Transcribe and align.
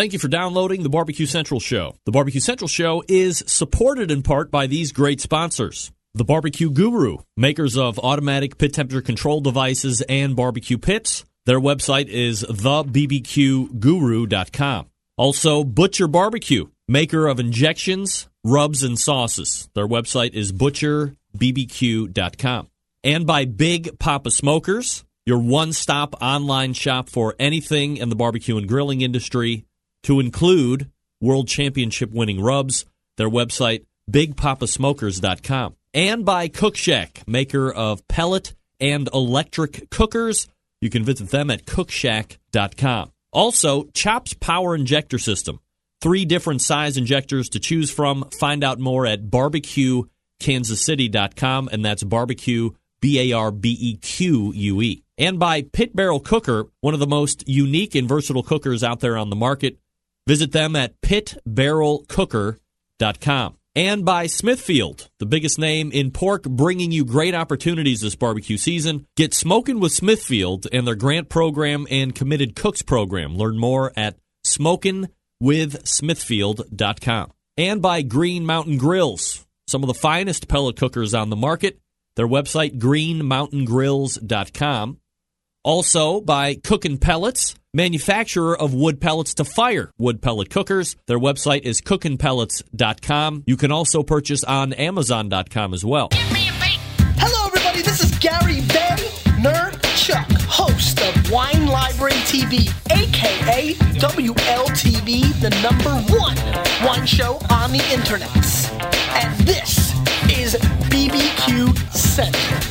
Thank 0.00 0.14
you 0.14 0.18
for 0.18 0.28
downloading 0.28 0.82
the 0.82 0.88
Barbecue 0.88 1.26
Central 1.26 1.60
Show. 1.60 1.94
The 2.06 2.10
Barbecue 2.10 2.40
Central 2.40 2.68
Show 2.68 3.04
is 3.06 3.44
supported 3.46 4.10
in 4.10 4.22
part 4.22 4.50
by 4.50 4.66
these 4.66 4.92
great 4.92 5.20
sponsors. 5.20 5.92
The 6.14 6.24
Barbecue 6.24 6.70
Guru, 6.70 7.18
makers 7.36 7.76
of 7.76 7.98
automatic 7.98 8.56
pit 8.56 8.72
temperature 8.72 9.02
control 9.02 9.42
devices 9.42 10.00
and 10.08 10.34
barbecue 10.34 10.78
pits. 10.78 11.26
Their 11.44 11.60
website 11.60 12.08
is 12.08 12.42
thebbqguru.com. 12.44 14.86
Also, 15.18 15.64
Butcher 15.64 16.08
Barbecue, 16.08 16.68
maker 16.88 17.26
of 17.26 17.38
injections, 17.38 18.26
rubs, 18.42 18.82
and 18.82 18.98
sauces. 18.98 19.68
Their 19.74 19.86
website 19.86 20.32
is 20.32 20.50
butcherbbq.com. 20.50 22.68
And 23.04 23.26
by 23.26 23.44
Big 23.44 23.98
Poppa 23.98 24.30
Smokers, 24.30 25.04
your 25.26 25.40
one 25.40 25.74
stop 25.74 26.14
online 26.22 26.72
shop 26.72 27.10
for 27.10 27.34
anything 27.38 27.98
in 27.98 28.08
the 28.08 28.16
barbecue 28.16 28.56
and 28.56 28.66
grilling 28.66 29.02
industry, 29.02 29.66
to 30.04 30.20
include 30.20 30.90
world 31.20 31.48
championship 31.48 32.10
winning 32.10 32.40
rubs. 32.40 32.86
Their 33.16 33.30
website, 33.30 33.84
bigpoppasmokers.com. 34.10 35.76
And 35.92 36.24
by 36.24 36.48
Cookshack, 36.48 37.26
maker 37.26 37.70
of 37.70 38.06
pellet 38.08 38.54
and 38.80 39.08
electric 39.12 39.90
cookers. 39.90 40.48
You 40.80 40.88
can 40.90 41.04
visit 41.04 41.30
them 41.30 41.50
at 41.50 41.66
cookshack.com. 41.66 43.12
Also, 43.32 43.84
Chops 43.94 44.34
Power 44.34 44.74
Injector 44.74 45.18
System. 45.18 45.60
Three 46.00 46.24
different 46.24 46.62
size 46.62 46.96
injectors 46.96 47.48
to 47.50 47.60
choose 47.60 47.90
from. 47.90 48.24
Find 48.30 48.64
out 48.64 48.80
more 48.80 49.06
at 49.06 49.24
barbecuekansascity.com, 49.24 51.68
and 51.70 51.84
that's 51.84 52.02
barbecue, 52.02 52.70
B 53.02 53.30
A 53.30 53.36
R 53.36 53.50
B 53.50 53.76
E 53.78 53.96
Q 53.96 54.52
U 54.54 54.80
E. 54.80 55.04
And 55.18 55.38
by 55.38 55.60
Pit 55.62 55.94
Barrel 55.94 56.20
Cooker, 56.20 56.68
one 56.80 56.94
of 56.94 57.00
the 57.00 57.06
most 57.06 57.46
unique 57.46 57.94
and 57.94 58.08
versatile 58.08 58.42
cookers 58.42 58.82
out 58.82 59.00
there 59.00 59.18
on 59.18 59.28
the 59.28 59.36
market. 59.36 59.76
Visit 60.30 60.52
them 60.52 60.76
at 60.76 61.00
pitbarrelcooker.com. 61.00 63.56
And 63.74 64.04
by 64.04 64.28
Smithfield, 64.28 65.10
the 65.18 65.26
biggest 65.26 65.58
name 65.58 65.90
in 65.90 66.12
pork, 66.12 66.44
bringing 66.44 66.92
you 66.92 67.04
great 67.04 67.34
opportunities 67.34 68.00
this 68.00 68.14
barbecue 68.14 68.56
season. 68.56 69.08
Get 69.16 69.34
smoking 69.34 69.80
with 69.80 69.90
Smithfield 69.90 70.68
and 70.72 70.86
their 70.86 70.94
grant 70.94 71.30
program 71.30 71.88
and 71.90 72.14
committed 72.14 72.54
cooks 72.54 72.82
program. 72.82 73.36
Learn 73.36 73.58
more 73.58 73.92
at 73.96 74.18
smokingwithsmithfield.com. 74.46 77.32
And 77.56 77.82
by 77.82 78.02
Green 78.02 78.46
Mountain 78.46 78.78
Grills, 78.78 79.44
some 79.66 79.82
of 79.82 79.88
the 79.88 79.94
finest 79.94 80.46
pellet 80.46 80.76
cookers 80.76 81.12
on 81.12 81.30
the 81.30 81.34
market. 81.34 81.80
Their 82.14 82.28
website, 82.28 82.78
greenmountaingrills.com. 82.78 85.00
Also 85.64 86.20
by 86.20 86.54
Cookin' 86.54 86.98
Pellets, 86.98 87.54
manufacturer 87.74 88.58
of 88.58 88.74
wood 88.74 89.00
pellets 89.00 89.34
to 89.34 89.44
fire 89.44 89.90
wood 89.98 90.22
pellet 90.22 90.50
cookers. 90.50 90.96
Their 91.06 91.18
website 91.18 91.62
is 91.62 91.80
cookinpellets.com. 91.80 93.44
You 93.46 93.56
can 93.56 93.70
also 93.70 94.02
purchase 94.02 94.42
on 94.44 94.72
amazon.com 94.72 95.74
as 95.74 95.84
well. 95.84 96.08
Hello, 96.12 97.46
everybody. 97.46 97.82
This 97.82 98.02
is 98.02 98.18
Gary 98.18 98.60
Van 98.60 98.98
Chuck, 99.96 100.30
host 100.48 101.00
of 101.02 101.30
Wine 101.30 101.66
Library 101.66 102.14
TV, 102.24 102.68
aka 102.90 103.74
WLTV, 104.00 105.40
the 105.40 105.50
number 105.62 105.90
one 106.12 106.36
wine 106.86 107.06
show 107.06 107.38
on 107.50 107.70
the 107.70 107.84
internet. 107.92 108.26
And 109.22 109.38
this 109.46 109.92
is 110.30 110.54
BBQ 110.88 111.76
Central. 111.92 112.69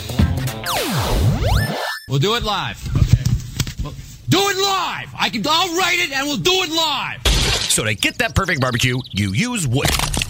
We'll 2.09 2.17
do 2.17 2.33
it 2.33 2.41
live. 2.41 2.83
Okay. 2.97 3.23
Well, 3.83 3.93
do 4.29 4.39
it 4.39 4.57
live. 4.57 5.13
I 5.17 5.29
can. 5.29 5.43
I'll 5.47 5.77
write 5.77 5.99
it, 5.99 6.11
and 6.11 6.27
we'll 6.27 6.37
do 6.37 6.63
it 6.63 6.71
live. 6.71 7.21
So 7.69 7.83
to 7.83 7.93
get 7.93 8.17
that 8.17 8.33
perfect 8.33 8.59
barbecue, 8.61 8.99
you 9.11 9.31
use 9.33 9.67
wood. 9.67 9.89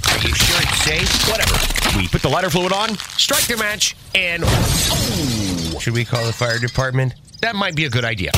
Are 0.09 0.17
you 0.17 0.35
sure 0.35 0.59
it's 0.61 0.83
safe? 0.83 1.29
Whatever. 1.29 1.97
We 1.97 2.09
put 2.09 2.21
the 2.21 2.27
lighter 2.27 2.49
fluid 2.49 2.73
on, 2.73 2.97
strike 3.17 3.47
the 3.47 3.55
match, 3.55 3.95
and 4.13 4.43
oh, 4.45 5.77
should 5.79 5.93
we 5.93 6.03
call 6.03 6.25
the 6.25 6.33
fire 6.33 6.59
department? 6.59 7.13
That 7.41 7.55
might 7.55 7.75
be 7.75 7.85
a 7.85 7.89
good 7.89 8.03
idea. 8.03 8.31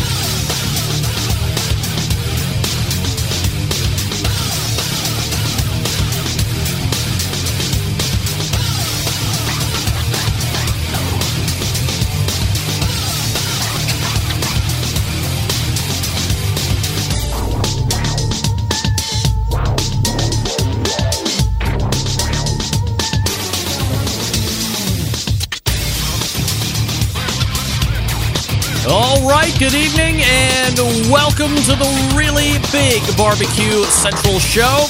Good 29.62 29.76
evening 29.76 30.20
and 30.24 30.76
welcome 31.12 31.54
to 31.54 31.78
the 31.78 32.14
really 32.18 32.58
big 32.74 32.98
Barbecue 33.16 33.84
Central 33.94 34.40
Show. 34.40 34.90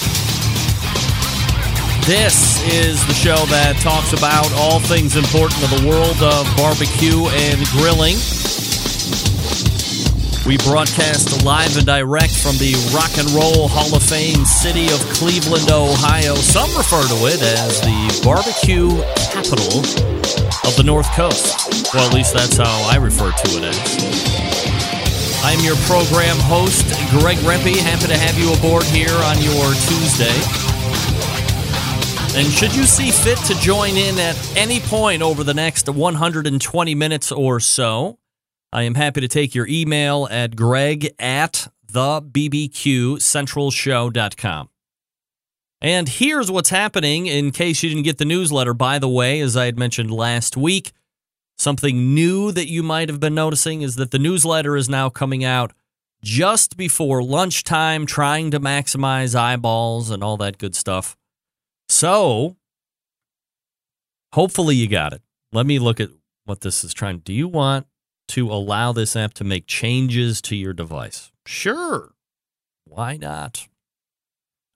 This 2.07 2.63
is 2.71 3.05
the 3.05 3.13
show 3.13 3.35
that 3.51 3.75
talks 3.83 4.13
about 4.13 4.47
all 4.55 4.79
things 4.79 5.17
important 5.17 5.59
to 5.59 5.67
the 5.75 5.83
world 5.91 6.15
of 6.23 6.47
barbecue 6.55 7.19
and 7.51 7.59
grilling. 7.75 8.15
We 10.47 10.55
broadcast 10.63 11.43
live 11.43 11.75
and 11.75 11.85
direct 11.85 12.39
from 12.39 12.55
the 12.55 12.71
Rock 12.95 13.11
and 13.19 13.27
Roll 13.35 13.67
Hall 13.67 13.91
of 13.91 14.03
Fame 14.03 14.45
city 14.45 14.87
of 14.87 15.03
Cleveland, 15.11 15.67
Ohio. 15.67 16.35
Some 16.35 16.71
refer 16.79 17.03
to 17.11 17.19
it 17.27 17.43
as 17.59 17.83
the 17.83 18.23
barbecue 18.23 18.87
capital 19.35 20.20
of 20.65 20.75
the 20.75 20.83
North 20.83 21.09
Coast. 21.15 21.93
Well, 21.93 22.05
at 22.07 22.13
least 22.13 22.33
that's 22.33 22.57
how 22.57 22.89
I 22.89 22.97
refer 22.97 23.31
to 23.31 23.57
it 23.57 23.63
as. 23.63 23.77
I'm 25.43 25.59
your 25.61 25.75
program 25.87 26.37
host, 26.39 26.85
Greg 27.09 27.37
Rempe. 27.37 27.75
Happy 27.77 28.07
to 28.07 28.17
have 28.17 28.37
you 28.37 28.53
aboard 28.53 28.83
here 28.83 29.09
on 29.09 29.41
your 29.41 29.73
Tuesday. 29.73 30.71
And 32.33 32.47
should 32.47 32.73
you 32.75 32.83
see 32.83 33.11
fit 33.11 33.37
to 33.47 33.53
join 33.59 33.97
in 33.97 34.17
at 34.17 34.57
any 34.57 34.79
point 34.79 35.21
over 35.21 35.43
the 35.43 35.53
next 35.53 35.89
120 35.89 36.95
minutes 36.95 37.29
or 37.31 37.59
so, 37.59 38.17
I 38.71 38.83
am 38.83 38.95
happy 38.95 39.19
to 39.21 39.27
take 39.27 39.53
your 39.53 39.67
email 39.67 40.27
at 40.31 40.55
greg 40.55 41.13
at 41.19 41.67
thebbqcentralshow.com. 41.91 44.69
And 45.81 46.07
here's 46.07 46.51
what's 46.51 46.69
happening 46.69 47.25
in 47.25 47.51
case 47.51 47.81
you 47.81 47.89
didn't 47.89 48.03
get 48.03 48.19
the 48.19 48.25
newsletter. 48.25 48.73
By 48.73 48.99
the 48.99 49.09
way, 49.09 49.39
as 49.39 49.57
I 49.57 49.65
had 49.65 49.79
mentioned 49.79 50.11
last 50.11 50.55
week, 50.55 50.91
something 51.57 52.13
new 52.13 52.51
that 52.51 52.69
you 52.69 52.83
might 52.83 53.09
have 53.09 53.19
been 53.19 53.33
noticing 53.33 53.81
is 53.81 53.95
that 53.95 54.11
the 54.11 54.19
newsletter 54.19 54.77
is 54.77 54.87
now 54.87 55.09
coming 55.09 55.43
out 55.43 55.73
just 56.23 56.77
before 56.77 57.23
lunchtime, 57.23 58.05
trying 58.05 58.51
to 58.51 58.59
maximize 58.59 59.33
eyeballs 59.33 60.11
and 60.11 60.23
all 60.23 60.37
that 60.37 60.59
good 60.59 60.75
stuff. 60.75 61.17
So, 61.89 62.57
hopefully, 64.33 64.75
you 64.75 64.87
got 64.87 65.13
it. 65.13 65.23
Let 65.51 65.65
me 65.65 65.79
look 65.79 65.99
at 65.99 66.09
what 66.45 66.61
this 66.61 66.83
is 66.83 66.93
trying. 66.93 67.19
Do 67.19 67.33
you 67.33 67.47
want 67.47 67.87
to 68.29 68.51
allow 68.51 68.91
this 68.91 69.15
app 69.15 69.33
to 69.33 69.43
make 69.43 69.65
changes 69.65 70.41
to 70.43 70.55
your 70.55 70.73
device? 70.73 71.31
Sure. 71.45 72.13
Why 72.85 73.17
not? 73.17 73.67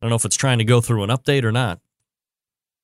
I 0.05 0.07
don't 0.07 0.11
know 0.11 0.17
if 0.17 0.25
it's 0.25 0.35
trying 0.35 0.59
to 0.59 0.63
go 0.63 0.81
through 0.81 1.01
an 1.01 1.09
update 1.09 1.43
or 1.43 1.51
not. 1.51 1.79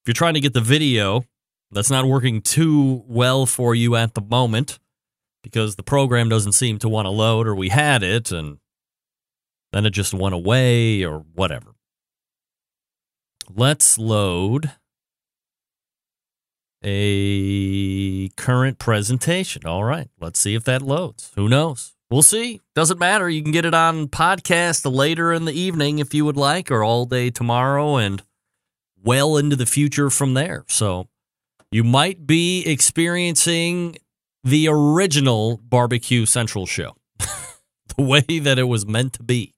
If 0.02 0.08
you're 0.08 0.14
trying 0.16 0.34
to 0.34 0.40
get 0.40 0.54
the 0.54 0.60
video, 0.60 1.24
that's 1.70 1.92
not 1.92 2.06
working 2.06 2.42
too 2.42 3.04
well 3.06 3.46
for 3.46 3.76
you 3.76 3.96
at 3.96 4.16
the 4.16 4.22
moment 4.22 4.80
because 5.44 5.76
the 5.76 5.84
program 5.84 6.30
doesn't 6.30 6.54
seem 6.54 6.80
to 6.80 6.90
want 6.90 7.06
to 7.06 7.12
load, 7.12 7.46
or 7.46 7.54
we 7.54 7.70
had 7.70 8.02
it 8.02 8.32
and 8.32 8.58
then 9.72 9.86
it 9.86 9.92
just 9.92 10.16
went 10.16 10.34
away, 10.34 11.04
or 11.04 11.20
whatever. 11.36 11.76
Let's 13.54 14.00
load 14.00 14.72
a 16.84 18.30
current 18.30 18.80
presentation. 18.80 19.68
All 19.68 19.84
right, 19.84 20.10
let's 20.20 20.40
see 20.40 20.56
if 20.56 20.64
that 20.64 20.82
loads. 20.82 21.32
Who 21.36 21.48
knows? 21.48 21.94
We'll 22.12 22.22
see. 22.22 22.60
Doesn't 22.76 23.00
matter. 23.00 23.30
You 23.30 23.42
can 23.42 23.54
get 23.54 23.64
it 23.64 23.74
on 23.74 24.10
podcast 24.10 24.92
later 24.94 25.32
in 25.32 25.46
the 25.46 25.54
evening 25.54 26.00
if 26.00 26.14
you 26.14 26.26
would 26.26 26.36
like, 26.36 26.70
or 26.70 26.84
all 26.84 27.06
day 27.06 27.30
tomorrow 27.30 27.96
and 27.96 28.22
well 29.02 29.38
into 29.38 29.56
the 29.56 29.66
future 29.66 30.10
from 30.10 30.34
there. 30.34 30.66
So 30.68 31.08
you 31.72 31.86
might 31.86 32.28
be 32.28 32.66
experiencing 32.66 33.98
the 34.44 34.68
original 34.68 35.62
Barbecue 35.64 36.26
Central 36.26 36.66
show, 36.66 36.98
the 37.18 38.04
way 38.04 38.26
that 38.40 38.60
it 38.60 38.64
was 38.64 38.86
meant 38.86 39.14
to 39.14 39.24
be. 39.24 39.54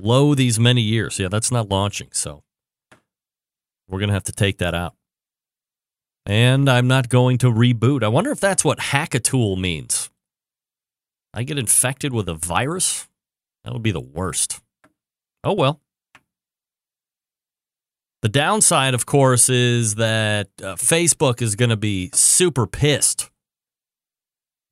Lo 0.00 0.34
these 0.34 0.58
many 0.58 0.80
years. 0.80 1.18
Yeah, 1.18 1.28
that's 1.28 1.52
not 1.52 1.68
launching. 1.68 2.08
So 2.12 2.44
we're 3.88 3.98
going 3.98 4.08
to 4.08 4.14
have 4.14 4.24
to 4.24 4.32
take 4.32 4.56
that 4.56 4.74
out. 4.74 4.94
And 6.24 6.70
I'm 6.70 6.88
not 6.88 7.10
going 7.10 7.36
to 7.38 7.52
reboot. 7.52 8.02
I 8.02 8.08
wonder 8.08 8.30
if 8.30 8.40
that's 8.40 8.64
what 8.64 8.78
hackatool 8.78 9.58
means. 9.58 10.08
I 11.36 11.42
get 11.42 11.58
infected 11.58 12.14
with 12.14 12.30
a 12.30 12.34
virus? 12.34 13.06
That 13.62 13.74
would 13.74 13.82
be 13.82 13.90
the 13.90 14.00
worst. 14.00 14.60
Oh 15.44 15.52
well. 15.52 15.82
The 18.22 18.30
downside, 18.30 18.94
of 18.94 19.04
course, 19.04 19.50
is 19.50 19.96
that 19.96 20.48
uh, 20.62 20.76
Facebook 20.76 21.42
is 21.42 21.54
going 21.54 21.68
to 21.68 21.76
be 21.76 22.10
super 22.14 22.66
pissed 22.66 23.30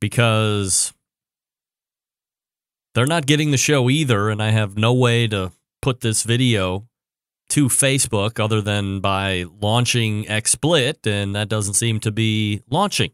because 0.01 0.95
they're 2.95 3.07
not 3.07 3.27
getting 3.27 3.51
the 3.51 3.59
show 3.59 3.91
either, 3.91 4.31
and 4.31 4.43
I 4.43 4.51
have 4.51 4.79
no 4.79 4.95
way 4.95 5.29
to 5.29 5.53
put 5.83 6.01
this 6.01 6.23
video 6.23 6.89
to 7.51 7.67
Facebook 7.67 8.41
other 8.41 8.63
than 8.63 9.01
by 9.01 9.45
launching 9.61 10.25
XSplit, 10.25 11.07
and 11.07 11.35
that 11.35 11.51
doesn't 11.51 11.75
seem 11.75 12.01
to 12.01 12.11
be 12.11 12.63
launching. 12.71 13.11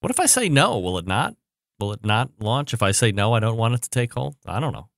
What 0.00 0.10
if 0.10 0.18
I 0.18 0.26
say 0.26 0.48
no? 0.48 0.78
Will 0.78 0.96
it 0.96 1.06
not? 1.06 1.36
Will 1.80 1.92
it 1.92 2.04
not 2.04 2.30
launch 2.38 2.74
if 2.74 2.82
I 2.82 2.90
say 2.90 3.10
no? 3.10 3.32
I 3.32 3.40
don't 3.40 3.56
want 3.56 3.74
it 3.74 3.82
to 3.82 3.90
take 3.90 4.12
hold. 4.12 4.36
I 4.44 4.60
don't 4.60 4.72
know. 4.72 4.88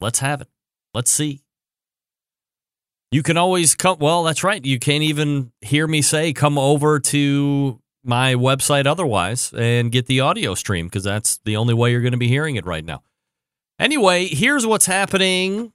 Let's 0.00 0.20
have 0.20 0.40
it. 0.40 0.48
Let's 0.94 1.10
see. 1.10 1.42
You 3.12 3.22
can 3.22 3.36
always 3.36 3.74
come. 3.74 3.98
Well, 4.00 4.24
that's 4.24 4.42
right. 4.42 4.64
You 4.64 4.78
can't 4.78 5.02
even 5.02 5.52
hear 5.60 5.86
me 5.86 6.02
say 6.02 6.32
come 6.32 6.58
over 6.58 6.98
to 7.00 7.80
my 8.02 8.34
website 8.34 8.86
otherwise 8.86 9.52
and 9.52 9.92
get 9.92 10.06
the 10.06 10.20
audio 10.20 10.54
stream 10.54 10.86
because 10.86 11.04
that's 11.04 11.38
the 11.44 11.56
only 11.56 11.74
way 11.74 11.90
you're 11.90 12.00
going 12.00 12.12
to 12.12 12.18
be 12.18 12.28
hearing 12.28 12.56
it 12.56 12.64
right 12.64 12.84
now. 12.84 13.02
Anyway, 13.78 14.26
here's 14.26 14.66
what's 14.66 14.86
happening. 14.86 15.72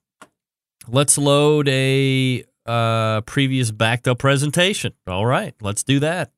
Let's 0.87 1.17
load 1.17 1.67
a 1.69 2.43
uh, 2.65 3.21
previous 3.21 3.71
backed 3.71 4.07
up 4.07 4.19
presentation. 4.19 4.93
All 5.07 5.25
right, 5.25 5.53
let's 5.61 5.83
do 5.83 5.99
that. 5.99 6.31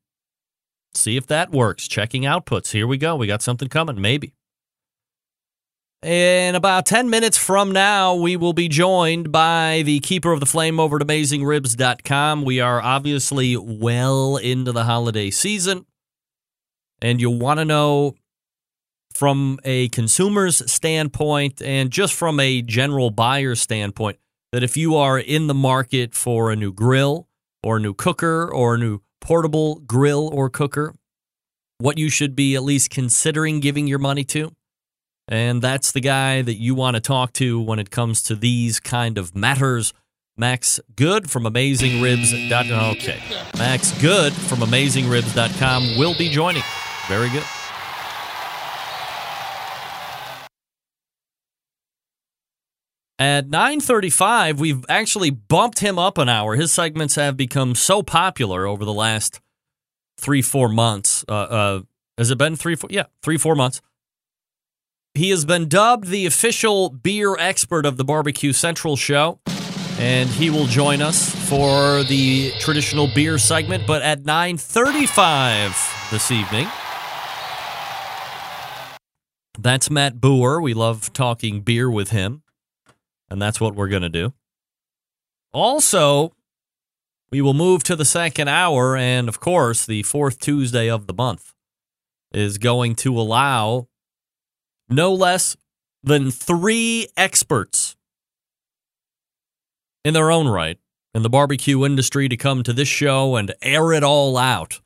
See 0.96 1.18
if 1.18 1.28
that 1.28 1.52
works. 1.52 1.88
Checking 1.88 2.24
outputs. 2.24 2.72
Here 2.72 2.88
we 2.88 2.98
go. 2.98 3.16
We 3.16 3.28
got 3.28 3.42
something 3.42 3.68
coming, 3.70 4.00
maybe. 4.00 4.34
In 6.04 6.56
about 6.56 6.86
10 6.86 7.10
minutes 7.10 7.38
from 7.38 7.72
now, 7.72 8.14
we 8.16 8.36
will 8.36 8.52
be 8.52 8.68
joined 8.68 9.32
by 9.32 9.84
the 9.86 10.02
keeper 10.02 10.34
of 10.34 10.42
the 10.42 10.46
flame 10.46 10.78
over 10.78 10.98
at 10.98 11.02
AmazingRibs.com. 11.02 12.44
We 12.44 12.60
are 12.60 12.82
obviously 12.82 13.56
well 13.56 14.36
into 14.36 14.74
the 14.74 14.84
holiday 14.84 15.30
season, 15.30 15.86
and 17.02 17.22
you 17.22 17.30
want 17.30 17.60
to 17.60 17.66
know 17.66 18.16
from 19.14 19.60
a 19.64 19.88
consumer's 19.90 20.70
standpoint 20.70 21.62
and 21.62 21.90
just 21.90 22.14
from 22.14 22.38
a 22.40 22.62
general 22.62 23.10
buyer 23.10 23.56
standpoint 23.56 24.18
that 24.52 24.62
if 24.64 24.76
you 24.76 24.98
are 24.98 25.18
in 25.18 25.48
the 25.48 25.54
market 25.54 26.14
for 26.14 26.52
a 26.52 26.56
new 26.56 26.74
grill 26.74 27.30
or 27.64 27.78
a 27.78 27.80
new 27.80 27.94
cooker 27.94 28.52
or 28.52 28.76
a 28.76 28.78
new 28.78 29.00
portable 29.24 29.80
grill 29.80 30.30
or 30.32 30.50
cooker, 30.50 30.94
what 31.80 31.98
you 31.98 32.10
should 32.10 32.36
be 32.36 32.56
at 32.56 32.64
least 32.64 32.90
considering 32.90 33.60
giving 33.60 33.88
your 33.88 34.00
money 34.00 34.24
to. 34.26 34.52
And 35.28 35.62
that's 35.62 35.94
the 35.94 36.02
guy 36.02 36.42
that 36.42 36.56
you 36.56 36.76
want 36.76 36.96
to 36.96 37.02
talk 37.02 37.32
to 37.34 37.60
when 37.60 37.80
it 37.80 37.90
comes 37.90 38.22
to 38.24 38.36
these 38.36 38.80
kind 38.80 39.18
of 39.18 39.36
matters. 39.36 39.94
Max 40.36 40.80
Good 40.96 41.32
from 41.32 41.44
AmazingRibs.com. 41.44 42.92
Okay. 42.98 43.22
Max 43.58 43.92
Good 44.02 44.34
from 44.34 44.60
AmazingRibs.com 44.60 45.98
will 45.98 46.16
be 46.18 46.30
joining. 46.30 46.64
Very 47.08 47.30
good. 47.30 47.44
At 53.24 53.48
9:35, 53.48 54.60
we've 54.60 54.84
actually 54.90 55.30
bumped 55.30 55.80
him 55.80 55.98
up 55.98 56.18
an 56.18 56.28
hour. 56.28 56.58
His 56.58 56.74
segments 56.74 57.16
have 57.16 57.38
become 57.38 57.74
so 57.74 58.04
popular 58.04 58.68
over 58.68 58.84
the 58.84 58.92
last 58.92 59.40
three, 60.20 60.42
four 60.42 60.68
months. 60.68 61.24
Uh, 61.30 61.32
uh, 61.32 61.82
has 62.18 62.32
it 62.32 62.38
been 62.38 62.58
three, 62.58 62.76
four? 62.76 62.90
Yeah, 62.92 63.06
three, 63.22 63.38
four 63.38 63.56
months. 63.56 63.80
He 65.14 65.30
has 65.30 65.46
been 65.46 65.70
dubbed 65.70 66.08
the 66.08 66.26
official 66.26 66.90
beer 66.90 67.38
expert 67.40 67.86
of 67.86 67.96
the 67.96 68.04
Barbecue 68.04 68.52
Central 68.52 68.98
show, 68.98 69.40
and 69.98 70.28
he 70.28 70.50
will 70.50 70.66
join 70.66 71.02
us 71.02 71.34
for 71.48 72.04
the 72.04 72.52
traditional 72.60 73.08
beer 73.08 73.38
segment. 73.38 73.88
But 73.88 74.02
at 74.02 74.26
9:35 74.26 76.12
this 76.12 76.30
evening, 76.30 76.68
that's 79.58 79.90
Matt 79.90 80.16
Bougher. 80.16 80.62
We 80.62 80.74
love 80.74 81.14
talking 81.14 81.62
beer 81.62 81.90
with 81.90 82.10
him 82.10 82.43
and 83.34 83.42
that's 83.42 83.60
what 83.60 83.74
we're 83.74 83.88
going 83.88 84.04
to 84.04 84.10
do. 84.10 84.32
Also, 85.54 86.34
we 87.32 87.42
will 87.42 87.56
move 87.56 87.84
to 87.84 87.96
the 87.96 88.06
second 88.06 88.48
hour, 88.48 88.96
and 88.96 89.28
of 89.28 89.40
course, 89.40 89.88
the 89.88 90.04
fourth 90.04 90.38
Tuesday 90.40 90.88
of 90.88 91.08
the 91.08 91.16
month 91.16 91.52
is 92.32 92.60
going 92.60 92.94
to 92.94 93.20
allow 93.20 93.88
no 94.88 95.12
less 95.12 95.58
than 96.04 96.30
three 96.30 97.08
experts 97.18 97.96
in 100.06 100.14
their 100.14 100.30
own 100.30 100.48
right 100.48 100.78
in 101.16 101.24
the 101.24 101.30
barbecue 101.30 101.84
industry 101.84 102.30
to 102.30 102.38
come 102.38 102.62
to 102.62 102.74
this 102.74 102.88
show 102.88 103.36
and 103.36 103.56
air 103.64 103.94
it 103.94 104.04
all 104.04 104.38
out. 104.38 104.80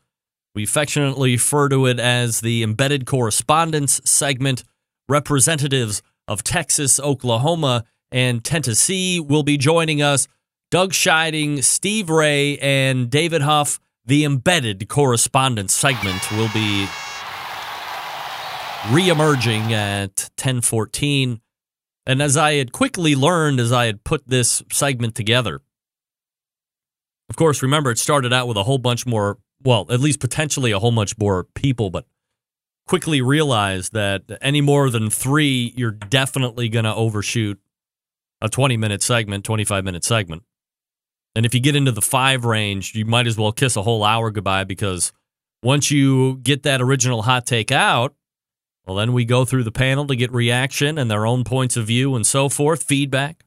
We 0.55 0.63
affectionately 0.63 1.33
refer 1.33 1.67
to 1.67 1.85
it 1.85 1.99
as 1.99 2.39
the 2.39 2.63
embedded 2.63 3.05
correspondents 3.05 3.99
segment. 4.09 4.63
Representatives 5.09 6.01
of 6.29 6.43
Texas, 6.43 6.97
Oklahoma, 6.97 7.83
and 8.11 8.43
Tennessee 8.43 9.19
will 9.19 9.43
be 9.43 9.57
joining 9.57 10.01
us. 10.01 10.27
Doug 10.69 10.91
Scheiding, 10.91 11.63
Steve 11.63 12.09
Ray, 12.09 12.57
and 12.57 13.09
David 13.09 13.41
Huff. 13.41 13.79
The 14.05 14.23
embedded 14.23 14.87
correspondents 14.87 15.73
segment 15.73 16.31
will 16.31 16.49
be 16.53 16.87
reemerging 18.83 19.71
at 19.71 20.29
1014. 20.37 21.41
And 22.05 22.21
as 22.21 22.37
I 22.37 22.53
had 22.53 22.71
quickly 22.71 23.15
learned 23.15 23.59
as 23.59 23.73
I 23.73 23.85
had 23.85 24.05
put 24.05 24.25
this 24.27 24.63
segment 24.71 25.13
together, 25.13 25.61
of 27.29 27.35
course, 27.35 27.61
remember 27.61 27.91
it 27.91 27.97
started 27.97 28.31
out 28.31 28.47
with 28.47 28.55
a 28.55 28.63
whole 28.63 28.77
bunch 28.77 29.05
more, 29.05 29.39
well, 29.61 29.85
at 29.89 29.99
least 29.99 30.21
potentially 30.21 30.71
a 30.71 30.79
whole 30.79 30.93
bunch 30.93 31.17
more 31.17 31.43
people, 31.53 31.89
but 31.89 32.05
quickly 32.87 33.21
realized 33.21 33.91
that 33.91 34.23
any 34.41 34.61
more 34.61 34.89
than 34.89 35.09
three, 35.09 35.73
you're 35.75 35.91
definitely 35.91 36.69
going 36.69 36.85
to 36.85 36.95
overshoot 36.95 37.59
a 38.41 38.49
20 38.49 38.77
minute 38.77 39.01
segment, 39.01 39.43
25 39.43 39.83
minute 39.83 40.03
segment. 40.03 40.43
And 41.35 41.45
if 41.45 41.53
you 41.53 41.59
get 41.59 41.75
into 41.75 41.91
the 41.91 42.01
five 42.01 42.45
range, 42.45 42.95
you 42.95 43.05
might 43.05 43.27
as 43.27 43.37
well 43.37 43.51
kiss 43.51 43.75
a 43.75 43.83
whole 43.83 44.03
hour 44.03 44.31
goodbye 44.31 44.63
because 44.63 45.11
once 45.61 45.91
you 45.91 46.37
get 46.37 46.63
that 46.63 46.81
original 46.81 47.23
hot 47.23 47.45
take 47.45 47.71
out, 47.71 48.15
well, 48.85 48.95
then 48.95 49.13
we 49.13 49.25
go 49.25 49.43
through 49.43 49.63
the 49.63 49.71
panel 49.71 50.07
to 50.07 50.15
get 50.15 50.31
reaction 50.31 50.97
and 50.97 51.11
their 51.11 51.25
own 51.25 51.43
points 51.43 51.75
of 51.75 51.85
view 51.85 52.15
and 52.15 52.25
so 52.25 52.47
forth, 52.47 52.83
feedback. 52.83 53.43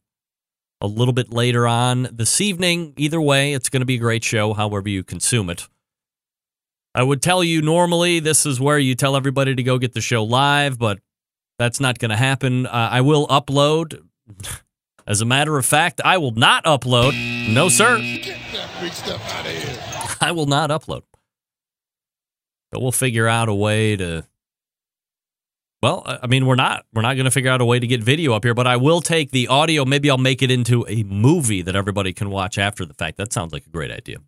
a 0.81 0.87
little 0.87 1.13
bit 1.13 1.33
later 1.33 1.67
on 1.67 2.09
this 2.13 2.41
evening. 2.41 2.95
Either 2.97 3.21
way, 3.21 3.53
it's 3.53 3.69
going 3.69 3.81
to 3.81 3.87
be 3.87 3.97
a 3.97 3.99
great 3.99 4.25
show, 4.25 4.55
however 4.55 4.89
you 4.89 5.03
consume 5.03 5.51
it. 5.51 5.69
I 6.95 7.03
would 7.03 7.21
tell 7.21 7.43
you 7.43 7.61
normally 7.61 8.21
this 8.21 8.47
is 8.47 8.61
where 8.61 8.79
you 8.79 8.95
tell 8.95 9.17
everybody 9.17 9.55
to 9.55 9.63
go 9.63 9.79
get 9.79 9.95
the 9.95 10.01
show 10.01 10.23
live, 10.23 10.79
but 10.79 11.01
that's 11.59 11.81
not 11.81 11.99
going 11.99 12.11
to 12.11 12.17
happen. 12.17 12.67
Uh, 12.67 12.89
I 12.93 13.01
will 13.01 13.27
upload. 13.29 14.01
As 15.07 15.21
a 15.21 15.25
matter 15.25 15.59
of 15.59 15.67
fact, 15.67 16.01
I 16.05 16.19
will 16.19 16.33
not 16.33 16.65
upload. 16.65 17.13
No, 17.53 17.69
sir. 17.69 17.99
I 20.21 20.33
will 20.33 20.47
not 20.47 20.71
upload. 20.71 21.03
But 22.71 22.81
we'll 22.81 22.93
figure 22.93 23.29
out 23.29 23.49
a 23.49 23.55
way 23.55 23.97
to. 23.97 24.27
Well, 25.83 26.03
I 26.07 26.27
mean, 26.27 26.47
we're 26.47 26.55
not 26.55 26.87
we're 26.95 27.03
not 27.03 27.15
going 27.15 27.27
to 27.27 27.31
figure 27.31 27.51
out 27.51 27.61
a 27.61 27.65
way 27.67 27.79
to 27.79 27.87
get 27.87 28.03
video 28.03 28.33
up 28.33 28.45
here, 28.45 28.55
but 28.55 28.67
I 28.67 28.77
will 28.77 29.03
take 29.03 29.33
the 29.33 29.49
audio. 29.49 29.85
Maybe 29.85 30.09
I'll 30.11 30.17
make 30.17 30.41
it 30.43 30.51
into 30.51 30.87
a 30.89 31.03
movie 31.03 31.61
that 31.61 31.77
everybody 31.77 32.15
can 32.15 32.31
watch 32.31 32.57
after 32.57 32.87
the 32.87 32.95
fact. 32.95 33.19
That 33.19 33.33
sounds 33.33 33.53
like 33.53 33.67
a 33.67 33.71
great 33.71 33.91
idea. 33.91 34.19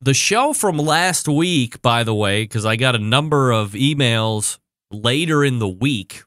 the 0.00 0.14
show 0.14 0.52
from 0.52 0.76
last 0.78 1.28
week, 1.28 1.80
by 1.82 2.04
the 2.04 2.14
way, 2.14 2.44
because 2.44 2.66
I 2.66 2.76
got 2.76 2.94
a 2.94 2.98
number 2.98 3.50
of 3.52 3.72
emails 3.72 4.58
later 4.90 5.44
in 5.44 5.58
the 5.58 5.68
week, 5.68 6.22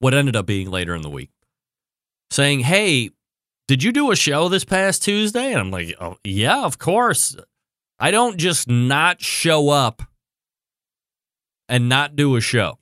what 0.00 0.14
ended 0.14 0.34
up 0.34 0.46
being 0.46 0.68
later 0.70 0.94
in 0.94 1.02
the 1.02 1.10
week, 1.10 1.30
saying, 2.30 2.60
Hey, 2.60 3.10
did 3.68 3.84
you 3.84 3.92
do 3.92 4.10
a 4.10 4.16
show 4.16 4.48
this 4.48 4.64
past 4.64 5.04
Tuesday? 5.04 5.52
And 5.52 5.60
I'm 5.60 5.70
like, 5.70 5.94
oh, 6.00 6.16
Yeah, 6.24 6.64
of 6.64 6.78
course. 6.78 7.36
I 8.00 8.10
don't 8.10 8.38
just 8.38 8.68
not 8.68 9.20
show 9.20 9.68
up 9.68 10.02
and 11.68 11.88
not 11.88 12.16
do 12.16 12.34
a 12.34 12.40
show 12.40 12.78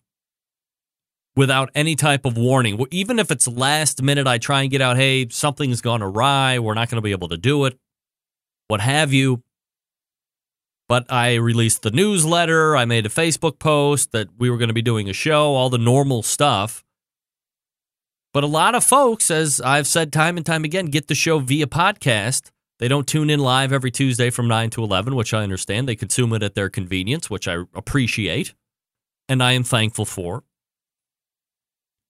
without 1.36 1.70
any 1.74 1.94
type 1.94 2.24
of 2.24 2.36
warning. 2.36 2.84
Even 2.90 3.18
if 3.18 3.30
it's 3.30 3.46
last 3.46 4.02
minute, 4.02 4.26
I 4.26 4.38
try 4.38 4.62
and 4.62 4.70
get 4.70 4.80
out, 4.80 4.96
hey, 4.96 5.28
something's 5.28 5.80
gone 5.80 6.02
awry. 6.02 6.58
We're 6.58 6.74
not 6.74 6.88
going 6.88 6.96
to 6.96 7.02
be 7.02 7.10
able 7.10 7.28
to 7.28 7.36
do 7.36 7.64
it, 7.64 7.78
what 8.68 8.80
have 8.80 9.12
you. 9.12 9.42
But 10.88 11.12
I 11.12 11.34
released 11.34 11.82
the 11.82 11.90
newsletter. 11.90 12.76
I 12.76 12.86
made 12.86 13.04
a 13.04 13.10
Facebook 13.10 13.58
post 13.58 14.12
that 14.12 14.28
we 14.38 14.48
were 14.48 14.56
going 14.56 14.68
to 14.68 14.74
be 14.74 14.82
doing 14.82 15.10
a 15.10 15.12
show, 15.12 15.54
all 15.54 15.68
the 15.68 15.78
normal 15.78 16.22
stuff. 16.22 16.82
But 18.32 18.44
a 18.44 18.48
lot 18.48 18.74
of 18.74 18.84
folks, 18.84 19.30
as 19.30 19.60
I've 19.60 19.86
said 19.86 20.12
time 20.12 20.36
and 20.36 20.44
time 20.44 20.64
again, 20.64 20.86
get 20.86 21.08
the 21.08 21.14
show 21.14 21.38
via 21.38 21.66
podcast. 21.66 22.50
They 22.78 22.86
don't 22.86 23.08
tune 23.08 23.30
in 23.30 23.40
live 23.40 23.72
every 23.72 23.90
Tuesday 23.90 24.30
from 24.30 24.46
9 24.46 24.70
to 24.70 24.84
11, 24.84 25.16
which 25.16 25.34
I 25.34 25.42
understand. 25.42 25.88
They 25.88 25.96
consume 25.96 26.32
it 26.32 26.42
at 26.42 26.54
their 26.54 26.70
convenience, 26.70 27.28
which 27.28 27.48
I 27.48 27.64
appreciate 27.74 28.54
and 29.28 29.42
I 29.42 29.52
am 29.52 29.64
thankful 29.64 30.04
for. 30.04 30.44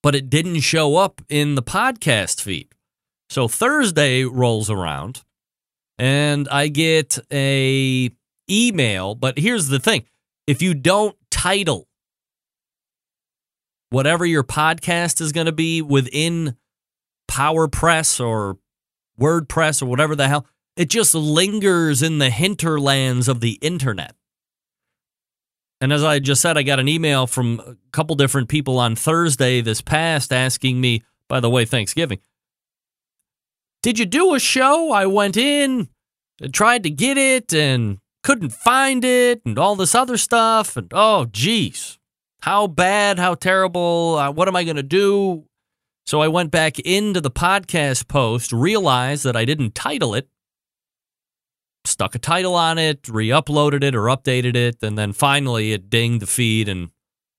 But 0.03 0.15
it 0.15 0.31
didn't 0.31 0.61
show 0.61 0.97
up 0.97 1.21
in 1.29 1.57
the 1.57 1.63
podcast 1.63 2.41
feed. 2.41 2.69
So 3.29 3.49
Thursday 3.49 4.25
rolls 4.25 4.71
around 4.71 5.23
and 5.99 6.49
I 6.49 6.69
get 6.69 7.19
a 7.33 8.11
email, 8.49 9.15
but 9.15 9.39
here's 9.39 9.69
the 9.69 9.81
thing. 9.81 10.05
If 10.47 10.63
you 10.63 10.73
don't 10.75 11.17
title 11.31 11.88
whatever 13.91 14.25
your 14.27 14.45
podcast 14.45 15.21
is 15.21 15.33
going 15.33 15.47
to 15.47 15.53
be 15.53 15.83
within 15.83 16.57
PowerPress 17.31 18.25
or 18.25 18.59
WordPress 19.21 19.83
or 19.83 19.87
whatever 19.87 20.15
the 20.15 20.29
hell, 20.29 20.47
it 20.77 20.89
just 20.89 21.15
lingers 21.15 22.03
in 22.03 22.19
the 22.19 22.31
hinterlands 22.31 23.29
of 23.29 23.41
the 23.41 23.59
internet. 23.61 24.15
And 25.81 25.93
as 25.93 26.03
I 26.03 26.19
just 26.19 26.41
said, 26.41 26.59
I 26.59 26.63
got 26.63 26.81
an 26.81 26.89
email 26.89 27.27
from 27.27 27.61
a 27.61 27.77
couple 27.93 28.17
different 28.17 28.49
people 28.49 28.79
on 28.79 28.97
Thursday 28.97 29.61
this 29.61 29.81
past 29.81 30.33
asking 30.33 30.81
me, 30.81 31.03
by 31.29 31.41
the 31.41 31.51
way, 31.51 31.65
Thanksgiving, 31.65 32.19
did 33.83 33.99
you 33.99 34.07
do 34.07 34.35
a 34.35 34.41
show? 34.41 34.91
I 34.93 35.07
went 35.07 35.37
in, 35.37 35.89
and 36.41 36.55
tried 36.55 36.83
to 36.83 36.91
get 36.91 37.17
it, 37.17 37.55
and 37.55 37.99
couldn't 38.25 38.53
find 38.53 39.05
it, 39.05 39.43
and 39.45 39.59
all 39.59 39.77
this 39.77 39.95
other 39.95 40.17
stuff. 40.17 40.77
And 40.77 40.91
oh, 40.93 41.27
geez, 41.27 41.98
how 42.41 42.67
bad, 42.67 43.19
how 43.19 43.35
terrible, 43.35 44.17
uh, 44.17 44.31
what 44.31 44.49
am 44.49 44.57
I 44.57 44.65
going 44.65 44.77
to 44.77 44.83
do? 44.83 45.45
So 46.07 46.23
I 46.23 46.29
went 46.29 46.51
back 46.51 46.79
into 46.79 47.21
the 47.21 47.31
podcast 47.31 48.09
post, 48.09 48.53
realized 48.53 49.25
that 49.25 49.37
I 49.37 49.45
didn't 49.45 49.75
title 49.75 50.15
it, 50.15 50.29
stuck 51.85 52.15
a 52.15 52.19
title 52.19 52.55
on 52.55 52.79
it, 52.79 53.09
re 53.09 53.29
uploaded 53.29 53.83
it 53.83 53.95
or 53.95 54.05
updated 54.05 54.57
it, 54.57 54.83
and 54.83 54.97
then 54.97 55.13
finally 55.13 55.73
it 55.73 55.91
dinged 55.91 56.23
the 56.23 56.27
feed 56.27 56.69
and 56.69 56.91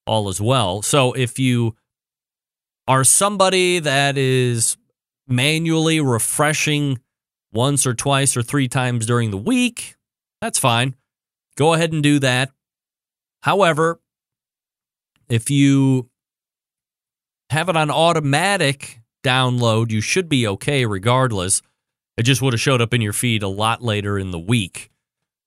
all 0.05 0.29
is 0.29 0.41
well. 0.41 0.81
So 0.81 1.13
if 1.13 1.39
you 1.39 1.75
are 2.87 3.03
somebody 3.03 3.79
that 3.79 4.17
is 4.17 4.77
manually 5.27 6.01
refreshing 6.01 6.99
once 7.51 7.85
or 7.87 7.93
twice 7.93 8.35
or 8.35 8.41
three 8.41 8.67
times 8.67 9.05
during 9.05 9.31
the 9.31 9.37
week, 9.37 9.95
that's 10.41 10.59
fine. 10.59 10.95
Go 11.55 11.73
ahead 11.73 11.93
and 11.93 12.01
do 12.01 12.19
that. 12.19 12.51
However, 13.41 13.99
if 15.29 15.49
you 15.49 16.09
have 17.49 17.69
it 17.69 17.77
on 17.77 17.89
automatic 17.89 18.99
download, 19.23 19.91
you 19.91 20.01
should 20.01 20.29
be 20.29 20.47
okay 20.47 20.85
regardless. 20.85 21.61
It 22.17 22.23
just 22.23 22.41
would 22.41 22.53
have 22.53 22.59
showed 22.59 22.81
up 22.81 22.93
in 22.93 23.01
your 23.01 23.13
feed 23.13 23.43
a 23.43 23.47
lot 23.47 23.81
later 23.81 24.19
in 24.19 24.31
the 24.31 24.39
week. 24.39 24.89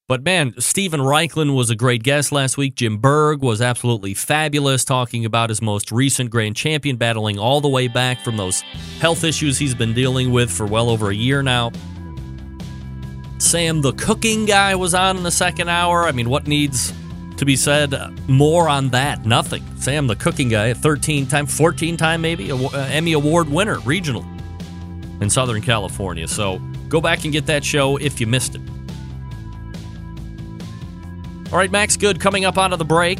But 0.08 0.24
man, 0.24 0.54
Steven 0.58 1.00
Raichlen 1.00 1.54
was 1.54 1.70
a 1.70 1.76
great 1.76 2.02
guest 2.02 2.32
last 2.32 2.58
week. 2.58 2.74
Jim 2.74 2.98
Berg 2.98 3.40
was 3.40 3.62
absolutely 3.62 4.14
fabulous, 4.14 4.84
talking 4.84 5.24
about 5.24 5.48
his 5.48 5.62
most 5.62 5.92
recent 5.92 6.28
grand 6.30 6.56
champion, 6.56 6.96
battling 6.96 7.38
all 7.38 7.60
the 7.60 7.68
way 7.68 7.88
back 7.88 8.20
from 8.20 8.36
those 8.36 8.60
health 9.00 9.24
issues 9.24 9.58
he's 9.58 9.74
been 9.74 9.94
dealing 9.94 10.32
with 10.32 10.50
for 10.50 10.66
well 10.66 10.90
over 10.90 11.10
a 11.10 11.14
year 11.14 11.42
now. 11.42 11.70
Sam, 13.38 13.80
the 13.80 13.92
cooking 13.92 14.44
guy, 14.44 14.74
was 14.74 14.92
on 14.92 15.16
in 15.16 15.22
the 15.22 15.30
second 15.30 15.68
hour. 15.68 16.04
I 16.04 16.12
mean, 16.12 16.28
what 16.28 16.46
needs 16.46 16.92
to 17.42 17.46
be 17.46 17.56
said 17.56 17.92
more 18.28 18.68
on 18.68 18.90
that? 18.90 19.26
Nothing. 19.26 19.64
Sam, 19.76 20.06
the 20.06 20.14
cooking 20.14 20.48
guy, 20.48 20.66
a 20.66 20.74
13 20.74 21.26
time, 21.26 21.46
14 21.46 21.96
time 21.96 22.20
maybe, 22.20 22.52
uh, 22.52 22.70
Emmy 22.72 23.14
Award 23.14 23.48
winner, 23.48 23.80
regional 23.80 24.24
in 25.20 25.28
Southern 25.28 25.60
California. 25.60 26.28
So 26.28 26.58
go 26.88 27.00
back 27.00 27.24
and 27.24 27.32
get 27.32 27.46
that 27.46 27.64
show 27.64 27.96
if 27.96 28.20
you 28.20 28.28
missed 28.28 28.54
it. 28.54 28.62
All 31.50 31.58
right, 31.58 31.70
Max 31.70 31.96
Good 31.96 32.20
coming 32.20 32.44
up 32.44 32.56
out 32.56 32.72
of 32.72 32.78
the 32.78 32.84
break. 32.84 33.18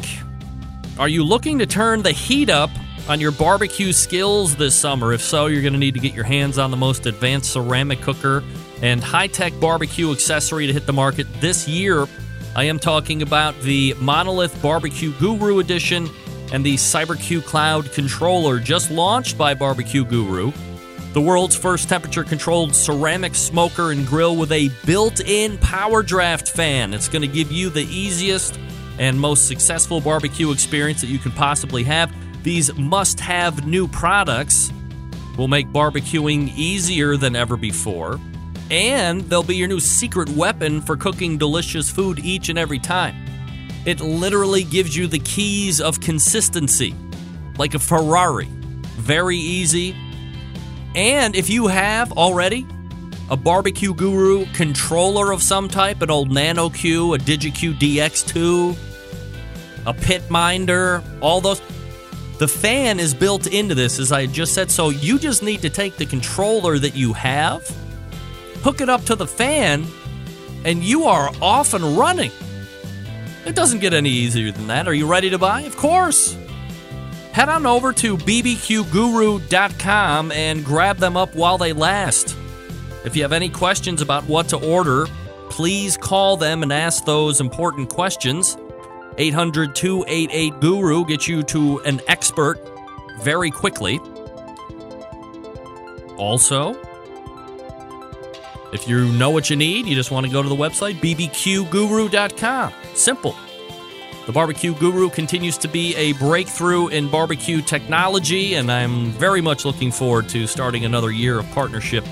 Are 0.97 1.09
you 1.09 1.25
looking 1.25 1.59
to 1.59 1.65
turn 1.65 2.01
the 2.01 2.11
heat 2.11 2.49
up 2.49 2.69
on 3.09 3.19
your 3.19 3.31
barbecue 3.31 3.91
skills 3.91 4.55
this 4.55 4.73
summer? 4.73 5.11
If 5.11 5.21
so, 5.21 5.47
you're 5.47 5.61
going 5.61 5.73
to 5.73 5.79
need 5.79 5.95
to 5.95 5.99
get 5.99 6.13
your 6.13 6.23
hands 6.23 6.57
on 6.57 6.71
the 6.71 6.77
most 6.77 7.05
advanced 7.05 7.51
ceramic 7.51 7.99
cooker 8.01 8.41
and 8.81 9.03
high 9.03 9.27
tech 9.27 9.51
barbecue 9.59 10.11
accessory 10.13 10.67
to 10.67 10.73
hit 10.73 10.85
the 10.85 10.93
market 10.93 11.27
this 11.41 11.67
year. 11.67 12.07
I 12.55 12.65
am 12.65 12.77
talking 12.77 13.23
about 13.23 13.59
the 13.61 13.95
Monolith 13.99 14.61
Barbecue 14.61 15.11
Guru 15.13 15.57
Edition 15.57 16.07
and 16.51 16.63
the 16.63 16.75
CyberQ 16.75 17.43
Cloud 17.45 17.91
controller 17.93 18.59
just 18.59 18.91
launched 18.91 19.39
by 19.39 19.55
Barbecue 19.55 20.05
Guru. 20.05 20.51
The 21.13 21.21
world's 21.21 21.55
first 21.55 21.89
temperature 21.89 22.23
controlled 22.23 22.75
ceramic 22.75 23.33
smoker 23.33 23.91
and 23.91 24.05
grill 24.05 24.35
with 24.35 24.51
a 24.51 24.69
built 24.85 25.19
in 25.19 25.57
power 25.57 26.03
draft 26.03 26.47
fan. 26.47 26.93
It's 26.93 27.09
going 27.09 27.23
to 27.23 27.27
give 27.27 27.51
you 27.51 27.71
the 27.71 27.85
easiest 27.85 28.59
and 28.99 29.19
most 29.19 29.47
successful 29.47 29.99
barbecue 29.99 30.51
experience 30.51 31.01
that 31.01 31.07
you 31.07 31.17
can 31.17 31.31
possibly 31.31 31.81
have. 31.85 32.13
These 32.43 32.71
must 32.75 33.19
have 33.19 33.65
new 33.65 33.87
products 33.87 34.71
will 35.39 35.47
make 35.47 35.69
barbecuing 35.69 36.55
easier 36.55 37.17
than 37.17 37.35
ever 37.35 37.57
before 37.57 38.19
and 38.69 39.21
they'll 39.21 39.43
be 39.43 39.55
your 39.55 39.67
new 39.67 39.79
secret 39.79 40.29
weapon 40.29 40.81
for 40.81 40.95
cooking 40.95 41.37
delicious 41.37 41.89
food 41.89 42.19
each 42.19 42.49
and 42.49 42.57
every 42.57 42.79
time. 42.79 43.15
It 43.85 43.99
literally 43.99 44.63
gives 44.63 44.95
you 44.95 45.07
the 45.07 45.19
keys 45.19 45.81
of 45.81 45.99
consistency, 45.99 46.95
like 47.57 47.73
a 47.73 47.79
Ferrari. 47.79 48.47
Very 48.97 49.37
easy. 49.37 49.95
And 50.95 51.35
if 51.35 51.49
you 51.49 51.67
have 51.67 52.11
already 52.13 52.65
a 53.29 53.35
Barbecue 53.35 53.93
Guru 53.93 54.45
controller 54.53 55.31
of 55.31 55.41
some 55.41 55.67
type, 55.67 56.01
an 56.01 56.09
old 56.09 56.31
Nano 56.31 56.69
Q, 56.69 57.13
a 57.13 57.17
DigiQ 57.17 57.77
DX2, 57.79 58.77
a 59.85 59.93
Pitminder, 59.93 61.03
all 61.21 61.41
those. 61.41 61.61
The 62.39 62.47
fan 62.47 62.99
is 62.99 63.13
built 63.13 63.47
into 63.47 63.75
this, 63.75 63.99
as 63.99 64.11
I 64.11 64.25
just 64.25 64.53
said. 64.53 64.71
So 64.71 64.89
you 64.89 65.19
just 65.19 65.43
need 65.43 65.61
to 65.61 65.69
take 65.69 65.97
the 65.97 66.05
controller 66.05 66.79
that 66.79 66.95
you 66.95 67.13
have 67.13 67.69
hook 68.63 68.81
it 68.81 68.89
up 68.89 69.03
to 69.05 69.15
the 69.15 69.27
fan, 69.27 69.85
and 70.65 70.83
you 70.83 71.03
are 71.03 71.31
off 71.41 71.73
and 71.73 71.97
running. 71.97 72.31
It 73.45 73.55
doesn't 73.55 73.79
get 73.79 73.93
any 73.93 74.09
easier 74.09 74.51
than 74.51 74.67
that. 74.67 74.87
Are 74.87 74.93
you 74.93 75.05
ready 75.05 75.29
to 75.29 75.37
buy? 75.37 75.61
Of 75.61 75.75
course. 75.75 76.37
Head 77.33 77.49
on 77.49 77.65
over 77.65 77.91
to 77.93 78.15
bbqguru.com 78.15 78.71
and 80.31 80.63
grab 80.63 80.97
them 80.97 81.17
up 81.17 81.35
while 81.35 81.57
they 81.57 81.73
last. 81.73 82.37
If 83.03 83.15
you 83.17 83.23
have 83.23 83.33
any 83.33 83.49
questions 83.49 84.01
about 84.01 84.23
what 84.25 84.47
to 84.49 84.57
order, 84.57 85.07
please 85.49 85.97
call 85.97 86.37
them 86.37 86.63
and 86.63 86.71
ask 86.71 87.03
those 87.05 87.41
important 87.41 87.89
questions. 87.89 88.55
800 89.17 89.75
288 89.75 90.59
Guru 90.61 91.05
gets 91.05 91.27
you 91.27 91.43
to 91.43 91.79
an 91.79 91.99
expert 92.07 92.59
very 93.21 93.51
quickly. 93.51 93.99
Also, 96.17 96.75
if 98.73 98.87
you 98.87 99.05
know 99.13 99.29
what 99.29 99.49
you 99.49 99.55
need, 99.55 99.85
you 99.85 99.95
just 99.95 100.11
want 100.11 100.25
to 100.25 100.31
go 100.31 100.41
to 100.41 100.49
the 100.49 100.55
website, 100.55 100.95
bbqguru.com. 100.95 102.73
Simple. 102.95 103.35
The 104.25 104.31
Barbecue 104.31 104.73
Guru 104.75 105.09
continues 105.09 105.57
to 105.59 105.67
be 105.67 105.95
a 105.95 106.13
breakthrough 106.13 106.87
in 106.87 107.09
barbecue 107.09 107.61
technology, 107.61 108.55
and 108.55 108.71
I'm 108.71 109.11
very 109.11 109.41
much 109.41 109.65
looking 109.65 109.91
forward 109.91 110.29
to 110.29 110.47
starting 110.47 110.85
another 110.85 111.11
year 111.11 111.39
of 111.39 111.49
partnership 111.51 112.05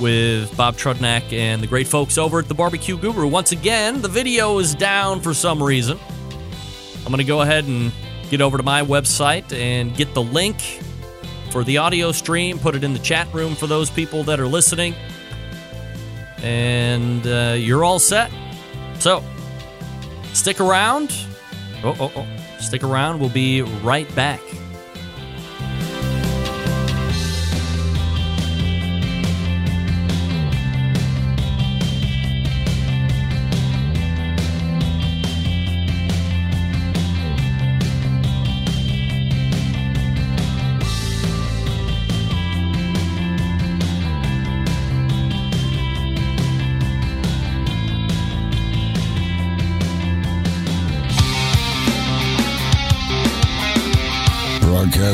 with 0.00 0.56
Bob 0.56 0.76
Trudnak 0.76 1.30
and 1.32 1.62
the 1.62 1.66
great 1.66 1.86
folks 1.86 2.16
over 2.16 2.38
at 2.38 2.48
the 2.48 2.54
Barbecue 2.54 2.96
Guru. 2.96 3.28
Once 3.28 3.52
again, 3.52 4.00
the 4.00 4.08
video 4.08 4.58
is 4.58 4.74
down 4.74 5.20
for 5.20 5.34
some 5.34 5.62
reason. 5.62 5.98
I'm 7.04 7.12
going 7.12 7.18
to 7.18 7.24
go 7.24 7.42
ahead 7.42 7.66
and 7.66 7.92
get 8.30 8.40
over 8.40 8.56
to 8.56 8.62
my 8.62 8.82
website 8.82 9.52
and 9.52 9.94
get 9.94 10.14
the 10.14 10.22
link 10.22 10.80
for 11.50 11.64
the 11.64 11.78
audio 11.78 12.12
stream, 12.12 12.58
put 12.58 12.74
it 12.74 12.82
in 12.82 12.92
the 12.94 12.98
chat 12.98 13.32
room 13.34 13.54
for 13.54 13.66
those 13.66 13.90
people 13.90 14.24
that 14.24 14.40
are 14.40 14.48
listening. 14.48 14.94
And 16.42 17.26
uh, 17.26 17.54
you're 17.56 17.84
all 17.84 17.98
set. 17.98 18.30
So 18.98 19.22
stick 20.32 20.60
around. 20.60 21.12
Oh, 21.82 21.96
oh, 21.98 22.12
oh. 22.16 22.26
Stick 22.58 22.82
around. 22.84 23.20
We'll 23.20 23.30
be 23.30 23.62
right 23.62 24.12
back. 24.14 24.40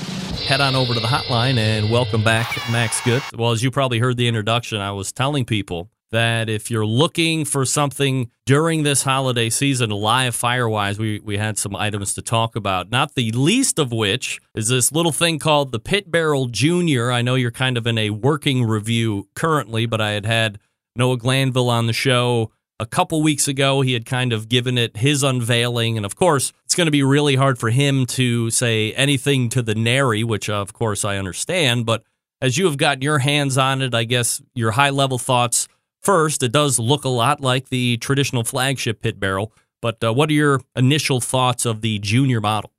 head 0.47 0.61
on 0.61 0.73
over 0.73 0.93
to 0.93 0.99
the 0.99 1.07
hotline 1.07 1.57
and 1.57 1.91
welcome 1.91 2.23
back 2.23 2.57
Max 2.71 3.01
Good. 3.01 3.21
Well, 3.35 3.51
as 3.51 3.61
you 3.61 3.71
probably 3.71 3.99
heard 3.99 4.15
the 4.15 4.27
introduction, 4.27 4.79
I 4.79 4.91
was 4.93 5.11
telling 5.11 5.43
people 5.43 5.89
that 6.11 6.49
if 6.49 6.71
you're 6.71 6.85
looking 6.85 7.43
for 7.43 7.65
something 7.65 8.31
during 8.45 8.83
this 8.83 9.03
holiday 9.03 9.49
season, 9.49 9.89
live 9.89 10.33
firewise, 10.33 10.97
we, 10.97 11.19
we 11.19 11.37
had 11.37 11.57
some 11.57 11.75
items 11.75 12.13
to 12.13 12.21
talk 12.21 12.55
about. 12.55 12.89
Not 12.89 13.15
the 13.15 13.31
least 13.33 13.77
of 13.77 13.91
which 13.91 14.39
is 14.55 14.69
this 14.69 14.93
little 14.93 15.11
thing 15.11 15.37
called 15.37 15.73
the 15.73 15.79
Pit 15.79 16.09
Barrel 16.09 16.47
Junior. 16.47 17.11
I 17.11 17.21
know 17.21 17.35
you're 17.35 17.51
kind 17.51 17.77
of 17.77 17.85
in 17.85 17.97
a 17.97 18.11
working 18.11 18.63
review 18.63 19.27
currently, 19.35 19.85
but 19.85 19.99
I 19.99 20.11
had 20.11 20.25
had 20.25 20.59
Noah 20.95 21.17
Glanville 21.17 21.69
on 21.69 21.87
the 21.87 21.93
show 21.93 22.51
a 22.79 22.85
couple 22.85 23.21
weeks 23.21 23.47
ago. 23.47 23.81
He 23.81 23.93
had 23.93 24.05
kind 24.05 24.33
of 24.33 24.49
given 24.49 24.77
it 24.77 24.97
his 24.97 25.23
unveiling. 25.23 25.97
And 25.97 26.05
of 26.05 26.15
course, 26.15 26.53
it's 26.65 26.75
going 26.75 26.87
to 26.87 26.91
be 26.91 27.03
really 27.03 27.35
hard 27.35 27.59
for 27.59 27.69
him 27.69 28.05
to 28.07 28.49
say 28.49 28.93
anything 28.93 29.49
to 29.49 29.61
the 29.61 29.75
nary, 29.75 30.23
which 30.23 30.49
of 30.49 30.73
course 30.73 31.03
I 31.03 31.17
understand. 31.17 31.85
But 31.85 32.03
as 32.41 32.57
you 32.57 32.65
have 32.65 32.77
gotten 32.77 33.01
your 33.01 33.19
hands 33.19 33.57
on 33.57 33.81
it, 33.81 33.93
I 33.93 34.05
guess 34.05 34.41
your 34.53 34.71
high 34.71 34.91
level 34.91 35.17
thoughts 35.17 35.67
first. 36.01 36.43
It 36.43 36.51
does 36.51 36.79
look 36.79 37.03
a 37.03 37.09
lot 37.09 37.41
like 37.41 37.69
the 37.69 37.97
traditional 37.97 38.43
flagship 38.43 39.01
pit 39.01 39.19
barrel. 39.19 39.51
But 39.81 40.03
uh, 40.03 40.13
what 40.13 40.29
are 40.29 40.33
your 40.33 40.61
initial 40.75 41.21
thoughts 41.21 41.65
of 41.65 41.81
the 41.81 41.99
junior 41.99 42.41
model? 42.41 42.71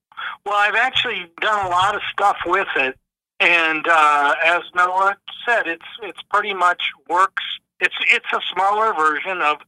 Well, 0.45 0.55
I've 0.57 0.75
actually 0.75 1.27
done 1.41 1.67
a 1.67 1.69
lot 1.69 1.95
of 1.95 2.03
stuff 2.13 2.37
with 2.47 2.69
it, 2.77 2.99
and 3.41 3.87
uh, 3.87 4.35
as 4.45 4.63
Noah 4.75 5.17
said, 5.47 5.67
it's 5.67 5.85
it's 6.03 6.21
pretty 6.31 6.55
much 6.55 6.83
works. 7.09 7.43
It's 7.79 7.95
it's 8.11 8.27
a 8.33 8.41
smaller 8.53 8.93
version 8.95 9.41
of 9.43 9.59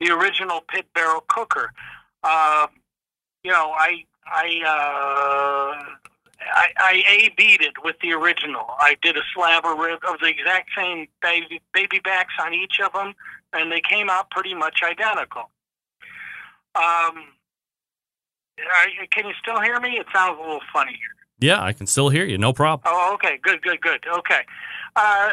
the 0.00 0.10
original 0.10 0.60
pit 0.68 0.86
barrel 0.94 1.24
cooker. 1.28 1.72
Uh, 2.22 2.66
you 3.42 3.50
know, 3.50 3.72
I 3.76 4.04
I, 4.26 4.60
uh, 4.66 5.94
I 6.40 6.72
I 6.78 7.04
A 7.08 7.34
beat 7.36 7.60
it 7.60 7.74
with 7.82 7.96
the 8.00 8.12
original. 8.12 8.66
I 8.78 8.96
did 9.02 9.16
a 9.16 9.22
slab 9.34 9.64
of 9.64 9.78
rib 9.78 10.00
of 10.06 10.20
the 10.20 10.26
exact 10.26 10.70
same 10.76 11.08
baby 11.22 11.60
baby 11.72 12.00
backs 12.00 12.34
on 12.40 12.54
each 12.54 12.80
of 12.84 12.92
them, 12.92 13.14
and 13.52 13.70
they 13.72 13.80
came 13.80 14.10
out 14.10 14.30
pretty 14.30 14.54
much 14.54 14.80
identical. 14.82 15.50
Um, 16.74 17.32
I, 18.58 19.06
can 19.10 19.26
you 19.26 19.34
still 19.40 19.60
hear 19.60 19.80
me? 19.80 19.98
It 19.98 20.06
sounds 20.12 20.38
a 20.38 20.42
little 20.42 20.60
funny 20.72 20.92
here. 20.92 21.14
Yeah, 21.40 21.62
I 21.62 21.72
can 21.72 21.86
still 21.86 22.08
hear 22.08 22.24
you. 22.24 22.38
No 22.38 22.52
problem. 22.52 22.82
Oh, 22.84 23.14
okay, 23.14 23.38
good, 23.40 23.62
good, 23.62 23.80
good. 23.80 24.04
Okay. 24.06 24.40
Uh, 24.96 25.30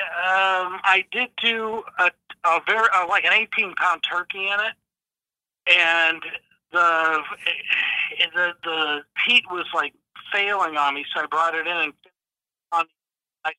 um, 0.00 0.80
I 0.84 1.04
did 1.10 1.28
do 1.42 1.82
a, 1.98 2.10
a 2.44 2.60
very 2.66 2.88
uh, 2.94 3.06
like 3.08 3.24
an 3.24 3.32
18 3.32 3.74
pound 3.74 4.02
turkey 4.08 4.46
in 4.46 4.60
it, 4.60 5.76
and 5.78 6.22
the 6.72 7.22
the 8.34 8.52
the 8.62 9.00
heat 9.26 9.44
was 9.50 9.66
like 9.74 9.94
failing 10.32 10.76
on 10.76 10.94
me, 10.94 11.04
so 11.14 11.22
I 11.22 11.26
brought 11.26 11.54
it 11.54 11.66
in 11.66 11.76
and 11.76 11.92
on 12.72 12.84
I 13.44 13.52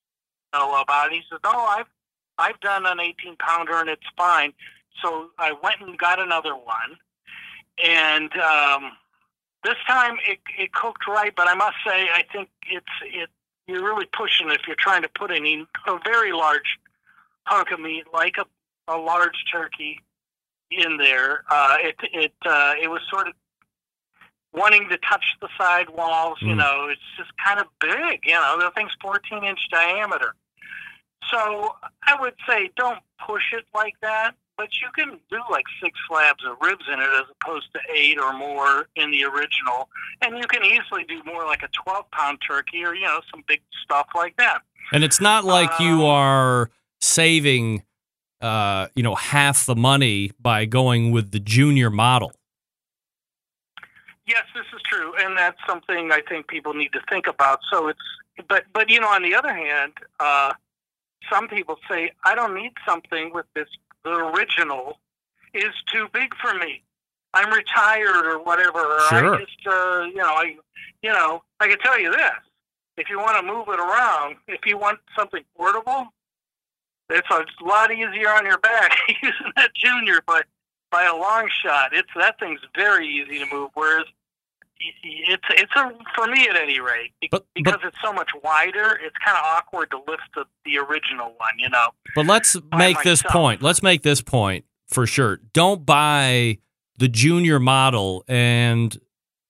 know 0.54 0.82
about 0.82 1.12
it. 1.12 1.15
He 1.15 1.21
said, 1.30 1.39
"Oh, 1.43 1.65
I've 1.78 1.88
I've 2.38 2.60
done 2.60 2.86
an 2.86 3.00
18 3.00 3.36
pounder 3.38 3.73
and 3.76 3.89
it's 3.89 4.08
fine." 4.15 4.54
So 5.02 5.30
I 5.38 5.54
went 5.63 5.82
and 5.82 5.97
got 5.97 6.19
another 6.19 6.56
one, 6.56 6.97
and 7.84 8.32
um, 8.39 8.91
this 9.63 9.78
time 9.88 10.17
it 10.28 10.39
it 10.58 10.73
cooked 10.73 11.08
right. 11.08 11.34
But 11.36 11.47
I 11.47 11.56
must 11.56 11.76
say, 11.86 12.08
I 12.13 12.23
think 12.32 12.50
it's 12.69 12.86
it 13.04 13.30
you're 13.67 13.84
really 13.84 14.08
pushing 14.17 14.49
if 14.49 14.62
you're 14.67 14.75
trying 14.80 15.01
to 15.03 15.10
put 15.10 15.32
any 15.32 15.65
a 15.88 15.99
very 16.06 16.32
large 16.32 16.77
hunk 17.45 17.71
of 17.71 17.80
meat 17.80 18.06
like 18.13 18.36
a 18.38 18.45
a 18.89 18.95
large 18.97 19.43
turkey 19.51 19.99
in 20.71 20.97
there. 20.97 21.43
Uh, 21.49 21.77
it 21.82 21.95
it 22.13 22.34
uh, 22.45 22.73
it 22.82 22.88
was 22.89 23.01
sort 23.10 23.27
of 23.27 23.34
wanting 24.53 24.88
to 24.89 24.97
touch 24.97 25.25
the 25.41 25.49
side 25.58 25.89
walls. 25.89 26.38
You 26.41 26.53
Mm. 26.53 26.58
know, 26.58 26.88
it's 26.89 27.01
just 27.17 27.32
kind 27.45 27.60
of 27.60 27.67
big. 27.80 28.21
You 28.23 28.34
know, 28.34 28.58
the 28.60 28.71
thing's 28.75 28.93
14 29.01 29.43
inch 29.43 29.60
diameter. 29.69 30.34
So 31.30 31.75
I 32.03 32.19
would 32.19 32.36
say 32.47 32.69
don't 32.77 32.99
push 33.25 33.43
it 33.51 33.65
like 33.73 33.95
that. 34.01 34.36
But 34.57 34.69
you 34.81 34.87
can 34.95 35.19
do 35.29 35.39
like 35.51 35.65
six 35.81 35.97
slabs 36.09 36.43
of 36.45 36.57
ribs 36.61 36.85
in 36.91 36.99
it 36.99 37.09
as 37.15 37.25
opposed 37.39 37.67
to 37.73 37.79
eight 37.93 38.19
or 38.19 38.33
more 38.33 38.87
in 38.95 39.11
the 39.11 39.23
original. 39.23 39.87
And 40.21 40.37
you 40.37 40.47
can 40.47 40.63
easily 40.63 41.03
do 41.07 41.21
more 41.25 41.45
like 41.45 41.61
a 41.61 41.69
12 41.83 42.09
pound 42.11 42.39
turkey 42.47 42.83
or, 42.83 42.95
you 42.95 43.05
know, 43.05 43.19
some 43.31 43.43
big 43.47 43.61
stuff 43.83 44.07
like 44.15 44.35
that. 44.37 44.61
And 44.91 45.03
it's 45.03 45.21
not 45.21 45.45
like 45.45 45.69
you 45.79 46.05
Um, 46.05 46.05
are 46.05 46.71
saving 46.99 47.83
uh, 48.41 48.87
you 48.95 49.03
know, 49.03 49.15
half 49.15 49.65
the 49.65 49.75
money 49.75 50.31
by 50.39 50.65
going 50.65 51.11
with 51.11 51.31
the 51.31 51.39
junior 51.39 51.89
model. 51.89 52.31
Yes, 54.27 54.43
this 54.53 54.65
is 54.75 54.81
true, 54.83 55.13
and 55.19 55.37
that's 55.37 55.57
something 55.65 56.11
I 56.11 56.21
think 56.27 56.47
people 56.47 56.73
need 56.73 56.91
to 56.93 57.01
think 57.09 57.27
about. 57.27 57.59
So 57.71 57.87
it's, 57.87 57.99
but 58.47 58.65
but 58.73 58.89
you 58.89 58.99
know, 58.99 59.07
on 59.07 59.23
the 59.23 59.33
other 59.33 59.53
hand, 59.53 59.93
uh, 60.19 60.53
some 61.31 61.47
people 61.47 61.77
say 61.89 62.11
I 62.25 62.35
don't 62.35 62.53
need 62.53 62.73
something 62.85 63.33
with 63.33 63.45
this. 63.55 63.67
The 64.07 64.13
original 64.13 64.99
is 65.53 65.73
too 65.91 66.07
big 66.13 66.33
for 66.41 66.53
me. 66.53 66.81
I'm 67.33 67.51
retired 67.51 68.25
or 68.25 68.39
whatever. 68.39 68.79
Or 68.79 68.99
Sure. 69.09 69.35
I 69.35 69.39
just, 69.39 69.67
uh, 69.67 70.03
you 70.05 70.15
know, 70.15 70.33
I, 70.33 70.55
you 71.01 71.11
know, 71.11 71.43
I 71.59 71.67
can 71.67 71.77
tell 71.79 71.99
you 71.99 72.09
this: 72.11 72.31
if 72.95 73.09
you 73.09 73.19
want 73.19 73.37
to 73.37 73.43
move 73.43 73.67
it 73.67 73.79
around, 73.79 74.37
if 74.47 74.61
you 74.65 74.77
want 74.77 74.99
something 75.13 75.43
portable, 75.57 76.07
it's 77.09 77.27
a 77.29 77.45
lot 77.63 77.91
easier 77.91 78.29
on 78.29 78.45
your 78.45 78.59
back 78.59 78.95
using 79.21 79.51
that 79.57 79.73
junior, 79.75 80.21
but 80.25 80.45
by 80.89 81.03
a 81.03 81.13
long 81.15 81.49
shot. 81.63 81.89
It's 81.93 82.09
that 82.15 82.39
thing's 82.39 82.61
very 82.75 83.07
easy 83.07 83.39
to 83.39 83.45
move. 83.53 83.71
Whereas 83.73 84.05
it's 84.79 85.43
it's 85.49 85.71
a 85.75 85.91
for 86.15 86.27
me 86.27 86.47
at 86.47 86.55
any 86.55 86.79
rate 86.79 87.11
be- 87.21 87.29
But- 87.31 87.45
because 87.53 87.75
but- 87.81 87.87
it's 87.87 87.97
so 88.03 88.13
much 88.13 88.29
wider. 88.43 88.99
It's 89.03 89.15
kind 89.23 89.37
of 89.37 89.43
awkward 89.45 89.91
to 89.91 89.97
lift 90.07 90.23
the, 90.35 90.45
the 90.65 90.77
original 90.77 91.33
one. 91.37 91.57
You 91.57 91.69
know. 91.69 91.89
But 92.15 92.25
let's 92.25 92.55
make 92.75 93.01
this 93.03 93.23
point. 93.23 93.61
Let's 93.61 93.83
make 93.83 94.03
this 94.03 94.21
point 94.21 94.65
for 94.87 95.05
sure. 95.05 95.39
Don't 95.53 95.85
buy 95.85 96.59
the 96.97 97.07
junior 97.07 97.59
model 97.59 98.23
and 98.27 98.99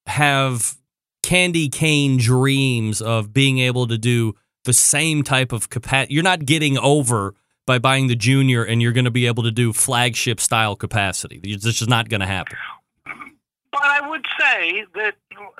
have 0.05 0.77
candy 1.23 1.69
cane 1.69 2.17
dreams 2.17 3.01
of 3.01 3.33
being 3.33 3.59
able 3.59 3.87
to 3.87 3.97
do 3.97 4.35
the 4.63 4.73
same 4.73 5.23
type 5.23 5.51
of 5.51 5.69
capacity. 5.69 6.13
You're 6.13 6.23
not 6.23 6.45
getting 6.45 6.77
over 6.77 7.35
by 7.65 7.79
buying 7.79 8.07
the 8.07 8.15
junior 8.15 8.63
and 8.63 8.81
you're 8.81 8.93
going 8.93 9.05
to 9.05 9.11
be 9.11 9.27
able 9.27 9.43
to 9.43 9.51
do 9.51 9.73
flagship 9.73 10.39
style 10.39 10.75
capacity. 10.75 11.39
This 11.39 11.81
is 11.81 11.87
not 11.87 12.09
going 12.09 12.21
to 12.21 12.27
happen. 12.27 12.57
But 13.79 13.89
I 13.91 14.09
would 14.09 14.25
say 14.39 14.85
that 14.95 15.15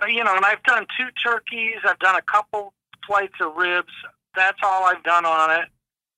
you 0.08 0.23
know, 0.23 0.36
and 0.36 0.43
I've 0.43 0.63
done 0.63 0.88
two 0.97 1.08
turkeys. 1.23 1.75
I've 1.88 1.99
done 1.99 2.15
a 2.15 2.21
couple 2.23 2.73
flights 3.06 3.36
of 3.39 3.56
ribs. 3.56 3.93
That's 4.36 4.58
all 4.63 4.86
I've 4.86 5.03
done 5.03 5.25
on 5.25 5.51
it. 5.51 5.65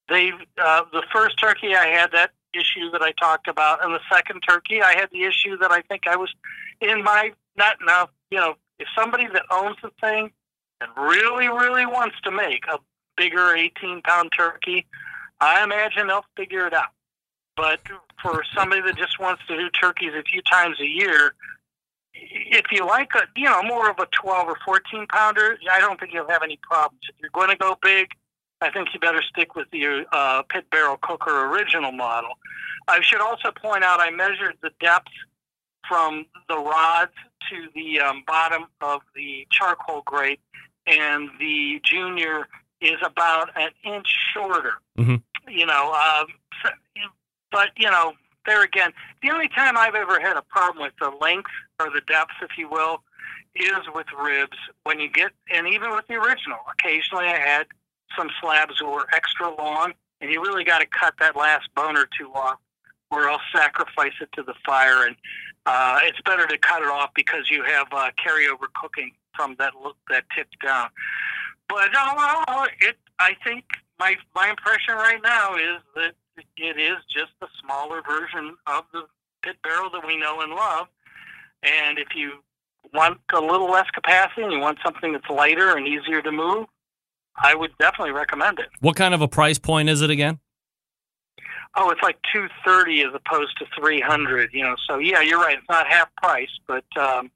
They 0.07 0.31
uh, 0.57 0.83
the 0.93 1.03
first 1.13 1.37
turkey 1.39 1.75
I 1.75 1.87
had 1.87 2.11
that 2.13 2.31
issue 2.53 2.89
that 2.91 3.01
I 3.01 3.11
talked 3.19 3.49
about, 3.49 3.83
and 3.83 3.93
the 3.93 3.99
second 4.11 4.41
turkey 4.47 4.81
I 4.81 4.93
had 4.93 5.09
the 5.11 5.23
issue 5.23 5.57
that 5.57 5.71
I 5.71 5.81
think 5.81 6.03
I 6.07 6.15
was 6.15 6.33
in 6.79 7.03
my 7.03 7.33
not 7.57 7.77
now. 7.85 8.09
You 8.31 8.37
know, 8.37 8.55
if 8.79 8.87
somebody 8.97 9.27
that 9.27 9.43
owns 9.51 9.75
the 9.83 9.91
thing 9.99 10.31
and 10.79 10.89
really, 10.95 11.49
really 11.49 11.85
wants 11.85 12.15
to 12.23 12.31
make 12.31 12.63
a 12.71 12.79
bigger 13.17 13.55
18 13.55 14.01
pound 14.03 14.31
turkey, 14.35 14.85
I 15.41 15.63
imagine 15.65 16.07
they'll 16.07 16.25
figure 16.37 16.65
it 16.65 16.73
out. 16.73 16.91
But 17.57 17.81
for 18.21 18.41
somebody 18.55 18.81
that 18.83 18.95
just 18.95 19.19
wants 19.19 19.41
to 19.47 19.57
do 19.57 19.69
turkeys 19.69 20.13
a 20.17 20.23
few 20.23 20.41
times 20.43 20.79
a 20.79 20.87
year, 20.87 21.33
if 22.21 22.65
you 22.71 22.85
like 22.85 23.09
a 23.15 23.21
you 23.35 23.45
know 23.45 23.61
more 23.63 23.89
of 23.89 23.97
a 23.99 24.07
12 24.07 24.47
or 24.47 24.57
14 24.65 25.07
pounder, 25.07 25.57
I 25.71 25.79
don't 25.79 25.99
think 25.99 26.13
you'll 26.13 26.29
have 26.29 26.43
any 26.43 26.57
problems. 26.61 27.01
If 27.09 27.15
you're 27.19 27.29
going 27.33 27.49
to 27.49 27.55
go 27.55 27.77
big, 27.81 28.07
I 28.61 28.69
think 28.71 28.89
you 28.93 28.99
better 28.99 29.21
stick 29.21 29.55
with 29.55 29.67
the 29.71 30.05
uh, 30.11 30.41
pit 30.43 30.65
barrel 30.71 30.97
cooker 31.01 31.45
original 31.51 31.91
model. 31.91 32.31
I 32.87 33.01
should 33.01 33.21
also 33.21 33.51
point 33.51 33.83
out 33.83 33.99
I 33.99 34.09
measured 34.11 34.57
the 34.61 34.71
depth 34.79 35.11
from 35.87 36.25
the 36.47 36.57
rods 36.57 37.11
to 37.49 37.67
the 37.73 37.99
um, 37.99 38.23
bottom 38.27 38.65
of 38.81 39.01
the 39.15 39.47
charcoal 39.51 40.01
grate, 40.05 40.39
and 40.85 41.29
the 41.39 41.79
junior 41.83 42.47
is 42.81 42.97
about 43.03 43.49
an 43.55 43.69
inch 43.83 44.07
shorter. 44.33 44.73
Mhm. 44.97 45.21
You 45.47 45.65
know, 45.65 45.93
um, 45.93 46.27
so- 46.63 46.69
but 47.51 47.69
you 47.77 47.89
know, 47.89 48.13
there 48.45 48.61
again, 48.63 48.93
the 49.21 49.31
only 49.31 49.47
time 49.49 49.77
I've 49.77 49.95
ever 49.95 50.19
had 50.19 50.37
a 50.37 50.41
problem 50.43 50.83
with 50.83 50.93
the 50.99 51.09
length 51.09 51.49
or 51.79 51.89
the 51.89 52.01
depth, 52.01 52.33
if 52.41 52.57
you 52.57 52.69
will, 52.69 53.01
is 53.55 53.79
with 53.93 54.07
ribs. 54.21 54.57
When 54.83 54.99
you 54.99 55.09
get, 55.09 55.31
and 55.53 55.67
even 55.67 55.91
with 55.91 56.07
the 56.07 56.15
original, 56.15 56.59
occasionally 56.71 57.25
I 57.25 57.37
had 57.39 57.67
some 58.17 58.29
slabs 58.41 58.79
that 58.79 58.85
were 58.85 59.07
extra 59.13 59.53
long, 59.55 59.93
and 60.21 60.31
you 60.31 60.41
really 60.41 60.63
got 60.63 60.79
to 60.79 60.85
cut 60.85 61.15
that 61.19 61.35
last 61.35 61.69
bone 61.75 61.97
or 61.97 62.07
two 62.17 62.31
off, 62.33 62.59
or 63.11 63.29
else 63.29 63.41
sacrifice 63.53 64.13
it 64.21 64.29
to 64.33 64.43
the 64.43 64.53
fire. 64.65 65.07
And 65.07 65.15
uh, 65.65 65.99
it's 66.03 66.19
better 66.21 66.45
to 66.47 66.57
cut 66.57 66.81
it 66.81 66.87
off 66.87 67.11
because 67.15 67.49
you 67.49 67.63
have 67.63 67.87
uh, 67.91 68.11
carryover 68.23 68.67
cooking 68.81 69.11
from 69.35 69.55
that 69.59 69.73
lo- 69.81 69.95
that 70.09 70.25
tip 70.35 70.47
down. 70.63 70.89
But 71.67 71.91
no, 71.93 72.67
it. 72.81 72.97
I 73.19 73.35
think 73.43 73.65
my 73.99 74.15
my 74.35 74.49
impression 74.49 74.95
right 74.95 75.19
now 75.23 75.55
is 75.55 75.81
that 75.95 76.13
it 76.57 76.79
is 76.79 76.97
just 77.09 77.31
a 77.41 77.47
smaller 77.61 78.01
version 78.01 78.55
of 78.67 78.85
the 78.93 79.03
pit 79.43 79.57
barrel 79.63 79.89
that 79.91 80.05
we 80.05 80.17
know 80.17 80.41
and 80.41 80.51
love. 80.51 80.87
And 81.63 81.99
if 81.99 82.09
you 82.15 82.43
want 82.93 83.19
a 83.33 83.39
little 83.39 83.69
less 83.69 83.89
capacity 83.91 84.43
and 84.43 84.51
you 84.51 84.59
want 84.59 84.79
something 84.83 85.11
that's 85.11 85.29
lighter 85.29 85.75
and 85.75 85.87
easier 85.87 86.21
to 86.21 86.31
move, 86.31 86.67
I 87.35 87.55
would 87.55 87.71
definitely 87.77 88.11
recommend 88.11 88.59
it. 88.59 88.69
What 88.79 88.95
kind 88.95 89.13
of 89.13 89.21
a 89.21 89.27
price 89.27 89.59
point 89.59 89.89
is 89.89 90.01
it 90.01 90.09
again? 90.09 90.39
Oh, 91.75 91.91
it's 91.91 92.01
like 92.01 92.17
two 92.33 92.47
thirty 92.65 93.01
as 93.01 93.13
opposed 93.13 93.57
to 93.59 93.65
three 93.79 94.01
hundred. 94.01 94.51
You 94.53 94.63
know, 94.63 94.75
so 94.87 94.97
yeah, 94.97 95.21
you're 95.21 95.39
right. 95.39 95.57
It's 95.57 95.69
not 95.69 95.87
half 95.87 96.09
price, 96.15 96.49
but 96.67 96.85
um, 96.97 97.29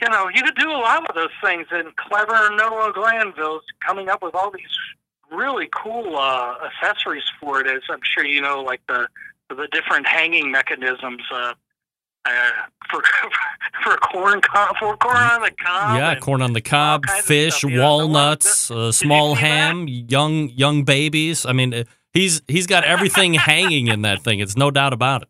you 0.00 0.08
know, 0.08 0.28
you 0.34 0.42
could 0.42 0.56
do 0.56 0.70
a 0.70 0.80
lot 0.80 1.08
of 1.08 1.14
those 1.14 1.28
things. 1.44 1.66
And 1.70 1.94
clever 1.96 2.54
Noah 2.56 2.92
Glanville's 2.94 3.62
coming 3.84 4.08
up 4.08 4.22
with 4.22 4.34
all 4.34 4.50
these 4.50 4.64
really 5.30 5.68
cool 5.74 6.16
uh, 6.16 6.54
accessories 6.64 7.24
for 7.38 7.60
it. 7.60 7.66
As 7.66 7.82
I'm 7.90 8.00
sure 8.02 8.24
you 8.24 8.40
know, 8.40 8.62
like 8.62 8.80
the 8.88 9.08
the 9.50 9.68
different 9.70 10.06
hanging 10.06 10.50
mechanisms. 10.50 11.22
Uh, 11.32 11.52
uh, 12.24 12.30
for 12.90 13.02
for 13.84 13.96
corn 13.98 14.40
cob, 14.40 14.76
for 14.78 14.96
corn 14.96 15.16
on 15.16 15.40
the 15.42 15.50
cob. 15.52 15.96
yeah, 15.96 16.14
corn 16.16 16.42
on 16.42 16.52
the 16.52 16.60
cob, 16.60 17.06
fish, 17.06 17.58
stuff. 17.58 17.70
Walnuts, 17.72 18.70
uh, 18.70 18.92
small 18.92 19.34
see 19.34 19.40
that? 19.42 19.46
ham, 19.46 19.88
young 19.88 20.48
young 20.50 20.84
babies. 20.84 21.46
I 21.46 21.52
mean, 21.52 21.72
uh, 21.72 21.84
he's 22.12 22.42
he's 22.48 22.66
got 22.66 22.84
everything 22.84 23.34
hanging 23.50 23.86
in 23.88 24.02
that 24.02 24.22
thing. 24.22 24.40
It's 24.40 24.56
no 24.56 24.70
doubt 24.70 24.92
about 24.92 25.22
it. 25.22 25.28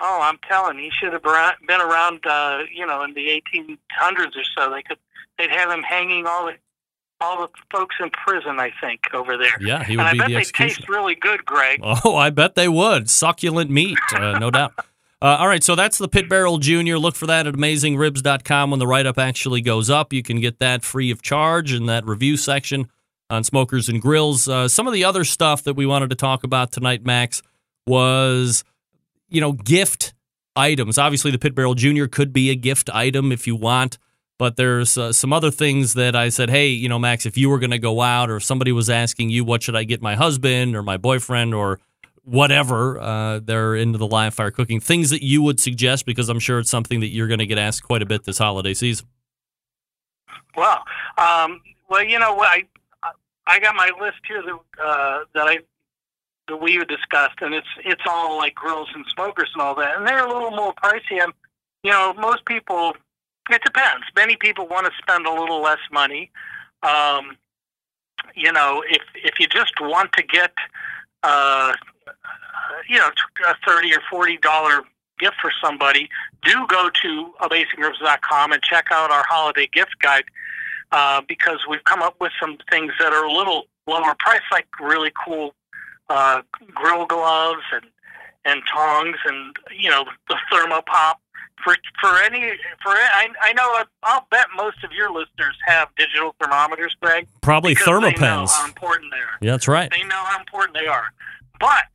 Oh, 0.00 0.20
I'm 0.22 0.38
telling 0.48 0.78
you, 0.78 0.84
he 0.84 0.90
should 0.90 1.12
have 1.12 1.22
been 1.22 1.80
around. 1.80 2.26
Uh, 2.26 2.62
you 2.72 2.86
know, 2.86 3.02
in 3.04 3.14
the 3.14 3.40
1800s 3.54 4.36
or 4.36 4.42
so, 4.56 4.70
they 4.70 4.82
could 4.82 4.98
they'd 5.38 5.50
have 5.50 5.70
him 5.70 5.82
hanging 5.82 6.26
all 6.26 6.46
the 6.46 6.54
all 7.20 7.40
the 7.42 7.48
folks 7.70 7.94
in 8.00 8.10
prison. 8.10 8.58
I 8.58 8.72
think 8.80 9.00
over 9.14 9.38
there. 9.38 9.56
Yeah, 9.60 9.84
he 9.84 9.92
and 9.94 9.98
would 10.02 10.06
I 10.08 10.12
be 10.12 10.18
bet 10.18 10.26
the 10.28 10.34
they 10.34 10.40
executioner. 10.40 10.68
taste 10.76 10.88
really 10.88 11.14
good, 11.14 11.44
Greg. 11.44 11.80
Oh, 11.82 12.16
I 12.16 12.30
bet 12.30 12.54
they 12.56 12.68
would. 12.68 13.08
Succulent 13.08 13.70
meat, 13.70 13.98
uh, 14.16 14.38
no 14.40 14.50
doubt. 14.50 14.72
Uh, 15.24 15.38
all 15.38 15.48
right, 15.48 15.64
so 15.64 15.74
that's 15.74 15.96
the 15.96 16.06
Pit 16.06 16.28
Barrel 16.28 16.58
Junior. 16.58 16.98
Look 16.98 17.14
for 17.16 17.26
that 17.28 17.46
at 17.46 17.54
AmazingRibs.com 17.54 18.70
when 18.70 18.78
the 18.78 18.86
write 18.86 19.06
up 19.06 19.16
actually 19.16 19.62
goes 19.62 19.88
up. 19.88 20.12
You 20.12 20.22
can 20.22 20.38
get 20.38 20.58
that 20.58 20.84
free 20.84 21.10
of 21.10 21.22
charge 21.22 21.72
in 21.72 21.86
that 21.86 22.04
review 22.04 22.36
section 22.36 22.90
on 23.30 23.42
Smokers 23.42 23.88
and 23.88 24.02
Grills. 24.02 24.46
Uh, 24.46 24.68
some 24.68 24.86
of 24.86 24.92
the 24.92 25.02
other 25.02 25.24
stuff 25.24 25.62
that 25.62 25.76
we 25.76 25.86
wanted 25.86 26.10
to 26.10 26.14
talk 26.14 26.44
about 26.44 26.72
tonight, 26.72 27.06
Max, 27.06 27.40
was 27.86 28.64
you 29.30 29.40
know 29.40 29.52
gift 29.52 30.12
items. 30.56 30.98
Obviously, 30.98 31.30
the 31.30 31.38
Pit 31.38 31.54
Barrel 31.54 31.74
Junior 31.74 32.06
could 32.06 32.30
be 32.30 32.50
a 32.50 32.54
gift 32.54 32.90
item 32.92 33.32
if 33.32 33.46
you 33.46 33.56
want. 33.56 33.96
But 34.38 34.56
there's 34.56 34.98
uh, 34.98 35.14
some 35.14 35.32
other 35.32 35.50
things 35.50 35.94
that 35.94 36.14
I 36.14 36.28
said, 36.28 36.50
hey, 36.50 36.68
you 36.68 36.90
know, 36.90 36.98
Max, 36.98 37.24
if 37.24 37.38
you 37.38 37.48
were 37.48 37.60
going 37.60 37.70
to 37.70 37.78
go 37.78 38.02
out 38.02 38.28
or 38.28 38.36
if 38.36 38.44
somebody 38.44 38.72
was 38.72 38.90
asking 38.90 39.30
you, 39.30 39.42
what 39.42 39.62
should 39.62 39.76
I 39.76 39.84
get 39.84 40.02
my 40.02 40.16
husband 40.16 40.76
or 40.76 40.82
my 40.82 40.98
boyfriend 40.98 41.54
or 41.54 41.80
whatever, 42.24 42.98
uh, 42.98 43.40
they're 43.40 43.74
into 43.74 43.98
the 43.98 44.06
live 44.06 44.34
fire 44.34 44.50
cooking, 44.50 44.80
things 44.80 45.10
that 45.10 45.22
you 45.22 45.42
would 45.42 45.60
suggest 45.60 46.06
because 46.06 46.28
I'm 46.28 46.40
sure 46.40 46.58
it's 46.58 46.70
something 46.70 47.00
that 47.00 47.08
you're 47.08 47.28
going 47.28 47.38
to 47.38 47.46
get 47.46 47.58
asked 47.58 47.82
quite 47.82 48.02
a 48.02 48.06
bit 48.06 48.24
this 48.24 48.38
holiday 48.38 48.74
season. 48.74 49.06
Well, 50.56 50.84
um, 51.18 51.60
well, 51.88 52.02
you 52.02 52.18
know, 52.18 52.40
I 52.40 52.64
I 53.46 53.60
got 53.60 53.74
my 53.74 53.90
list 54.00 54.18
here 54.26 54.42
that 54.42 54.82
uh, 54.82 55.18
that 55.34 55.48
I 55.48 55.58
that 56.48 56.56
we 56.56 56.76
discussed, 56.84 57.40
and 57.40 57.54
it's 57.54 57.66
it's 57.84 58.02
all 58.08 58.36
like 58.38 58.54
grills 58.54 58.88
and 58.94 59.04
smokers 59.14 59.50
and 59.54 59.62
all 59.62 59.74
that, 59.76 59.96
and 59.96 60.06
they're 60.06 60.24
a 60.24 60.32
little 60.32 60.50
more 60.50 60.72
pricey. 60.74 61.22
And 61.22 61.32
you 61.82 61.90
know, 61.90 62.14
most 62.14 62.44
people, 62.46 62.94
it 63.50 63.62
depends. 63.64 64.04
Many 64.16 64.36
people 64.36 64.66
want 64.66 64.86
to 64.86 64.92
spend 64.98 65.26
a 65.26 65.32
little 65.32 65.60
less 65.62 65.78
money. 65.92 66.30
Um, 66.82 67.36
you 68.34 68.52
know, 68.52 68.82
if 68.88 69.02
if 69.14 69.38
you 69.38 69.46
just 69.46 69.74
want 69.80 70.12
to 70.14 70.22
get, 70.22 70.52
uh, 71.22 71.74
you 72.88 72.98
know, 72.98 73.08
a 73.48 73.54
thirty 73.66 73.92
or 73.94 74.00
forty 74.10 74.36
dollar 74.38 74.82
gift 75.18 75.36
for 75.40 75.52
somebody, 75.62 76.08
do 76.42 76.66
go 76.68 76.90
to 77.02 77.32
AmazingRibs.com 77.40 78.52
and 78.52 78.62
check 78.62 78.86
out 78.90 79.10
our 79.10 79.24
holiday 79.28 79.68
gift 79.72 79.94
guide 80.02 80.24
uh, 80.92 81.20
because 81.28 81.58
we've 81.68 81.84
come 81.84 82.02
up 82.02 82.16
with 82.20 82.32
some 82.40 82.58
things 82.70 82.92
that 82.98 83.12
are 83.12 83.24
a 83.24 83.32
little 83.32 83.64
lower 83.86 84.14
price, 84.18 84.40
like 84.50 84.66
really 84.80 85.12
cool 85.24 85.54
uh, 86.08 86.42
grill 86.74 87.06
gloves 87.06 87.62
and 87.72 87.84
and 88.46 88.60
tongs, 88.70 89.16
and 89.24 89.56
you 89.76 89.90
know 89.90 90.04
the 90.28 90.36
thermopop. 90.52 91.14
For 91.62 91.76
for 92.00 92.18
any 92.22 92.50
for 92.82 92.90
I 92.90 93.28
I 93.40 93.52
know 93.54 93.84
I'll 94.02 94.26
bet 94.30 94.46
most 94.56 94.82
of 94.84 94.90
your 94.92 95.10
listeners 95.10 95.56
have 95.66 95.88
digital 95.96 96.34
thermometers, 96.40 96.94
Greg. 97.00 97.26
Probably 97.40 97.72
because 97.74 97.86
They 97.86 97.92
know 97.92 98.00
Thermapens. 98.10 98.50
how 98.50 98.66
important 98.66 99.12
they 99.12 99.18
are. 99.18 99.38
Yeah, 99.40 99.50
that's 99.52 99.68
right. 99.68 99.90
They 99.90 100.02
know 100.02 100.22
how 100.24 100.38
important 100.40 100.76
they 100.76 100.86
are. 100.88 101.06
But 101.64 101.88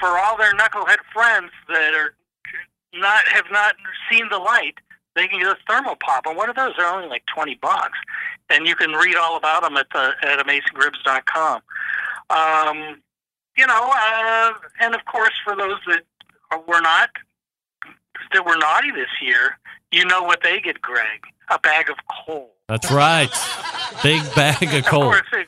for 0.00 0.18
all 0.18 0.36
their 0.36 0.52
knucklehead 0.54 0.98
friends 1.12 1.52
that 1.68 1.94
are 1.94 2.14
not 2.92 3.20
have 3.28 3.44
not 3.52 3.76
seen 4.10 4.28
the 4.28 4.38
light, 4.38 4.74
they 5.14 5.28
can 5.28 5.38
get 5.38 5.46
a 5.46 5.56
thermopop. 5.70 6.22
And 6.26 6.36
what 6.36 6.48
are 6.48 6.54
those? 6.54 6.74
They're 6.76 6.88
only 6.88 7.08
like 7.08 7.22
twenty 7.32 7.54
bucks, 7.54 7.98
and 8.48 8.66
you 8.66 8.74
can 8.74 8.90
read 8.90 9.14
all 9.14 9.36
about 9.36 9.62
them 9.62 9.76
at 9.76 9.86
the 9.92 10.14
at 10.24 10.44
AmazingRibs.com. 10.44 11.62
Um, 12.30 13.00
you 13.56 13.64
know, 13.64 13.90
uh, 13.94 14.54
and 14.80 14.96
of 14.96 15.04
course, 15.04 15.34
for 15.44 15.54
those 15.54 15.78
that 15.86 16.02
were 16.66 16.80
not 16.80 17.10
that 18.32 18.44
were 18.44 18.56
naughty 18.56 18.90
this 18.90 19.22
year, 19.22 19.56
you 19.92 20.04
know 20.04 20.24
what 20.24 20.42
they 20.42 20.60
get, 20.60 20.82
Greg? 20.82 21.22
A 21.50 21.60
bag 21.60 21.90
of 21.90 21.96
coal. 22.26 22.50
That's 22.68 22.90
right. 22.90 23.30
Big 24.02 24.22
bag 24.34 24.74
of 24.74 24.84
coal. 24.84 25.02
Of 25.02 25.12
course, 25.12 25.28
it, 25.32 25.46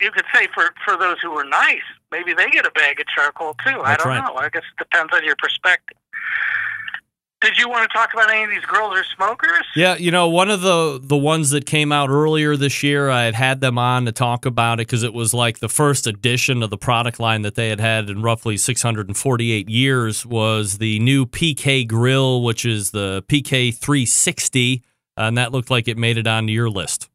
you 0.00 0.12
could 0.12 0.26
say 0.32 0.46
for 0.54 0.72
for 0.84 0.96
those 0.96 1.16
who 1.20 1.32
were 1.32 1.44
nice, 1.44 1.82
maybe 2.16 2.34
they 2.34 2.48
get 2.50 2.66
a 2.66 2.70
bag 2.70 3.00
of 3.00 3.06
charcoal 3.06 3.54
too. 3.64 3.80
I 3.82 3.96
don't 3.96 4.08
right. 4.08 4.24
know. 4.24 4.36
I 4.36 4.48
guess 4.48 4.62
it 4.62 4.78
depends 4.78 5.12
on 5.12 5.24
your 5.24 5.36
perspective. 5.36 5.98
Did 7.42 7.58
you 7.58 7.68
want 7.68 7.88
to 7.88 7.94
talk 7.94 8.14
about 8.14 8.30
any 8.30 8.44
of 8.44 8.50
these 8.50 8.64
grills 8.64 8.98
or 8.98 9.04
smokers? 9.14 9.62
Yeah, 9.76 9.96
you 9.96 10.10
know, 10.10 10.26
one 10.26 10.50
of 10.50 10.62
the 10.62 10.98
the 11.00 11.18
ones 11.18 11.50
that 11.50 11.66
came 11.66 11.92
out 11.92 12.08
earlier 12.08 12.56
this 12.56 12.82
year, 12.82 13.10
I 13.10 13.24
had 13.24 13.34
had 13.34 13.60
them 13.60 13.76
on 13.78 14.06
to 14.06 14.12
talk 14.12 14.46
about 14.46 14.80
it 14.80 14.86
because 14.86 15.02
it 15.02 15.12
was 15.12 15.34
like 15.34 15.58
the 15.58 15.68
first 15.68 16.06
edition 16.06 16.62
of 16.62 16.70
the 16.70 16.78
product 16.78 17.20
line 17.20 17.42
that 17.42 17.54
they 17.54 17.68
had 17.68 17.78
had 17.78 18.08
in 18.08 18.22
roughly 18.22 18.56
648 18.56 19.68
years. 19.68 20.24
Was 20.24 20.78
the 20.78 20.98
new 21.00 21.26
PK 21.26 21.86
grill, 21.86 22.42
which 22.42 22.64
is 22.64 22.92
the 22.92 23.22
PK 23.28 23.72
360, 23.76 24.82
and 25.18 25.36
that 25.36 25.52
looked 25.52 25.70
like 25.70 25.88
it 25.88 25.98
made 25.98 26.16
it 26.16 26.26
onto 26.26 26.54
your 26.54 26.70
list. 26.70 27.10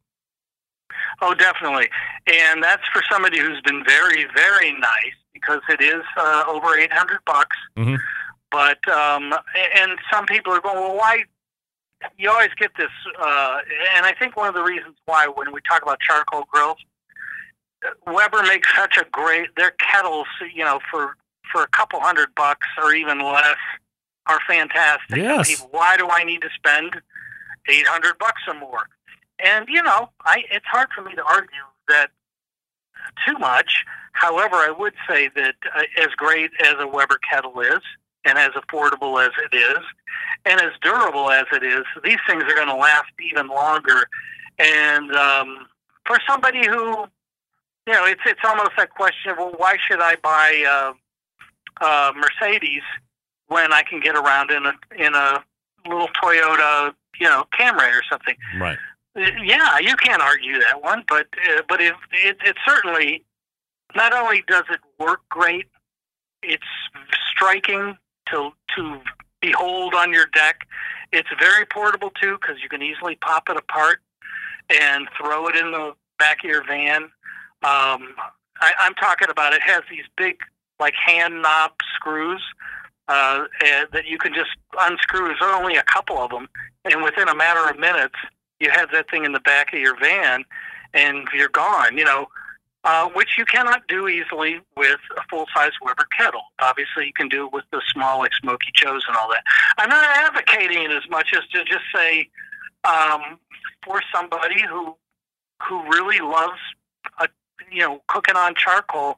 Oh, 1.22 1.34
definitely. 1.34 1.90
And 2.28 2.64
that's 2.64 2.84
for 2.92 3.02
somebody 3.12 3.40
who's 3.40 3.62
been 3.62 3.84
very, 3.86 4.26
very 4.36 4.74
nice 4.74 5.16
because 5.34 5.62
it 5.70 5.82
is 5.82 6.02
uh, 6.18 6.44
over 6.48 6.78
eight 6.78 6.92
hundred 6.92 7.20
bucks. 7.26 7.56
Mhm. 7.78 7.98
But 8.52 8.86
um, 8.90 9.34
and 9.78 9.92
some 10.12 10.26
people 10.26 10.52
are 10.54 10.60
going, 10.62 10.76
well, 10.76 10.96
why? 10.98 11.24
You 12.18 12.32
always 12.32 12.50
get 12.60 12.72
this, 12.78 12.90
uh, 13.20 13.60
and 13.96 14.08
I 14.08 14.14
think 14.18 14.36
one 14.36 14.48
of 14.48 14.56
the 14.56 14.64
reasons 14.64 14.96
why 15.06 15.28
when 15.28 15.54
we 15.54 15.60
talk 15.70 15.84
about 15.84 16.00
charcoal 16.00 16.46
grills, 16.52 16.78
Weber 18.08 18.42
makes 18.44 18.76
such 18.76 18.98
a 18.98 19.06
great. 19.12 19.56
Their 19.56 19.72
kettles, 19.72 20.28
you 20.54 20.66
know, 20.66 20.80
for 20.90 21.16
for 21.52 21.62
a 21.62 21.68
couple 21.68 22.00
hundred 22.00 22.34
bucks 22.36 22.68
or 22.82 22.94
even 22.96 23.20
less, 23.20 23.56
are 24.26 24.40
fantastic. 24.48 25.18
Yes. 25.18 25.50
People, 25.50 25.70
why 25.72 25.96
do 25.96 26.08
I 26.10 26.24
need 26.24 26.42
to 26.42 26.50
spend 26.56 27.00
eight 27.70 27.86
hundred 27.88 28.18
bucks 28.18 28.42
or 28.48 28.56
more? 28.56 28.88
And 29.43 29.67
you 29.69 29.82
know, 29.82 30.10
I 30.25 30.43
it's 30.51 30.65
hard 30.65 30.89
for 30.95 31.01
me 31.01 31.13
to 31.15 31.23
argue 31.23 31.49
that 31.88 32.12
too 33.25 33.38
much. 33.38 33.84
However, 34.13 34.56
I 34.56 34.71
would 34.71 34.93
say 35.08 35.30
that 35.36 35.56
uh, 35.75 35.84
as 35.97 36.10
great 36.17 36.51
as 36.63 36.75
a 36.80 36.88
Weber 36.88 37.19
kettle 37.30 37.60
is, 37.62 37.82
and 38.25 38.38
as 38.38 38.51
affordable 38.51 39.23
as 39.23 39.32
it 39.51 39.56
is, 39.56 39.80
and 40.45 40.62
as 40.62 40.71
durable 40.82 41.32
as 41.32 41.45
it 41.51 41.63
is, 41.63 41.84
these 42.04 42.19
things 42.27 42.43
are 42.43 42.56
going 42.56 42.67
to 42.67 42.75
last 42.75 43.12
even 43.19 43.47
longer. 43.47 44.08
And 44.60 45.12
um, 45.15 45.67
for 46.06 46.17
somebody 46.27 46.65
who, 46.65 47.06
you 47.88 47.93
know, 47.93 48.06
it's 48.06 48.21
it's 48.25 48.41
almost 48.43 48.71
that 48.77 48.91
question 48.91 49.32
of 49.32 49.38
well, 49.38 49.54
why 49.58 49.77
should 49.88 50.01
I 50.01 50.15
buy 50.17 50.63
uh, 50.67 51.84
uh, 51.84 52.13
Mercedes 52.15 52.84
when 53.47 53.73
I 53.73 53.84
can 53.84 53.99
get 53.99 54.15
around 54.15 54.51
in 54.51 54.65
a 54.65 54.73
in 54.97 55.15
a 55.15 55.43
little 55.88 56.10
Toyota, 56.21 56.93
you 57.19 57.27
know, 57.27 57.45
Camry 57.58 57.91
or 57.91 58.04
something? 58.10 58.36
Right. 58.60 58.77
Yeah, 59.15 59.78
you 59.80 59.95
can't 59.97 60.21
argue 60.21 60.60
that 60.60 60.82
one, 60.82 61.04
but 61.10 61.28
uh, 61.50 61.62
but 61.67 61.82
it, 61.82 61.93
it 62.13 62.38
it 62.45 62.56
certainly 62.65 63.26
not 63.93 64.13
only 64.13 64.43
does 64.47 64.63
it 64.69 64.80
work 65.00 65.21
great, 65.30 65.67
it's 66.41 66.63
striking 67.30 67.97
to 68.30 68.52
to 68.76 69.02
behold 69.41 69.93
on 69.95 70.13
your 70.13 70.28
deck. 70.28 70.62
It's 71.12 71.28
very 71.39 71.65
portable 71.65 72.12
too 72.21 72.38
because 72.39 72.62
you 72.63 72.69
can 72.69 72.82
easily 72.82 73.15
pop 73.15 73.50
it 73.50 73.58
apart 73.58 74.00
and 74.69 75.10
throw 75.19 75.47
it 75.47 75.58
in 75.58 75.71
the 75.71 75.93
back 76.17 76.43
of 76.43 76.50
your 76.50 76.65
van. 76.65 77.04
Um, 77.63 78.15
I, 78.62 78.74
I'm 78.80 78.93
talking 78.93 79.28
about 79.30 79.54
it 79.54 79.62
has 79.62 79.82
these 79.89 80.06
big 80.15 80.38
like 80.80 80.93
hand 80.93 81.41
knob 81.41 81.71
screws 81.95 82.41
uh, 83.10 83.43
uh, 83.63 83.86
that 83.91 84.06
you 84.08 84.17
can 84.17 84.34
just 84.34 84.52
unscrew. 84.80 85.28
There's 85.28 85.39
only 85.43 85.76
a 85.76 85.84
couple 85.84 86.17
of 86.17 86.32
them, 86.32 86.47
and 86.86 87.04
within 87.04 87.28
a 87.28 87.36
matter 87.36 87.69
of 87.69 87.78
minutes, 87.78 88.15
you 88.62 88.69
have 88.71 88.89
that 88.91 89.10
thing 89.10 89.26
in 89.26 89.32
the 89.34 89.39
back 89.41 89.74
of 89.74 89.80
your 89.80 89.97
van, 90.00 90.43
and 90.93 91.28
you're 91.34 91.50
gone. 91.50 91.97
You 91.97 92.06
know, 92.06 92.28
uh, 92.84 93.10
which 93.10 93.38
you 93.38 93.45
cannot 93.45 93.88
do 93.88 94.08
easily 94.08 94.60
with 94.78 95.00
a 95.17 95.21
full 95.30 95.45
size 95.54 95.71
Weber 95.82 96.08
kettle. 96.17 96.41
Obviously, 96.62 97.06
you 97.08 97.13
can 97.13 97.28
do 97.30 97.45
it 97.47 97.54
with 97.54 97.65
the 97.71 97.82
small 97.93 98.19
like 98.19 98.32
Smokey 98.41 98.71
Joe's 98.74 99.04
and 99.08 99.17
all 99.17 99.30
that. 99.30 99.43
I'm 99.78 99.89
not 99.89 100.04
advocating 100.04 100.84
it 100.84 100.91
as 100.91 101.10
much 101.10 101.34
as 101.36 101.47
to 101.50 101.63
just 101.65 101.84
say 101.93 102.30
um, 102.84 103.39
for 103.86 104.02
somebody 104.13 104.62
who 104.67 104.95
who 105.67 105.84
really 105.89 106.19
loves, 106.19 106.60
a, 107.19 107.28
you 107.71 107.82
know, 107.82 108.02
cooking 108.08 108.36
on 108.36 108.56
charcoal. 108.56 109.17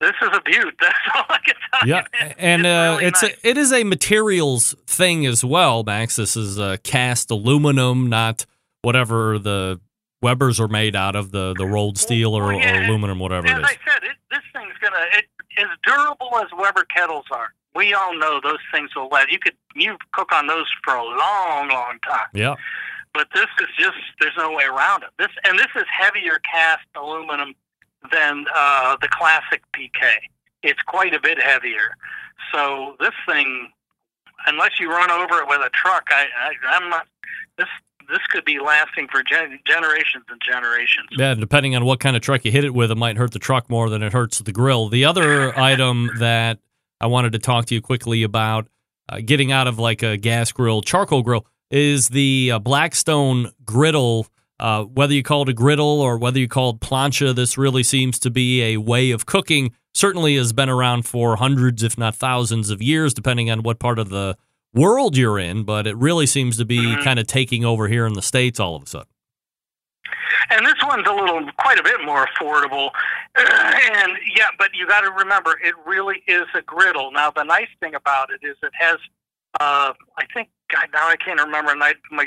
This 0.00 0.12
is 0.22 0.28
a 0.32 0.40
beaut. 0.40 0.74
That's 0.80 0.94
all 1.14 1.24
I 1.28 1.38
can 1.44 1.54
tell 1.74 1.88
Yeah, 1.88 2.04
you. 2.22 2.34
and 2.38 2.64
it's 2.64 2.66
uh, 2.66 2.92
really 2.96 3.04
it's 3.06 3.22
nice. 3.22 3.32
a, 3.32 3.48
it 3.48 3.58
is 3.58 3.72
a 3.72 3.84
materials 3.84 4.74
thing 4.86 5.26
as 5.26 5.44
well, 5.44 5.82
Max. 5.82 6.16
This 6.16 6.36
is 6.36 6.58
uh, 6.58 6.76
cast 6.84 7.30
aluminum, 7.32 8.08
not 8.08 8.46
whatever 8.82 9.38
the 9.38 9.80
Webers 10.20 10.58
are 10.58 10.68
made 10.68 10.96
out 10.96 11.14
of 11.14 11.30
the 11.30 11.54
the 11.56 11.64
rolled 11.66 11.96
steel 11.96 12.34
or, 12.34 12.48
Well, 12.48 12.58
yeah, 12.58 12.80
or 12.80 12.84
aluminum, 12.84 13.20
whatever 13.20 13.46
As 13.46 13.58
it 13.58 13.64
I 13.64 13.76
said, 13.86 14.02
it, 14.02 14.16
this 14.30 14.40
thing's 14.52 14.74
gonna 14.80 14.96
it 15.12 15.26
as 15.58 15.68
durable 15.84 16.38
as 16.38 16.48
Weber 16.58 16.84
kettles 16.92 17.26
are. 17.30 17.52
We 17.76 17.94
all 17.94 18.16
know 18.16 18.40
those 18.42 18.58
things 18.72 18.90
will 18.96 19.08
last. 19.08 19.30
You 19.30 19.38
could 19.38 19.54
you 19.76 19.96
cook 20.12 20.32
on 20.32 20.48
those 20.48 20.66
for 20.82 20.94
a 20.94 21.04
long, 21.04 21.68
long 21.68 21.98
time. 22.08 22.26
Yeah, 22.34 22.56
But 23.14 23.28
this 23.32 23.46
is 23.60 23.68
just 23.78 23.96
there's 24.20 24.36
no 24.36 24.50
way 24.52 24.64
around 24.64 25.04
it. 25.04 25.10
This 25.18 25.28
and 25.44 25.56
this 25.56 25.68
is 25.76 25.84
heavier 25.96 26.40
cast 26.52 26.86
aluminum 26.96 27.54
than 28.10 28.46
uh, 28.54 28.96
the 29.00 29.08
classic 29.08 29.62
PK. 29.72 30.10
It's 30.64 30.82
quite 30.82 31.14
a 31.14 31.20
bit 31.20 31.40
heavier. 31.40 31.94
So 32.52 32.96
this 32.98 33.14
thing, 33.28 33.70
unless 34.46 34.80
you 34.80 34.90
run 34.90 35.10
over 35.12 35.40
it 35.42 35.48
with 35.48 35.60
a 35.60 35.70
truck, 35.70 36.08
I, 36.10 36.26
I 36.36 36.76
I'm 36.76 36.90
not. 36.90 37.06
This 37.56 37.68
this 38.08 38.20
could 38.30 38.44
be 38.44 38.58
lasting 38.58 39.08
for 39.10 39.22
gen- 39.22 39.58
generations 39.66 40.24
and 40.28 40.40
generations. 40.40 41.08
yeah. 41.16 41.34
Depending 41.34 41.76
on 41.76 41.84
what 41.84 42.00
kind 42.00 42.16
of 42.16 42.22
truck 42.22 42.44
you 42.44 42.50
hit 42.50 42.64
it 42.64 42.74
with, 42.74 42.90
it 42.90 42.96
might 42.96 43.16
hurt 43.16 43.32
the 43.32 43.38
truck 43.38 43.68
more 43.68 43.88
than 43.90 44.02
it 44.02 44.12
hurts 44.12 44.38
the 44.38 44.52
grill. 44.52 44.88
The 44.88 45.04
other 45.04 45.58
item 45.60 46.10
that 46.18 46.58
I 47.00 47.06
wanted 47.06 47.32
to 47.32 47.38
talk 47.38 47.66
to 47.66 47.74
you 47.74 47.80
quickly 47.80 48.22
about, 48.22 48.68
uh, 49.08 49.20
getting 49.24 49.52
out 49.52 49.66
of 49.66 49.78
like 49.78 50.02
a 50.02 50.16
gas 50.16 50.52
grill, 50.52 50.82
charcoal 50.82 51.22
grill, 51.22 51.46
is 51.70 52.08
the 52.08 52.52
uh, 52.54 52.58
Blackstone 52.58 53.52
griddle. 53.64 54.26
Uh, 54.60 54.82
whether 54.84 55.12
you 55.14 55.22
call 55.22 55.42
it 55.42 55.48
a 55.48 55.52
griddle 55.52 56.00
or 56.00 56.18
whether 56.18 56.38
you 56.40 56.48
call 56.48 56.70
it 56.70 56.80
plancha, 56.80 57.34
this 57.34 57.56
really 57.56 57.82
seems 57.84 58.18
to 58.18 58.30
be 58.30 58.62
a 58.62 58.76
way 58.78 59.12
of 59.12 59.24
cooking. 59.24 59.72
Certainly 59.94 60.36
has 60.36 60.52
been 60.52 60.68
around 60.68 61.06
for 61.06 61.36
hundreds, 61.36 61.82
if 61.84 61.96
not 61.96 62.16
thousands, 62.16 62.70
of 62.70 62.82
years, 62.82 63.14
depending 63.14 63.50
on 63.50 63.62
what 63.62 63.78
part 63.78 63.98
of 63.98 64.08
the 64.08 64.36
world 64.74 65.16
you're 65.16 65.38
in. 65.38 65.64
But 65.64 65.86
it 65.86 65.96
really 65.96 66.26
seems 66.26 66.56
to 66.58 66.64
be 66.64 66.78
Mhm. 66.78 67.04
kind 67.04 67.18
of 67.18 67.26
taking 67.26 67.64
over 67.64 67.88
here 67.88 68.06
in 68.06 68.12
the 68.14 68.22
states 68.22 68.58
all 68.60 68.76
of 68.76 68.82
a 68.82 68.86
sudden. 68.86 69.08
And 70.50 70.64
this 70.64 70.74
one's 70.82 71.06
a 71.06 71.12
little, 71.12 71.46
quite 71.58 71.78
a 71.78 71.82
bit 71.82 72.02
more 72.04 72.26
affordable. 72.26 72.90
And 73.36 74.12
yeah, 74.34 74.48
but 74.58 74.70
you 74.74 74.86
got 74.86 75.02
to 75.02 75.10
remember, 75.12 75.58
it 75.62 75.74
really 75.86 76.22
is 76.26 76.46
a 76.54 76.62
griddle. 76.62 77.10
Now, 77.12 77.30
the 77.30 77.44
nice 77.44 77.68
thing 77.80 77.94
about 77.94 78.30
it 78.30 78.40
is 78.42 78.56
it 78.62 78.72
has, 78.74 78.96
uh, 79.60 79.92
I 80.16 80.24
think, 80.34 80.48
God, 80.72 80.88
now 80.92 81.08
I 81.08 81.16
can't 81.16 81.40
remember. 81.40 81.70
And 81.72 81.82
I, 81.84 81.94
my, 82.10 82.26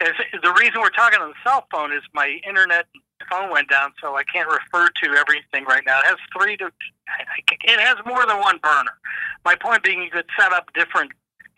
the 0.00 0.54
reason 0.58 0.80
we're 0.80 0.90
talking 0.90 1.20
on 1.20 1.28
the 1.30 1.34
cell 1.48 1.66
phone 1.72 1.92
is 1.92 2.02
my 2.12 2.40
internet 2.46 2.86
phone 3.30 3.50
went 3.50 3.70
down, 3.70 3.92
so 4.02 4.16
I 4.16 4.22
can't 4.24 4.48
refer 4.48 4.88
to 5.02 5.10
everything 5.16 5.64
right 5.66 5.82
now. 5.86 6.00
It 6.00 6.06
has 6.06 6.16
three 6.36 6.56
to, 6.58 6.66
it 6.66 7.80
has 7.80 7.96
more 8.04 8.26
than 8.26 8.38
one 8.38 8.58
burner. 8.62 8.92
My 9.44 9.54
point 9.54 9.82
being, 9.82 10.02
you 10.02 10.10
could 10.10 10.26
set 10.38 10.52
up 10.52 10.72
different 10.74 11.12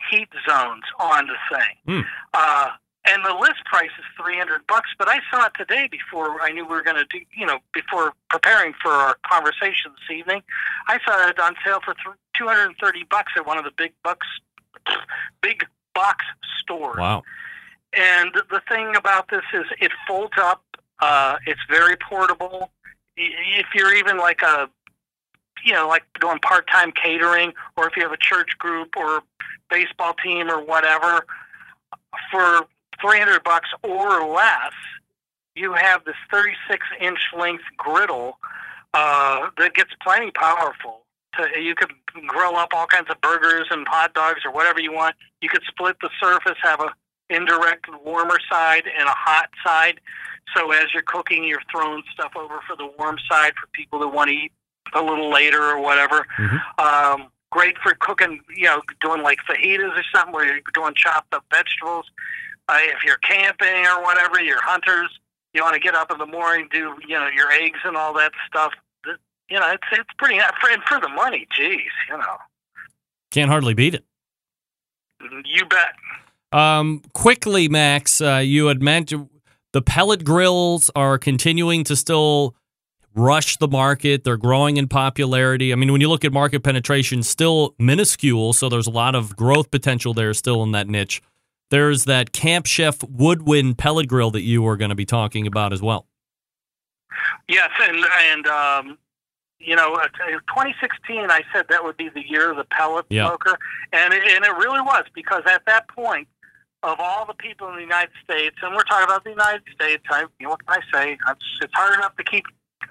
heat 0.09 0.29
zones 0.47 0.83
on 0.99 1.27
the 1.27 1.35
thing. 1.51 1.75
Hmm. 1.85 2.01
Uh, 2.33 2.69
and 3.09 3.23
the 3.23 3.33
list 3.33 3.63
price 3.65 3.91
is 3.97 4.05
three 4.21 4.37
hundred 4.37 4.67
bucks. 4.67 4.89
But 4.99 5.07
I 5.07 5.19
saw 5.31 5.45
it 5.45 5.53
today 5.57 5.87
before 5.89 6.41
I 6.41 6.51
knew 6.51 6.65
we 6.65 6.75
were 6.75 6.83
going 6.83 6.97
to 6.97 7.05
do. 7.05 7.19
You 7.35 7.45
know, 7.45 7.59
before 7.73 8.13
preparing 8.29 8.73
for 8.81 8.91
our 8.91 9.17
conversation 9.25 9.91
this 9.93 10.17
evening, 10.17 10.43
I 10.87 10.99
saw 11.05 11.27
it 11.27 11.39
on 11.39 11.55
sale 11.65 11.79
for 11.83 11.95
two 12.37 12.47
hundred 12.47 12.65
and 12.65 12.75
thirty 12.77 13.03
bucks 13.09 13.31
at 13.37 13.45
one 13.45 13.57
of 13.57 13.63
the 13.63 13.71
big 13.71 13.93
bucks, 14.03 14.27
big 15.41 15.65
box 15.95 16.25
stores. 16.59 16.97
Wow. 16.97 17.23
And 17.93 18.31
the 18.51 18.61
thing 18.67 18.95
about 18.95 19.29
this 19.29 19.43
is 19.53 19.65
it 19.79 19.91
folds 20.07 20.33
up. 20.37 20.63
Uh, 20.99 21.37
it's 21.45 21.61
very 21.69 21.95
portable. 21.95 22.71
If 23.15 23.67
you're 23.73 23.95
even 23.95 24.17
like 24.17 24.41
a, 24.41 24.69
you 25.67 25.73
know, 25.73 25.85
like 25.85 26.03
doing 26.21 26.39
part-time 26.39 26.93
catering, 26.93 27.51
or 27.75 27.89
if 27.89 27.97
you 27.97 28.03
have 28.03 28.13
a 28.13 28.17
church 28.17 28.57
group 28.57 28.95
or 28.95 29.21
baseball 29.69 30.13
team 30.23 30.49
or 30.49 30.63
whatever, 30.63 31.25
for 32.31 32.65
300 33.01 33.43
bucks 33.43 33.67
or 33.83 34.25
less, 34.33 34.71
you 35.55 35.73
have 35.73 36.05
this 36.05 36.15
36 36.31 36.87
inch 37.01 37.19
length 37.37 37.65
griddle 37.75 38.37
uh, 38.93 39.49
that 39.57 39.73
gets 39.73 39.89
plenty 40.01 40.31
powerful. 40.31 41.01
To, 41.37 41.59
you 41.59 41.75
could 41.75 41.91
grill 42.27 42.55
up 42.55 42.69
all 42.73 42.87
kinds 42.87 43.09
of 43.09 43.19
burgers 43.19 43.67
and 43.69 43.85
hot 43.89 44.13
dogs 44.13 44.39
or 44.45 44.53
whatever 44.53 44.79
you 44.79 44.93
want. 44.93 45.17
You 45.41 45.49
could 45.49 45.63
split 45.67 45.97
the 46.01 46.09
surface, 46.21 46.57
have 46.61 46.79
a 46.79 46.93
indirect 47.29 47.87
warmer 48.05 48.37
side 48.49 48.83
and 48.97 49.05
a 49.05 49.13
hot 49.13 49.49
side. 49.65 49.99
So 50.55 50.71
as 50.71 50.85
you're 50.93 51.03
cooking, 51.03 51.43
you're 51.43 51.61
throwing 51.69 52.03
stuff 52.13 52.31
over 52.37 52.61
for 52.65 52.77
the 52.77 52.89
warm 52.97 53.17
side 53.29 53.51
for 53.59 53.67
people 53.73 53.99
that 53.99 54.07
want 54.07 54.29
to 54.29 54.33
eat 54.33 54.53
a 54.93 55.01
little 55.01 55.29
later 55.31 55.61
or 55.63 55.79
whatever. 55.79 56.25
Mhm. 56.37 56.61
Um, 56.79 57.27
great 57.51 57.77
for 57.79 57.93
cooking, 57.95 58.41
you 58.55 58.63
know, 58.65 58.81
doing 59.01 59.21
like 59.21 59.39
fajitas 59.49 59.97
or 59.97 60.03
something 60.13 60.33
where 60.33 60.45
you're 60.45 60.59
doing 60.73 60.93
chopped 60.95 61.33
up 61.33 61.45
vegetables. 61.51 62.05
Uh, 62.69 62.77
if 62.81 63.03
you're 63.05 63.17
camping 63.17 63.85
or 63.87 64.03
whatever, 64.03 64.41
you're 64.41 64.61
hunters, 64.61 65.09
you 65.53 65.63
want 65.63 65.73
to 65.73 65.79
get 65.79 65.95
up 65.95 66.11
in 66.11 66.17
the 66.17 66.25
morning, 66.25 66.67
do 66.71 66.95
you 67.07 67.17
know 67.17 67.27
your 67.27 67.49
eggs 67.51 67.79
and 67.85 67.95
all 67.95 68.13
that 68.13 68.31
stuff. 68.47 68.73
You 69.49 69.57
know, 69.59 69.71
it's 69.71 69.87
it's 69.93 70.09
pretty 70.17 70.39
for, 70.59 70.69
and 70.69 70.83
for 70.83 70.99
the 70.99 71.07
money. 71.07 71.47
Geez, 71.55 71.79
you 72.09 72.17
know, 72.17 72.37
Can't 73.31 73.49
hardly 73.49 73.73
beat 73.73 73.95
it. 73.95 74.03
you 75.45 75.65
bet. 75.65 75.93
Um, 76.51 77.01
quickly, 77.13 77.69
Max, 77.69 78.19
uh, 78.19 78.41
you 78.43 78.65
had 78.67 78.81
mentioned 78.81 79.29
the 79.71 79.81
pellet 79.81 80.23
grills 80.25 80.91
are 80.95 81.17
continuing 81.17 81.83
to 81.85 81.95
still 81.95 82.55
rush 83.17 83.57
the 83.57 83.67
market. 83.67 84.23
They're 84.23 84.37
growing 84.37 84.77
in 84.77 84.87
popularity. 84.87 85.73
I 85.73 85.75
mean, 85.75 85.91
when 85.91 86.01
you 86.01 86.09
look 86.09 86.23
at 86.23 86.31
market 86.31 86.63
penetration, 86.63 87.23
still 87.23 87.75
minuscule, 87.79 88.53
so 88.53 88.69
there's 88.69 88.87
a 88.87 88.91
lot 88.91 89.15
of 89.15 89.35
growth 89.35 89.71
potential 89.71 90.13
there 90.13 90.33
still 90.33 90.63
in 90.63 90.71
that 90.71 90.87
niche. 90.87 91.21
There's 91.69 92.05
that 92.05 92.31
Camp 92.31 92.65
Chef 92.65 93.03
Woodwind 93.03 93.77
pellet 93.77 94.07
grill 94.07 94.31
that 94.31 94.43
you 94.43 94.61
were 94.61 94.77
going 94.77 94.89
to 94.89 94.95
be 94.95 95.05
talking 95.05 95.45
about 95.47 95.73
as 95.73 95.81
well. 95.81 96.07
Yes, 97.49 97.69
and 97.81 98.05
and 98.31 98.47
um, 98.47 98.97
you 99.59 99.75
know, 99.75 99.95
uh, 99.95 100.07
2016, 100.47 101.29
I 101.31 101.41
said 101.53 101.65
that 101.69 101.83
would 101.83 101.97
be 101.97 102.09
the 102.09 102.23
year 102.27 102.51
of 102.51 102.57
the 102.57 102.63
pellet 102.65 103.05
Yeah. 103.09 103.27
smoker, 103.27 103.57
and 103.91 104.13
it, 104.13 104.23
and 104.23 104.45
it 104.45 104.51
really 104.51 104.81
was 104.81 105.05
because 105.13 105.41
at 105.47 105.63
that 105.65 105.89
point, 105.89 106.27
of 106.83 106.99
all 106.99 107.25
the 107.25 107.33
people 107.33 107.67
in 107.69 107.75
the 107.75 107.81
United 107.81 108.11
States, 108.23 108.55
and 108.61 108.75
we're 108.75 108.83
talking 108.83 109.05
about 109.05 109.23
the 109.23 109.31
United 109.31 109.63
States, 109.73 110.03
I, 110.09 110.21
you 110.39 110.45
know, 110.45 110.49
what 110.51 110.65
can 110.65 110.79
I 110.79 110.93
say? 110.93 111.17
It's, 111.29 111.45
it's 111.61 111.73
hard 111.73 111.95
enough 111.95 112.15
to 112.17 112.23
keep 112.23 112.45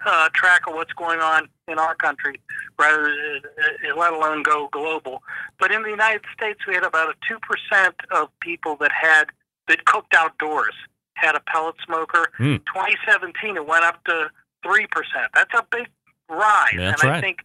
uh, 0.05 0.29
track 0.35 0.66
of 0.68 0.75
what's 0.75 0.92
going 0.92 1.20
on 1.20 1.49
in 1.68 1.79
our 1.79 1.94
country, 1.94 2.40
rather, 2.79 3.09
uh, 3.09 3.96
let 3.96 4.12
alone 4.12 4.42
go 4.42 4.68
global. 4.72 5.22
But 5.59 5.72
in 5.72 5.83
the 5.83 5.90
United 5.90 6.22
States, 6.37 6.61
we 6.66 6.75
had 6.75 6.85
about 6.85 7.09
a 7.11 7.14
two 7.29 7.38
percent 7.40 7.94
of 8.11 8.29
people 8.40 8.77
that 8.77 8.92
had 8.92 9.27
that 9.68 9.85
cooked 9.85 10.14
outdoors 10.14 10.75
had 11.14 11.35
a 11.35 11.40
pellet 11.40 11.75
smoker. 11.85 12.29
Hmm. 12.37 12.57
2017, 12.72 13.57
it 13.57 13.66
went 13.66 13.85
up 13.85 14.05
to 14.05 14.31
three 14.62 14.87
percent. 14.87 15.29
That's 15.35 15.55
a 15.55 15.64
big 15.70 15.88
rise, 16.29 16.75
that's 16.77 17.03
and 17.03 17.11
I 17.11 17.14
right. 17.14 17.22
think. 17.22 17.38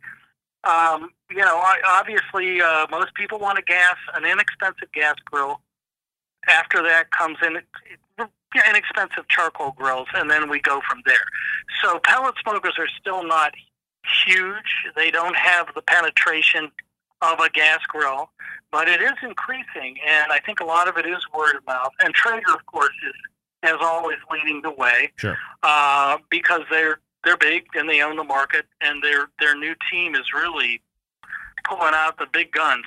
Um, 0.63 1.09
you 1.31 1.37
know, 1.37 1.59
obviously, 1.87 2.61
uh, 2.61 2.85
most 2.91 3.15
people 3.15 3.39
want 3.39 3.57
a 3.57 3.63
gas, 3.63 3.95
an 4.15 4.25
inexpensive 4.25 4.91
gas 4.93 5.15
grill. 5.25 5.59
After 6.47 6.83
that 6.83 7.09
comes 7.11 7.37
in 7.45 7.57
yeah, 8.55 8.69
inexpensive 8.69 9.27
charcoal 9.29 9.71
grills, 9.71 10.07
and 10.13 10.29
then 10.29 10.49
we 10.49 10.59
go 10.59 10.81
from 10.89 11.01
there. 11.05 11.25
So 11.83 11.99
pellet 12.03 12.35
smokers 12.41 12.73
are 12.77 12.87
still 12.99 13.23
not 13.25 13.53
huge. 14.25 14.85
They 14.95 15.11
don't 15.11 15.35
have 15.35 15.67
the 15.75 15.81
penetration 15.81 16.71
of 17.21 17.39
a 17.39 17.49
gas 17.49 17.79
grill, 17.87 18.29
but 18.71 18.87
it 18.87 19.01
is 19.01 19.13
increasing, 19.23 19.97
and 20.05 20.31
I 20.31 20.39
think 20.39 20.59
a 20.59 20.65
lot 20.65 20.87
of 20.87 20.97
it 20.97 21.05
is 21.05 21.19
word 21.37 21.55
of 21.55 21.65
mouth. 21.67 21.91
And 22.03 22.13
Traeger, 22.13 22.53
of 22.53 22.65
course, 22.65 22.93
is 23.07 23.13
as 23.63 23.75
always 23.79 24.17
leading 24.31 24.61
the 24.63 24.71
way 24.71 25.11
Sure. 25.17 25.37
uh, 25.63 26.17
because 26.29 26.61
they're 26.71 26.99
they're 27.23 27.37
big 27.37 27.65
and 27.75 27.87
they 27.87 28.01
own 28.01 28.15
the 28.17 28.23
market, 28.23 28.65
and 28.81 29.03
their 29.03 29.27
their 29.39 29.55
new 29.55 29.75
team 29.91 30.15
is 30.15 30.33
really 30.33 30.81
pulling 31.63 31.93
out 31.93 32.17
the 32.17 32.25
big 32.33 32.51
guns. 32.51 32.85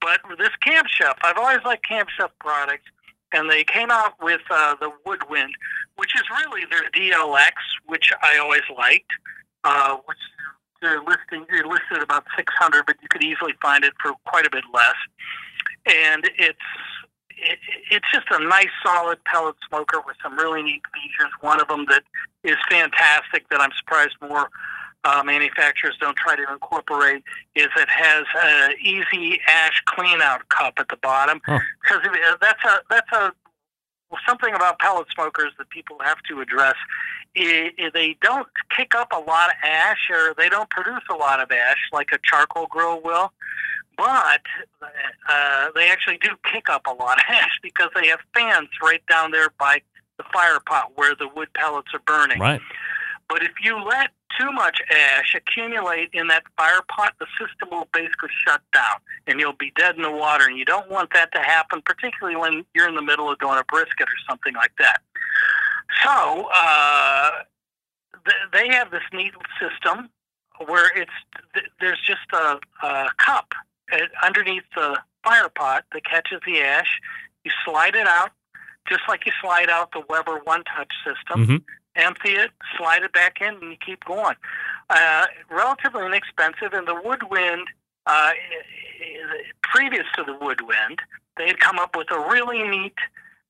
But 0.00 0.20
this 0.38 0.48
Camp 0.62 0.86
Chef, 0.88 1.16
I've 1.22 1.36
always 1.36 1.58
liked 1.64 1.86
Camp 1.86 2.08
Chef 2.08 2.30
products, 2.40 2.86
and 3.34 3.50
they 3.50 3.64
came 3.64 3.90
out 3.90 4.14
with 4.22 4.40
uh, 4.50 4.76
the 4.80 4.90
Woodwind, 5.04 5.52
which 5.96 6.14
is 6.14 6.22
really 6.30 6.62
their 6.70 6.88
DLX, 6.90 7.52
which 7.86 8.12
I 8.22 8.38
always 8.38 8.62
liked. 8.76 9.10
Uh, 9.64 9.96
which 10.04 10.18
they're 10.82 11.00
listing 11.00 11.46
they're 11.50 11.66
listed 11.66 12.02
about 12.02 12.24
600, 12.36 12.84
but 12.86 12.96
you 13.02 13.08
could 13.08 13.24
easily 13.24 13.54
find 13.62 13.82
it 13.82 13.94
for 14.02 14.12
quite 14.26 14.46
a 14.46 14.50
bit 14.50 14.64
less. 14.72 14.94
And 15.86 16.28
it's 16.38 16.58
it, 17.30 17.58
it's 17.90 18.06
just 18.12 18.26
a 18.30 18.46
nice, 18.46 18.68
solid 18.84 19.18
pellet 19.24 19.56
smoker 19.68 20.00
with 20.06 20.16
some 20.22 20.36
really 20.36 20.62
neat 20.62 20.82
features. 20.92 21.32
One 21.40 21.60
of 21.60 21.68
them 21.68 21.86
that 21.88 22.02
is 22.44 22.56
fantastic 22.70 23.48
that 23.50 23.60
I'm 23.60 23.72
surprised 23.78 24.16
more 24.20 24.50
uh, 25.04 25.22
manufacturers 25.24 25.96
don't 26.00 26.16
try 26.16 26.34
to 26.36 26.44
incorporate 26.52 27.22
is 27.54 27.68
it 27.76 27.88
has 27.88 28.24
an 28.42 28.72
easy 28.82 29.40
ash 29.48 29.82
clean 29.86 30.20
out 30.22 30.48
cup 30.48 30.74
at 30.78 30.88
the 30.88 30.96
bottom 30.96 31.40
Huh. 31.44 31.58
because 31.82 32.02
that's 32.40 32.64
a 32.64 32.80
that's 32.90 33.12
a 33.12 33.32
well, 34.10 34.20
something 34.28 34.54
about 34.54 34.78
pellet 34.78 35.06
smokers 35.14 35.52
that 35.58 35.68
people 35.70 35.96
have 36.04 36.18
to 36.28 36.40
address. 36.40 36.74
I, 37.36 37.72
I- 37.78 37.90
they 37.92 38.16
don't 38.22 38.46
kick 38.76 38.94
up 38.94 39.08
a 39.12 39.18
lot 39.18 39.48
of 39.50 39.56
ash 39.64 40.08
or 40.10 40.34
they 40.36 40.48
don't 40.48 40.70
produce 40.70 41.02
a 41.10 41.14
lot 41.14 41.40
of 41.40 41.50
ash 41.50 41.78
like 41.92 42.08
a 42.12 42.18
charcoal 42.22 42.66
grill 42.68 43.00
will, 43.02 43.32
but 43.96 44.42
uh, 45.28 45.66
they 45.74 45.90
actually 45.90 46.18
do 46.18 46.30
kick 46.50 46.68
up 46.68 46.86
a 46.86 46.92
lot 46.92 47.18
of 47.18 47.24
ash 47.28 47.58
because 47.62 47.88
they 47.94 48.06
have 48.08 48.20
fans 48.34 48.68
right 48.82 49.02
down 49.08 49.30
there 49.32 49.48
by 49.58 49.80
the 50.16 50.24
fire 50.32 50.60
pot 50.64 50.92
where 50.94 51.14
the 51.16 51.28
wood 51.34 51.48
pellets 51.54 51.88
are 51.92 52.00
burning. 52.06 52.38
Right. 52.38 52.60
But 53.28 53.42
if 53.42 53.52
you 53.62 53.82
let 53.82 54.10
too 54.38 54.50
much 54.52 54.80
ash 54.90 55.34
accumulate 55.34 56.10
in 56.12 56.26
that 56.28 56.42
fire 56.56 56.80
pot, 56.88 57.14
the 57.18 57.26
system 57.38 57.68
will 57.70 57.88
basically 57.92 58.28
shut 58.46 58.60
down 58.72 58.98
and 59.26 59.40
you'll 59.40 59.52
be 59.54 59.72
dead 59.76 59.96
in 59.96 60.02
the 60.02 60.10
water. 60.10 60.44
And 60.46 60.58
you 60.58 60.64
don't 60.64 60.90
want 60.90 61.12
that 61.14 61.32
to 61.32 61.38
happen, 61.40 61.80
particularly 61.84 62.36
when 62.36 62.64
you're 62.74 62.88
in 62.88 62.94
the 62.96 63.02
middle 63.02 63.30
of 63.30 63.38
doing 63.38 63.58
a 63.58 63.64
brisket 63.64 64.08
or 64.08 64.18
something 64.28 64.54
like 64.54 64.72
that. 64.78 65.00
So 66.02 66.48
uh, 66.54 67.30
th- 68.26 68.36
they 68.52 68.68
have 68.74 68.90
this 68.90 69.02
neat 69.12 69.32
system 69.60 70.10
where 70.66 70.90
it's 70.96 71.10
th- 71.54 71.66
there's 71.80 72.00
just 72.06 72.26
a, 72.32 72.58
a 72.86 73.08
cup 73.18 73.52
uh, 73.92 73.98
underneath 74.22 74.64
the 74.74 74.98
fire 75.22 75.48
pot 75.48 75.84
that 75.92 76.04
catches 76.04 76.40
the 76.46 76.60
ash. 76.60 77.00
You 77.44 77.50
slide 77.64 77.94
it 77.94 78.06
out, 78.06 78.30
just 78.88 79.02
like 79.08 79.26
you 79.26 79.32
slide 79.40 79.70
out 79.70 79.92
the 79.92 80.02
Weber 80.08 80.40
One 80.44 80.62
Touch 80.64 80.92
system 81.04 81.46
Mhm. 81.46 81.64
Empty 81.96 82.32
it, 82.32 82.50
slide 82.76 83.02
it 83.02 83.12
back 83.12 83.40
in, 83.40 83.54
and 83.54 83.70
you 83.70 83.76
keep 83.84 84.04
going. 84.04 84.36
Uh, 84.90 85.26
relatively 85.50 86.04
inexpensive, 86.04 86.72
and 86.72 86.86
the 86.86 87.00
Woodwind, 87.04 87.66
uh, 88.06 88.32
previous 89.62 90.04
to 90.16 90.24
the 90.24 90.36
Woodwind, 90.40 91.00
they 91.36 91.46
had 91.46 91.58
come 91.58 91.78
up 91.78 91.96
with 91.96 92.10
a 92.10 92.18
really 92.30 92.62
neat 92.62 92.94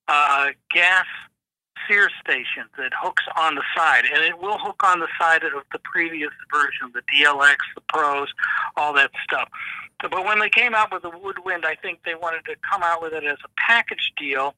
uh, 0.09 0.48
gas 0.72 1.07
sear 1.88 2.09
station 2.20 2.64
that 2.78 2.92
hooks 2.98 3.24
on 3.37 3.57
the 3.57 3.62
side, 3.76 4.04
and 4.12 4.22
it 4.24 4.38
will 4.38 4.59
hook 4.59 4.83
on 4.85 5.00
the 5.00 5.09
side 5.20 5.42
of 5.44 5.52
the 5.72 5.78
previous 5.80 6.30
version, 6.52 6.92
the 6.94 7.02
DLX, 7.12 7.57
the 7.74 7.83
Pros, 7.88 8.28
all 8.76 8.94
that 8.94 9.11
stuff. 9.22 9.48
But 10.00 10.24
when 10.24 10.38
they 10.38 10.50
came 10.50 10.74
out 10.74 10.92
with 10.92 11.02
the 11.02 11.11
Woodwind, 11.11 11.64
I 11.66 11.74
think 11.74 12.00
they 12.04 12.14
wanted 12.14 12.44
to 12.46 12.57
come 12.70 12.83
out 12.83 13.02
with 13.02 13.12
it 13.12 13.24
as 13.24 13.38
a 13.44 13.48
package 13.57 14.12
deal 14.18 14.54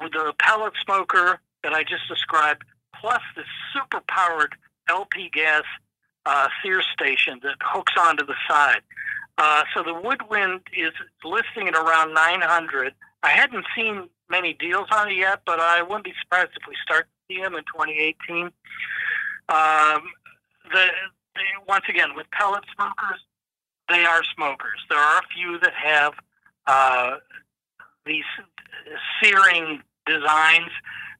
with 0.00 0.12
the 0.12 0.32
pellet 0.38 0.72
smoker 0.82 1.40
that 1.62 1.72
I 1.72 1.82
just 1.82 2.08
described, 2.08 2.64
plus 2.98 3.20
the 3.36 3.42
super 3.72 4.00
powered 4.08 4.54
LP 4.88 5.30
gas 5.32 5.62
uh, 6.26 6.48
sear 6.62 6.82
station 6.82 7.40
that 7.42 7.56
hooks 7.60 7.92
onto 7.98 8.24
the 8.26 8.34
side. 8.48 8.80
Uh, 9.38 9.62
so 9.74 9.82
the 9.82 9.94
Woodwind 9.94 10.60
is 10.76 10.92
listing 11.24 11.68
at 11.68 11.74
around 11.74 12.12
900. 12.12 12.94
I 13.22 13.30
hadn't 13.30 13.64
seen 13.74 14.08
many 14.28 14.52
deals 14.54 14.88
on 14.92 15.10
it 15.10 15.16
yet, 15.16 15.40
but 15.46 15.60
I 15.60 15.82
wouldn't 15.82 16.04
be 16.04 16.12
surprised 16.22 16.50
if 16.60 16.68
we 16.68 16.74
start 16.82 17.06
to 17.06 17.34
see 17.34 17.40
them 17.40 17.54
in 17.54 17.62
2018. 17.64 18.44
Um, 19.48 20.02
the, 20.70 20.86
the 21.34 21.42
once 21.66 21.84
again 21.88 22.10
with 22.14 22.30
pellet 22.30 22.64
smokers, 22.74 23.20
they 23.88 24.04
are 24.04 24.22
smokers. 24.34 24.80
There 24.88 24.98
are 24.98 25.18
a 25.18 25.34
few 25.34 25.58
that 25.60 25.72
have 25.74 26.12
uh, 26.66 27.16
these 28.06 28.24
searing 29.22 29.82
designs. 30.06 30.70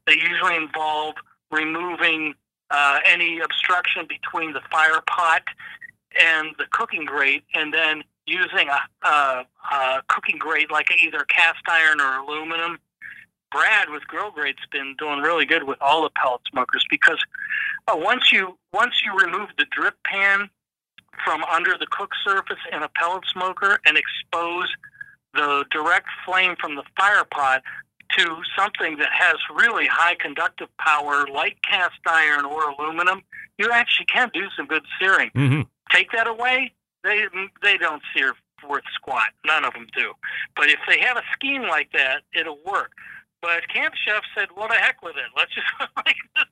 They 0.07 0.15
usually 0.15 0.57
involve 0.57 1.15
removing 1.51 2.35
uh, 2.71 2.99
any 3.05 3.41
obstruction 3.41 4.07
between 4.09 4.53
the 4.53 4.61
fire 4.71 5.01
pot 5.09 5.43
and 6.21 6.55
the 6.59 6.65
cooking 6.71 7.05
grate, 7.05 7.45
and 7.55 7.73
then 7.73 8.03
using 8.27 8.69
a, 8.69 9.07
a, 9.07 9.47
a 9.73 10.03
cooking 10.09 10.39
grate 10.39 10.71
like 10.71 10.87
either 11.03 11.25
cast 11.25 11.61
iron 11.69 12.01
or 12.01 12.19
aluminum. 12.19 12.79
Brad 13.51 13.91
with 13.91 14.07
Grill 14.07 14.31
Grate's 14.31 14.65
been 14.71 14.95
doing 14.97 15.21
really 15.21 15.45
good 15.45 15.65
with 15.65 15.79
all 15.81 16.05
the 16.05 16.11
pellet 16.11 16.41
smokers 16.49 16.85
because 16.89 17.19
uh, 17.89 17.97
once 17.97 18.31
you 18.31 18.57
once 18.73 19.03
you 19.05 19.13
remove 19.19 19.49
the 19.59 19.67
drip 19.73 19.95
pan 20.05 20.49
from 21.25 21.43
under 21.45 21.77
the 21.77 21.87
cook 21.91 22.11
surface 22.25 22.61
in 22.73 22.83
a 22.83 22.89
pellet 22.91 23.25
smoker 23.33 23.81
and 23.85 23.99
expose 23.99 24.69
the 25.35 25.65
direct 25.71 26.07
flame 26.25 26.55
from 26.61 26.77
the 26.77 26.83
fire 26.97 27.25
pot, 27.25 27.63
to 28.19 28.43
something 28.59 28.97
that 28.99 29.11
has 29.13 29.37
really 29.55 29.87
high 29.87 30.15
conductive 30.15 30.69
power, 30.79 31.27
like 31.33 31.59
cast 31.63 31.99
iron 32.07 32.45
or 32.45 32.71
aluminum, 32.71 33.23
you 33.59 33.71
actually 33.73 34.07
can 34.07 34.31
do 34.33 34.47
some 34.57 34.67
good 34.67 34.85
searing. 35.01 35.31
hmm 35.35 35.63
Take 35.91 36.13
that 36.13 36.29
away, 36.29 36.73
they 37.03 37.25
they 37.63 37.77
don't 37.77 38.03
sear 38.15 38.35
worth 38.69 38.85
squat. 38.95 39.29
None 39.45 39.65
of 39.65 39.73
them 39.75 39.87
do. 39.97 40.13
But 40.55 40.69
if 40.69 40.79
they 40.89 41.01
have 41.01 41.17
a 41.17 41.23
scheme 41.33 41.63
like 41.63 41.91
that, 41.93 42.23
it'll 42.33 42.61
work. 42.65 42.93
But 43.43 43.69
Camp 43.73 43.95
Chef 44.07 44.23
said, 44.37 44.49
"Well, 44.57 44.69
the 44.69 44.75
heck 44.75 45.03
with 45.03 45.17
it. 45.17 45.31
Let's 45.37 45.53
just 45.55 45.67
like 45.97 46.17
this 46.37 46.45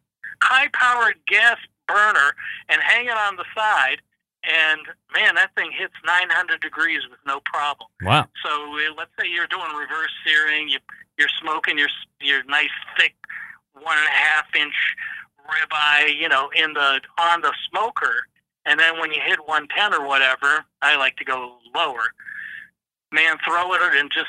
high-powered 0.43 1.17
gas 1.27 1.59
burner 1.87 2.35
and 2.69 2.81
hang 2.83 3.07
it 3.07 3.17
on 3.17 3.37
the 3.37 3.45
side." 3.57 3.99
And 4.45 4.81
man, 5.15 5.35
that 5.35 5.55
thing 5.57 5.71
hits 5.77 5.95
900 6.07 6.61
degrees 6.61 7.03
with 7.11 7.19
no 7.27 7.41
problem. 7.45 7.89
Wow. 8.03 8.27
So 8.45 8.51
uh, 8.51 8.95
let's 8.97 9.11
say 9.21 9.29
you're 9.29 9.49
doing 9.49 9.69
reverse 9.77 10.13
searing, 10.25 10.69
you 10.69 10.79
you're 11.19 11.29
smoking 11.41 11.79
your 11.79 11.89
your 12.21 12.45
nice 12.45 12.71
thick 12.97 13.15
one 13.75 13.97
and 13.99 14.07
a 14.07 14.11
half 14.11 14.47
inch 14.57 14.75
ribeye, 15.49 16.15
you 16.19 16.29
know, 16.29 16.51
in 16.55 16.73
the 16.73 17.01
on 17.19 17.41
the 17.41 17.53
smoker, 17.69 18.27
and 18.67 18.79
then 18.79 19.01
when 19.01 19.13
you 19.13 19.21
hit 19.25 19.39
110 19.47 19.95
or 19.95 20.07
whatever, 20.07 20.65
I 20.83 20.97
like 20.97 21.17
to 21.17 21.25
go 21.25 21.57
lower. 21.75 22.13
Man, 23.11 23.37
throw 23.45 23.73
it 23.75 23.81
and 23.95 24.11
just 24.11 24.29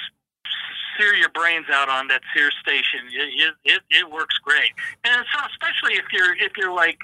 sear 0.98 1.14
your 1.14 1.30
brains 1.30 1.66
out 1.72 1.90
on 1.90 2.08
that 2.08 2.22
sear 2.34 2.50
station. 2.62 3.02
It 3.12 3.54
it, 3.66 3.82
it, 3.90 4.12
works 4.12 4.38
great, 4.40 4.72
and 5.04 5.26
so 5.34 5.40
especially 5.52 5.98
if 5.98 6.06
you're 6.12 6.36
if 6.38 6.54
you're 6.58 6.74
like, 6.74 7.00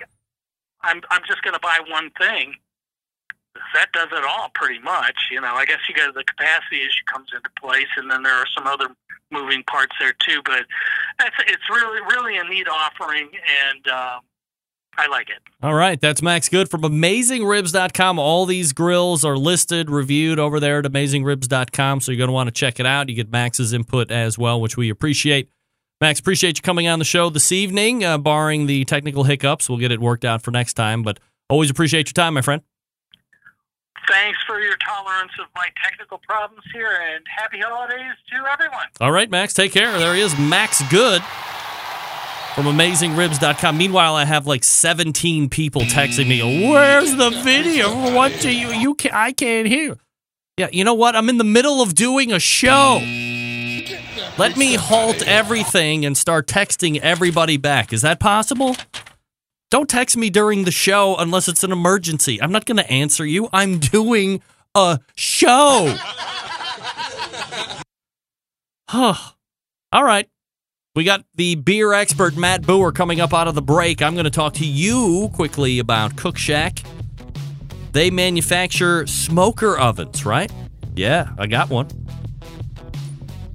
I'm 0.82 1.02
I'm 1.10 1.22
just 1.28 1.42
going 1.44 1.54
to 1.54 1.60
buy 1.60 1.80
one 1.90 2.10
thing 2.18 2.56
that 3.74 3.92
does 3.94 4.10
it 4.12 4.24
all 4.24 4.50
pretty 4.54 4.80
much. 4.80 5.16
You 5.32 5.42
know, 5.42 5.54
I 5.54 5.66
guess 5.66 5.80
you 5.88 5.96
got 5.96 6.14
the 6.14 6.24
capacity 6.24 6.82
issue 6.82 7.04
comes 7.12 7.30
into 7.36 7.50
place, 7.60 7.88
and 7.98 8.10
then 8.10 8.24
there 8.24 8.34
are 8.34 8.48
some 8.56 8.68
other 8.68 8.88
moving 9.32 9.64
parts 9.64 9.96
there 10.00 10.14
too. 10.28 10.42
But 10.44 10.66
it's, 11.22 11.36
it's 11.48 11.70
really, 11.70 12.02
really 12.02 12.38
a 12.38 12.44
neat 12.44 12.68
offering, 12.68 13.30
and 13.68 13.88
um, 13.88 14.22
I 14.98 15.08
like 15.08 15.30
it. 15.30 15.42
All 15.62 15.74
right, 15.74 16.00
that's 16.00 16.22
Max 16.22 16.50
Good 16.50 16.70
from 16.70 16.82
AmazingRibs.com. 16.82 18.20
All 18.20 18.46
these 18.46 18.74
grills 18.74 19.26
are 19.26 19.38
listed, 19.38 19.90
reviewed 19.90 20.40
over 20.40 20.60
there 20.60 20.80
at 20.80 20.86
AmazingRibs.com, 20.86 22.02
so 22.02 22.12
you're 22.12 22.18
going 22.18 22.30
to 22.30 22.34
want 22.34 22.48
to 22.48 22.54
check 22.54 22.80
it 22.80 22.86
out. 22.86 23.10
You 23.10 23.16
get 23.16 23.32
Max's 23.32 23.74
input 23.74 24.12
as 24.12 24.38
well, 24.38 24.60
which 24.60 24.78
we 24.78 24.90
appreciate. 24.90 25.50
Max, 26.02 26.20
appreciate 26.20 26.58
you 26.58 26.62
coming 26.62 26.88
on 26.88 27.00
the 27.00 27.06
show 27.06 27.30
this 27.30 27.52
evening, 27.54 28.04
uh, 28.04 28.18
barring 28.18 28.66
the 28.66 28.84
technical 28.84 29.24
hiccups. 29.24 29.70
We'll 29.70 29.80
get 29.80 29.92
it 29.92 30.02
worked 30.02 30.26
out 30.26 30.42
for 30.42 30.52
next 30.52 30.74
time, 30.74 31.04
but 31.04 31.20
always 31.50 31.70
appreciate 31.70 32.10
your 32.10 32.14
time, 32.14 32.34
my 32.34 32.42
friend. 32.42 32.62
Thanks 34.08 34.40
for 34.46 34.60
your 34.60 34.76
tolerance 34.78 35.32
of 35.40 35.48
my 35.56 35.68
technical 35.84 36.20
problems 36.20 36.64
here, 36.74 37.00
and 37.14 37.24
happy 37.28 37.60
holidays 37.60 38.14
to 38.30 38.52
everyone. 38.52 38.86
All 39.02 39.12
right, 39.12 39.30
Max, 39.30 39.54
take 39.54 39.72
care. 39.72 39.98
There 39.98 40.14
he 40.14 40.22
is, 40.22 40.38
Max 40.38 40.82
Good 40.90 41.22
from 42.56 42.66
AmazingRibs.com. 42.66 43.78
Meanwhile, 43.78 44.16
I 44.16 44.24
have 44.24 44.48
like 44.48 44.64
17 44.64 45.50
people 45.50 45.82
texting 45.82 46.28
me, 46.28 46.70
"Where's 46.70 47.16
the 47.16 47.30
video? 47.30 48.14
What 48.16 48.40
do 48.40 48.50
you 48.50 48.72
you 48.72 48.96
can 48.96 49.12
I 49.14 49.34
can't 49.34 49.68
hear." 49.68 49.98
Yeah, 50.58 50.70
you 50.72 50.86
know 50.86 50.94
what? 50.94 51.18
I'm 51.18 51.28
in 51.28 51.38
the 51.38 51.44
middle 51.44 51.82
of 51.82 51.96
doing 51.96 52.32
a 52.32 52.40
show. 52.40 53.02
Let 54.38 54.56
me 54.56 54.76
halt 54.76 55.22
everything 55.28 56.06
and 56.06 56.18
start 56.18 56.48
texting 56.48 57.00
everybody 57.02 57.58
back. 57.58 57.92
Is 57.92 58.02
that 58.04 58.22
possible? 58.22 58.78
Don't 59.72 59.90
text 59.90 60.16
me 60.16 60.30
during 60.30 60.64
the 60.64 60.72
show 60.72 61.16
unless 61.18 61.48
it's 61.48 61.64
an 61.64 61.72
emergency. 61.72 62.42
I'm 62.42 62.52
not 62.52 62.66
going 62.66 62.78
to 62.78 62.90
answer 62.90 63.26
you. 63.26 63.50
I'm 63.52 63.80
doing 63.80 64.42
a 64.76 65.00
show. 65.16 65.96
Huh. 68.88 69.16
All 69.92 70.04
right. 70.04 70.30
We 70.96 71.04
got 71.04 71.26
the 71.36 71.56
beer 71.56 71.92
expert 71.92 72.38
Matt 72.38 72.62
Bougher 72.62 72.94
coming 72.94 73.20
up 73.20 73.34
out 73.34 73.48
of 73.48 73.56
the 73.56 73.62
break. 73.62 74.02
I'm 74.02 74.14
going 74.14 74.26
to 74.26 74.30
talk 74.30 74.54
to 74.56 74.66
you 74.66 75.30
quickly 75.34 75.80
about 75.80 76.16
Cookshack. 76.16 76.86
They 77.92 78.12
manufacture 78.12 79.06
smoker 79.08 79.78
ovens, 79.78 80.26
right? 80.26 80.52
Yeah, 80.96 81.34
I 81.38 81.48
got 81.48 81.70
one. 81.70 81.90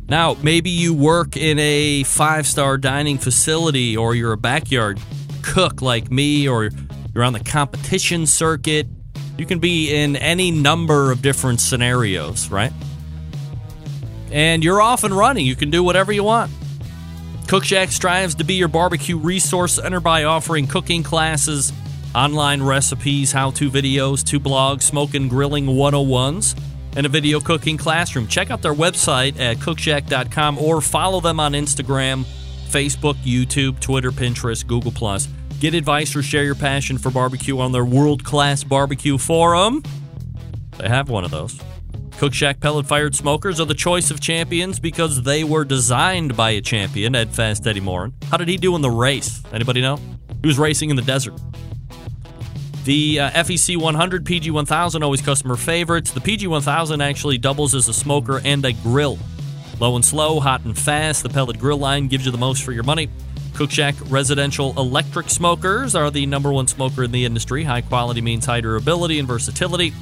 Now, 0.08 0.36
maybe 0.42 0.70
you 0.70 0.92
work 0.92 1.36
in 1.36 1.58
a 1.58 2.02
five 2.02 2.46
star 2.46 2.76
dining 2.76 3.16
facility 3.16 3.96
or 3.96 4.14
you're 4.14 4.32
a 4.32 4.36
backyard 4.36 4.98
cook 5.50 5.82
like 5.82 6.10
me 6.10 6.48
or 6.48 6.70
you're 7.14 7.24
on 7.24 7.32
the 7.32 7.40
competition 7.40 8.24
circuit. 8.24 8.86
You 9.36 9.46
can 9.46 9.58
be 9.58 9.92
in 9.92 10.16
any 10.16 10.50
number 10.50 11.10
of 11.10 11.22
different 11.22 11.60
scenarios, 11.60 12.50
right? 12.50 12.72
And 14.30 14.62
you're 14.62 14.80
off 14.80 15.02
and 15.02 15.16
running. 15.16 15.44
You 15.44 15.56
can 15.56 15.70
do 15.70 15.82
whatever 15.82 16.12
you 16.12 16.22
want. 16.22 16.52
Cookshack 17.46 17.88
strives 17.88 18.36
to 18.36 18.44
be 18.44 18.54
your 18.54 18.68
barbecue 18.68 19.18
resource 19.18 19.72
center 19.72 19.98
by 19.98 20.22
offering 20.22 20.68
cooking 20.68 21.02
classes, 21.02 21.72
online 22.14 22.62
recipes, 22.62 23.32
how 23.32 23.50
to 23.50 23.68
videos, 23.68 24.22
two 24.22 24.38
blogs, 24.38 24.82
smoke 24.82 25.14
and 25.14 25.28
grilling 25.28 25.66
101s, 25.66 26.56
and 26.94 27.06
a 27.06 27.08
video 27.08 27.40
cooking 27.40 27.76
classroom. 27.76 28.28
Check 28.28 28.52
out 28.52 28.62
their 28.62 28.74
website 28.74 29.40
at 29.40 29.56
cookshack.com 29.56 30.58
or 30.58 30.80
follow 30.80 31.20
them 31.20 31.40
on 31.40 31.54
Instagram, 31.54 32.24
Facebook, 32.68 33.16
YouTube, 33.24 33.80
Twitter, 33.80 34.12
Pinterest, 34.12 34.64
Google. 34.64 34.92
Get 35.60 35.74
advice 35.74 36.16
or 36.16 36.22
share 36.22 36.42
your 36.42 36.54
passion 36.54 36.96
for 36.96 37.10
barbecue 37.10 37.58
on 37.60 37.72
their 37.72 37.84
world 37.84 38.24
class 38.24 38.64
barbecue 38.64 39.18
forum. 39.18 39.82
They 40.78 40.88
have 40.88 41.10
one 41.10 41.22
of 41.22 41.30
those. 41.30 41.60
Cookshack 42.12 42.60
pellet 42.60 42.86
fired 42.86 43.14
smokers 43.14 43.60
are 43.60 43.66
the 43.66 43.74
choice 43.74 44.10
of 44.10 44.20
champions 44.20 44.80
because 44.80 45.22
they 45.22 45.44
were 45.44 45.66
designed 45.66 46.34
by 46.34 46.52
a 46.52 46.62
champion, 46.62 47.14
Ed 47.14 47.30
Fast 47.30 47.66
Eddie 47.66 47.80
Maurin. 47.80 48.14
How 48.30 48.38
did 48.38 48.48
he 48.48 48.56
do 48.56 48.74
in 48.74 48.80
the 48.80 48.90
race? 48.90 49.42
Anybody 49.52 49.82
know? 49.82 49.98
He 50.40 50.46
was 50.46 50.58
racing 50.58 50.88
in 50.88 50.96
the 50.96 51.02
desert. 51.02 51.38
The 52.84 53.20
uh, 53.20 53.30
FEC 53.32 53.76
100 53.76 54.24
PG 54.24 54.50
1000 54.50 55.02
always 55.02 55.20
customer 55.20 55.56
favorites. 55.56 56.10
The 56.10 56.22
PG 56.22 56.46
1000 56.46 57.02
actually 57.02 57.36
doubles 57.36 57.74
as 57.74 57.86
a 57.86 57.92
smoker 57.92 58.40
and 58.46 58.64
a 58.64 58.72
grill. 58.72 59.18
Low 59.78 59.94
and 59.94 60.04
slow, 60.04 60.40
hot 60.40 60.64
and 60.64 60.78
fast, 60.78 61.22
the 61.22 61.28
pellet 61.28 61.58
grill 61.58 61.76
line 61.76 62.08
gives 62.08 62.24
you 62.24 62.32
the 62.32 62.38
most 62.38 62.62
for 62.62 62.72
your 62.72 62.82
money. 62.82 63.10
Cookshack 63.52 64.10
residential 64.10 64.72
electric 64.78 65.30
smokers 65.30 65.94
are 65.94 66.10
the 66.10 66.26
number 66.26 66.52
one 66.52 66.66
smoker 66.66 67.04
in 67.04 67.12
the 67.12 67.24
industry. 67.24 67.64
High 67.64 67.82
quality 67.82 68.20
means 68.20 68.46
high 68.46 68.60
durability 68.60 69.18
and 69.18 69.28
versatility. 69.28 69.92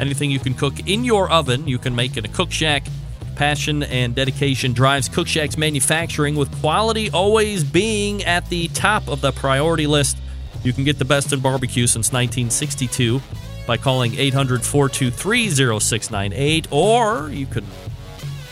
Anything 0.00 0.30
you 0.30 0.40
can 0.40 0.54
cook 0.54 0.88
in 0.88 1.04
your 1.04 1.30
oven, 1.30 1.68
you 1.68 1.78
can 1.78 1.94
make 1.94 2.16
in 2.16 2.24
a 2.24 2.28
Cookshack. 2.28 2.88
Passion 3.36 3.82
and 3.82 4.14
dedication 4.14 4.72
drives 4.72 5.08
Cookshack's 5.08 5.56
manufacturing, 5.56 6.36
with 6.36 6.52
quality 6.60 7.10
always 7.10 7.64
being 7.64 8.24
at 8.24 8.48
the 8.48 8.68
top 8.68 9.08
of 9.08 9.20
the 9.20 9.32
priority 9.32 9.86
list. 9.86 10.16
You 10.62 10.72
can 10.72 10.84
get 10.84 10.98
the 10.98 11.04
best 11.04 11.32
in 11.32 11.40
barbecue 11.40 11.86
since 11.86 12.12
1962 12.12 13.20
by 13.66 13.76
calling 13.76 14.14
800 14.18 14.64
423 14.64 15.50
0698, 15.50 16.68
or 16.70 17.30
you 17.30 17.46
can 17.46 17.64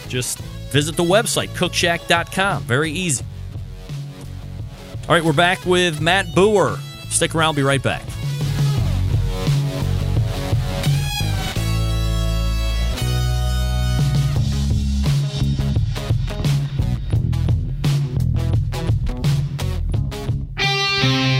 just 0.08 0.38
visit 0.70 0.96
the 0.96 1.04
website, 1.04 1.48
cookshack.com. 1.50 2.62
Very 2.62 2.90
easy. 2.90 3.24
All 5.12 5.18
right, 5.18 5.26
we're 5.26 5.34
back 5.34 5.66
with 5.66 6.00
Matt 6.00 6.28
Bougher. 6.28 6.78
Stick 7.10 7.34
around, 7.34 7.54
be 7.54 7.62
right 7.62 7.82
back. 7.82 8.02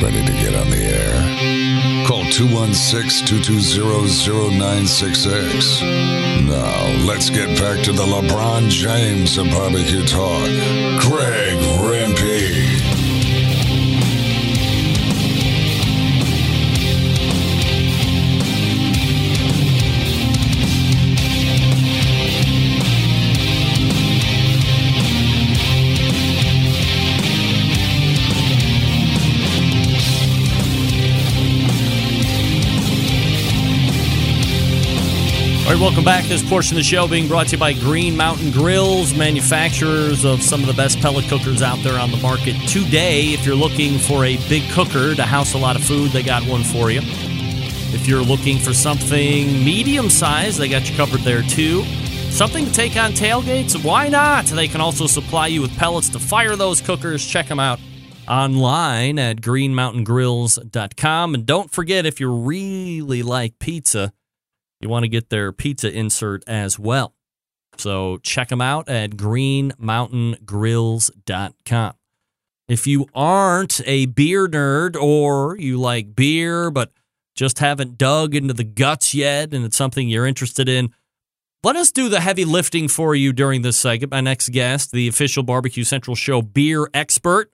Ready 0.03 0.27
to 0.27 0.33
get 0.35 0.55
on 0.55 0.68
the 0.68 0.77
air? 0.77 2.07
Call 2.07 2.25
216 2.25 3.27
220 3.27 4.59
0966. 4.59 5.81
Now, 5.81 7.07
let's 7.07 7.31
get 7.31 7.59
back 7.59 7.83
to 7.85 7.93
the 7.93 8.05
LeBron 8.05 8.68
James 8.68 9.39
barbecue 9.39 10.05
talk. 10.05 10.45
Greg 11.01 11.72
welcome 35.83 36.05
back. 36.05 36.24
This 36.26 36.49
portion 36.49 36.76
of 36.76 36.78
the 36.78 36.85
show 36.85 37.09
being 37.09 37.26
brought 37.26 37.49
to 37.49 37.57
you 37.57 37.59
by 37.59 37.72
Green 37.72 38.16
Mountain 38.16 38.53
Grills, 38.53 39.16
manufacturers 39.16 40.24
of 40.24 40.41
some 40.41 40.61
of 40.61 40.68
the 40.68 40.72
best 40.74 41.01
pellet 41.01 41.24
cookers 41.24 41.61
out 41.61 41.76
there 41.83 41.99
on 41.99 42.12
the 42.12 42.18
market 42.18 42.55
today. 42.68 43.33
If 43.33 43.45
you're 43.45 43.57
looking 43.57 43.99
for 43.99 44.24
a 44.24 44.37
big 44.49 44.62
cooker 44.70 45.16
to 45.16 45.22
house 45.24 45.55
a 45.55 45.59
lot 45.59 45.74
of 45.74 45.83
food, 45.83 46.12
they 46.12 46.22
got 46.22 46.45
one 46.45 46.62
for 46.62 46.93
you. 46.93 47.01
If 47.03 48.07
you're 48.07 48.22
looking 48.22 48.59
for 48.59 48.72
something 48.72 49.64
medium 49.64 50.09
sized, 50.09 50.61
they 50.61 50.68
got 50.68 50.89
you 50.89 50.97
covered 50.97 51.22
there 51.22 51.43
too. 51.43 51.83
Something 52.30 52.66
to 52.66 52.72
take 52.72 52.97
on 52.97 53.11
tailgates? 53.11 53.85
Why 53.85 54.09
not? 54.09 54.45
They 54.45 54.68
can 54.68 54.80
also 54.80 55.09
supply 55.09 55.49
you 55.49 55.62
with 55.62 55.76
pellets 55.76 56.11
to 56.11 56.20
fire 56.20 56.55
those 56.55 56.80
cookers. 56.80 57.26
Check 57.26 57.49
them 57.49 57.59
out 57.59 57.80
online 58.28 59.18
at 59.18 59.41
greenmountaingrills.com. 59.41 61.35
And 61.35 61.45
don't 61.45 61.72
forget, 61.72 62.07
if 62.07 62.20
you 62.20 62.33
really 62.33 63.24
like 63.24 63.59
pizza, 63.59 64.12
you 64.83 64.89
want 64.89 65.05
to 65.05 65.09
get 65.09 65.30
their 65.30 65.53
pizza 65.53 65.93
insert 65.93 66.43
as 66.47 66.78
well. 66.78 67.14
So 67.78 68.18
check 68.18 68.49
them 68.49 68.61
out 68.61 68.89
at 68.89 69.12
greenmountaingrills.com. 69.12 71.93
If 72.68 72.87
you 72.87 73.07
aren't 73.14 73.80
a 73.87 74.07
beer 74.07 74.49
nerd 74.49 74.97
or 74.97 75.57
you 75.59 75.78
like 75.78 76.14
beer 76.14 76.70
but 76.70 76.93
just 77.35 77.59
haven't 77.59 77.99
dug 77.99 78.35
into 78.35 78.55
the 78.55 78.64
guts 78.64 79.14
yet 79.14 79.55
and 79.55 79.64
it's 79.64 79.76
something 79.76 80.09
you're 80.09 80.26
interested 80.26 80.68
in, 80.68 80.93
let 81.64 81.76
us 81.76 81.93
do 81.93 82.09
the 82.09 82.20
heavy 82.20 82.45
lifting 82.45 82.89
for 82.89 83.14
you 83.14 83.33
during 83.33 83.62
this 83.62 83.76
segment. 83.76 84.11
My 84.11 84.20
next 84.20 84.51
guest, 84.51 84.93
the 84.93 85.09
official 85.09 85.43
Barbecue 85.43 85.85
Central 85.85 86.16
Show 86.16 86.43
beer 86.43 86.89
expert. 86.93 87.51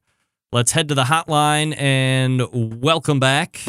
Let's 0.51 0.73
head 0.73 0.89
to 0.89 0.95
the 0.95 1.05
hotline 1.05 1.79
and 1.79 2.83
welcome 2.83 3.21
back 3.21 3.61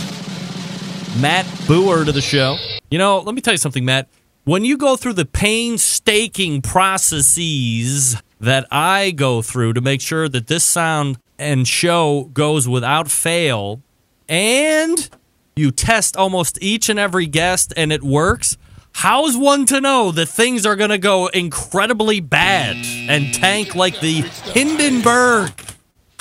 Matt 1.17 1.45
Bougher 1.67 2.05
to 2.05 2.11
the 2.11 2.21
show. 2.21 2.57
You 2.91 2.97
know, 2.97 3.19
let 3.19 3.35
me 3.35 3.41
tell 3.41 3.53
you 3.53 3.57
something, 3.57 3.83
Matt. 3.83 4.07
When 4.45 4.63
you 4.63 4.77
go 4.77 4.95
through 4.95 5.13
the 5.13 5.25
painstaking 5.25 6.61
processes 6.61 8.21
that 8.39 8.65
I 8.71 9.11
go 9.11 9.41
through 9.41 9.73
to 9.73 9.81
make 9.81 10.01
sure 10.01 10.29
that 10.29 10.47
this 10.47 10.63
sound 10.63 11.17
and 11.37 11.67
show 11.67 12.29
goes 12.33 12.67
without 12.67 13.11
fail, 13.11 13.81
and 14.27 15.09
you 15.55 15.71
test 15.71 16.15
almost 16.15 16.57
each 16.61 16.89
and 16.89 16.97
every 16.97 17.25
guest 17.25 17.73
and 17.75 17.91
it 17.91 18.01
works, 18.01 18.57
how's 18.93 19.35
one 19.35 19.65
to 19.67 19.81
know 19.81 20.11
that 20.11 20.27
things 20.27 20.65
are 20.65 20.75
going 20.75 20.89
to 20.89 20.97
go 20.97 21.27
incredibly 21.27 22.19
bad 22.19 22.77
and 23.09 23.33
tank 23.33 23.75
like 23.75 23.99
the 23.99 24.21
Hindenburg? 24.53 25.51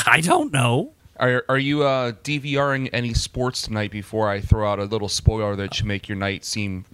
I 0.06 0.20
don't 0.20 0.52
know. 0.52 0.92
Are, 1.18 1.44
are 1.48 1.58
you 1.58 1.82
uh, 1.82 2.12
DVRing 2.12 2.90
any 2.92 3.12
sports 3.14 3.62
tonight 3.62 3.90
before 3.90 4.28
I 4.28 4.40
throw 4.40 4.70
out 4.70 4.78
a 4.78 4.84
little 4.84 5.08
spoiler 5.08 5.56
that 5.56 5.74
should 5.74 5.86
make 5.86 6.08
your 6.08 6.16
night 6.16 6.44
seem 6.44 6.84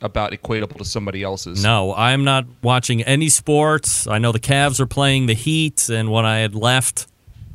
about 0.00 0.32
equatable 0.32 0.78
to 0.78 0.84
somebody 0.84 1.22
else's? 1.22 1.62
No, 1.62 1.94
I'm 1.94 2.24
not 2.24 2.46
watching 2.62 3.02
any 3.02 3.28
sports. 3.28 4.06
I 4.06 4.18
know 4.18 4.32
the 4.32 4.40
Cavs 4.40 4.80
are 4.80 4.86
playing 4.86 5.26
the 5.26 5.34
Heat, 5.34 5.88
and 5.90 6.10
when 6.10 6.24
I 6.24 6.38
had 6.38 6.54
left 6.54 7.06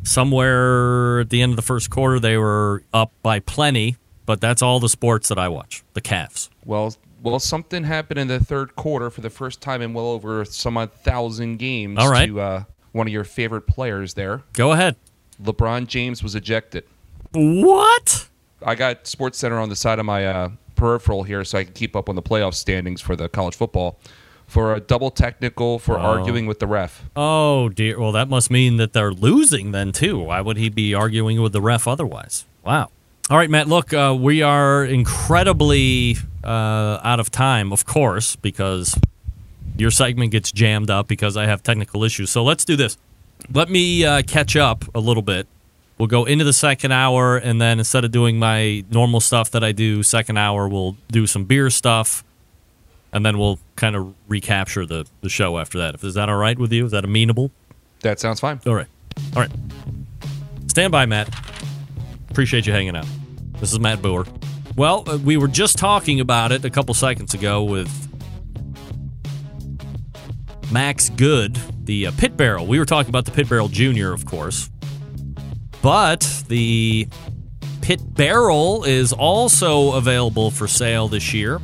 somewhere 0.04 1.22
at 1.22 1.30
the 1.30 1.42
end 1.42 1.52
of 1.52 1.56
the 1.56 1.62
first 1.64 1.90
quarter, 1.90 2.20
they 2.20 2.38
were 2.38 2.84
up 2.94 3.12
by 3.24 3.40
plenty. 3.40 3.98
But 4.26 4.40
that's 4.40 4.62
all 4.62 4.80
the 4.80 4.88
sports 4.90 5.28
that 5.30 5.38
I 5.38 5.50
watch. 5.50 5.84
The 5.94 6.02
Cavs. 6.02 6.50
Well, 6.64 6.96
well, 7.22 7.40
something 7.40 7.84
happened 7.84 8.20
in 8.20 8.28
the 8.30 8.40
third 8.40 8.76
quarter 8.76 9.10
for 9.10 9.20
the 9.20 9.30
first 9.30 9.62
time 9.62 9.82
in 9.82 9.94
well 9.94 10.08
over 10.08 10.46
some 10.46 10.78
odd 10.78 10.94
thousand 10.94 11.58
games 11.58 12.00
All 12.00 12.10
right. 12.10 12.28
to 12.28 12.40
uh, 12.40 12.64
one 12.94 13.08
of 13.08 13.12
your 13.12 13.26
favorite 13.26 13.68
players 13.68 14.14
there. 14.14 14.44
Go 14.54 14.72
ahead. 14.72 14.96
LeBron 15.42 15.88
James 15.88 16.24
was 16.24 16.36
ejected. 16.36 16.84
What? 17.32 18.28
I 18.66 18.76
got 18.76 19.08
Sports 19.08 19.38
Center 19.38 19.60
on 19.60 19.70
the 19.70 19.76
side 19.76 20.00
of 20.00 20.06
my 20.06 20.26
uh, 20.26 20.50
peripheral 20.76 21.24
here 21.24 21.44
so 21.44 21.58
I 21.58 21.64
can 21.64 21.74
keep 21.74 21.96
up 21.96 22.10
on 22.10 22.16
the 22.16 22.22
playoff 22.22 22.54
standings 22.54 23.02
for 23.02 23.16
the 23.16 23.30
college 23.30 23.56
football 23.56 24.00
for 24.48 24.76
a 24.76 24.80
double 24.80 25.10
technical 25.10 25.80
for 25.80 25.98
arguing 25.98 26.46
with 26.46 26.60
the 26.60 26.68
ref. 26.68 27.04
Oh 27.16 27.70
dear. 27.70 28.00
Well, 28.00 28.12
that 28.12 28.30
must 28.30 28.52
mean 28.52 28.78
that 28.78 28.94
they're 28.94 29.12
losing 29.12 29.72
then 29.72 29.92
too. 29.92 30.20
Why 30.20 30.42
would 30.42 30.58
he 30.58 30.70
be 30.70 30.94
arguing 30.94 31.42
with 31.42 31.54
the 31.54 31.62
ref 31.62 31.88
otherwise? 31.88 32.46
Wow. 32.64 32.90
All 33.30 33.38
right, 33.38 33.50
Matt. 33.50 33.68
Look, 33.68 33.94
uh, 33.94 34.16
we 34.20 34.42
are 34.42 34.84
incredibly 34.84 36.18
uh, 36.44 37.00
out 37.04 37.20
of 37.20 37.32
time, 37.32 37.72
of 37.72 37.86
course, 37.86 38.36
because 38.36 39.00
your 39.78 39.92
segment 39.92 40.32
gets 40.32 40.52
jammed 40.52 40.90
up 40.90 41.08
because 41.08 41.38
I 41.38 41.46
have 41.46 41.64
technical 41.64 42.04
issues. 42.04 42.30
So 42.30 42.44
let's 42.44 42.66
do 42.66 42.76
this. 42.76 42.98
Let 43.52 43.70
me 43.70 44.06
uh, 44.06 44.22
catch 44.24 44.56
up 44.56 44.86
a 44.96 45.00
little 45.00 45.24
bit. 45.24 45.48
We'll 45.98 46.08
go 46.08 46.26
into 46.26 46.44
the 46.44 46.54
second 46.54 46.92
hour, 46.92 47.38
and 47.38 47.62
then 47.62 47.80
instead 47.80 48.04
of 48.04 48.12
doing 48.12 48.40
my 48.40 48.84
normal 48.90 49.20
stuff 49.20 49.52
that 49.52 49.64
I 49.64 49.72
do 49.72 50.04
second 50.04 50.38
hour, 50.38 50.68
we'll 50.68 50.98
do 51.12 51.28
some 51.28 51.46
beer 51.46 51.70
stuff, 51.70 52.24
and 53.12 53.26
then 53.26 53.38
we'll 53.38 53.60
kind 53.76 53.96
of 53.96 54.14
recapture 54.28 54.86
the, 54.86 55.06
the 55.22 55.30
show 55.30 55.60
after 55.60 55.78
that. 55.78 56.04
Is 56.04 56.16
that 56.16 56.30
all 56.30 56.38
right 56.38 56.58
with 56.58 56.74
you? 56.74 56.86
Is 56.86 56.92
that 56.92 57.06
amenable? 57.06 57.52
That 58.02 58.20
sounds 58.20 58.40
fine. 58.40 58.60
All 58.66 58.76
right. 58.76 58.88
All 59.36 59.42
right. 59.42 59.52
Stand 60.68 60.92
by, 60.92 61.06
Matt. 61.06 61.30
Appreciate 62.32 62.66
you 62.66 62.74
hanging 62.74 62.96
out. 62.96 63.06
This 63.60 63.72
is 63.72 63.80
Matt 63.80 64.00
Bougher. 64.00 64.28
Well, 64.76 65.04
uh, 65.08 65.20
we 65.20 65.38
were 65.38 65.48
just 65.48 65.78
talking 65.78 66.20
about 66.20 66.52
it 66.52 66.66
a 66.66 66.70
couple 66.72 66.96
seconds 66.96 67.36
ago 67.36 67.64
with 67.64 67.90
Max 70.72 71.10
Good, 71.10 71.58
the 71.84 72.08
uh, 72.08 72.12
Pit 72.18 72.38
Barrel. 72.38 72.66
We 72.66 72.80
were 72.80 72.86
talking 72.86 73.10
about 73.10 73.26
the 73.26 73.32
Pit 73.32 73.50
Barrel 73.50 73.70
Junior, 73.70 74.14
of 74.14 74.26
course. 74.26 74.70
But 75.82 76.44
the 76.48 77.08
Pit 77.82 78.00
Barrel 78.14 78.86
is 78.86 79.12
also 79.12 79.94
available 79.94 80.52
for 80.52 80.68
sale 80.68 81.08
this 81.08 81.34
year. 81.34 81.60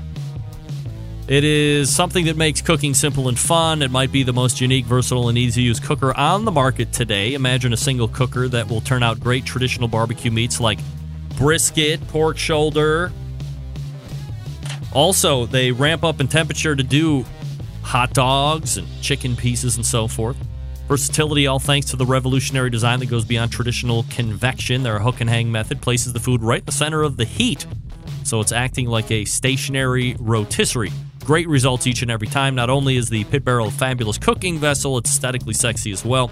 It 1.29 1.43
is 1.43 1.89
something 1.89 2.25
that 2.25 2.37
makes 2.37 2.59
cooking 2.59 2.95
simple 2.95 3.29
and 3.29 3.37
fun. 3.37 3.83
It 3.83 3.91
might 3.91 4.11
be 4.11 4.23
the 4.23 4.33
most 4.33 4.59
unique, 4.59 4.85
versatile, 4.85 5.29
and 5.29 5.37
easy 5.37 5.61
to 5.61 5.65
use 5.65 5.79
cooker 5.79 6.11
on 6.17 6.43
the 6.43 6.51
market 6.51 6.91
today. 6.91 7.35
Imagine 7.35 7.71
a 7.71 7.77
single 7.77 8.07
cooker 8.07 8.47
that 8.47 8.67
will 8.67 8.81
turn 8.81 9.03
out 9.03 9.19
great 9.19 9.45
traditional 9.45 9.87
barbecue 9.87 10.31
meats 10.31 10.59
like 10.59 10.79
brisket, 11.37 12.05
pork 12.07 12.37
shoulder. 12.39 13.11
Also, 14.91 15.45
they 15.45 15.71
ramp 15.71 16.03
up 16.03 16.19
in 16.19 16.27
temperature 16.27 16.75
to 16.75 16.83
do 16.83 17.23
hot 17.83 18.13
dogs 18.13 18.77
and 18.77 18.87
chicken 19.01 19.35
pieces 19.35 19.75
and 19.75 19.85
so 19.85 20.07
forth. 20.07 20.37
Versatility, 20.87 21.45
all 21.45 21.59
thanks 21.59 21.87
to 21.91 21.95
the 21.95 22.05
revolutionary 22.05 22.69
design 22.69 22.99
that 22.99 23.05
goes 23.09 23.23
beyond 23.23 23.51
traditional 23.51 24.05
convection. 24.09 24.81
Their 24.81 24.99
hook 24.99 25.21
and 25.21 25.29
hang 25.29 25.51
method 25.51 25.81
places 25.81 26.13
the 26.13 26.19
food 26.19 26.41
right 26.41 26.61
in 26.61 26.65
the 26.65 26.71
center 26.71 27.03
of 27.03 27.17
the 27.17 27.25
heat, 27.25 27.67
so 28.23 28.39
it's 28.39 28.51
acting 28.51 28.87
like 28.87 29.11
a 29.11 29.25
stationary 29.25 30.15
rotisserie. 30.19 30.91
Great 31.23 31.47
results 31.47 31.85
each 31.85 32.01
and 32.01 32.09
every 32.09 32.27
time. 32.27 32.55
Not 32.55 32.71
only 32.71 32.97
is 32.97 33.07
the 33.07 33.23
pit 33.25 33.45
barrel 33.45 33.67
a 33.67 33.71
fabulous 33.71 34.17
cooking 34.17 34.57
vessel, 34.57 34.97
it's 34.97 35.11
aesthetically 35.11 35.53
sexy 35.53 35.91
as 35.91 36.03
well. 36.03 36.31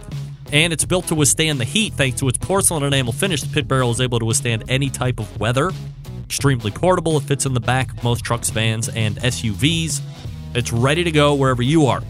And 0.51 0.73
it's 0.73 0.85
built 0.85 1.07
to 1.07 1.15
withstand 1.15 1.59
the 1.59 1.65
heat 1.65 1.93
thanks 1.93 2.19
to 2.21 2.27
its 2.27 2.39
porcelain 2.39 2.81
enamel 2.81 3.13
finish. 3.13 3.41
The 3.41 3.53
pit 3.53 3.67
barrel 3.67 3.91
is 3.91 4.01
able 4.01 4.17
to 4.17 4.25
withstand 4.25 4.63
any 4.69 4.89
type 4.89 5.19
of 5.19 5.39
weather. 5.39 5.71
Extremely 6.23 6.71
portable, 6.71 7.17
it 7.17 7.23
fits 7.23 7.45
in 7.45 7.53
the 7.53 7.59
back 7.59 7.91
of 7.91 8.03
most 8.03 8.23
trucks, 8.23 8.49
vans, 8.49 8.89
and 8.89 9.17
SUVs. 9.17 10.01
It's 10.55 10.71
ready 10.71 11.03
to 11.03 11.11
go 11.11 11.35
wherever 11.35 11.61
you 11.61 11.87
are. 11.87 12.01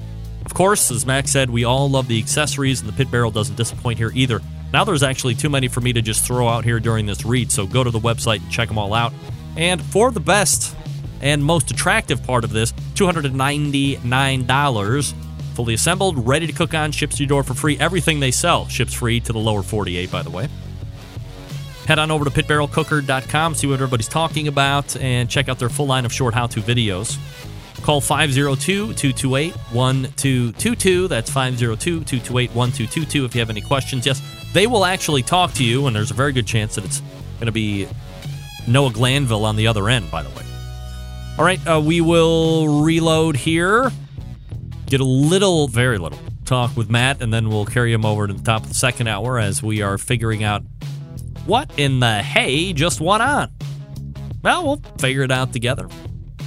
Of 0.46 0.54
course, 0.54 0.92
as 0.92 1.06
Max 1.06 1.32
said, 1.32 1.50
we 1.50 1.66
all 1.66 1.90
love 1.90 2.08
the 2.08 2.20
accessories, 2.20 2.80
and 2.80 2.90
the 2.90 2.94
pit 2.94 3.12
barrel 3.12 3.32
doesn't 3.32 3.56
disappoint 3.56 3.98
here 3.98 4.12
either. 4.14 4.42
Now 4.72 4.84
there's 4.84 5.04
actually 5.04 5.36
too 5.36 5.50
many 5.50 5.68
for 5.68 5.82
me 5.82 5.94
to 5.94 6.02
just 6.02 6.26
throw 6.26 6.48
out 6.48 6.64
here 6.64 6.80
during 6.80 7.06
this 7.06 7.26
read, 7.26 7.52
so 7.52 7.68
go 7.68 7.84
to 7.84 7.92
the 7.92 8.00
website 8.00 8.42
and 8.42 8.52
check 8.52 8.68
them 8.68 8.78
all 8.78 8.94
out. 8.94 9.14
And 9.56 9.82
for 9.82 10.12
the 10.12 10.20
best 10.20 10.76
and 11.22 11.44
most 11.44 11.72
attractive 11.72 12.24
part 12.24 12.44
of 12.44 12.52
this, 12.52 12.74
$299. 12.96 15.14
Fully 15.56 15.74
assembled, 15.74 16.28
ready 16.28 16.46
to 16.46 16.54
cook 16.54 16.76
on, 16.76 16.92
ships 16.92 17.18
to 17.18 17.24
your 17.24 17.30
door 17.30 17.44
for 17.44 17.56
free. 17.56 17.80
Everything 17.80 18.20
they 18.20 18.32
sell 18.32 18.68
ships 18.68 18.94
free 18.94 19.20
to 19.22 19.34
the 19.34 19.40
lower 19.40 19.64
48, 19.64 20.12
by 20.12 20.22
the 20.22 20.30
way. 20.30 20.48
Head 21.88 22.00
on 22.00 22.12
over 22.12 22.26
to 22.26 22.32
pitbarrelcooker.com, 22.32 23.56
see 23.56 23.66
what 23.66 23.76
everybody's 23.76 24.10
talking 24.10 24.48
about, 24.48 24.96
and 24.98 25.30
check 25.30 25.50
out 25.50 25.58
their 25.58 25.70
full 25.70 25.88
line 25.88 26.06
of 26.06 26.14
short 26.14 26.34
how 26.34 26.48
to 26.48 26.62
videos. 26.62 27.18
Call 27.84 28.02
502 28.02 28.94
228 28.94 29.56
1222. 29.72 31.08
That's 31.08 31.30
502 31.30 32.04
228 32.04 32.56
1222 32.56 33.26
if 33.26 33.36
you 33.36 33.40
have 33.40 33.50
any 33.50 33.62
questions. 33.62 34.06
Yes, 34.06 34.22
they 34.54 34.68
will 34.68 34.86
actually 34.86 35.24
talk 35.24 35.54
to 35.54 35.64
you, 35.64 35.88
and 35.88 35.96
there's 35.96 36.12
a 36.12 36.16
very 36.16 36.34
good 36.34 36.48
chance 36.48 36.76
that 36.76 36.86
it's 36.86 37.02
going 37.40 37.46
to 37.46 37.52
be 37.52 37.88
Noah 38.68 38.92
Glanville 38.92 39.46
on 39.46 39.56
the 39.56 39.68
other 39.68 39.90
end, 39.90 40.12
by 40.12 40.24
the 40.24 40.30
way. 40.30 40.44
All 41.38 41.46
right, 41.46 41.66
uh, 41.68 41.80
we 41.80 42.02
will 42.02 42.82
reload 42.82 43.36
here, 43.36 43.92
get 44.88 45.00
a 45.00 45.06
little, 45.06 45.68
very 45.68 45.98
little 45.98 46.20
talk 46.46 46.76
with 46.76 46.90
Matt, 46.90 47.22
and 47.22 47.32
then 47.32 47.50
we'll 47.50 47.66
carry 47.66 47.94
him 47.94 48.06
over 48.06 48.26
to 48.26 48.34
the 48.34 48.42
top 48.42 48.64
of 48.64 48.70
the 48.70 48.74
second 48.74 49.08
hour 49.08 49.38
as 49.38 49.62
we 49.62 49.82
are 49.82 49.98
figuring 49.98 50.44
out 50.44 50.64
what 51.46 51.70
in 51.78 52.00
the 52.00 52.24
hay 52.24 52.74
just 52.74 53.00
went 53.00 53.22
on. 53.22 53.52
Well, 54.42 54.64
we'll 54.64 54.82
figure 54.98 55.22
it 55.24 55.32
out 55.32 55.54
together. 55.54 55.88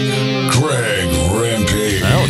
Greg 0.53 1.09
Rempe. 1.33 1.48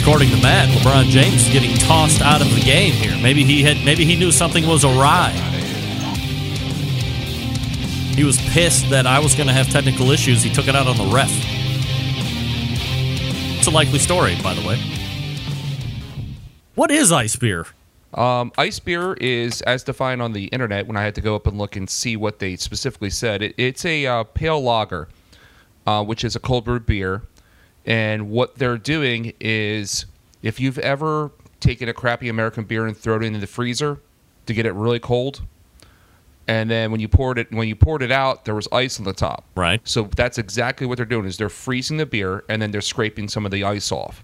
According 0.00 0.30
to 0.30 0.36
Matt, 0.42 0.68
LeBron 0.68 1.04
James 1.10 1.46
is 1.46 1.52
getting 1.52 1.76
tossed 1.76 2.22
out 2.22 2.40
of 2.40 2.54
the 2.54 2.60
game 2.60 2.92
here. 2.92 3.16
Maybe 3.22 3.44
he 3.44 3.62
had 3.62 3.84
maybe 3.84 4.04
he 4.04 4.16
knew 4.16 4.32
something 4.32 4.66
was 4.66 4.84
awry. 4.84 5.30
He 8.14 8.24
was 8.24 8.38
pissed 8.50 8.90
that 8.90 9.06
I 9.06 9.20
was 9.20 9.34
going 9.34 9.46
to 9.46 9.52
have 9.52 9.68
technical 9.68 10.10
issues. 10.10 10.42
He 10.42 10.52
took 10.52 10.66
it 10.66 10.74
out 10.74 10.86
on 10.88 10.96
the 10.96 11.14
ref. 11.14 11.30
It's 13.58 13.66
a 13.66 13.70
likely 13.70 13.98
story, 13.98 14.36
by 14.42 14.54
the 14.54 14.66
way. 14.66 14.76
What 16.74 16.90
is 16.90 17.12
ice 17.12 17.36
beer? 17.36 17.66
Um, 18.14 18.52
ice 18.56 18.78
beer 18.80 19.14
is, 19.14 19.62
as 19.62 19.84
defined 19.84 20.22
on 20.22 20.32
the 20.32 20.46
internet, 20.46 20.86
when 20.86 20.96
I 20.96 21.02
had 21.02 21.14
to 21.16 21.20
go 21.20 21.36
up 21.36 21.46
and 21.46 21.58
look 21.58 21.76
and 21.76 21.88
see 21.88 22.16
what 22.16 22.38
they 22.38 22.56
specifically 22.56 23.10
said, 23.10 23.42
it, 23.42 23.54
it's 23.56 23.84
a 23.84 24.06
uh, 24.06 24.24
pale 24.24 24.60
lager, 24.60 25.08
uh, 25.86 26.02
which 26.04 26.24
is 26.24 26.34
a 26.34 26.40
cold 26.40 26.64
brewed 26.64 26.86
beer. 26.86 27.22
And 27.88 28.28
what 28.28 28.56
they're 28.56 28.76
doing 28.76 29.32
is, 29.40 30.04
if 30.42 30.60
you've 30.60 30.78
ever 30.78 31.32
taken 31.58 31.88
a 31.88 31.94
crappy 31.94 32.28
American 32.28 32.64
beer 32.64 32.86
and 32.86 32.94
thrown 32.94 33.24
it 33.24 33.28
in 33.28 33.40
the 33.40 33.46
freezer 33.46 33.98
to 34.44 34.52
get 34.52 34.66
it 34.66 34.74
really 34.74 35.00
cold, 35.00 35.40
and 36.46 36.70
then 36.70 36.90
when 36.90 37.00
you 37.00 37.08
poured 37.08 37.38
it, 37.38 37.50
when 37.50 37.66
you 37.66 37.74
poured 37.74 38.02
it 38.02 38.12
out, 38.12 38.44
there 38.44 38.54
was 38.54 38.68
ice 38.72 38.98
on 38.98 39.06
the 39.06 39.14
top. 39.14 39.44
Right. 39.54 39.80
So 39.84 40.08
that's 40.14 40.36
exactly 40.36 40.86
what 40.86 40.96
they're 40.98 41.06
doing 41.06 41.24
is 41.24 41.38
they're 41.38 41.48
freezing 41.48 41.96
the 41.96 42.06
beer 42.06 42.44
and 42.48 42.60
then 42.60 42.70
they're 42.70 42.82
scraping 42.82 43.26
some 43.26 43.46
of 43.46 43.52
the 43.52 43.64
ice 43.64 43.90
off. 43.90 44.22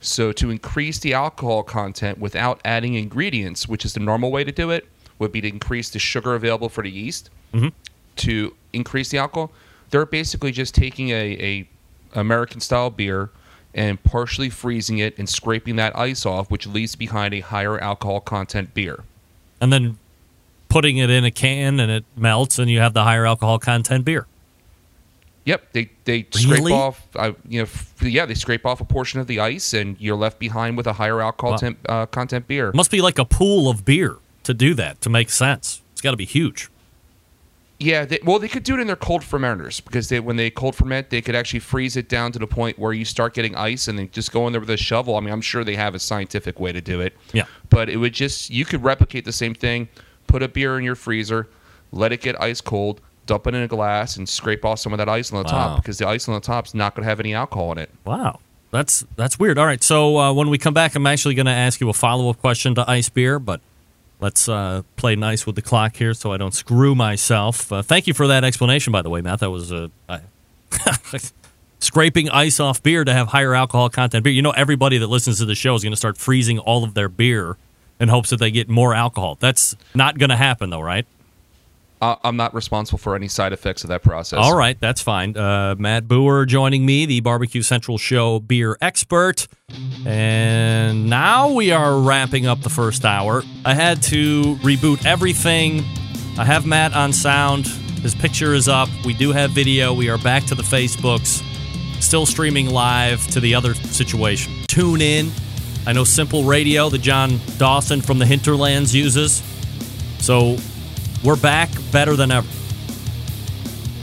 So 0.00 0.32
to 0.32 0.50
increase 0.50 0.98
the 0.98 1.12
alcohol 1.12 1.62
content 1.62 2.18
without 2.18 2.60
adding 2.64 2.94
ingredients, 2.94 3.68
which 3.68 3.84
is 3.84 3.92
the 3.92 4.00
normal 4.00 4.30
way 4.30 4.44
to 4.44 4.52
do 4.52 4.70
it, 4.70 4.86
would 5.18 5.32
be 5.32 5.42
to 5.42 5.48
increase 5.48 5.90
the 5.90 5.98
sugar 5.98 6.34
available 6.34 6.70
for 6.70 6.82
the 6.82 6.90
yeast. 6.90 7.28
Mm-hmm. 7.52 7.68
To 8.16 8.54
increase 8.72 9.10
the 9.10 9.18
alcohol, 9.18 9.52
they're 9.90 10.06
basically 10.06 10.52
just 10.52 10.74
taking 10.74 11.10
a, 11.10 11.14
a 11.14 11.68
American 12.14 12.60
style 12.60 12.90
beer 12.90 13.30
and 13.74 14.02
partially 14.04 14.48
freezing 14.50 14.98
it 14.98 15.18
and 15.18 15.28
scraping 15.28 15.76
that 15.76 15.96
ice 15.98 16.24
off, 16.24 16.50
which 16.50 16.66
leaves 16.66 16.94
behind 16.94 17.34
a 17.34 17.40
higher 17.40 17.78
alcohol 17.78 18.20
content 18.20 18.72
beer. 18.74 19.02
And 19.60 19.72
then 19.72 19.98
putting 20.68 20.96
it 20.98 21.10
in 21.10 21.24
a 21.24 21.30
can 21.30 21.80
and 21.80 21.90
it 21.90 22.04
melts 22.16 22.58
and 22.58 22.70
you 22.70 22.78
have 22.80 22.94
the 22.94 23.02
higher 23.04 23.26
alcohol 23.26 23.58
content 23.58 24.04
beer. 24.04 24.26
Yep, 25.44 25.72
they 25.72 25.90
they 26.04 26.26
scrape 26.30 26.72
off. 26.72 27.06
Uh, 27.14 27.32
you 27.46 27.58
know, 27.58 27.64
f- 27.64 27.94
yeah, 28.00 28.24
they 28.24 28.32
scrape 28.32 28.64
off 28.64 28.80
a 28.80 28.84
portion 28.84 29.20
of 29.20 29.26
the 29.26 29.40
ice, 29.40 29.74
and 29.74 29.94
you're 30.00 30.16
left 30.16 30.38
behind 30.38 30.74
with 30.78 30.86
a 30.86 30.94
higher 30.94 31.20
alcohol 31.20 31.50
Wow. 31.52 31.56
temp, 31.58 31.78
uh, 31.86 32.06
content 32.06 32.48
beer. 32.48 32.72
Must 32.72 32.90
be 32.90 33.02
like 33.02 33.18
a 33.18 33.26
pool 33.26 33.68
of 33.68 33.84
beer 33.84 34.16
to 34.44 34.54
do 34.54 34.72
that 34.74 35.02
to 35.02 35.10
make 35.10 35.28
sense. 35.28 35.82
It's 35.92 36.00
got 36.00 36.12
to 36.12 36.16
be 36.16 36.24
huge. 36.24 36.70
Yeah, 37.84 38.04
they, 38.04 38.18
well, 38.24 38.38
they 38.38 38.48
could 38.48 38.62
do 38.62 38.74
it 38.74 38.80
in 38.80 38.86
their 38.86 38.96
cold 38.96 39.22
fermenters 39.22 39.84
because 39.84 40.08
they, 40.08 40.20
when 40.20 40.36
they 40.36 40.50
cold 40.50 40.74
ferment, 40.74 41.10
they 41.10 41.20
could 41.20 41.34
actually 41.34 41.60
freeze 41.60 41.96
it 41.96 42.08
down 42.08 42.32
to 42.32 42.38
the 42.38 42.46
point 42.46 42.78
where 42.78 42.92
you 42.92 43.04
start 43.04 43.34
getting 43.34 43.54
ice, 43.56 43.88
and 43.88 43.98
then 43.98 44.08
just 44.10 44.32
go 44.32 44.46
in 44.46 44.52
there 44.52 44.60
with 44.60 44.70
a 44.70 44.76
shovel. 44.76 45.16
I 45.16 45.20
mean, 45.20 45.32
I'm 45.32 45.40
sure 45.40 45.64
they 45.64 45.76
have 45.76 45.94
a 45.94 45.98
scientific 45.98 46.58
way 46.58 46.72
to 46.72 46.80
do 46.80 47.00
it. 47.00 47.14
Yeah. 47.32 47.44
but 47.70 47.88
it 47.88 47.96
would 47.98 48.12
just 48.14 48.50
you 48.50 48.64
could 48.64 48.82
replicate 48.82 49.24
the 49.24 49.32
same 49.32 49.54
thing. 49.54 49.88
Put 50.26 50.42
a 50.42 50.48
beer 50.48 50.78
in 50.78 50.84
your 50.84 50.94
freezer, 50.94 51.48
let 51.92 52.10
it 52.12 52.20
get 52.22 52.40
ice 52.40 52.60
cold, 52.60 53.00
dump 53.26 53.46
it 53.46 53.54
in 53.54 53.62
a 53.62 53.68
glass, 53.68 54.16
and 54.16 54.26
scrape 54.28 54.64
off 54.64 54.78
some 54.78 54.92
of 54.92 54.98
that 54.98 55.08
ice 55.08 55.32
on 55.32 55.38
the 55.42 55.44
Wow. 55.44 55.50
top 55.74 55.82
because 55.82 55.98
the 55.98 56.08
ice 56.08 56.26
on 56.28 56.34
the 56.34 56.40
top's 56.40 56.74
not 56.74 56.94
going 56.94 57.04
to 57.04 57.08
have 57.08 57.20
any 57.20 57.34
alcohol 57.34 57.72
in 57.72 57.78
it. 57.78 57.90
Wow. 58.04 58.40
That's 58.70 59.04
that's 59.16 59.38
weird. 59.38 59.58
All 59.58 59.66
right. 59.66 59.82
So 59.82 60.16
uh, 60.18 60.32
when 60.32 60.48
we 60.48 60.58
come 60.58 60.74
back, 60.74 60.94
I'm 60.96 61.06
actually 61.06 61.34
going 61.34 61.46
to 61.46 61.52
ask 61.52 61.80
you 61.80 61.88
a 61.90 61.92
follow 61.92 62.28
up 62.30 62.40
question 62.40 62.74
to 62.76 62.90
ice 62.90 63.08
beer, 63.08 63.38
but 63.38 63.60
let's 64.24 64.48
uh, 64.48 64.80
play 64.96 65.16
nice 65.16 65.44
with 65.44 65.54
the 65.54 65.60
clock 65.60 65.96
here 65.96 66.14
so 66.14 66.32
I 66.32 66.38
don't 66.38 66.54
screw 66.54 66.94
myself. 66.94 67.70
Uh, 67.70 67.82
thank 67.82 68.06
you 68.06 68.14
for 68.14 68.26
that 68.28 68.42
explanation, 68.42 68.90
by 68.90 69.02
the 69.02 69.10
way, 69.10 69.20
Matt. 69.20 69.40
That 69.40 69.50
was 69.50 69.70
uh, 69.70 69.88
scraping 71.78 72.30
ice 72.30 72.58
off 72.58 72.82
beer 72.82 73.04
to 73.04 73.12
have 73.12 73.28
higher 73.28 73.54
alcohol 73.54 73.90
content 73.90 74.24
beer. 74.24 74.32
You 74.32 74.40
know, 74.40 74.52
everybody 74.52 74.96
that 74.96 75.08
listens 75.08 75.38
to 75.38 75.44
the 75.44 75.54
show 75.54 75.74
is 75.74 75.82
going 75.82 75.92
to 75.92 75.96
start 75.96 76.16
freezing 76.16 76.58
all 76.58 76.84
of 76.84 76.94
their 76.94 77.10
beer 77.10 77.58
in 78.00 78.08
hopes 78.08 78.30
that 78.30 78.38
they 78.38 78.50
get 78.50 78.70
more 78.70 78.94
alcohol. 78.94 79.36
That's 79.38 79.76
not 79.94 80.16
going 80.16 80.30
to 80.30 80.36
happen, 80.36 80.70
though, 80.70 80.80
right? 80.80 81.06
Uh, 82.00 82.16
I'm 82.22 82.36
not 82.36 82.54
responsible 82.54 82.98
for 82.98 83.16
any 83.16 83.28
side 83.28 83.52
effects 83.52 83.82
of 83.84 83.88
that 83.88 84.02
process. 84.02 84.38
All 84.38 84.56
right, 84.56 84.78
that's 84.78 85.00
fine. 85.00 85.36
Uh, 85.36 85.74
Matt 85.78 86.04
Bougher 86.04 86.46
joining 86.46 86.84
me, 86.84 87.06
the 87.06 87.20
Barbecue 87.20 87.62
Central 87.62 87.96
Show 87.96 88.40
beer 88.40 88.76
expert. 88.80 89.46
And 90.04 91.08
now 91.08 91.50
we 91.50 91.70
are 91.70 91.98
wrapping 91.98 92.46
up 92.46 92.60
the 92.60 92.68
first 92.68 93.04
hour. 93.04 93.42
I 93.64 93.74
had 93.74 94.02
to 94.04 94.56
reboot 94.56 95.06
everything. 95.06 95.82
I 96.36 96.44
have 96.44 96.66
Matt 96.66 96.94
on 96.94 97.12
sound. 97.12 97.66
His 97.66 98.14
picture 98.14 98.52
is 98.52 98.68
up. 98.68 98.90
We 99.06 99.14
do 99.14 99.32
have 99.32 99.52
video. 99.52 99.94
We 99.94 100.10
are 100.10 100.18
back 100.18 100.44
to 100.46 100.54
the 100.54 100.62
Facebooks. 100.62 101.42
Still 102.02 102.26
streaming 102.26 102.68
live 102.68 103.26
to 103.28 103.40
the 103.40 103.54
other 103.54 103.72
situation. 103.72 104.52
Tune 104.66 105.00
in. 105.00 105.30
I 105.86 105.92
know 105.92 106.04
Simple 106.04 106.44
Radio, 106.44 106.90
the 106.90 106.98
John 106.98 107.40
Dawson 107.56 108.02
from 108.02 108.18
the 108.18 108.26
Hinterlands 108.26 108.94
uses. 108.94 109.42
So 110.18 110.56
we're 111.24 111.36
back 111.36 111.70
better 111.90 112.16
than 112.16 112.30
ever. 112.30 112.48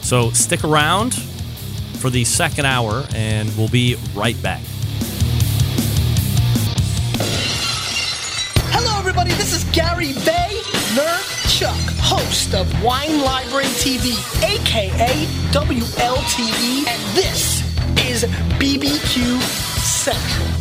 So 0.02 0.32
stick 0.32 0.64
around 0.64 1.14
for 2.00 2.10
the 2.10 2.26
second 2.26 2.66
hour, 2.66 3.06
and 3.16 3.56
we'll 3.56 3.70
be 3.70 3.96
right 4.16 4.42
back. 4.42 4.62
Hello, 8.74 8.98
everybody. 8.98 9.32
This 9.34 9.54
is 9.54 9.64
Gary 9.72 10.14
Bay, 10.26 10.60
Nerd 10.96 11.60
Chuck, 11.60 11.78
host 12.00 12.56
of 12.56 12.84
Wine 12.84 13.22
Library 13.22 13.66
TV, 13.66 14.18
aka 14.44 15.26
WLTV, 15.52 16.88
and 16.88 17.16
this 17.16 17.62
is 18.10 18.24
BBQ 18.58 19.40
Central. 19.80 20.61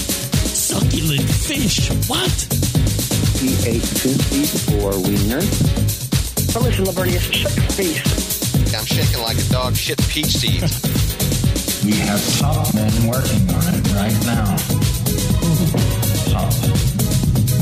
Succulent 0.71 1.29
fish. 1.29 1.89
What? 2.07 2.31
He 3.41 3.51
ate 3.67 3.83
two 3.83 4.15
feet 4.31 4.79
or 4.79 4.95
wiener. 5.03 5.43
But 6.53 6.63
listen, 6.63 6.85
Lavernius, 6.85 7.27
shut 7.33 7.53
your 7.57 7.65
face. 7.75 8.73
I'm 8.73 8.85
shaking 8.85 9.21
like 9.21 9.37
a 9.37 9.43
dog 9.51 9.75
shit 9.75 9.99
peach 10.07 10.27
seeds. 10.27 10.81
We 11.83 11.91
have 12.07 12.23
top 12.39 12.73
men 12.73 12.89
working 13.05 13.51
on 13.51 13.67
it 13.67 13.83
right 13.91 14.15
now. 14.23 14.55
Top 16.31 16.53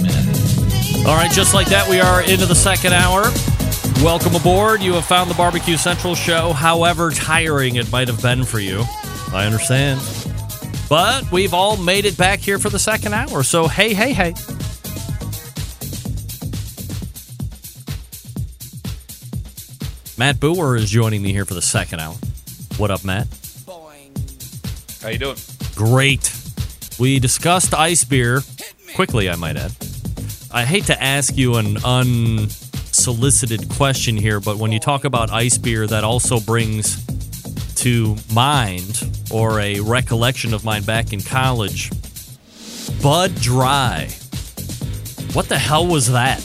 men. 0.04 1.08
All 1.08 1.16
right, 1.16 1.32
just 1.32 1.56
like 1.56 1.70
that, 1.70 1.88
we 1.90 2.00
are 2.00 2.22
into 2.22 2.46
the 2.46 2.54
second 2.54 2.94
hour. 2.94 3.24
Welcome 4.04 4.36
aboard. 4.36 4.84
You 4.84 4.94
have 4.94 5.06
found 5.06 5.32
the 5.32 5.36
Barbecue 5.36 5.78
Central 5.78 6.14
show, 6.14 6.54
however 6.54 7.10
tiring 7.10 7.78
it 7.78 7.92
might 7.92 8.08
have 8.08 8.22
been 8.22 8.44
for 8.44 8.60
you. 8.60 8.84
I 9.34 9.48
understand. 9.48 10.00
But 10.90 11.32
we've 11.32 11.54
all 11.54 11.78
made 11.78 12.06
it 12.06 12.18
back 12.18 12.40
here 12.40 12.58
for 12.58 12.70
the 12.70 12.80
second 12.80 13.14
hour. 13.14 13.44
So, 13.44 13.68
hey, 13.68 13.94
hey, 13.94 14.12
hey. 14.12 14.34
Matt 20.18 20.38
Bougher 20.38 20.78
is 20.78 20.90
joining 20.90 21.22
me 21.22 21.32
here 21.32 21.46
for 21.46 21.54
the 21.54 21.62
second 21.62 22.00
hour. 22.00 22.16
What 22.78 22.90
up, 22.90 23.06
Matt? 23.06 23.28
How 25.02 25.10
you 25.10 25.20
doing? 25.20 25.38
Great. 25.76 26.34
We 27.00 27.20
discussed 27.20 27.74
ice 27.74 28.04
beer 28.04 28.42
quickly, 28.96 29.30
I 29.30 29.36
might 29.36 29.56
add. 29.56 29.72
I 30.52 30.66
hate 30.66 30.86
to 30.86 31.02
ask 31.02 31.38
you 31.38 31.56
an 31.56 31.78
unsolicited 31.86 33.70
question 33.70 34.18
here, 34.18 34.40
but 34.40 34.58
when 34.58 34.72
you 34.72 34.80
talk 34.80 35.06
about 35.06 35.30
ice 35.30 35.58
beer, 35.58 35.88
that 35.88 36.04
also 36.04 36.40
brings 36.40 37.06
to 37.76 38.18
mind 38.34 39.19
or 39.32 39.60
a 39.60 39.80
recollection 39.80 40.54
of 40.54 40.64
mine 40.64 40.84
back 40.84 41.14
in 41.14 41.22
college 41.22 41.92
Bud 43.02 43.34
Dry. 43.36 44.10
What 45.34 45.48
the 45.48 45.60
hell 45.60 45.88
was 45.88 46.12
that? 46.12 46.44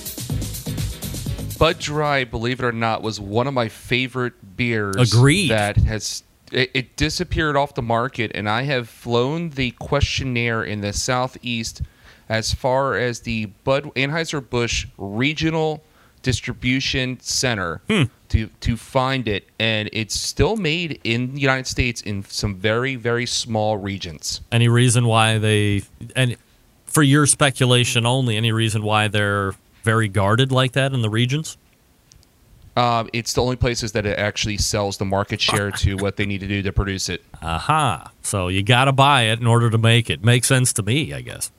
Bud 1.59 1.79
Dry, 1.79 2.25
believe 2.25 2.61
it 2.61 2.65
or 2.65 2.73
not, 2.73 3.03
was 3.03 3.19
one 3.21 3.47
of 3.47 3.55
my 3.55 3.69
favorite 3.69 4.57
beers. 4.57 5.13
Agreed. 5.13 5.51
That 5.51 5.77
has 5.79 6.23
it, 6.53 6.71
it 6.75 6.97
disappeared 6.97 7.57
off 7.57 7.75
the 7.75 7.83
market, 7.83 8.31
and 8.35 8.49
I 8.49 8.63
have 8.63 8.89
flown 8.89 9.51
the 9.51 9.73
questionnaire 9.73 10.63
in 10.63 10.81
the 10.81 10.93
southeast 10.93 11.83
as 12.29 12.55
far 12.55 12.97
as 12.97 13.21
the 13.21 13.47
Bud 13.65 13.85
Anheuser 13.95 14.49
Busch 14.49 14.87
Regional 14.97 15.83
Distribution 16.25 17.21
Center 17.21 17.81
to 18.31 18.49
to 18.49 18.77
find 18.77 19.29
it, 19.29 19.49
and 19.61 19.89
it's 19.93 20.19
still 20.19 20.57
made 20.57 21.01
in 21.05 21.35
the 21.35 21.41
United 21.41 21.69
States 21.69 22.03
in 22.03 22.25
some 22.25 22.57
very 22.57 22.97
very 22.97 23.27
small 23.27 23.77
regions. 23.77 24.41
Any 24.51 24.67
reason 24.67 25.07
why 25.07 25.39
they 25.39 25.83
and 26.17 26.37
for 26.87 27.05
your 27.05 27.27
speculation 27.27 28.07
only, 28.07 28.37
any 28.37 28.51
reason 28.51 28.83
why 28.83 29.07
they're 29.07 29.53
very 29.85 30.09
guarded 30.09 30.51
like 30.51 30.73
that 30.73 30.93
in 30.93 31.03
the 31.03 31.11
regions? 31.11 31.57
Um, 32.77 33.09
it's 33.13 33.33
the 33.35 33.43
only 33.43 33.57
places 33.57 33.93
that 33.93 34.05
it 34.05 34.19
actually 34.19 34.57
sells 34.57 34.97
the 34.97 35.05
market 35.05 35.41
share 35.41 35.71
to 35.71 35.97
what 35.99 36.17
they 36.17 36.27
need 36.27 36.41
to 36.41 36.49
do 36.49 36.63
to 36.63 36.73
produce 36.73 37.09
it. 37.09 37.23
Aha. 37.41 38.11
So 38.23 38.49
you 38.49 38.63
got 38.65 38.87
to 38.87 38.93
buy 38.93 39.23
it 39.23 39.41
in 39.41 39.47
order 39.47 39.71
to 39.71 39.79
make 39.79 40.11
it. 40.11 40.25
Makes 40.25 40.49
sense 40.49 40.73
to 40.73 40.83
me, 40.83 41.13
I 41.13 41.21
guess. 41.21 41.53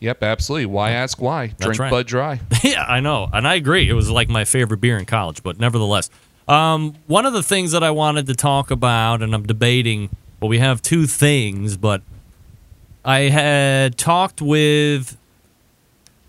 Yep, 0.00 0.22
absolutely. 0.22 0.66
Why 0.66 0.90
ask 0.90 1.20
why? 1.20 1.48
Drink 1.58 1.78
right. 1.78 1.90
Bud 1.90 2.06
Dry. 2.06 2.40
yeah, 2.62 2.84
I 2.84 3.00
know. 3.00 3.28
And 3.32 3.48
I 3.48 3.54
agree. 3.54 3.88
It 3.88 3.94
was 3.94 4.10
like 4.10 4.28
my 4.28 4.44
favorite 4.44 4.80
beer 4.80 4.98
in 4.98 5.06
college, 5.06 5.42
but 5.42 5.58
nevertheless. 5.58 6.10
Um, 6.48 6.94
one 7.06 7.26
of 7.26 7.32
the 7.32 7.42
things 7.42 7.72
that 7.72 7.82
I 7.82 7.90
wanted 7.90 8.26
to 8.26 8.34
talk 8.34 8.70
about, 8.70 9.22
and 9.22 9.34
I'm 9.34 9.44
debating, 9.44 10.10
well, 10.40 10.48
we 10.48 10.58
have 10.58 10.80
two 10.80 11.06
things, 11.06 11.76
but 11.76 12.02
I 13.04 13.20
had 13.20 13.96
talked 13.98 14.40
with 14.40 15.16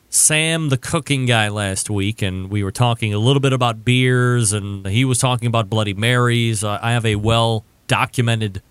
Sam, 0.09 0.69
the 0.69 0.77
cooking 0.77 1.25
guy, 1.25 1.49
last 1.49 1.89
week, 1.89 2.21
and 2.21 2.49
we 2.49 2.63
were 2.63 2.71
talking 2.71 3.13
a 3.13 3.19
little 3.19 3.39
bit 3.39 3.53
about 3.53 3.83
beers, 3.83 4.53
and 4.53 4.87
he 4.87 5.05
was 5.05 5.19
talking 5.19 5.47
about 5.47 5.69
Bloody 5.69 5.93
Marys. 5.93 6.63
I 6.63 6.91
have 6.91 7.05
a 7.05 7.15
well 7.15 7.65
documented 7.87 8.61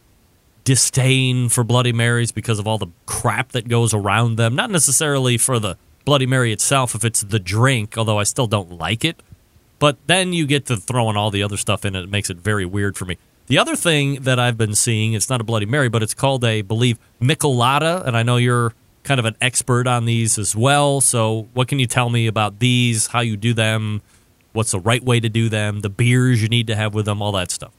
disdain 0.67 1.49
for 1.49 1.63
Bloody 1.63 1.93
Marys 1.93 2.33
because 2.33 2.59
of 2.59 2.67
all 2.67 2.77
the 2.77 2.89
crap 3.07 3.53
that 3.53 3.69
goes 3.69 3.95
around 3.95 4.37
them. 4.37 4.57
Not 4.57 4.69
necessarily 4.69 5.39
for 5.39 5.61
the 5.61 5.79
Bloody 6.05 6.27
Mary 6.27 6.53
itself, 6.53 6.95
if 6.95 7.05
it's 7.05 7.23
the 7.23 7.39
drink, 7.39 7.97
although 7.97 8.19
I 8.19 8.25
still 8.25 8.49
don't 8.49 8.73
like 8.73 9.05
it. 9.05 9.23
But 9.79 9.97
then 10.09 10.33
you 10.33 10.45
get 10.45 10.67
to 10.67 10.77
throwing 10.77 11.17
all 11.17 11.31
the 11.31 11.43
other 11.43 11.57
stuff 11.57 11.85
in 11.85 11.95
it. 11.95 12.03
It 12.03 12.11
makes 12.11 12.31
it 12.31 12.39
very 12.39 12.67
weird 12.67 12.97
for 12.97 13.05
me. 13.05 13.17
The 13.47 13.59
other 13.59 13.77
thing 13.77 14.23
that 14.23 14.41
I've 14.41 14.59
been 14.59 14.75
seeing, 14.75 15.13
it's 15.13 15.31
not 15.31 15.41
a 15.41 15.45
Bloody 15.45 15.67
Mary, 15.67 15.89
but 15.89 16.03
it's 16.03 16.15
called 16.15 16.45
a, 16.45 16.63
believe, 16.63 16.99
Michelada. 17.21 18.05
And 18.05 18.17
I 18.17 18.25
know 18.25 18.37
you're 18.37 18.75
kind 19.05 19.21
of 19.21 19.25
an 19.25 19.37
expert 19.41 19.87
on 19.87 20.05
these 20.05 20.37
as 20.37 20.57
well. 20.57 21.01
So 21.01 21.47
what 21.55 21.69
can 21.69 21.79
you 21.79 21.87
tell 21.87 22.11
me 22.11 22.27
about 22.27 22.59
these, 22.59 23.07
how 23.07 23.21
you 23.21 23.37
do 23.37 23.55
them, 23.55 24.03
what's 24.53 24.73
the 24.73 24.81
right 24.81 25.03
way 25.03 25.21
to 25.21 25.29
do 25.29 25.49
them, 25.49 25.83
the 25.83 25.91
beers 25.91 26.43
you 26.43 26.49
need 26.49 26.67
to 26.67 26.75
have 26.75 26.93
with 26.93 27.07
them, 27.07 27.23
all 27.23 27.31
that 27.33 27.53
stuff? 27.53 27.73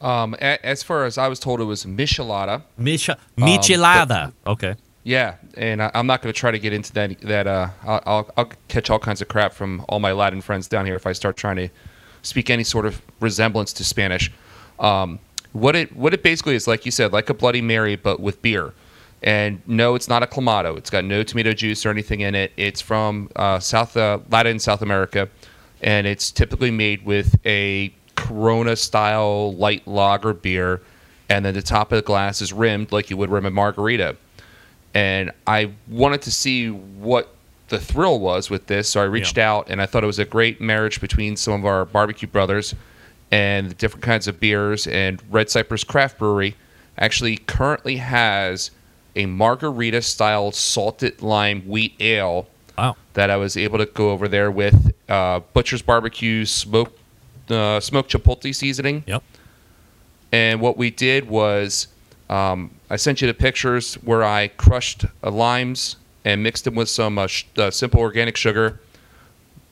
Um, 0.00 0.34
a- 0.34 0.64
as 0.64 0.82
far 0.82 1.04
as 1.04 1.18
I 1.18 1.28
was 1.28 1.40
told, 1.40 1.60
it 1.60 1.64
was 1.64 1.84
Michelada. 1.84 2.62
Mich- 2.76 3.08
Um, 3.10 3.16
Michelada. 3.36 4.32
okay. 4.46 4.76
Yeah, 5.04 5.36
and 5.56 5.82
I, 5.82 5.90
I'm 5.94 6.06
not 6.06 6.20
going 6.22 6.32
to 6.32 6.38
try 6.38 6.50
to 6.50 6.58
get 6.58 6.72
into 6.72 6.92
that. 6.92 7.18
That 7.22 7.46
uh, 7.46 7.68
I'll, 7.84 8.02
I'll, 8.06 8.30
I'll 8.36 8.50
catch 8.68 8.90
all 8.90 8.98
kinds 8.98 9.22
of 9.22 9.28
crap 9.28 9.52
from 9.54 9.84
all 9.88 10.00
my 10.00 10.12
Latin 10.12 10.40
friends 10.42 10.68
down 10.68 10.84
here 10.86 10.94
if 10.96 11.06
I 11.06 11.12
start 11.12 11.36
trying 11.36 11.56
to 11.56 11.68
speak 12.22 12.50
any 12.50 12.64
sort 12.64 12.84
of 12.84 13.00
resemblance 13.20 13.72
to 13.74 13.84
Spanish. 13.84 14.30
Um, 14.78 15.18
what 15.52 15.74
it 15.74 15.96
what 15.96 16.12
it 16.12 16.22
basically 16.22 16.54
is, 16.56 16.66
like 16.68 16.84
you 16.84 16.90
said, 16.92 17.12
like 17.12 17.30
a 17.30 17.34
Bloody 17.34 17.62
Mary, 17.62 17.96
but 17.96 18.20
with 18.20 18.42
beer. 18.42 18.74
And 19.22 19.62
no, 19.66 19.94
it's 19.94 20.08
not 20.08 20.22
a 20.22 20.26
clamato. 20.26 20.76
It's 20.76 20.90
got 20.90 21.04
no 21.04 21.22
tomato 21.24 21.52
juice 21.54 21.84
or 21.86 21.90
anything 21.90 22.20
in 22.20 22.34
it. 22.34 22.52
It's 22.56 22.80
from 22.80 23.30
uh, 23.34 23.58
South 23.60 23.96
uh, 23.96 24.18
Latin 24.30 24.58
South 24.58 24.82
America, 24.82 25.28
and 25.80 26.06
it's 26.06 26.30
typically 26.30 26.70
made 26.70 27.04
with 27.06 27.34
a 27.46 27.92
Corona 28.28 28.76
style 28.76 29.54
light 29.54 29.86
lager 29.86 30.34
beer, 30.34 30.80
and 31.28 31.44
then 31.44 31.54
the 31.54 31.62
top 31.62 31.92
of 31.92 31.96
the 31.96 32.02
glass 32.02 32.40
is 32.42 32.52
rimmed 32.52 32.92
like 32.92 33.10
you 33.10 33.16
would 33.16 33.30
rim 33.30 33.46
a 33.46 33.50
margarita 33.50 34.16
and 34.94 35.30
I 35.46 35.70
wanted 35.88 36.22
to 36.22 36.32
see 36.32 36.70
what 36.70 37.34
the 37.68 37.78
thrill 37.78 38.18
was 38.18 38.50
with 38.50 38.66
this. 38.66 38.88
So 38.88 39.00
I 39.00 39.04
reached 39.04 39.38
out, 39.38 39.68
and 39.68 39.80
I 39.80 39.86
thought 39.86 40.02
it 40.02 40.06
was 40.06 40.18
a 40.18 40.24
great 40.24 40.60
marriage 40.60 41.00
between 41.00 41.36
some 41.36 41.52
of 41.54 41.66
our 41.66 41.84
barbecue 41.84 42.28
brothers 42.28 42.74
and 43.30 43.70
the 43.70 43.74
different 43.74 44.02
kinds 44.02 44.26
of 44.26 44.40
beers. 44.40 44.86
And 44.86 45.22
Red 45.30 45.50
Cypress 45.50 45.84
Craft 45.84 46.18
Brewery 46.18 46.56
actually 46.96 47.36
currently 47.36 47.96
has 47.96 48.70
a 49.14 49.26
margarita 49.26 50.02
style 50.02 50.50
salted 50.52 51.22
lime 51.22 51.62
wheat 51.62 51.94
ale. 52.00 52.48
Wow. 52.76 52.96
That 53.14 53.28
I 53.30 53.36
was 53.36 53.56
able 53.56 53.78
to 53.78 53.86
go 53.86 54.10
over 54.10 54.28
there 54.28 54.50
with 54.50 54.94
uh, 55.08 55.40
Butcher's 55.52 55.82
Barbecue 55.82 56.44
smoke 56.44 56.97
uh, 57.50 57.80
smoked 57.80 58.10
chipotle 58.10 58.54
seasoning. 58.54 59.04
Yep. 59.06 59.22
And 60.32 60.60
what 60.60 60.76
we 60.76 60.90
did 60.90 61.28
was 61.28 61.88
um, 62.28 62.70
I 62.90 62.96
sent 62.96 63.20
you 63.20 63.26
the 63.26 63.34
pictures 63.34 63.94
where 63.96 64.22
I 64.22 64.48
crushed 64.48 65.04
uh, 65.22 65.30
limes 65.30 65.96
and 66.24 66.42
mixed 66.42 66.64
them 66.64 66.74
with 66.74 66.88
some 66.88 67.18
uh, 67.18 67.26
sh- 67.26 67.44
uh, 67.56 67.70
simple 67.70 68.00
organic 68.00 68.36
sugar, 68.36 68.80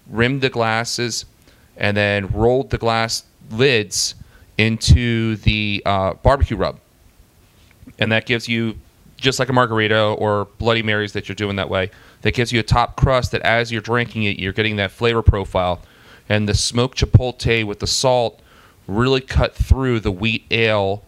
rimmed 0.09 0.41
the 0.41 0.51
glasses, 0.51 1.27
and 1.77 1.97
then 1.97 2.29
rolled 2.29 2.71
the 2.71 2.79
glass 2.79 3.25
lids 3.51 4.15
into 4.57 5.37
the 5.37 5.83
uh, 5.85 6.15
barbecue 6.15 6.57
rub. 6.57 6.81
And 7.99 8.11
that 8.13 8.27
gives 8.27 8.49
you, 8.49 8.77
just 9.17 9.39
like 9.39 9.49
a 9.49 9.53
margarita 9.53 10.03
or 10.13 10.47
Bloody 10.59 10.83
Marys 10.83 11.13
that 11.13 11.29
you're 11.29 11.37
doing 11.37 11.57
that 11.57 11.69
way, 11.69 11.91
that 12.23 12.35
gives 12.35 12.53
you 12.53 12.61
a 12.61 12.63
top 12.63 12.97
crust 12.97 13.33
that 13.33 13.43
as 13.43 13.71
you're 13.71 13.83
drinking 13.83 14.25
it, 14.25 14.39
you're 14.39 14.53
getting 14.53 14.77
that 14.77 14.91
flavor 14.91 15.23
profile. 15.23 15.81
And 16.29 16.49
the 16.49 16.55
smoked 16.55 16.99
chipotle 16.99 17.65
with 17.65 17.79
the 17.79 17.87
salt 17.87 18.41
really 18.87 19.21
cut 19.21 19.55
through 19.55 20.01
the 20.01 20.11
wheat 20.11 20.45
ale 20.51 21.03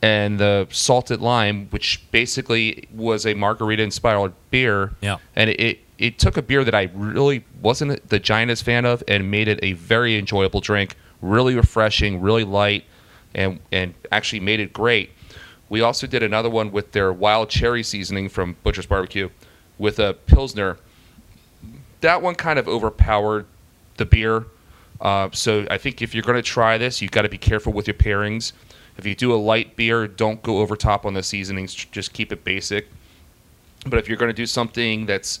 and 0.00 0.38
the 0.38 0.68
salted 0.70 1.20
lime, 1.20 1.66
which 1.70 2.04
basically 2.10 2.88
was 2.92 3.26
a 3.26 3.34
margarita 3.34 3.82
inspired 3.82 4.32
beer. 4.50 4.92
Yeah. 5.00 5.16
And 5.34 5.50
it, 5.50 5.80
it, 5.98 6.18
took 6.18 6.36
a 6.36 6.42
beer 6.42 6.64
that 6.64 6.74
I 6.74 6.90
really 6.94 7.44
wasn't 7.60 8.08
the 8.08 8.20
giantest 8.20 8.62
fan 8.62 8.84
of 8.84 9.02
and 9.08 9.30
made 9.30 9.48
it 9.48 9.58
a 9.62 9.72
very 9.72 10.16
enjoyable 10.16 10.60
drink, 10.60 10.94
really 11.20 11.56
refreshing, 11.56 12.20
really 12.20 12.44
light, 12.44 12.84
and, 13.34 13.58
and 13.72 13.94
actually 14.12 14.40
made 14.40 14.60
it 14.60 14.72
great. 14.72 15.10
We 15.68 15.80
also 15.80 16.06
did 16.06 16.22
another 16.22 16.48
one 16.48 16.70
with 16.70 16.92
their 16.92 17.12
wild 17.12 17.50
cherry 17.50 17.82
seasoning 17.82 18.28
from 18.28 18.56
Butcher's 18.62 18.86
Barbecue 18.86 19.28
with 19.78 19.98
a 19.98 20.14
Pilsner. 20.26 20.78
That 22.00 22.22
one 22.22 22.36
kind 22.36 22.58
of 22.58 22.68
overpowered 22.68 23.46
the 23.96 24.06
beer. 24.06 24.46
Uh, 25.00 25.28
so 25.32 25.66
I 25.70 25.78
think 25.78 26.02
if 26.02 26.14
you're 26.14 26.22
going 26.22 26.36
to 26.36 26.42
try 26.42 26.78
this, 26.78 27.00
you've 27.00 27.12
got 27.12 27.22
to 27.22 27.28
be 27.28 27.38
careful 27.38 27.72
with 27.72 27.86
your 27.86 27.94
pairings. 27.94 28.52
If 28.96 29.06
you 29.06 29.14
do 29.14 29.32
a 29.32 29.36
light 29.36 29.76
beer, 29.76 30.08
don't 30.08 30.42
go 30.42 30.58
over 30.58 30.74
top 30.74 31.06
on 31.06 31.14
the 31.14 31.22
seasonings. 31.22 31.74
Just 31.74 32.12
keep 32.12 32.32
it 32.32 32.44
basic. 32.44 32.88
But 33.86 33.98
if 34.00 34.08
you're 34.08 34.16
going 34.16 34.30
to 34.30 34.36
do 34.36 34.46
something 34.46 35.06
that's 35.06 35.40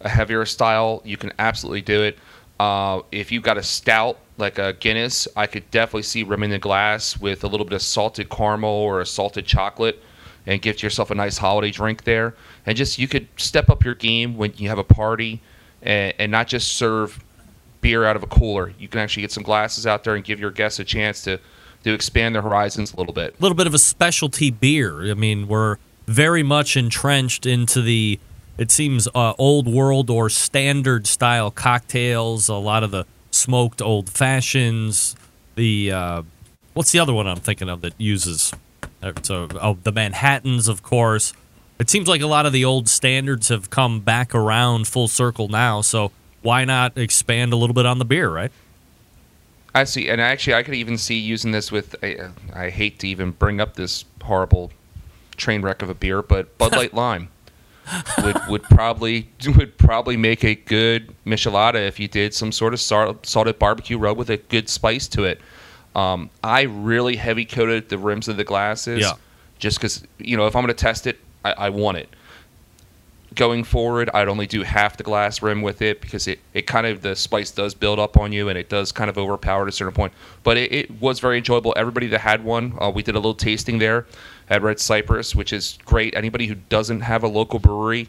a 0.00 0.08
heavier 0.08 0.46
style, 0.46 1.02
you 1.04 1.16
can 1.16 1.32
absolutely 1.38 1.82
do 1.82 2.02
it. 2.02 2.18
Uh, 2.58 3.02
if 3.12 3.30
you've 3.30 3.42
got 3.42 3.58
a 3.58 3.62
stout 3.62 4.18
like 4.38 4.58
a 4.58 4.72
Guinness, 4.74 5.28
I 5.36 5.46
could 5.46 5.70
definitely 5.70 6.02
see 6.02 6.22
rimming 6.22 6.50
the 6.50 6.58
glass 6.58 7.18
with 7.18 7.44
a 7.44 7.46
little 7.46 7.64
bit 7.64 7.74
of 7.74 7.82
salted 7.82 8.30
caramel 8.30 8.70
or 8.70 9.00
a 9.00 9.06
salted 9.06 9.44
chocolate 9.44 10.02
and 10.46 10.60
give 10.60 10.82
yourself 10.82 11.10
a 11.10 11.14
nice 11.14 11.38
holiday 11.38 11.70
drink 11.70 12.04
there. 12.04 12.34
And 12.66 12.76
just 12.76 12.98
you 12.98 13.08
could 13.08 13.28
step 13.36 13.70
up 13.70 13.84
your 13.84 13.94
game 13.94 14.36
when 14.36 14.52
you 14.56 14.68
have 14.68 14.78
a 14.78 14.84
party 14.84 15.40
and, 15.82 16.14
and 16.18 16.32
not 16.32 16.48
just 16.48 16.74
serve 16.74 17.23
beer 17.84 18.06
out 18.06 18.16
of 18.16 18.22
a 18.22 18.26
cooler. 18.26 18.72
You 18.78 18.88
can 18.88 18.98
actually 18.98 19.20
get 19.20 19.30
some 19.30 19.42
glasses 19.44 19.86
out 19.86 20.04
there 20.04 20.14
and 20.14 20.24
give 20.24 20.40
your 20.40 20.50
guests 20.50 20.80
a 20.80 20.84
chance 20.84 21.22
to 21.24 21.38
to 21.84 21.92
expand 21.92 22.34
their 22.34 22.40
horizons 22.40 22.94
a 22.94 22.96
little 22.96 23.12
bit. 23.12 23.36
A 23.38 23.42
little 23.42 23.54
bit 23.54 23.66
of 23.66 23.74
a 23.74 23.78
specialty 23.78 24.50
beer. 24.50 25.10
I 25.10 25.12
mean, 25.12 25.46
we're 25.48 25.76
very 26.06 26.42
much 26.42 26.78
entrenched 26.78 27.44
into 27.44 27.82
the, 27.82 28.18
it 28.56 28.70
seems, 28.70 29.06
uh, 29.14 29.34
old 29.38 29.68
world 29.68 30.08
or 30.08 30.30
standard 30.30 31.06
style 31.06 31.50
cocktails. 31.50 32.48
A 32.48 32.54
lot 32.54 32.84
of 32.84 32.90
the 32.90 33.04
smoked 33.30 33.82
old 33.82 34.08
fashions. 34.08 35.14
The 35.56 35.92
uh, 35.92 36.22
what's 36.72 36.90
the 36.90 37.00
other 37.00 37.12
one 37.12 37.26
I'm 37.26 37.36
thinking 37.36 37.68
of 37.68 37.82
that 37.82 37.92
uses? 37.98 38.54
uh, 39.02 39.12
So 39.20 39.48
oh, 39.60 39.76
the 39.82 39.92
Manhattans, 39.92 40.68
of 40.68 40.82
course. 40.82 41.34
It 41.78 41.90
seems 41.90 42.08
like 42.08 42.22
a 42.22 42.26
lot 42.26 42.46
of 42.46 42.54
the 42.54 42.64
old 42.64 42.88
standards 42.88 43.48
have 43.48 43.68
come 43.68 44.00
back 44.00 44.34
around 44.34 44.86
full 44.86 45.08
circle 45.08 45.48
now. 45.48 45.82
So 45.82 46.12
why 46.44 46.64
not 46.64 46.96
expand 46.96 47.52
a 47.52 47.56
little 47.56 47.74
bit 47.74 47.86
on 47.86 47.98
the 47.98 48.04
beer, 48.04 48.30
right? 48.30 48.52
I 49.74 49.82
see, 49.84 50.08
and 50.08 50.20
actually, 50.20 50.54
I 50.54 50.62
could 50.62 50.74
even 50.74 50.96
see 50.96 51.18
using 51.18 51.50
this 51.50 51.72
with. 51.72 51.96
I, 52.02 52.28
I 52.54 52.70
hate 52.70 53.00
to 53.00 53.08
even 53.08 53.32
bring 53.32 53.60
up 53.60 53.74
this 53.74 54.04
horrible 54.22 54.70
train 55.36 55.62
wreck 55.62 55.82
of 55.82 55.90
a 55.90 55.94
beer, 55.94 56.22
but 56.22 56.56
Bud 56.58 56.76
Light 56.76 56.94
Lime 57.02 57.28
would 58.22 58.36
would 58.48 58.62
probably 58.62 59.28
would 59.56 59.76
probably 59.76 60.16
make 60.16 60.44
a 60.44 60.54
good 60.54 61.12
michelada 61.26 61.88
if 61.88 61.98
you 61.98 62.06
did 62.06 62.32
some 62.34 62.52
sort 62.52 62.72
of 62.72 62.80
salt, 62.80 63.26
salted 63.26 63.58
barbecue 63.58 63.98
rub 63.98 64.16
with 64.16 64.30
a 64.30 64.36
good 64.36 64.68
spice 64.68 65.08
to 65.08 65.24
it. 65.24 65.40
Um, 65.96 66.30
I 66.44 66.62
really 66.62 67.16
heavy 67.16 67.44
coated 67.44 67.88
the 67.88 67.98
rims 67.98 68.28
of 68.28 68.36
the 68.36 68.44
glasses, 68.44 69.00
Yeah. 69.00 69.12
just 69.58 69.78
because 69.78 70.04
you 70.18 70.36
know 70.36 70.46
if 70.46 70.54
I'm 70.54 70.62
going 70.62 70.74
to 70.74 70.80
test 70.80 71.08
it, 71.08 71.18
I, 71.44 71.52
I 71.52 71.68
want 71.70 71.96
it. 71.98 72.08
Going 73.34 73.64
forward, 73.64 74.10
I'd 74.12 74.28
only 74.28 74.46
do 74.46 74.62
half 74.62 74.96
the 74.96 75.02
glass 75.02 75.42
rim 75.42 75.62
with 75.62 75.82
it 75.82 76.00
because 76.00 76.28
it, 76.28 76.40
it 76.52 76.66
kind 76.66 76.86
of 76.86 77.02
the 77.02 77.16
spice 77.16 77.50
does 77.50 77.74
build 77.74 77.98
up 77.98 78.16
on 78.16 78.32
you 78.32 78.48
and 78.48 78.58
it 78.58 78.68
does 78.68 78.92
kind 78.92 79.08
of 79.08 79.16
overpower 79.18 79.62
at 79.62 79.68
a 79.68 79.72
certain 79.72 79.94
point. 79.94 80.12
But 80.42 80.56
it, 80.56 80.72
it 80.72 81.00
was 81.00 81.20
very 81.20 81.38
enjoyable. 81.38 81.72
Everybody 81.76 82.06
that 82.08 82.20
had 82.20 82.44
one, 82.44 82.74
uh, 82.80 82.90
we 82.90 83.02
did 83.02 83.14
a 83.14 83.18
little 83.18 83.34
tasting 83.34 83.78
there 83.78 84.06
at 84.50 84.62
Red 84.62 84.78
Cypress, 84.78 85.34
which 85.34 85.52
is 85.52 85.78
great. 85.84 86.14
Anybody 86.14 86.46
who 86.46 86.54
doesn't 86.54 87.00
have 87.00 87.22
a 87.22 87.28
local 87.28 87.58
brewery, 87.58 88.08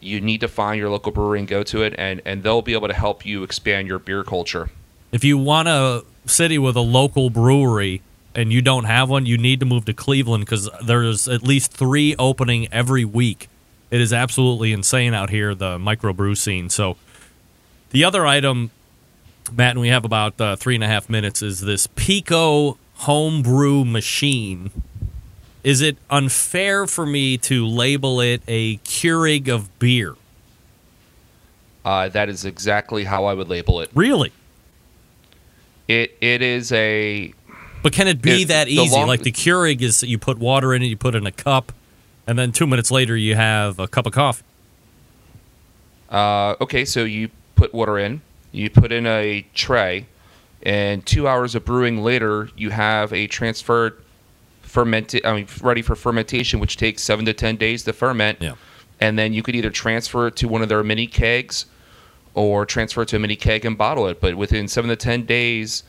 you 0.00 0.20
need 0.20 0.40
to 0.40 0.48
find 0.48 0.78
your 0.78 0.88
local 0.88 1.12
brewery 1.12 1.40
and 1.40 1.48
go 1.48 1.62
to 1.64 1.82
it, 1.82 1.94
and, 1.98 2.22
and 2.24 2.42
they'll 2.42 2.62
be 2.62 2.74
able 2.74 2.88
to 2.88 2.94
help 2.94 3.26
you 3.26 3.42
expand 3.42 3.88
your 3.88 3.98
beer 3.98 4.22
culture. 4.22 4.70
If 5.12 5.24
you 5.24 5.38
want 5.38 5.68
a 5.68 6.04
city 6.26 6.58
with 6.58 6.76
a 6.76 6.80
local 6.80 7.30
brewery 7.30 8.02
and 8.34 8.52
you 8.52 8.62
don't 8.62 8.84
have 8.84 9.08
one, 9.10 9.26
you 9.26 9.38
need 9.38 9.60
to 9.60 9.66
move 9.66 9.84
to 9.86 9.94
Cleveland 9.94 10.44
because 10.44 10.68
there's 10.84 11.28
at 11.28 11.42
least 11.42 11.72
three 11.72 12.16
opening 12.18 12.66
every 12.72 13.04
week 13.04 13.48
It 13.94 14.00
is 14.00 14.12
absolutely 14.12 14.72
insane 14.72 15.14
out 15.14 15.30
here, 15.30 15.54
the 15.54 15.78
microbrew 15.78 16.36
scene. 16.36 16.68
So 16.68 16.96
the 17.90 18.02
other 18.02 18.26
item, 18.26 18.72
Matt, 19.52 19.70
and 19.70 19.80
we 19.80 19.86
have 19.86 20.04
about 20.04 20.40
uh, 20.40 20.56
three 20.56 20.74
and 20.74 20.82
a 20.82 20.88
half 20.88 21.08
minutes, 21.08 21.42
is 21.42 21.60
this 21.60 21.86
Pico 21.86 22.76
homebrew 22.96 23.84
machine. 23.84 24.72
Is 25.62 25.80
it 25.80 25.96
unfair 26.10 26.88
for 26.88 27.06
me 27.06 27.38
to 27.38 27.64
label 27.64 28.20
it 28.20 28.42
a 28.48 28.78
Keurig 28.78 29.46
of 29.48 29.78
beer? 29.78 30.16
Uh, 31.84 32.08
that 32.08 32.28
is 32.28 32.44
exactly 32.44 33.04
how 33.04 33.26
I 33.26 33.34
would 33.34 33.48
label 33.48 33.80
it. 33.80 33.90
Really? 33.94 34.32
It 35.86 36.16
it 36.20 36.42
is 36.42 36.72
a. 36.72 37.32
But 37.84 37.92
can 37.92 38.08
it 38.08 38.20
be 38.20 38.42
It- 38.42 38.48
that 38.48 38.66
easy? 38.66 38.90
long- 38.92 39.06
like 39.06 39.22
the 39.22 39.30
Keurig 39.30 39.82
is 39.82 40.02
you 40.02 40.18
put 40.18 40.38
water 40.38 40.74
in 40.74 40.82
it, 40.82 40.86
you 40.86 40.96
put 40.96 41.14
it 41.14 41.18
in 41.18 41.26
a 41.28 41.32
cup, 41.32 41.70
and 42.26 42.38
then 42.38 42.52
two 42.52 42.66
minutes 42.66 42.90
later 42.90 43.16
you 43.16 43.34
have 43.34 43.78
a 43.78 43.88
cup 43.88 44.06
of 44.06 44.12
coffee. 44.12 44.44
Uh, 46.10 46.54
okay, 46.60 46.84
so 46.84 47.04
you 47.04 47.30
put 47.56 47.74
water 47.74 47.98
in, 47.98 48.20
you 48.52 48.70
put 48.70 48.92
in 48.92 49.06
a 49.06 49.44
tray, 49.54 50.06
and 50.62 51.04
two 51.04 51.26
hours 51.26 51.54
of 51.54 51.64
brewing 51.64 52.02
later, 52.02 52.48
you 52.56 52.70
have 52.70 53.12
a 53.12 53.26
transferred 53.26 54.02
fermented. 54.62 55.24
I 55.24 55.34
mean, 55.34 55.46
ready 55.60 55.82
for 55.82 55.94
fermentation, 55.94 56.60
which 56.60 56.76
takes 56.76 57.02
seven 57.02 57.24
to 57.26 57.32
ten 57.32 57.56
days 57.56 57.84
to 57.84 57.92
ferment. 57.92 58.38
Yeah. 58.40 58.54
And 59.00 59.18
then 59.18 59.32
you 59.32 59.42
could 59.42 59.56
either 59.56 59.70
transfer 59.70 60.28
it 60.28 60.36
to 60.36 60.48
one 60.48 60.62
of 60.62 60.68
their 60.68 60.82
mini 60.84 61.06
kegs, 61.06 61.66
or 62.34 62.64
transfer 62.64 63.02
it 63.02 63.08
to 63.08 63.16
a 63.16 63.18
mini 63.18 63.36
keg 63.36 63.64
and 63.64 63.76
bottle 63.76 64.06
it. 64.06 64.20
But 64.20 64.36
within 64.36 64.68
seven 64.68 64.88
to 64.88 64.96
ten 64.96 65.26
days, 65.26 65.82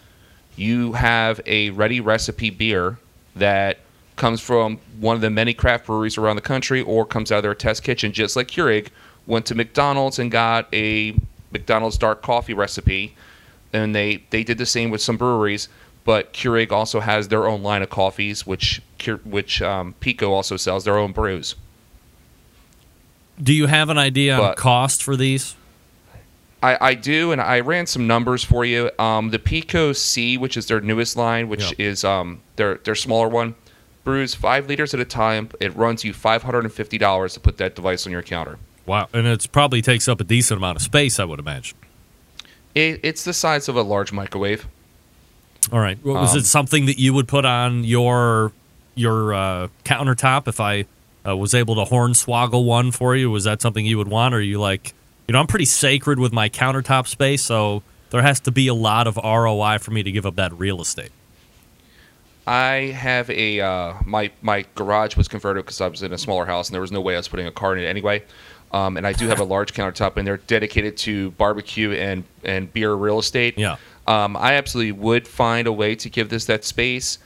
you 0.56 0.94
have 0.94 1.40
a 1.46 1.70
ready 1.70 2.00
recipe 2.00 2.50
beer 2.50 2.98
that 3.36 3.80
comes 4.16 4.40
from 4.42 4.80
one 5.00 5.16
of 5.16 5.22
the 5.22 5.30
many 5.30 5.54
craft 5.54 5.86
breweries 5.88 6.18
around 6.18 6.36
the 6.38 6.42
country 6.42 6.82
or 6.82 7.06
comes 7.06 7.32
out 7.32 7.38
of 7.38 7.44
their 7.44 7.56
test 7.56 7.84
kitchen, 7.84 8.12
just 8.12 8.36
like 8.36 8.48
Keurig 8.48 8.88
went 9.28 9.46
to 9.48 9.56
McDonald's 9.56 10.20
and 10.20 10.32
got 10.32 10.68
a 10.74 11.16
McDonald's 11.52 11.98
dark 11.98 12.22
coffee 12.22 12.54
recipe. 12.54 13.16
And 13.74 13.94
they, 13.94 14.24
they 14.30 14.44
did 14.44 14.58
the 14.58 14.66
same 14.66 14.90
with 14.90 15.02
some 15.02 15.18
breweries, 15.18 15.68
but 16.06 16.32
Keurig 16.32 16.72
also 16.72 17.02
has 17.02 17.28
their 17.28 17.46
own 17.48 17.62
line 17.62 17.82
of 17.82 17.90
coffees, 17.90 18.46
which 18.48 18.82
which 19.26 19.62
um, 19.62 19.94
Pico 20.00 20.32
also 20.32 20.56
sells 20.58 20.86
their 20.86 20.98
own 20.98 21.12
brews. 21.12 21.56
Do 23.42 23.54
you 23.54 23.68
have 23.68 23.90
an 23.90 23.98
idea 23.98 24.34
on 24.36 24.40
But- 24.40 24.58
cost 24.58 25.04
for 25.04 25.16
these? 25.16 25.56
I, 26.64 26.78
I 26.82 26.94
do, 26.96 27.32
and 27.32 27.40
I 27.40 27.60
ran 27.60 27.86
some 27.86 28.08
numbers 28.08 28.44
for 28.44 28.66
you. 28.66 28.90
Um, 28.98 29.30
the 29.30 29.38
Pico 29.38 29.92
C, 29.94 30.36
which 30.38 30.58
is 30.58 30.66
their 30.66 30.82
newest 30.82 31.16
line, 31.16 31.48
which 31.48 31.62
Yeah. 31.78 31.86
is 31.90 32.04
um, 32.04 32.42
their 32.56 32.76
their 32.76 32.96
smaller 32.96 33.28
one, 33.28 33.54
brews 34.06 34.34
five 34.34 34.68
liters 34.68 34.94
at 34.94 35.02
a 35.02 35.06
time. 35.06 35.50
It 35.60 35.76
runs 35.76 36.06
you 36.06 36.14
five 36.14 36.44
hundred 36.44 36.64
and 36.64 36.72
fifty 36.74 36.98
dollars 36.98 37.34
to 37.34 37.42
put 37.42 37.58
that 37.58 37.76
device 37.76 38.06
on 38.06 38.14
your 38.14 38.22
counter. 38.24 38.58
Wow, 38.86 39.10
and 39.12 39.28
it 39.28 39.48
probably 39.52 39.82
takes 39.82 40.08
up 40.08 40.22
a 40.22 40.24
decent 40.24 40.58
amount 40.60 40.78
of 40.78 40.82
space, 40.84 41.20
I 41.20 41.26
would 41.26 41.40
imagine. 41.40 41.78
It, 42.76 43.00
it's 43.04 43.24
the 43.24 43.34
size 43.34 43.68
of 43.68 43.76
a 43.76 43.82
large 43.82 44.14
microwave. 44.14 44.68
All 45.72 45.80
right, 45.80 45.98
Well, 46.04 46.22
was 46.22 46.34
Um, 46.34 46.40
it 46.40 46.46
something 46.46 46.86
that 46.86 47.00
you 47.00 47.14
would 47.14 47.28
put 47.28 47.44
on 47.44 47.84
your 47.84 48.52
your 48.94 49.34
uh, 49.34 49.68
countertop 49.84 50.48
if 50.48 50.60
I 50.62 50.86
uh, 51.28 51.36
was 51.36 51.54
able 51.54 51.76
to 51.76 51.92
hornswoggle 51.92 52.64
one 52.64 52.92
for 52.92 53.16
you? 53.16 53.32
Was 53.32 53.44
that 53.46 53.62
something 53.62 53.86
you 53.86 53.98
would 53.98 54.08
want, 54.08 54.34
or 54.34 54.38
are 54.38 54.42
you 54.42 54.60
like, 54.60 54.94
you 55.28 55.34
know, 55.34 55.40
I'm 55.40 55.48
pretty 55.48 55.66
sacred 55.66 56.20
with 56.20 56.32
my 56.32 56.48
countertop 56.50 57.08
space, 57.08 57.42
so 57.42 57.82
there 58.12 58.22
has 58.22 58.40
to 58.42 58.52
be 58.52 58.68
a 58.68 58.74
lot 58.76 59.08
of 59.08 59.18
ROI 59.18 59.80
for 59.80 59.90
me 59.92 60.04
to 60.04 60.12
give 60.12 60.26
up 60.26 60.36
that 60.36 60.54
real 60.54 60.80
estate. 60.80 61.12
I 62.48 62.94
have 62.96 63.30
a 63.30 63.60
uh, 63.60 63.94
my 64.06 64.32
my 64.42 64.66
garage 64.76 65.18
was 65.18 65.28
converted 65.28 65.66
because 65.66 65.82
I 65.82 65.88
was 65.88 66.04
in 66.04 66.14
a 66.14 66.18
smaller 66.18 66.46
house 66.46 66.70
and 66.70 66.74
there 66.74 66.82
was 66.82 66.92
no 66.92 67.02
way 67.02 67.16
I 67.16 67.18
was 67.18 67.28
putting 67.28 67.48
a 67.48 67.52
car 67.52 67.76
in 67.76 67.84
it 67.84 67.88
anyway. 67.88 68.24
Um, 68.72 68.98
and 68.98 69.08
I 69.08 69.14
do 69.14 69.28
have 69.28 69.40
a 69.40 69.44
large 69.44 69.74
countertop 69.74 70.18
and 70.18 70.28
they're 70.28 70.38
dedicated 70.38 70.98
to 70.98 71.32
barbecue 71.32 71.92
and 71.94 72.24
and 72.44 72.72
beer 72.72 72.94
real 72.94 73.20
estate. 73.20 73.58
Yeah. 73.58 73.78
Um, 74.08 74.38
I 74.38 74.54
absolutely 74.54 74.92
would 74.92 75.28
find 75.28 75.66
a 75.66 75.74
way 75.74 75.96
to 75.96 76.10
give 76.10 76.30
this 76.30 76.46
that 76.46 76.64
space, 76.64 77.18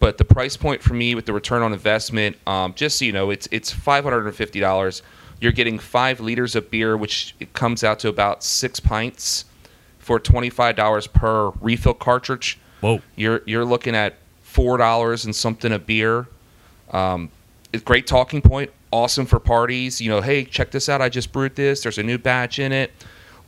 but 0.00 0.18
the 0.18 0.24
price 0.24 0.56
point 0.56 0.82
for 0.82 0.94
me 0.94 1.14
with 1.14 1.26
the 1.26 1.32
return 1.32 1.62
on 1.62 1.72
investment, 1.72 2.36
um, 2.46 2.74
just 2.74 2.98
so 2.98 3.04
you 3.04 3.12
know, 3.12 3.30
it's 3.30 3.48
it's 3.52 3.70
five 3.70 4.02
hundred 4.04 4.26
and 4.26 4.34
fifty 4.34 4.58
dollars. 4.58 5.02
You're 5.40 5.52
getting 5.52 5.78
five 5.78 6.20
liters 6.20 6.56
of 6.56 6.70
beer, 6.70 6.96
which 6.96 7.34
it 7.40 7.52
comes 7.52 7.84
out 7.84 7.98
to 8.00 8.08
about 8.08 8.42
six 8.42 8.80
pints 8.80 9.44
for 9.98 10.18
twenty 10.18 10.50
five 10.50 10.74
dollars 10.74 11.06
per 11.06 11.50
refill 11.60 11.94
cartridge. 11.94 12.58
Whoa. 12.80 13.00
You're 13.14 13.42
you're 13.46 13.64
looking 13.64 13.94
at 13.94 14.14
four 14.50 14.76
dollars 14.76 15.24
and 15.24 15.34
something 15.34 15.72
a 15.72 15.78
beer. 15.78 16.26
Um, 16.90 17.30
it's 17.72 17.84
great 17.84 18.06
talking 18.06 18.42
point. 18.42 18.70
Awesome 18.90 19.26
for 19.26 19.38
parties. 19.38 20.00
You 20.00 20.10
know, 20.10 20.20
hey, 20.20 20.44
check 20.44 20.72
this 20.72 20.88
out. 20.88 21.00
I 21.00 21.08
just 21.08 21.32
brewed 21.32 21.54
this. 21.54 21.82
There's 21.82 21.98
a 21.98 22.02
new 22.02 22.18
batch 22.18 22.58
in 22.58 22.72
it. 22.72 22.92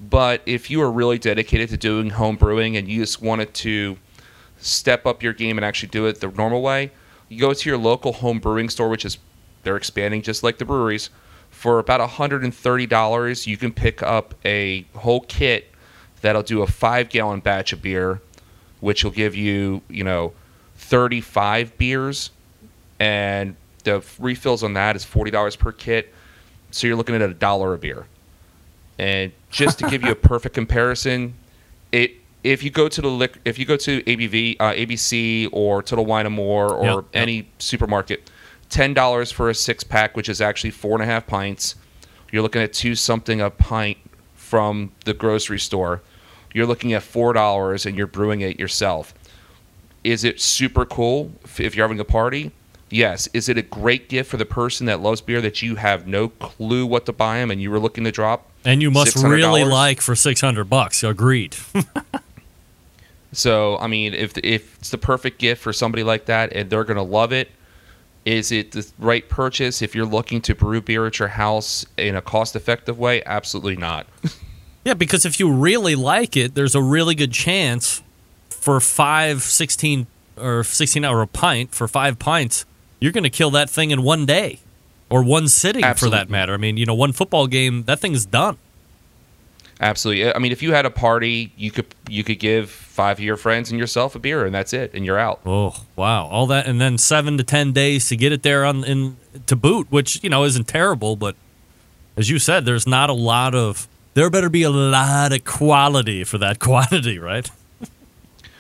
But 0.00 0.42
if 0.46 0.70
you 0.70 0.80
are 0.82 0.90
really 0.90 1.18
dedicated 1.18 1.68
to 1.70 1.76
doing 1.76 2.10
home 2.10 2.36
brewing 2.36 2.76
and 2.76 2.88
you 2.88 3.00
just 3.00 3.20
wanted 3.20 3.52
to 3.54 3.96
step 4.58 5.06
up 5.06 5.22
your 5.22 5.32
game 5.32 5.58
and 5.58 5.64
actually 5.64 5.88
do 5.88 6.06
it 6.06 6.20
the 6.20 6.28
normal 6.28 6.62
way, 6.62 6.92
you 7.28 7.40
go 7.40 7.52
to 7.52 7.68
your 7.68 7.78
local 7.78 8.12
home 8.12 8.38
brewing 8.38 8.68
store, 8.68 8.88
which 8.88 9.04
is 9.04 9.18
they're 9.64 9.76
expanding 9.76 10.22
just 10.22 10.42
like 10.42 10.58
the 10.58 10.64
breweries. 10.64 11.10
For 11.50 11.78
about 11.78 12.00
$130, 12.08 13.46
you 13.46 13.56
can 13.56 13.72
pick 13.72 14.02
up 14.02 14.34
a 14.44 14.86
whole 14.94 15.20
kit 15.20 15.70
that'll 16.20 16.42
do 16.42 16.62
a 16.62 16.66
five 16.66 17.08
gallon 17.08 17.40
batch 17.40 17.72
of 17.72 17.82
beer, 17.82 18.20
which 18.80 19.04
will 19.04 19.10
give 19.10 19.34
you, 19.34 19.82
you 19.88 20.02
know, 20.04 20.32
35 20.92 21.78
beers. 21.78 22.30
And 23.00 23.56
the 23.84 24.04
refills 24.18 24.62
on 24.62 24.74
that 24.74 24.94
is 24.94 25.06
$40 25.06 25.58
per 25.58 25.72
kit. 25.72 26.12
So 26.70 26.86
you're 26.86 26.96
looking 26.96 27.14
at 27.14 27.22
a 27.22 27.32
dollar 27.32 27.72
a 27.72 27.78
beer. 27.78 28.04
And 28.98 29.32
just 29.50 29.78
to 29.78 29.88
give 29.88 30.02
you 30.02 30.10
a 30.10 30.14
perfect 30.30 30.54
comparison, 30.54 31.32
it 31.92 32.12
if 32.44 32.62
you 32.62 32.68
go 32.70 32.88
to 32.88 33.00
the 33.00 33.08
lic- 33.08 33.38
if 33.46 33.58
you 33.58 33.64
go 33.64 33.78
to 33.78 34.02
ABV, 34.02 34.56
uh, 34.60 34.72
ABC, 34.72 35.48
or 35.50 35.82
Total 35.82 36.04
Wine 36.04 36.26
and 36.26 36.34
More, 36.34 36.70
or 36.70 36.84
Yep, 36.84 36.94
yep. 36.96 37.04
any 37.14 37.48
supermarket, 37.58 38.30
ten 38.68 38.92
dollars 38.92 39.32
for 39.32 39.48
a 39.48 39.54
six 39.54 39.82
pack, 39.82 40.14
which 40.14 40.28
is 40.28 40.40
actually 40.42 40.70
four 40.70 40.92
and 40.92 41.02
a 41.02 41.06
half 41.06 41.26
pints. 41.26 41.74
You're 42.30 42.42
looking 42.42 42.60
at 42.60 42.72
two 42.74 42.94
something 42.96 43.40
a 43.40 43.48
pint 43.48 43.96
from 44.34 44.92
the 45.06 45.14
grocery 45.14 45.58
store. 45.58 46.02
You're 46.52 46.66
looking 46.66 46.92
at 46.92 47.02
four 47.02 47.32
dollars, 47.32 47.86
and 47.86 47.96
you're 47.96 48.06
brewing 48.06 48.42
it 48.42 48.60
yourself. 48.60 49.14
Is 50.04 50.24
it 50.24 50.40
super 50.40 50.84
cool 50.84 51.32
if- 51.58 51.74
you're 51.76 51.84
having 51.86 52.00
a 52.00 52.04
party? 52.04 52.50
Yes. 52.90 53.28
Is 53.32 53.48
it 53.48 53.56
a 53.56 53.62
great 53.62 54.08
gift 54.08 54.30
for 54.30 54.36
the 54.36 54.44
person 54.44 54.86
that 54.86 55.00
loves 55.00 55.20
beer 55.22 55.40
that 55.40 55.62
you 55.62 55.76
have 55.76 56.06
no 56.06 56.28
clue 56.28 56.84
what 56.84 57.06
to 57.06 57.12
buy 57.12 57.38
them 57.38 57.50
and 57.50 57.60
you 57.62 57.70
were 57.70 57.80
looking 57.80 58.04
to 58.04 58.12
drop? 58.12 58.50
And 58.64 58.82
you 58.82 58.90
must 58.90 59.16
really 59.16 59.62
$600? 59.62 59.70
like 59.70 60.00
for 60.00 60.14
six 60.14 60.40
hundred 60.40 60.64
bucks. 60.64 61.02
Agreed. 61.02 61.56
So 63.32 63.78
I 63.78 63.86
mean, 63.86 64.12
if 64.14 64.36
if 64.38 64.76
it's 64.78 64.90
the 64.90 64.98
perfect 64.98 65.38
gift 65.38 65.62
for 65.62 65.72
somebody 65.72 66.02
like 66.02 66.26
that 66.26 66.52
and 66.52 66.68
they're 66.68 66.84
gonna 66.84 67.02
love 67.02 67.32
it, 67.32 67.50
is 68.26 68.52
it 68.52 68.72
the 68.72 68.86
right 68.98 69.26
purchase? 69.28 69.80
If 69.80 69.94
you're 69.94 70.04
looking 70.06 70.42
to 70.42 70.54
brew 70.54 70.80
beer 70.82 71.06
at 71.06 71.18
your 71.18 71.28
house 71.28 71.86
in 71.96 72.14
a 72.14 72.20
cost-effective 72.22 72.98
way, 72.98 73.22
absolutely 73.24 73.76
not. 73.76 74.06
Yeah, 74.84 74.94
because 74.94 75.24
if 75.24 75.38
you 75.38 75.48
really 75.52 75.94
like 75.94 76.36
it, 76.36 76.56
there's 76.56 76.74
a 76.74 76.82
really 76.82 77.14
good 77.14 77.30
chance 77.30 78.02
for 78.62 78.78
five, 78.78 79.42
16 79.42 80.06
or 80.36 80.62
16 80.62 81.04
hour 81.04 81.20
a 81.20 81.26
pint 81.26 81.74
for 81.74 81.88
five 81.88 82.18
pints, 82.18 82.64
you're 83.00 83.12
going 83.12 83.24
to 83.24 83.30
kill 83.30 83.50
that 83.50 83.68
thing 83.68 83.90
in 83.90 84.02
one 84.02 84.24
day 84.24 84.60
or 85.10 85.22
one 85.22 85.48
sitting 85.48 85.82
for 85.94 86.08
that 86.08 86.30
matter. 86.30 86.54
I 86.54 86.56
mean, 86.58 86.76
you 86.76 86.86
know, 86.86 86.94
one 86.94 87.12
football 87.12 87.48
game, 87.48 87.82
that 87.84 87.98
thing's 87.98 88.24
done. 88.24 88.56
Absolutely. 89.80 90.32
I 90.32 90.38
mean, 90.38 90.52
if 90.52 90.62
you 90.62 90.72
had 90.72 90.86
a 90.86 90.90
party, 90.90 91.52
you 91.56 91.72
could 91.72 91.92
you 92.08 92.22
could 92.22 92.38
give 92.38 92.70
five 92.70 93.18
of 93.18 93.24
your 93.24 93.36
friends 93.36 93.72
and 93.72 93.80
yourself 93.80 94.14
a 94.14 94.20
beer, 94.20 94.46
and 94.46 94.54
that's 94.54 94.72
it, 94.72 94.94
and 94.94 95.04
you're 95.04 95.18
out. 95.18 95.40
Oh, 95.44 95.74
wow. 95.96 96.26
All 96.26 96.46
that 96.46 96.68
and 96.68 96.80
then 96.80 96.98
7 96.98 97.36
to 97.36 97.42
10 97.42 97.72
days 97.72 98.08
to 98.08 98.16
get 98.16 98.30
it 98.30 98.44
there 98.44 98.64
on 98.64 98.84
in 98.84 99.16
to 99.46 99.56
boot, 99.56 99.88
which, 99.90 100.22
you 100.22 100.30
know, 100.30 100.44
isn't 100.44 100.68
terrible, 100.68 101.16
but 101.16 101.34
as 102.16 102.30
you 102.30 102.38
said, 102.38 102.64
there's 102.64 102.86
not 102.86 103.10
a 103.10 103.14
lot 103.14 103.56
of 103.56 103.88
there 104.14 104.30
better 104.30 104.48
be 104.50 104.62
a 104.62 104.70
lot 104.70 105.32
of 105.32 105.42
quality 105.44 106.22
for 106.22 106.38
that 106.38 106.58
quantity, 106.60 107.18
right? 107.18 107.50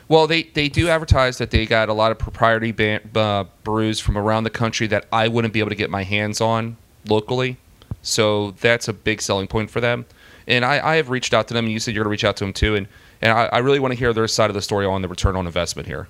Well, 0.08 0.26
they, 0.26 0.44
they 0.44 0.68
do 0.68 0.88
advertise 0.88 1.38
that 1.38 1.50
they 1.50 1.64
got 1.66 1.88
a 1.88 1.92
lot 1.92 2.12
of 2.12 2.18
proprietary 2.18 2.72
ban- 2.72 3.10
uh, 3.14 3.44
brews 3.64 4.00
from 4.00 4.18
around 4.18 4.44
the 4.44 4.50
country 4.50 4.86
that 4.88 5.06
I 5.12 5.28
wouldn't 5.28 5.54
be 5.54 5.60
able 5.60 5.70
to 5.70 5.76
get 5.76 5.90
my 5.90 6.02
hands 6.02 6.40
on 6.40 6.76
locally. 7.08 7.56
So 8.02 8.50
that's 8.52 8.88
a 8.88 8.92
big 8.92 9.22
selling 9.22 9.46
point 9.46 9.70
for 9.70 9.80
them. 9.80 10.06
And 10.46 10.64
I, 10.64 10.92
I 10.92 10.96
have 10.96 11.08
reached 11.08 11.32
out 11.32 11.48
to 11.48 11.54
them, 11.54 11.66
and 11.66 11.72
you 11.72 11.78
said 11.78 11.94
you're 11.94 12.04
going 12.04 12.10
to 12.10 12.12
reach 12.12 12.24
out 12.24 12.36
to 12.38 12.44
them 12.44 12.52
too. 12.52 12.74
And, 12.74 12.88
and 13.20 13.32
I, 13.32 13.44
I 13.46 13.58
really 13.58 13.78
want 13.78 13.92
to 13.92 13.98
hear 13.98 14.12
their 14.12 14.26
side 14.26 14.50
of 14.50 14.54
the 14.54 14.62
story 14.62 14.84
on 14.84 15.02
the 15.02 15.08
return 15.08 15.36
on 15.36 15.46
investment 15.46 15.86
here. 15.86 16.08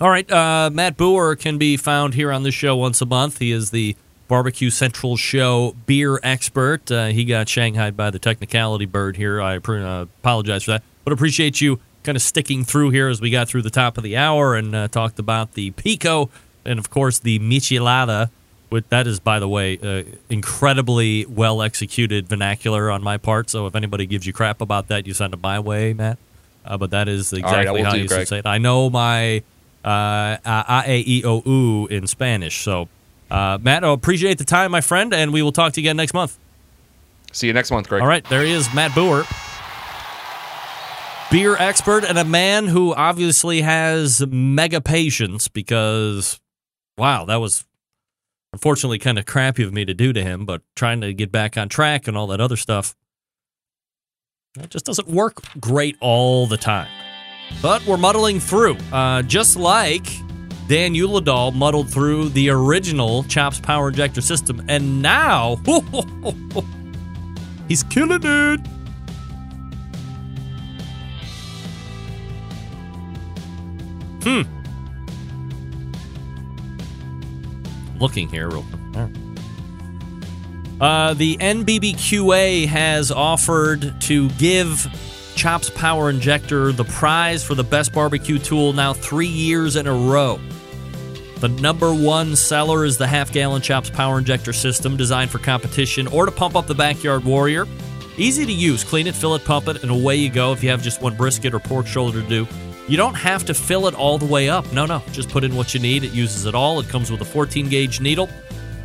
All 0.00 0.10
right, 0.10 0.30
uh, 0.30 0.70
Matt 0.72 0.96
Bougher 0.96 1.38
can 1.38 1.58
be 1.58 1.76
found 1.76 2.14
here 2.14 2.32
on 2.32 2.42
the 2.42 2.50
show 2.50 2.74
once 2.76 3.00
a 3.02 3.06
month. 3.06 3.38
He 3.38 3.52
is 3.52 3.70
the 3.70 3.94
Barbecue 4.26 4.70
Central 4.70 5.16
Show 5.16 5.76
beer 5.86 6.18
expert. 6.22 6.90
Uh, 6.90 7.08
he 7.08 7.24
got 7.24 7.46
shanghaied 7.46 7.96
by 7.96 8.10
the 8.10 8.18
technicality 8.18 8.86
bird 8.86 9.16
here. 9.16 9.40
I 9.40 9.56
uh, 9.56 10.06
apologize 10.20 10.64
for 10.64 10.72
that, 10.72 10.82
but 11.04 11.12
appreciate 11.12 11.60
you 11.60 11.78
kind 12.02 12.16
of 12.16 12.22
sticking 12.22 12.64
through 12.64 12.90
here 12.90 13.08
as 13.08 13.20
we 13.20 13.30
got 13.30 13.48
through 13.48 13.62
the 13.62 13.70
top 13.70 13.96
of 13.96 14.04
the 14.04 14.16
hour 14.16 14.54
and 14.54 14.74
uh, 14.74 14.88
talked 14.88 15.18
about 15.18 15.52
the 15.52 15.70
Pico 15.72 16.30
and, 16.64 16.78
of 16.78 16.90
course, 16.90 17.18
the 17.18 17.38
Michelada 17.38 18.30
With, 18.70 18.88
that 18.88 19.06
is, 19.06 19.20
by 19.20 19.38
the 19.38 19.48
way, 19.48 19.78
uh, 19.78 20.04
incredibly 20.30 21.26
well 21.26 21.60
executed 21.60 22.26
vernacular 22.26 22.90
on 22.90 23.02
my 23.02 23.18
part. 23.18 23.50
So 23.50 23.66
if 23.66 23.74
anybody 23.74 24.06
gives 24.06 24.26
you 24.26 24.32
crap 24.32 24.62
about 24.62 24.88
that, 24.88 25.06
you 25.06 25.12
send 25.12 25.34
it 25.34 25.42
my 25.42 25.60
way, 25.60 25.92
Matt. 25.92 26.16
Uh, 26.64 26.78
but 26.78 26.90
that 26.90 27.06
is 27.06 27.32
right, 27.32 27.40
exactly 27.40 27.82
will 27.82 27.84
how 27.84 27.94
you 27.94 28.08
should 28.08 28.28
say 28.28 28.38
it. 28.38 28.46
I 28.46 28.56
know 28.56 28.88
my 28.88 29.42
uh, 29.84 30.38
a 30.46 31.04
e 31.06 31.22
o 31.22 31.42
u 31.44 31.86
in 31.88 32.06
Spanish. 32.06 32.62
So, 32.62 32.88
uh, 33.30 33.58
Matt, 33.60 33.84
I 33.84 33.92
appreciate 33.92 34.38
the 34.38 34.44
time, 34.44 34.70
my 34.70 34.80
friend, 34.80 35.12
and 35.12 35.34
we 35.34 35.42
will 35.42 35.52
talk 35.52 35.74
to 35.74 35.80
you 35.80 35.88
again 35.88 35.98
next 35.98 36.14
month. 36.14 36.38
See 37.32 37.48
you 37.48 37.52
next 37.52 37.70
month, 37.70 37.88
Greg. 37.88 38.00
All 38.00 38.08
right, 38.08 38.24
there 38.30 38.42
he 38.42 38.52
is, 38.52 38.72
Matt 38.72 38.92
Bougher. 38.92 39.26
Beer 41.32 41.56
expert 41.56 42.04
and 42.04 42.18
a 42.18 42.26
man 42.26 42.66
who 42.66 42.92
obviously 42.92 43.62
has 43.62 44.22
mega 44.26 44.82
patience 44.82 45.48
because, 45.48 46.38
wow, 46.98 47.24
that 47.24 47.36
was 47.36 47.64
unfortunately 48.52 48.98
kind 48.98 49.18
of 49.18 49.24
crappy 49.24 49.62
of 49.62 49.72
me 49.72 49.86
to 49.86 49.94
do 49.94 50.12
to 50.12 50.22
him, 50.22 50.44
but 50.44 50.60
trying 50.76 51.00
to 51.00 51.14
get 51.14 51.32
back 51.32 51.56
on 51.56 51.70
track 51.70 52.06
and 52.06 52.18
all 52.18 52.26
that 52.26 52.42
other 52.42 52.56
stuff. 52.56 52.94
That 54.56 54.68
just 54.68 54.84
doesn't 54.84 55.08
work 55.08 55.40
great 55.58 55.96
all 56.00 56.46
the 56.46 56.58
time. 56.58 56.90
But 57.62 57.86
we're 57.86 57.96
muddling 57.96 58.38
through. 58.38 58.76
Uh, 58.92 59.22
just 59.22 59.56
like 59.56 60.04
Dan 60.68 60.92
Uladal 60.92 61.54
muddled 61.54 61.88
through 61.88 62.28
the 62.28 62.50
original 62.50 63.24
Chops 63.24 63.58
Power 63.58 63.88
Injector 63.88 64.20
system. 64.20 64.62
And 64.68 65.00
now, 65.00 65.56
he's 67.68 67.84
killing 67.84 68.20
it. 68.22 68.60
Hmm. 74.24 74.42
Looking 77.98 78.28
here 78.28 78.48
real 78.48 78.64
quick. 78.64 79.10
Uh, 80.80 81.14
the 81.14 81.36
NBBQA 81.36 82.66
has 82.66 83.12
offered 83.12 84.00
to 84.02 84.28
give 84.30 84.86
Chops 85.36 85.70
Power 85.70 86.10
Injector 86.10 86.72
the 86.72 86.84
prize 86.84 87.44
for 87.44 87.54
the 87.54 87.62
best 87.62 87.92
barbecue 87.92 88.38
tool 88.38 88.72
now 88.72 88.92
three 88.92 89.28
years 89.28 89.76
in 89.76 89.86
a 89.86 89.92
row. 89.92 90.40
The 91.38 91.48
number 91.48 91.94
one 91.94 92.36
seller 92.36 92.84
is 92.84 92.98
the 92.98 93.06
half 93.06 93.32
gallon 93.32 93.62
Chops 93.62 93.90
Power 93.90 94.18
Injector 94.18 94.52
system 94.52 94.96
designed 94.96 95.30
for 95.30 95.38
competition 95.38 96.06
or 96.08 96.26
to 96.26 96.32
pump 96.32 96.56
up 96.56 96.66
the 96.66 96.74
backyard 96.74 97.24
warrior. 97.24 97.66
Easy 98.16 98.44
to 98.44 98.52
use. 98.52 98.84
Clean 98.84 99.06
it, 99.06 99.14
fill 99.14 99.34
it, 99.34 99.44
pump 99.44 99.68
it, 99.68 99.82
and 99.82 99.90
away 99.90 100.16
you 100.16 100.30
go 100.30 100.52
if 100.52 100.62
you 100.62 100.70
have 100.70 100.82
just 100.82 101.00
one 101.00 101.16
brisket 101.16 101.54
or 101.54 101.60
pork 101.60 101.86
shoulder 101.86 102.22
to 102.22 102.28
do. 102.28 102.46
You 102.88 102.96
don't 102.96 103.14
have 103.14 103.44
to 103.46 103.54
fill 103.54 103.86
it 103.86 103.94
all 103.94 104.18
the 104.18 104.26
way 104.26 104.48
up. 104.48 104.70
No, 104.72 104.86
no. 104.86 105.02
Just 105.12 105.28
put 105.28 105.44
in 105.44 105.54
what 105.54 105.72
you 105.72 105.80
need. 105.80 106.04
It 106.04 106.12
uses 106.12 106.46
it 106.46 106.54
all. 106.54 106.80
It 106.80 106.88
comes 106.88 107.10
with 107.10 107.20
a 107.20 107.24
14 107.24 107.68
gauge 107.68 108.00
needle, 108.00 108.28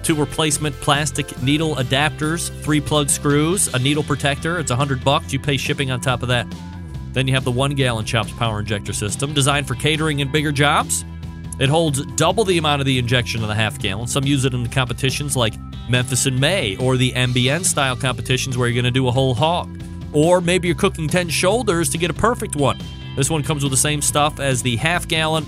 two 0.03 0.15
replacement 0.15 0.75
plastic 0.75 1.41
needle 1.41 1.75
adapters, 1.75 2.49
three 2.61 2.79
plug 2.79 3.09
screws, 3.09 3.73
a 3.73 3.79
needle 3.79 4.03
protector. 4.03 4.59
It's 4.59 4.71
100 4.71 5.03
bucks. 5.03 5.33
You 5.33 5.39
pay 5.39 5.57
shipping 5.57 5.89
on 5.89 5.99
top 5.99 6.21
of 6.21 6.29
that. 6.29 6.47
Then 7.13 7.27
you 7.27 7.33
have 7.33 7.43
the 7.43 7.51
one 7.51 7.71
gallon 7.71 8.05
Chops 8.05 8.31
Power 8.33 8.59
Injector 8.59 8.93
system 8.93 9.33
designed 9.33 9.67
for 9.67 9.73
catering 9.73 10.21
and 10.21 10.31
bigger 10.31 10.51
jobs. 10.51 11.03
It 11.59 11.69
holds 11.69 12.05
double 12.15 12.43
the 12.43 12.59
amount 12.59 12.81
of 12.81 12.85
the 12.85 12.99
injection 12.99 13.41
of 13.41 13.47
the 13.47 13.55
half 13.55 13.79
gallon. 13.79 14.05
Some 14.05 14.25
use 14.25 14.45
it 14.45 14.53
in 14.53 14.61
the 14.61 14.69
competitions 14.69 15.35
like 15.35 15.55
Memphis 15.89 16.27
in 16.27 16.39
May 16.39 16.77
or 16.77 16.97
the 16.97 17.11
MBN 17.13 17.65
style 17.65 17.95
competitions 17.95 18.57
where 18.57 18.67
you're 18.67 18.75
going 18.75 18.85
to 18.85 18.91
do 18.91 19.07
a 19.07 19.11
whole 19.11 19.33
hog. 19.33 19.81
Or 20.13 20.39
maybe 20.39 20.67
you're 20.67 20.77
cooking 20.77 21.07
10 21.07 21.29
shoulders 21.29 21.89
to 21.89 21.97
get 21.97 22.11
a 22.11 22.13
perfect 22.13 22.55
one. 22.55 22.77
This 23.17 23.31
one 23.31 23.41
comes 23.41 23.63
with 23.63 23.71
the 23.71 23.77
same 23.77 24.03
stuff 24.03 24.39
as 24.39 24.61
the 24.61 24.75
half 24.75 25.07
gallon. 25.07 25.43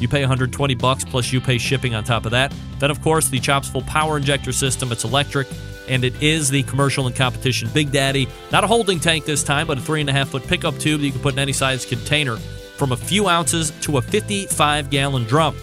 You 0.00 0.08
pay 0.08 0.20
120 0.20 0.74
bucks 0.74 1.04
plus 1.04 1.30
you 1.30 1.40
pay 1.40 1.58
shipping 1.58 1.94
on 1.94 2.02
top 2.02 2.24
of 2.24 2.30
that. 2.30 2.52
Then, 2.78 2.90
of 2.90 3.02
course, 3.02 3.28
the 3.28 3.38
Chops 3.38 3.68
Full 3.68 3.82
Power 3.82 4.16
Injector 4.16 4.52
System. 4.52 4.90
It's 4.90 5.04
electric 5.04 5.48
and 5.86 6.02
it 6.02 6.22
is 6.22 6.48
the 6.48 6.62
commercial 6.62 7.06
and 7.06 7.14
competition 7.14 7.68
Big 7.74 7.92
Daddy. 7.92 8.26
Not 8.50 8.64
a 8.64 8.66
holding 8.66 9.00
tank 9.00 9.26
this 9.26 9.44
time, 9.44 9.66
but 9.66 9.76
a 9.76 9.80
three 9.82 10.00
and 10.00 10.08
a 10.08 10.14
half 10.14 10.30
foot 10.30 10.46
pickup 10.46 10.78
tube 10.78 11.00
that 11.00 11.06
you 11.06 11.12
can 11.12 11.20
put 11.20 11.34
in 11.34 11.38
any 11.38 11.52
size 11.52 11.84
container 11.84 12.36
from 12.36 12.92
a 12.92 12.96
few 12.96 13.28
ounces 13.28 13.70
to 13.82 13.98
a 13.98 14.02
55 14.02 14.88
gallon 14.88 15.24
drum. 15.24 15.56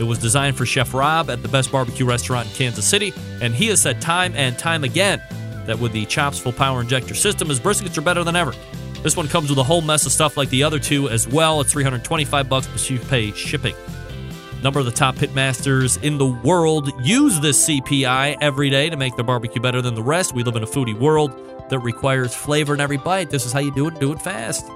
It 0.00 0.04
was 0.04 0.18
designed 0.18 0.56
for 0.56 0.66
Chef 0.66 0.94
Rob 0.94 1.30
at 1.30 1.42
the 1.42 1.48
best 1.48 1.70
barbecue 1.70 2.06
restaurant 2.06 2.48
in 2.48 2.54
Kansas 2.54 2.88
City, 2.88 3.14
and 3.40 3.54
he 3.54 3.68
has 3.68 3.80
said 3.80 4.00
time 4.00 4.34
and 4.34 4.58
time 4.58 4.82
again 4.82 5.22
that 5.66 5.78
with 5.78 5.92
the 5.92 6.06
Chops 6.06 6.40
Full 6.40 6.52
Power 6.52 6.80
Injector 6.80 7.14
System, 7.14 7.48
his 7.48 7.60
briskets 7.60 7.96
are 7.96 8.02
better 8.02 8.24
than 8.24 8.34
ever. 8.34 8.52
This 9.02 9.16
one 9.16 9.26
comes 9.26 9.50
with 9.50 9.58
a 9.58 9.64
whole 9.64 9.80
mess 9.80 10.06
of 10.06 10.12
stuff 10.12 10.36
like 10.36 10.48
the 10.50 10.62
other 10.62 10.78
two 10.78 11.08
as 11.08 11.26
well. 11.26 11.60
It's 11.60 11.72
325 11.72 12.48
bucks, 12.48 12.68
but 12.68 12.88
you 12.88 13.00
pay 13.00 13.32
shipping. 13.32 13.74
Number 14.62 14.78
of 14.78 14.86
the 14.86 14.92
top 14.92 15.16
pitmasters 15.16 16.00
in 16.04 16.18
the 16.18 16.26
world 16.26 16.92
use 17.04 17.40
this 17.40 17.68
CPI 17.68 18.36
every 18.40 18.70
day 18.70 18.88
to 18.90 18.96
make 18.96 19.16
their 19.16 19.24
barbecue 19.24 19.60
better 19.60 19.82
than 19.82 19.96
the 19.96 20.02
rest. 20.02 20.34
We 20.34 20.44
live 20.44 20.54
in 20.54 20.62
a 20.62 20.66
foodie 20.66 20.96
world 20.96 21.32
that 21.68 21.80
requires 21.80 22.32
flavor 22.32 22.74
in 22.74 22.80
every 22.80 22.96
bite. 22.96 23.28
This 23.28 23.44
is 23.44 23.52
how 23.52 23.58
you 23.58 23.74
do 23.74 23.88
it. 23.88 23.98
Do 23.98 24.12
it 24.12 24.22
fast. 24.22 24.66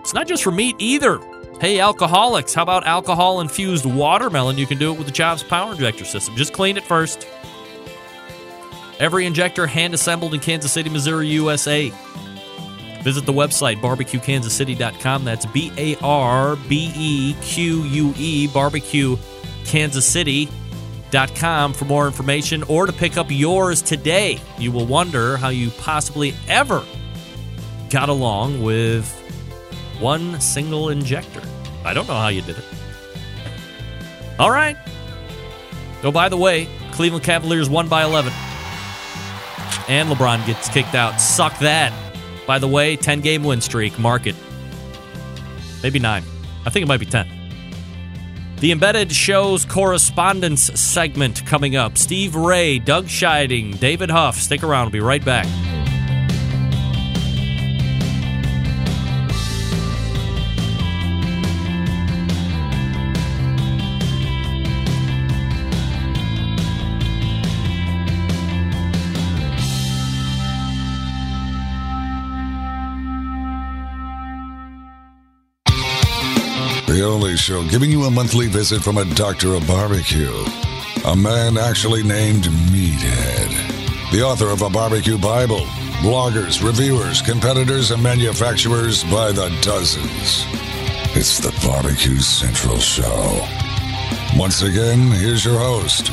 It's 0.00 0.12
not 0.12 0.26
just 0.26 0.42
for 0.42 0.50
meat 0.50 0.76
either. 0.78 1.18
Hey, 1.62 1.80
alcoholics, 1.80 2.52
how 2.52 2.64
about 2.64 2.86
alcohol 2.86 3.40
infused 3.40 3.86
watermelon? 3.86 4.58
You 4.58 4.66
can 4.66 4.76
do 4.76 4.92
it 4.92 4.98
with 4.98 5.06
the 5.06 5.12
Chops 5.12 5.42
Power 5.42 5.72
Injector 5.72 6.04
system. 6.04 6.36
Just 6.36 6.52
clean 6.52 6.76
it 6.76 6.82
first. 6.82 7.26
Every 8.98 9.24
injector 9.24 9.66
hand 9.66 9.94
assembled 9.94 10.34
in 10.34 10.40
Kansas 10.40 10.72
City, 10.72 10.90
Missouri, 10.90 11.28
USA. 11.28 11.90
Visit 13.02 13.26
the 13.26 13.32
website 13.32 13.80
barbequekansascity.com. 13.80 15.24
That's 15.24 15.46
B 15.46 15.72
A 15.76 15.96
R 16.02 16.56
B 16.56 16.92
E 16.94 17.34
Q 17.42 17.82
U 17.82 18.14
E 18.16 18.46
barbecue 18.46 19.16
Kansas 19.64 20.06
City.com 20.06 21.72
for 21.72 21.84
more 21.84 22.06
information 22.06 22.62
or 22.64 22.86
to 22.86 22.92
pick 22.92 23.16
up 23.16 23.26
yours 23.30 23.82
today. 23.82 24.40
You 24.58 24.70
will 24.70 24.86
wonder 24.86 25.36
how 25.36 25.48
you 25.48 25.70
possibly 25.70 26.34
ever 26.48 26.84
got 27.90 28.08
along 28.08 28.62
with 28.62 29.08
one 29.98 30.40
single 30.40 30.88
injector. 30.88 31.42
I 31.84 31.94
don't 31.94 32.06
know 32.06 32.14
how 32.14 32.28
you 32.28 32.42
did 32.42 32.58
it. 32.58 32.64
All 34.38 34.50
right. 34.50 34.76
Oh, 36.04 36.12
by 36.12 36.28
the 36.28 36.36
way, 36.36 36.68
Cleveland 36.92 37.24
Cavaliers 37.24 37.68
won 37.68 37.88
by 37.88 38.04
11. 38.04 38.32
And 39.88 40.08
LeBron 40.08 40.46
gets 40.46 40.68
kicked 40.68 40.94
out. 40.94 41.20
Suck 41.20 41.58
that. 41.58 41.92
By 42.46 42.58
the 42.58 42.68
way, 42.68 42.96
10 42.96 43.20
game 43.20 43.44
win 43.44 43.60
streak. 43.60 43.98
Mark 43.98 44.26
it. 44.26 44.36
Maybe 45.82 45.98
nine. 45.98 46.22
I 46.64 46.70
think 46.70 46.84
it 46.84 46.86
might 46.86 47.00
be 47.00 47.06
10. 47.06 47.28
The 48.56 48.70
Embedded 48.70 49.10
Show's 49.10 49.64
correspondence 49.64 50.62
segment 50.80 51.44
coming 51.46 51.74
up. 51.74 51.98
Steve 51.98 52.36
Ray, 52.36 52.78
Doug 52.78 53.06
Scheiding, 53.06 53.78
David 53.80 54.08
Huff. 54.08 54.36
Stick 54.36 54.62
around. 54.62 54.86
We'll 54.86 54.92
be 54.92 55.00
right 55.00 55.24
back. 55.24 55.46
Only 77.02 77.36
show 77.36 77.66
giving 77.66 77.90
you 77.90 78.04
a 78.04 78.10
monthly 78.10 78.46
visit 78.46 78.82
from 78.82 78.96
a 78.96 79.04
doctor 79.14 79.54
of 79.54 79.66
barbecue. 79.66 80.32
A 81.04 81.16
man 81.16 81.58
actually 81.58 82.02
named 82.02 82.44
Meathead. 82.44 84.12
The 84.12 84.22
author 84.22 84.50
of 84.50 84.62
a 84.62 84.70
barbecue 84.70 85.18
Bible. 85.18 85.66
Bloggers, 86.00 86.64
reviewers, 86.64 87.20
competitors, 87.20 87.90
and 87.90 88.02
manufacturers 88.02 89.02
by 89.04 89.32
the 89.32 89.48
dozens. 89.62 90.44
It's 91.16 91.38
the 91.38 91.52
Barbecue 91.66 92.20
Central 92.20 92.78
Show. 92.78 93.46
Once 94.36 94.62
again, 94.62 95.10
here's 95.10 95.44
your 95.44 95.58
host, 95.58 96.12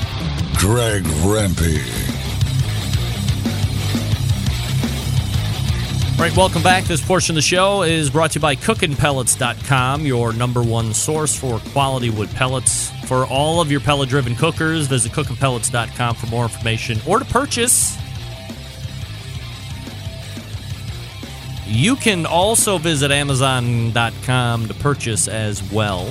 Greg 0.57 1.03
Rempe. 1.23 2.09
All 6.20 6.26
right, 6.26 6.36
welcome 6.36 6.61
back. 6.61 6.84
This 6.84 6.99
portion 6.99 7.32
of 7.32 7.36
the 7.36 7.41
show 7.41 7.84
is 7.84 8.09
brought 8.09 8.32
to 8.32 8.39
you 8.39 8.41
by 8.41 8.57
cookinpellets.com, 8.57 10.05
your 10.05 10.34
number 10.34 10.61
one 10.61 10.93
source 10.93 11.34
for 11.34 11.59
quality 11.72 12.09
wood 12.09 12.30
pellets. 12.32 12.91
For 13.07 13.26
all 13.26 13.61
of 13.61 13.72
your 13.72 13.80
pellet 13.80 14.09
driven 14.09 14.36
cookers, 14.36 14.88
visit 14.88 15.13
cookinpellets.com 15.13 16.15
for 16.15 16.28
more 16.28 16.43
information 16.43 16.99
or 17.07 17.20
to 17.20 17.26
purchase. 17.26 17.97
You 21.65 21.95
can 21.95 22.26
also 22.26 22.78
visit 22.80 23.11
amazon.com 23.11 24.67
to 24.67 24.74
purchase 24.74 25.30
as 25.30 25.63
well. 25.72 26.09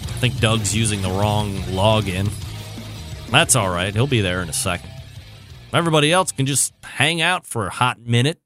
I 0.00 0.20
think 0.20 0.40
Doug's 0.40 0.74
using 0.74 1.02
the 1.02 1.10
wrong 1.10 1.52
login. 1.64 2.30
That's 3.30 3.54
all 3.56 3.68
right. 3.68 3.94
He'll 3.94 4.06
be 4.06 4.20
there 4.20 4.42
in 4.42 4.48
a 4.48 4.54
second. 4.54 4.90
Everybody 5.72 6.12
else 6.12 6.32
can 6.32 6.46
just 6.46 6.72
hang 6.82 7.20
out 7.20 7.44
for 7.44 7.66
a 7.66 7.70
hot 7.70 8.00
minute. 8.00 8.40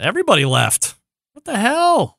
Everybody 0.00 0.44
left. 0.44 0.96
What 1.32 1.44
the 1.44 1.56
hell? 1.56 2.18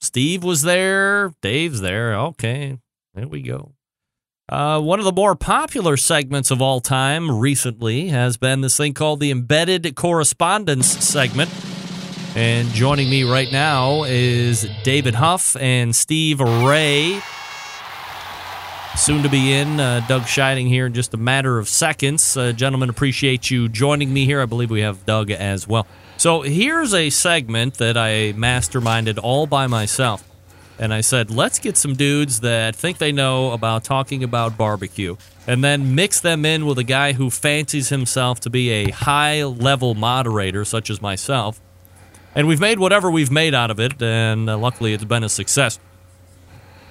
Steve 0.00 0.44
was 0.44 0.62
there. 0.62 1.32
Dave's 1.40 1.80
there. 1.80 2.14
Okay, 2.14 2.78
there 3.14 3.26
we 3.26 3.42
go. 3.42 3.72
Uh, 4.48 4.80
one 4.80 4.98
of 4.98 5.04
the 5.04 5.12
more 5.12 5.34
popular 5.34 5.96
segments 5.96 6.50
of 6.50 6.62
all 6.62 6.80
time 6.80 7.38
recently 7.38 8.08
has 8.08 8.36
been 8.36 8.60
this 8.60 8.76
thing 8.76 8.94
called 8.94 9.18
the 9.20 9.30
Embedded 9.30 9.96
Correspondents 9.96 10.86
segment. 10.86 11.50
And 12.36 12.68
joining 12.68 13.10
me 13.10 13.24
right 13.24 13.50
now 13.50 14.04
is 14.04 14.68
David 14.84 15.14
Huff 15.14 15.56
and 15.56 15.96
Steve 15.96 16.40
Ray. 16.40 17.20
Soon 18.96 19.22
to 19.22 19.28
be 19.28 19.52
in, 19.52 19.78
uh, 19.78 20.04
Doug 20.08 20.22
Scheiding 20.22 20.66
here 20.66 20.86
in 20.86 20.94
just 20.94 21.14
a 21.14 21.16
matter 21.16 21.58
of 21.58 21.68
seconds. 21.68 22.36
Uh, 22.36 22.50
gentlemen, 22.52 22.88
appreciate 22.88 23.50
you 23.50 23.68
joining 23.68 24.12
me 24.12 24.24
here. 24.24 24.40
I 24.40 24.46
believe 24.46 24.70
we 24.70 24.80
have 24.80 25.06
Doug 25.06 25.30
as 25.30 25.68
well. 25.68 25.86
So 26.16 26.40
here's 26.40 26.92
a 26.92 27.10
segment 27.10 27.74
that 27.74 27.96
I 27.96 28.32
masterminded 28.32 29.20
all 29.22 29.46
by 29.46 29.68
myself. 29.68 30.24
And 30.78 30.92
I 30.92 31.02
said, 31.02 31.30
let's 31.30 31.58
get 31.58 31.76
some 31.76 31.94
dudes 31.94 32.40
that 32.40 32.74
think 32.74 32.98
they 32.98 33.12
know 33.12 33.52
about 33.52 33.84
talking 33.84 34.24
about 34.24 34.56
barbecue 34.56 35.16
and 35.46 35.62
then 35.62 35.94
mix 35.94 36.18
them 36.18 36.44
in 36.44 36.66
with 36.66 36.78
a 36.78 36.84
guy 36.84 37.12
who 37.12 37.30
fancies 37.30 37.90
himself 37.90 38.40
to 38.40 38.50
be 38.50 38.70
a 38.70 38.90
high 38.90 39.44
level 39.44 39.94
moderator, 39.94 40.64
such 40.64 40.90
as 40.90 41.00
myself. 41.00 41.60
And 42.34 42.48
we've 42.48 42.60
made 42.60 42.78
whatever 42.78 43.10
we've 43.10 43.30
made 43.30 43.54
out 43.54 43.70
of 43.70 43.78
it, 43.78 44.02
and 44.02 44.50
uh, 44.50 44.58
luckily 44.58 44.94
it's 44.94 45.04
been 45.04 45.22
a 45.22 45.28
success. 45.28 45.78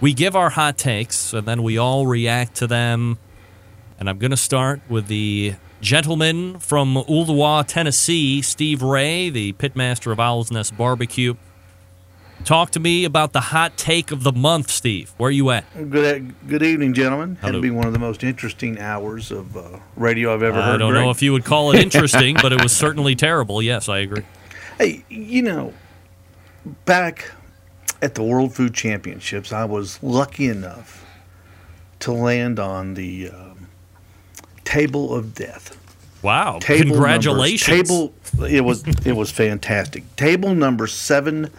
We 0.01 0.13
give 0.13 0.35
our 0.35 0.49
hot 0.49 0.77
takes, 0.77 1.33
and 1.33 1.47
then 1.47 1.63
we 1.63 1.77
all 1.77 2.05
react 2.05 2.55
to 2.55 2.67
them. 2.67 3.17
And 3.99 4.09
I'm 4.09 4.17
going 4.17 4.31
to 4.31 4.37
start 4.37 4.81
with 4.89 5.07
the 5.07 5.55
gentleman 5.79 6.59
from 6.59 6.95
Ooltewah, 6.95 7.65
Tennessee, 7.65 8.41
Steve 8.41 8.81
Ray, 8.81 9.29
the 9.29 9.53
pitmaster 9.53 10.11
of 10.11 10.19
Owl's 10.19 10.51
Nest 10.51 10.77
Barbecue. 10.77 11.35
Talk 12.43 12.71
to 12.71 12.79
me 12.79 13.05
about 13.05 13.31
the 13.31 13.39
hot 13.39 13.77
take 13.77 14.11
of 14.11 14.23
the 14.23 14.33
month, 14.33 14.69
Steve. 14.69 15.13
Where 15.17 15.29
are 15.29 15.31
you 15.31 15.49
at? 15.51 15.63
Good, 15.89 16.35
good 16.47 16.61
evening, 16.61 16.93
gentlemen. 16.93 17.37
Hello. 17.39 17.49
It'll 17.49 17.61
be 17.61 17.71
one 17.71 17.87
of 17.87 17.93
the 17.93 17.99
most 17.99 18.23
interesting 18.23 18.77
hours 18.79 19.31
of 19.31 19.55
uh, 19.55 19.79
radio 19.95 20.33
I've 20.33 20.43
ever 20.43 20.61
heard. 20.61 20.75
I 20.75 20.77
don't 20.77 20.91
Greg. 20.91 21.05
know 21.05 21.11
if 21.11 21.21
you 21.21 21.31
would 21.31 21.45
call 21.45 21.71
it 21.71 21.79
interesting, 21.79 22.35
but 22.41 22.51
it 22.51 22.61
was 22.61 22.75
certainly 22.75 23.15
terrible. 23.15 23.61
Yes, 23.61 23.87
I 23.87 23.99
agree. 23.99 24.23
Hey, 24.77 25.05
you 25.07 25.41
know, 25.41 25.73
back 26.83 27.31
at 28.01 28.15
the 28.15 28.23
World 28.23 28.53
Food 28.53 28.73
Championships, 28.73 29.51
I 29.53 29.65
was 29.65 30.01
lucky 30.03 30.47
enough 30.47 31.05
to 31.99 32.11
land 32.11 32.59
on 32.59 32.93
the 32.93 33.29
um, 33.29 33.67
table 34.63 35.13
of 35.15 35.33
death. 35.33 35.77
Wow! 36.21 36.59
Table 36.59 36.91
Congratulations. 36.91 37.89
numbers- 37.89 38.11
table. 38.31 38.47
It 38.47 38.61
was 38.61 38.83
it 39.05 39.15
was 39.15 39.31
fantastic. 39.31 40.15
Table 40.15 40.55
number 40.55 40.87
seven 40.87 41.51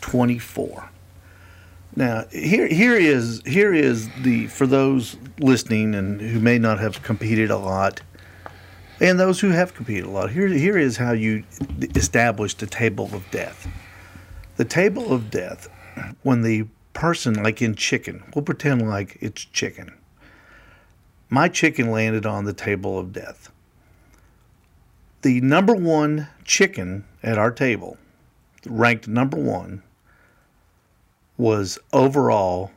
twenty 0.00 0.38
four. 0.38 0.90
Now 1.94 2.24
here 2.30 2.66
here 2.66 2.94
is 2.96 3.42
here 3.46 3.72
is 3.72 4.10
the 4.22 4.46
for 4.48 4.66
those 4.66 5.16
listening 5.38 5.94
and 5.94 6.20
who 6.20 6.40
may 6.40 6.58
not 6.58 6.80
have 6.80 7.02
competed 7.02 7.50
a 7.50 7.56
lot, 7.56 8.00
and 9.00 9.18
those 9.20 9.40
who 9.40 9.50
have 9.50 9.74
competed 9.74 10.04
a 10.04 10.10
lot. 10.10 10.30
Here 10.30 10.48
here 10.48 10.76
is 10.76 10.96
how 10.96 11.12
you 11.12 11.44
establish 11.94 12.54
the 12.54 12.66
table 12.66 13.08
of 13.12 13.28
death. 13.30 13.68
The 14.56 14.64
table 14.64 15.12
of 15.12 15.30
death, 15.30 15.68
when 16.22 16.42
the 16.42 16.66
person 16.92 17.42
like 17.42 17.62
in 17.62 17.74
chicken, 17.74 18.24
we'll 18.34 18.44
pretend 18.44 18.88
like 18.88 19.18
it's 19.20 19.44
chicken. 19.44 19.94
My 21.28 21.48
chicken 21.48 21.90
landed 21.90 22.26
on 22.26 22.44
the 22.44 22.52
table 22.52 22.98
of 22.98 23.12
death 23.12 23.50
the 25.22 25.40
number 25.40 25.74
one 25.74 26.28
chicken 26.44 27.04
at 27.22 27.38
our 27.38 27.50
table, 27.50 27.96
ranked 28.66 29.08
number 29.08 29.36
one, 29.36 29.82
was 31.36 31.78
overall 31.92 32.70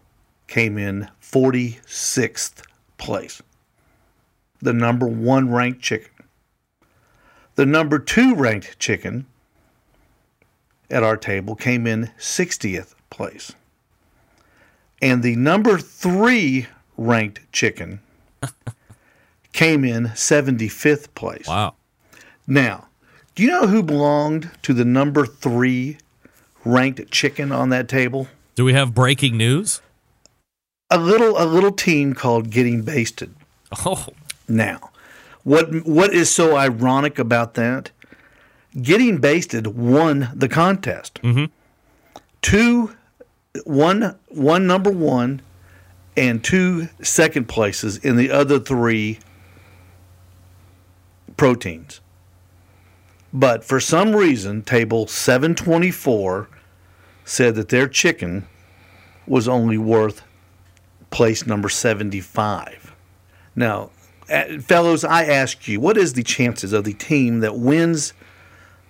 came 0.47 0.77
in 0.77 1.09
46th 1.21 2.63
place. 2.97 3.41
The 4.61 4.73
number 4.73 5.07
one 5.07 5.51
ranked 5.51 5.81
chicken. 5.81 6.11
The 7.55 7.65
number 7.65 7.99
two 7.99 8.35
ranked 8.35 8.79
chicken 8.79 9.25
at 10.89 11.03
our 11.03 11.17
table 11.17 11.55
came 11.55 11.87
in 11.87 12.11
60th 12.17 12.95
place. 13.11 13.53
And 15.01 15.21
the 15.21 15.35
number 15.35 15.77
three 15.77 16.67
ranked 16.97 17.51
chicken 17.51 18.01
came 19.53 19.83
in 19.83 20.05
75th 20.05 21.13
place. 21.13 21.47
Wow. 21.47 21.75
Now, 22.47 22.87
do 23.35 23.43
you 23.43 23.49
know 23.49 23.67
who 23.67 23.83
belonged 23.83 24.49
to 24.63 24.73
the 24.73 24.85
number 24.85 25.25
three 25.25 25.97
ranked 26.65 27.11
chicken 27.11 27.51
on 27.51 27.69
that 27.69 27.87
table? 27.87 28.27
Do 28.55 28.65
we 28.65 28.73
have 28.73 28.93
breaking 28.93 29.37
news? 29.37 29.81
A 30.89 30.97
little 30.97 31.41
a 31.41 31.45
little 31.45 31.71
team 31.71 32.13
called 32.13 32.49
Getting 32.49 32.81
Basted. 32.81 33.33
Oh. 33.85 34.07
Now, 34.49 34.91
what 35.43 35.85
what 35.85 36.13
is 36.13 36.29
so 36.29 36.57
ironic 36.57 37.17
about 37.17 37.53
that? 37.53 37.91
Getting 38.81 39.19
Basted 39.19 39.67
won 39.67 40.29
the 40.33 40.49
contest. 40.49 41.21
Mm-hmm. 41.23 41.45
Two, 42.41 42.95
one 43.65 44.17
one 44.29 44.67
number 44.67 44.91
one, 44.91 45.41
and 46.15 46.43
two 46.43 46.89
second 47.01 47.47
places 47.47 47.97
in 47.97 48.15
the 48.15 48.31
other 48.31 48.59
three 48.59 49.19
proteins. 51.37 52.01
But 53.33 53.63
for 53.63 53.79
some 53.79 54.15
reason, 54.15 54.61
table 54.61 55.07
724 55.07 56.49
said 57.23 57.55
that 57.55 57.69
their 57.69 57.87
chicken 57.87 58.45
was 59.25 59.47
only 59.47 59.77
worth 59.77 60.21
place 61.11 61.45
number 61.45 61.69
75. 61.69 62.93
Now, 63.55 63.91
fellows, 64.61 65.03
I 65.03 65.23
ask 65.23 65.67
you, 65.67 65.79
what 65.79 65.97
is 65.97 66.13
the 66.13 66.23
chances 66.23 66.73
of 66.73 66.83
the 66.83 66.93
team 66.93 67.39
that 67.39 67.55
wins 67.55 68.13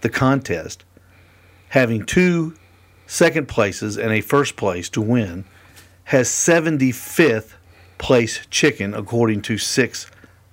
the 0.01 0.09
contest 0.09 0.84
having 1.70 2.05
two 2.05 2.55
second 3.12 3.45
places 3.45 3.97
and 3.97 4.09
a 4.14 4.22
first 4.22 4.55
place 4.55 4.88
to 4.88 5.01
win 5.01 5.43
has 6.05 6.30
75th 6.30 7.55
place 7.97 8.47
chicken 8.49 8.93
according 8.93 9.41
to 9.41 9.57
six 9.57 10.09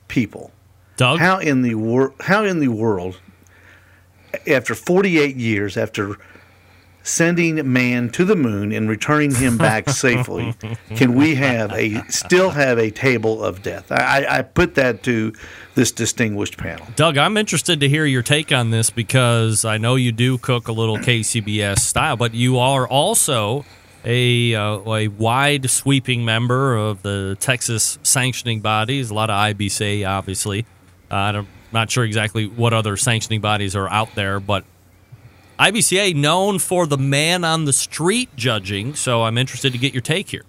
people? 0.09 0.51
Doug? 0.97 1.21
How 1.21 1.39
in 1.39 1.63
the 1.63 1.77
wor- 1.77 2.15
how 2.21 2.45
in 2.45 2.59
the 2.59 2.69
world 2.69 3.21
after 4.45 4.75
48 4.75 5.37
years 5.37 5.77
after 5.77 6.17
sending 7.09 7.73
man 7.73 8.11
to 8.11 8.25
the 8.25 8.37
moon 8.37 8.73
and 8.73 8.89
returning 8.89 9.35
him 9.35 9.57
back 9.57 9.89
safely 10.05 10.55
can 10.95 11.15
we 11.15 11.35
have 11.35 11.73
a 11.73 12.03
still 12.09 12.51
have 12.51 12.79
a 12.79 12.91
table 12.91 13.43
of 13.43 13.63
death 13.63 13.91
I, 13.91 14.27
I- 14.29 14.43
put 14.43 14.75
that 14.77 15.03
to 15.05 15.33
this 15.75 15.93
distinguished 15.93 16.57
panel 16.59 16.87
Doug, 16.97 17.17
I'm 17.17 17.37
interested 17.37 17.81
to 17.81 17.89
hear 17.89 18.05
your 18.05 18.23
take 18.23 18.53
on 18.53 18.71
this 18.71 18.91
because 18.91 19.65
I 19.65 19.79
know 19.79 19.95
you 19.95 20.11
do 20.13 20.37
cook 20.39 20.69
a 20.69 20.73
little 20.73 20.99
KCBS 20.99 21.79
style, 21.79 22.17
but 22.17 22.35
you 22.35 22.59
are 22.59 22.89
also 22.89 23.65
a, 24.05 24.55
uh, 24.55 24.79
a 24.95 25.09
wide 25.09 25.71
sweeping 25.71 26.25
member 26.25 26.77
of 26.77 27.03
the 27.03 27.37
Texas 27.41 27.99
sanctioning 28.03 28.61
bodies, 28.61 29.11
a 29.11 29.15
lot 29.15 29.31
of 29.31 29.37
IBC, 29.37 30.09
obviously. 30.09 30.67
Uh, 31.11 31.15
I'm 31.15 31.49
not 31.73 31.91
sure 31.91 32.05
exactly 32.05 32.47
what 32.47 32.73
other 32.73 32.97
sanctioning 32.97 33.41
bodies 33.41 33.77
are 33.77 33.89
out 33.89 34.15
there, 34.15 34.41
but 34.41 34.65
IBCA 35.59 36.15
known 36.15 36.59
for 36.59 36.87
the 36.87 36.99
man 36.99 37.43
on 37.43 37.65
the 37.65 37.73
street 37.73 38.29
judging, 38.37 38.95
so 38.95 39.25
I'm 39.25 39.37
interested 39.37 39.73
to 39.73 39.79
get 39.79 39.93
your 39.93 40.03
take 40.03 40.31
here. 40.31 40.45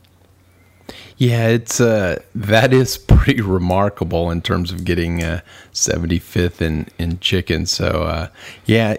Yeah, 1.17 1.47
it's 1.47 1.81
uh 1.81 2.21
that 2.33 2.73
is 2.73 2.97
pretty 2.97 3.41
remarkable 3.41 4.31
in 4.31 4.41
terms 4.41 4.71
of 4.71 4.85
getting 4.85 5.23
uh 5.23 5.41
75th 5.73 6.61
in 6.61 6.87
in 6.97 7.19
chicken. 7.19 7.65
So 7.65 8.03
uh 8.03 8.27
yeah, 8.65 8.95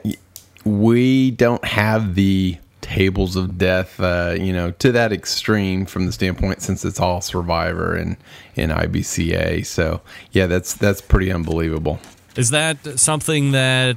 we 0.65 1.31
don't 1.31 1.65
have 1.65 2.15
the 2.17 2.59
tables 2.83 3.37
of 3.37 3.57
death 3.57 4.01
uh 4.01 4.35
you 4.39 4.53
know 4.53 4.73
to 4.73 4.91
that 4.91 5.13
extreme 5.13 5.87
from 5.87 6.07
the 6.07 6.13
standpoint 6.13 6.61
since 6.61 6.85
it's 6.85 6.99
all 6.99 7.21
survivor 7.21 7.95
and 7.95 8.17
in 8.55 8.71
IBCA. 8.71 9.65
So 9.65 10.03
yeah, 10.33 10.47
that's 10.47 10.75
that's 10.75 11.01
pretty 11.01 11.33
unbelievable. 11.33 12.01
Is 12.37 12.51
that 12.51 12.99
something 12.99 13.53
that 13.53 13.97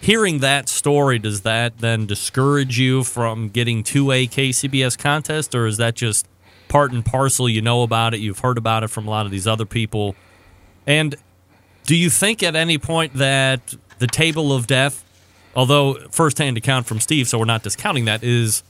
hearing 0.00 0.38
that 0.38 0.68
story 0.68 1.18
does 1.18 1.42
that 1.42 1.78
then 1.78 2.06
discourage 2.06 2.78
you 2.78 3.04
from 3.04 3.48
getting 3.48 3.82
to 3.84 4.12
a 4.12 4.26
KCBS 4.26 4.98
contest 4.98 5.54
or 5.54 5.66
is 5.66 5.76
that 5.78 5.94
just 5.94 6.26
part 6.68 6.92
and 6.92 7.04
parcel? 7.04 7.48
You 7.48 7.62
know 7.62 7.82
about 7.82 8.14
it 8.14 8.20
you've 8.20 8.40
heard 8.40 8.58
about 8.58 8.84
it 8.84 8.88
from 8.88 9.06
a 9.06 9.10
lot 9.10 9.26
of 9.26 9.32
these 9.32 9.46
other 9.46 9.64
people. 9.66 10.14
And 10.86 11.16
do 11.84 11.96
you 11.96 12.10
think 12.10 12.42
at 12.42 12.54
any 12.54 12.78
point 12.78 13.14
that 13.14 13.74
the 13.98 14.06
table 14.06 14.52
of 14.52 14.66
death 14.66 15.04
although 15.56 15.94
firsthand 16.10 16.56
account 16.56 16.86
from 16.86 17.00
Steve 17.00 17.26
so 17.26 17.38
we're 17.38 17.44
not 17.44 17.62
discounting 17.62 18.04
that 18.04 18.22
is 18.22 18.62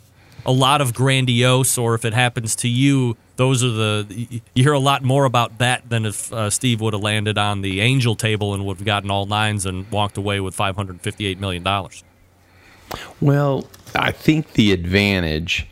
a 0.47 0.53
lot 0.53 0.81
of 0.81 0.95
grandiose 0.95 1.77
or 1.77 1.95
if 1.95 2.05
it 2.05 2.15
happens 2.15 2.55
to 2.57 2.69
you 2.69 3.17
those 3.37 3.63
are 3.63 3.71
the 3.71 4.41
you 4.55 4.63
hear 4.63 4.73
a 4.73 4.79
lot 4.79 5.03
more 5.03 5.25
about 5.25 5.59
that 5.59 5.89
than 5.89 6.05
if 6.05 6.33
uh, 6.33 6.51
Steve 6.51 6.81
would 6.81 6.93
have 6.93 7.03
landed 7.03 7.39
on 7.39 7.63
the 7.63 7.81
angel 7.81 8.15
table 8.15 8.53
and 8.53 8.67
would 8.67 8.79
have 8.79 8.87
gotten 8.87 9.11
all 9.11 9.27
nines 9.27 9.65
and 9.65 9.91
walked 9.91 10.17
away 10.17 10.41
with 10.41 10.55
558 10.55 11.39
million 11.39 11.63
dollars. 11.63 12.03
Well, 13.21 13.69
I 13.95 14.13
think 14.13 14.55
the 14.55 14.73
advantage 14.73 15.69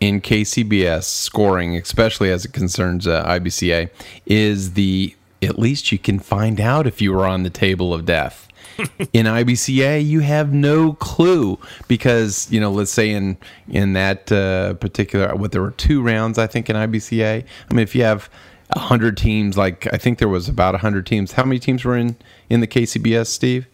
in 0.00 0.20
KCBS 0.20 1.04
scoring, 1.04 1.76
especially 1.76 2.30
as 2.30 2.44
it 2.44 2.52
concerns 2.52 3.06
uh, 3.06 3.24
IBCA, 3.26 3.90
is 4.24 4.72
the 4.72 5.14
at 5.42 5.58
least 5.58 5.92
you 5.92 5.98
can 5.98 6.18
find 6.18 6.60
out 6.60 6.86
if 6.86 7.02
you 7.02 7.12
were 7.12 7.26
on 7.26 7.42
the 7.42 7.50
table 7.50 7.92
of 7.92 8.06
death. 8.06 8.45
in 9.12 9.26
IBCA, 9.26 10.04
you 10.04 10.20
have 10.20 10.52
no 10.52 10.94
clue 10.94 11.58
because 11.88 12.50
you 12.50 12.60
know, 12.60 12.70
let's 12.70 12.90
say 12.90 13.10
in 13.10 13.36
in 13.68 13.94
that 13.94 14.30
uh, 14.30 14.74
particular, 14.74 15.34
what 15.34 15.52
there 15.52 15.62
were 15.62 15.72
two 15.72 16.02
rounds, 16.02 16.38
I 16.38 16.46
think 16.46 16.68
in 16.70 16.76
IBCA. 16.76 17.44
I 17.70 17.74
mean, 17.74 17.82
if 17.82 17.94
you 17.94 18.02
have 18.02 18.30
hundred 18.74 19.16
teams, 19.16 19.56
like 19.56 19.92
I 19.92 19.96
think 19.96 20.18
there 20.18 20.28
was 20.28 20.48
about 20.48 20.80
hundred 20.80 21.06
teams. 21.06 21.32
How 21.32 21.44
many 21.44 21.58
teams 21.58 21.84
were 21.84 21.96
in 21.96 22.16
in 22.50 22.60
the 22.60 22.66
KCBS, 22.66 23.26
Steve? 23.26 23.66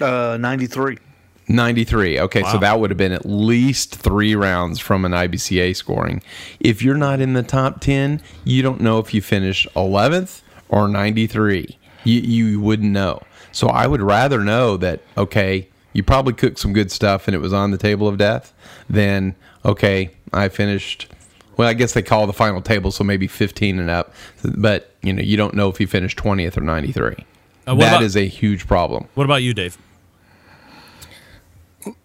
Uh, 0.00 0.38
93. 0.40 0.96
93. 1.48 2.20
Okay, 2.20 2.42
so 2.44 2.58
that 2.58 2.78
would 2.78 2.90
have 2.90 2.96
been 2.96 3.12
at 3.12 3.26
least 3.26 3.96
three 3.96 4.34
rounds 4.34 4.78
from 4.78 5.04
an 5.04 5.12
IBCA 5.12 5.74
scoring. 5.74 6.22
If 6.60 6.80
you're 6.80 6.96
not 6.96 7.20
in 7.20 7.32
the 7.32 7.42
top 7.42 7.80
10, 7.80 8.22
you 8.44 8.62
don't 8.62 8.80
know 8.80 8.98
if 8.98 9.12
you 9.12 9.20
finish 9.20 9.66
11th 9.74 10.42
or 10.68 10.88
93. 10.88 11.76
You, 12.04 12.20
you 12.20 12.60
wouldn't 12.60 12.92
know. 12.92 13.22
So 13.52 13.68
I 13.68 13.86
would 13.86 14.00
rather 14.02 14.40
know 14.40 14.76
that, 14.78 15.00
okay, 15.16 15.68
you 15.92 16.02
probably 16.02 16.32
cooked 16.34 16.58
some 16.58 16.72
good 16.72 16.90
stuff 16.90 17.26
and 17.26 17.34
it 17.34 17.38
was 17.38 17.52
on 17.52 17.70
the 17.72 17.78
table 17.78 18.06
of 18.08 18.16
death 18.18 18.52
than, 18.88 19.34
okay, 19.64 20.10
I 20.32 20.48
finished. 20.48 21.08
Well, 21.56 21.68
I 21.68 21.74
guess 21.74 21.92
they 21.92 22.02
call 22.02 22.26
the 22.26 22.32
final 22.32 22.62
table, 22.62 22.90
so 22.90 23.04
maybe 23.04 23.26
15 23.26 23.78
and 23.78 23.90
up. 23.90 24.14
But, 24.56 24.94
you 25.02 25.12
know, 25.12 25.22
you 25.22 25.36
don't 25.36 25.54
know 25.54 25.68
if 25.68 25.80
you 25.80 25.86
finished 25.86 26.16
20th 26.18 26.56
or 26.56 26.60
93. 26.62 27.16
Uh, 27.66 27.74
That 27.74 28.02
is 28.02 28.16
about- 28.16 28.22
a 28.22 28.26
huge 28.28 28.66
problem. 28.66 29.06
What 29.14 29.24
about 29.24 29.42
you, 29.42 29.52
Dave? 29.52 29.76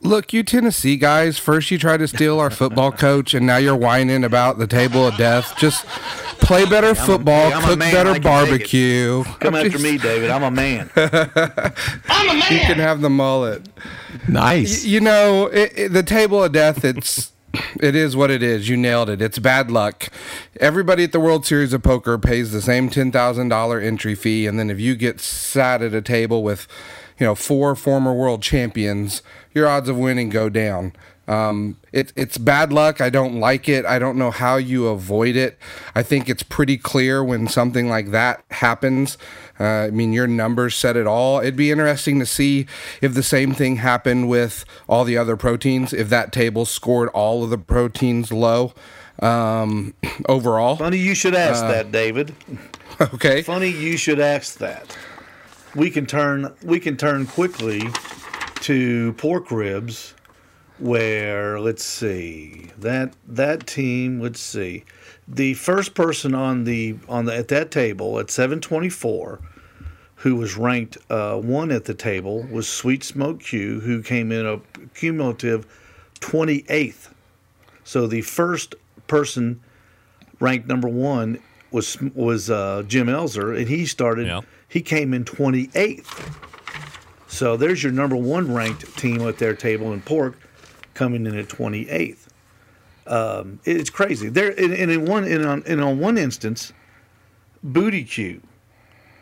Look, 0.01 0.31
you 0.31 0.41
Tennessee 0.43 0.95
guys, 0.95 1.37
first 1.37 1.69
you 1.69 1.77
try 1.77 1.97
to 1.97 2.07
steal 2.07 2.39
our 2.39 2.49
football 2.49 2.91
coach, 2.93 3.33
and 3.33 3.45
now 3.45 3.57
you're 3.57 3.75
whining 3.75 4.23
about 4.23 4.57
the 4.57 4.67
table 4.67 5.05
of 5.05 5.17
death. 5.17 5.53
Just 5.57 5.85
play 5.85 6.63
better 6.65 6.95
football, 6.95 7.51
I'm 7.51 7.63
a 7.63 7.67
cook 7.67 7.79
man, 7.79 7.93
better 7.93 8.13
can 8.13 8.21
take 8.21 8.21
it. 8.21 8.23
barbecue. 8.23 9.23
Come 9.41 9.55
after 9.55 9.79
me, 9.79 9.97
David. 9.97 10.29
I'm 10.31 10.43
a 10.43 10.51
man. 10.51 10.89
I'm 10.95 12.29
a 12.29 12.33
man. 12.39 12.51
You 12.53 12.59
can 12.59 12.77
have 12.77 13.01
the 13.01 13.09
mullet. 13.09 13.67
Nice. 14.29 14.85
Y- 14.85 14.91
you 14.91 14.99
know, 15.01 15.47
it, 15.47 15.73
it- 15.75 15.93
the 15.93 16.03
table 16.03 16.41
of 16.43 16.53
death. 16.53 16.85
It's 16.85 17.33
it 17.81 17.95
is 17.95 18.15
what 18.15 18.31
it 18.31 18.41
is. 18.43 18.69
You 18.69 18.77
nailed 18.77 19.09
it. 19.09 19.21
It's 19.21 19.39
bad 19.39 19.69
luck. 19.71 20.07
Everybody 20.59 21.03
at 21.03 21.11
the 21.11 21.19
World 21.19 21.45
Series 21.45 21.73
of 21.73 21.83
Poker 21.83 22.17
pays 22.17 22.51
the 22.53 22.61
same 22.61 22.89
ten 22.89 23.11
thousand 23.11 23.49
dollar 23.49 23.79
entry 23.81 24.15
fee, 24.15 24.47
and 24.47 24.57
then 24.57 24.69
if 24.69 24.79
you 24.79 24.95
get 24.95 25.19
sat 25.19 25.81
at 25.81 25.93
a 25.93 26.01
table 26.01 26.43
with, 26.43 26.65
you 27.19 27.25
know, 27.25 27.35
four 27.35 27.75
former 27.75 28.13
world 28.13 28.41
champions, 28.41 29.21
your 29.55 29.67
odds 29.67 29.89
of 29.89 29.97
winning 29.97 30.29
go 30.29 30.49
down. 30.49 30.93
Um, 31.27 31.77
it, 31.91 32.13
it's 32.15 32.37
bad 32.37 32.71
luck. 32.71 33.01
I 33.01 33.09
don't 33.09 33.39
like 33.39 33.67
it. 33.67 33.83
I 33.83 33.97
don't 33.97 34.15
know 34.15 34.29
how 34.29 34.57
you 34.57 34.85
avoid 34.87 35.35
it. 35.35 35.57
I 35.95 36.03
think 36.03 36.29
it's 36.29 36.43
pretty 36.43 36.77
clear 36.77 37.23
when 37.23 37.47
something 37.47 37.89
like 37.89 38.11
that 38.11 38.43
happens. 38.51 39.17
Uh, 39.59 39.63
I 39.63 39.89
mean, 39.89 40.13
your 40.13 40.27
numbers 40.27 40.75
said 40.75 40.95
it 40.95 41.07
all. 41.07 41.39
It'd 41.39 41.55
be 41.55 41.71
interesting 41.71 42.19
to 42.19 42.27
see 42.27 42.67
if 43.01 43.15
the 43.15 43.23
same 43.23 43.53
thing 43.55 43.77
happened 43.77 44.29
with 44.29 44.65
all 44.87 45.03
the 45.03 45.17
other 45.17 45.35
proteins, 45.35 45.93
if 45.93 46.09
that 46.09 46.31
table 46.31 46.63
scored 46.65 47.09
all 47.09 47.43
of 47.43 47.49
the 47.49 47.57
proteins 47.57 48.31
low 48.31 48.73
um, 49.19 49.95
overall. 50.29 50.75
Funny 50.75 50.97
you 50.99 51.15
should 51.15 51.33
ask 51.33 51.63
Uh, 51.63 51.69
that, 51.71 51.91
David. 51.91 52.35
Okay. 53.01 53.41
Funny 53.41 53.67
you 53.71 53.97
should 53.97 54.21
ask 54.21 54.59
that. 54.59 54.95
We 55.75 55.89
can 55.89 56.05
turn 56.05 56.53
we 56.63 56.79
can 56.79 56.95
turn 56.95 57.25
quickly 57.25 57.81
to 58.65 59.13
pork 59.13 59.51
ribs 59.51 60.15
where 60.79 61.59
let's 61.59 61.85
see. 61.85 62.71
That 62.79 63.13
that 63.27 63.67
team, 63.67 64.19
let's 64.19 64.39
see. 64.39 64.85
The 65.27 65.53
first 65.53 65.93
person 65.93 66.33
on 66.33 66.63
the 66.63 66.97
on 67.07 67.25
the 67.25 67.35
at 67.35 67.49
that 67.49 67.69
table 67.69 68.17
at 68.17 68.31
724 68.31 69.39
who 70.15 70.35
was 70.35 70.57
ranked 70.57 70.97
uh, 71.11 71.37
one 71.37 71.71
at 71.71 71.85
the 71.85 71.93
table 71.93 72.47
was 72.49 72.67
Sweet 72.67 73.03
Smoke 73.03 73.39
Q, 73.39 73.81
who 73.81 74.01
came 74.01 74.31
in 74.31 74.47
a 74.47 74.59
cumulative 74.95 75.67
28th. 76.21 77.09
So 77.83 78.07
the 78.07 78.21
first 78.21 78.73
person 79.05 79.61
ranked 80.39 80.67
number 80.67 80.87
one 80.87 81.37
was 81.69 82.01
was 82.15 82.49
uh, 82.49 82.81
Jim 82.87 83.05
Elzer, 83.05 83.55
and 83.55 83.67
he 83.67 83.85
started. 83.85 84.25
He 84.67 84.81
came 84.81 85.13
in 85.13 85.23
28th. 85.23 86.33
So 87.35 87.57
there's 87.57 87.83
your 87.83 87.91
number 87.91 88.15
one 88.15 88.53
ranked 88.53 88.97
team 88.97 89.27
at 89.27 89.39
their 89.39 89.53
table 89.53 89.91
in 89.91 90.01
pork, 90.01 90.39
coming 90.93 91.25
in 91.25 91.37
at 91.37 91.49
28th. 91.49 92.27
Um, 93.07 93.59
it's 93.65 93.89
crazy. 93.89 94.29
There, 94.29 94.51
and, 94.51 94.73
and 94.73 94.89
in 94.89 95.05
one, 95.05 95.25
in 95.25 95.45
on, 95.45 95.61
in 95.63 95.81
on 95.81 95.99
one 95.99 96.17
instance, 96.17 96.71
Booty 97.61 98.05
Q, 98.05 98.41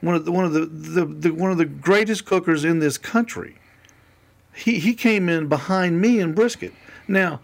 one 0.02 0.14
of 0.14 0.26
the 0.26 0.32
one 0.32 0.46
of 0.46 0.54
the, 0.54 0.66
the, 0.68 1.06
the 1.06 1.32
one 1.32 1.52
of 1.52 1.58
the 1.58 1.66
greatest 1.66 2.26
cookers 2.26 2.64
in 2.64 2.80
this 2.80 3.00
country. 3.00 3.56
He 4.54 4.80
he 4.80 4.94
came 4.94 5.28
in 5.28 5.48
behind 5.50 6.00
me 6.00 6.20
in 6.20 6.34
brisket. 6.34 6.74
Now, 7.08 7.42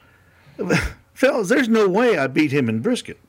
fellas, 1.13 1.49
there's 1.49 1.67
no 1.67 1.89
way 1.89 2.17
I 2.17 2.27
beat 2.27 2.51
him 2.51 2.69
in 2.69 2.81
brisket. 2.81 3.19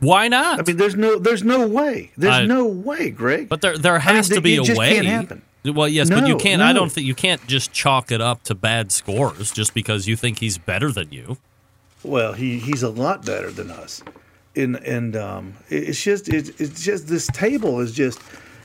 Why 0.00 0.28
not? 0.28 0.60
I 0.60 0.62
mean, 0.62 0.76
there's 0.76 0.94
no 0.94 1.18
there's 1.18 1.42
no 1.42 1.66
way. 1.66 2.12
There's 2.18 2.34
I- 2.34 2.44
no 2.46 2.66
way, 2.66 3.10
Greg. 3.10 3.48
But 3.48 3.62
there 3.62 3.78
there 3.78 3.94
I 3.94 4.06
mean, 4.06 4.16
has 4.16 4.28
to 4.28 4.42
be 4.42 4.56
it 4.56 4.68
a 4.68 4.78
way. 4.78 4.94
Can't 4.94 5.06
happen. 5.06 5.42
Well, 5.74 5.88
yes, 5.88 6.10
but 6.10 6.26
you 6.26 6.36
can't. 6.36 6.62
I 6.62 6.72
don't 6.72 6.90
think 6.90 7.06
you 7.06 7.14
can't 7.14 7.44
just 7.46 7.72
chalk 7.72 8.10
it 8.10 8.20
up 8.20 8.42
to 8.44 8.54
bad 8.54 8.92
scores 8.92 9.50
just 9.50 9.74
because 9.74 10.06
you 10.06 10.16
think 10.16 10.38
he's 10.38 10.58
better 10.58 10.90
than 10.90 11.10
you. 11.12 11.38
Well, 12.02 12.34
he 12.34 12.58
he's 12.58 12.82
a 12.82 12.90
lot 12.90 13.24
better 13.24 13.50
than 13.50 13.70
us, 13.70 14.02
and 14.54 14.76
and 14.76 15.16
um, 15.16 15.54
it's 15.68 16.02
just 16.02 16.28
it's, 16.28 16.50
it's 16.60 16.82
just 16.82 17.08
this 17.08 17.26
table 17.28 17.80
is 17.80 17.92
just, 17.92 18.20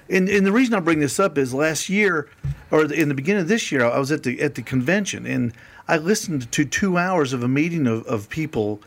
and 0.09 0.29
and 0.29 0.45
the 0.45 0.51
reason 0.51 0.75
I 0.75 0.79
bring 0.79 0.99
this 0.99 1.19
up 1.19 1.37
is 1.37 1.53
last 1.53 1.89
year, 1.89 2.29
or 2.69 2.91
in 2.91 3.09
the 3.09 3.15
beginning 3.15 3.41
of 3.41 3.47
this 3.47 3.71
year, 3.71 3.85
I 3.85 3.97
was 3.97 4.11
at 4.11 4.23
the 4.23 4.41
at 4.41 4.55
the 4.55 4.61
convention 4.61 5.25
and 5.25 5.53
I 5.87 5.97
listened 5.97 6.51
to 6.51 6.65
two 6.65 6.97
hours 6.97 7.33
of 7.33 7.43
a 7.43 7.47
meeting 7.47 7.87
of, 7.87 8.05
of 8.05 8.29
people 8.29 8.79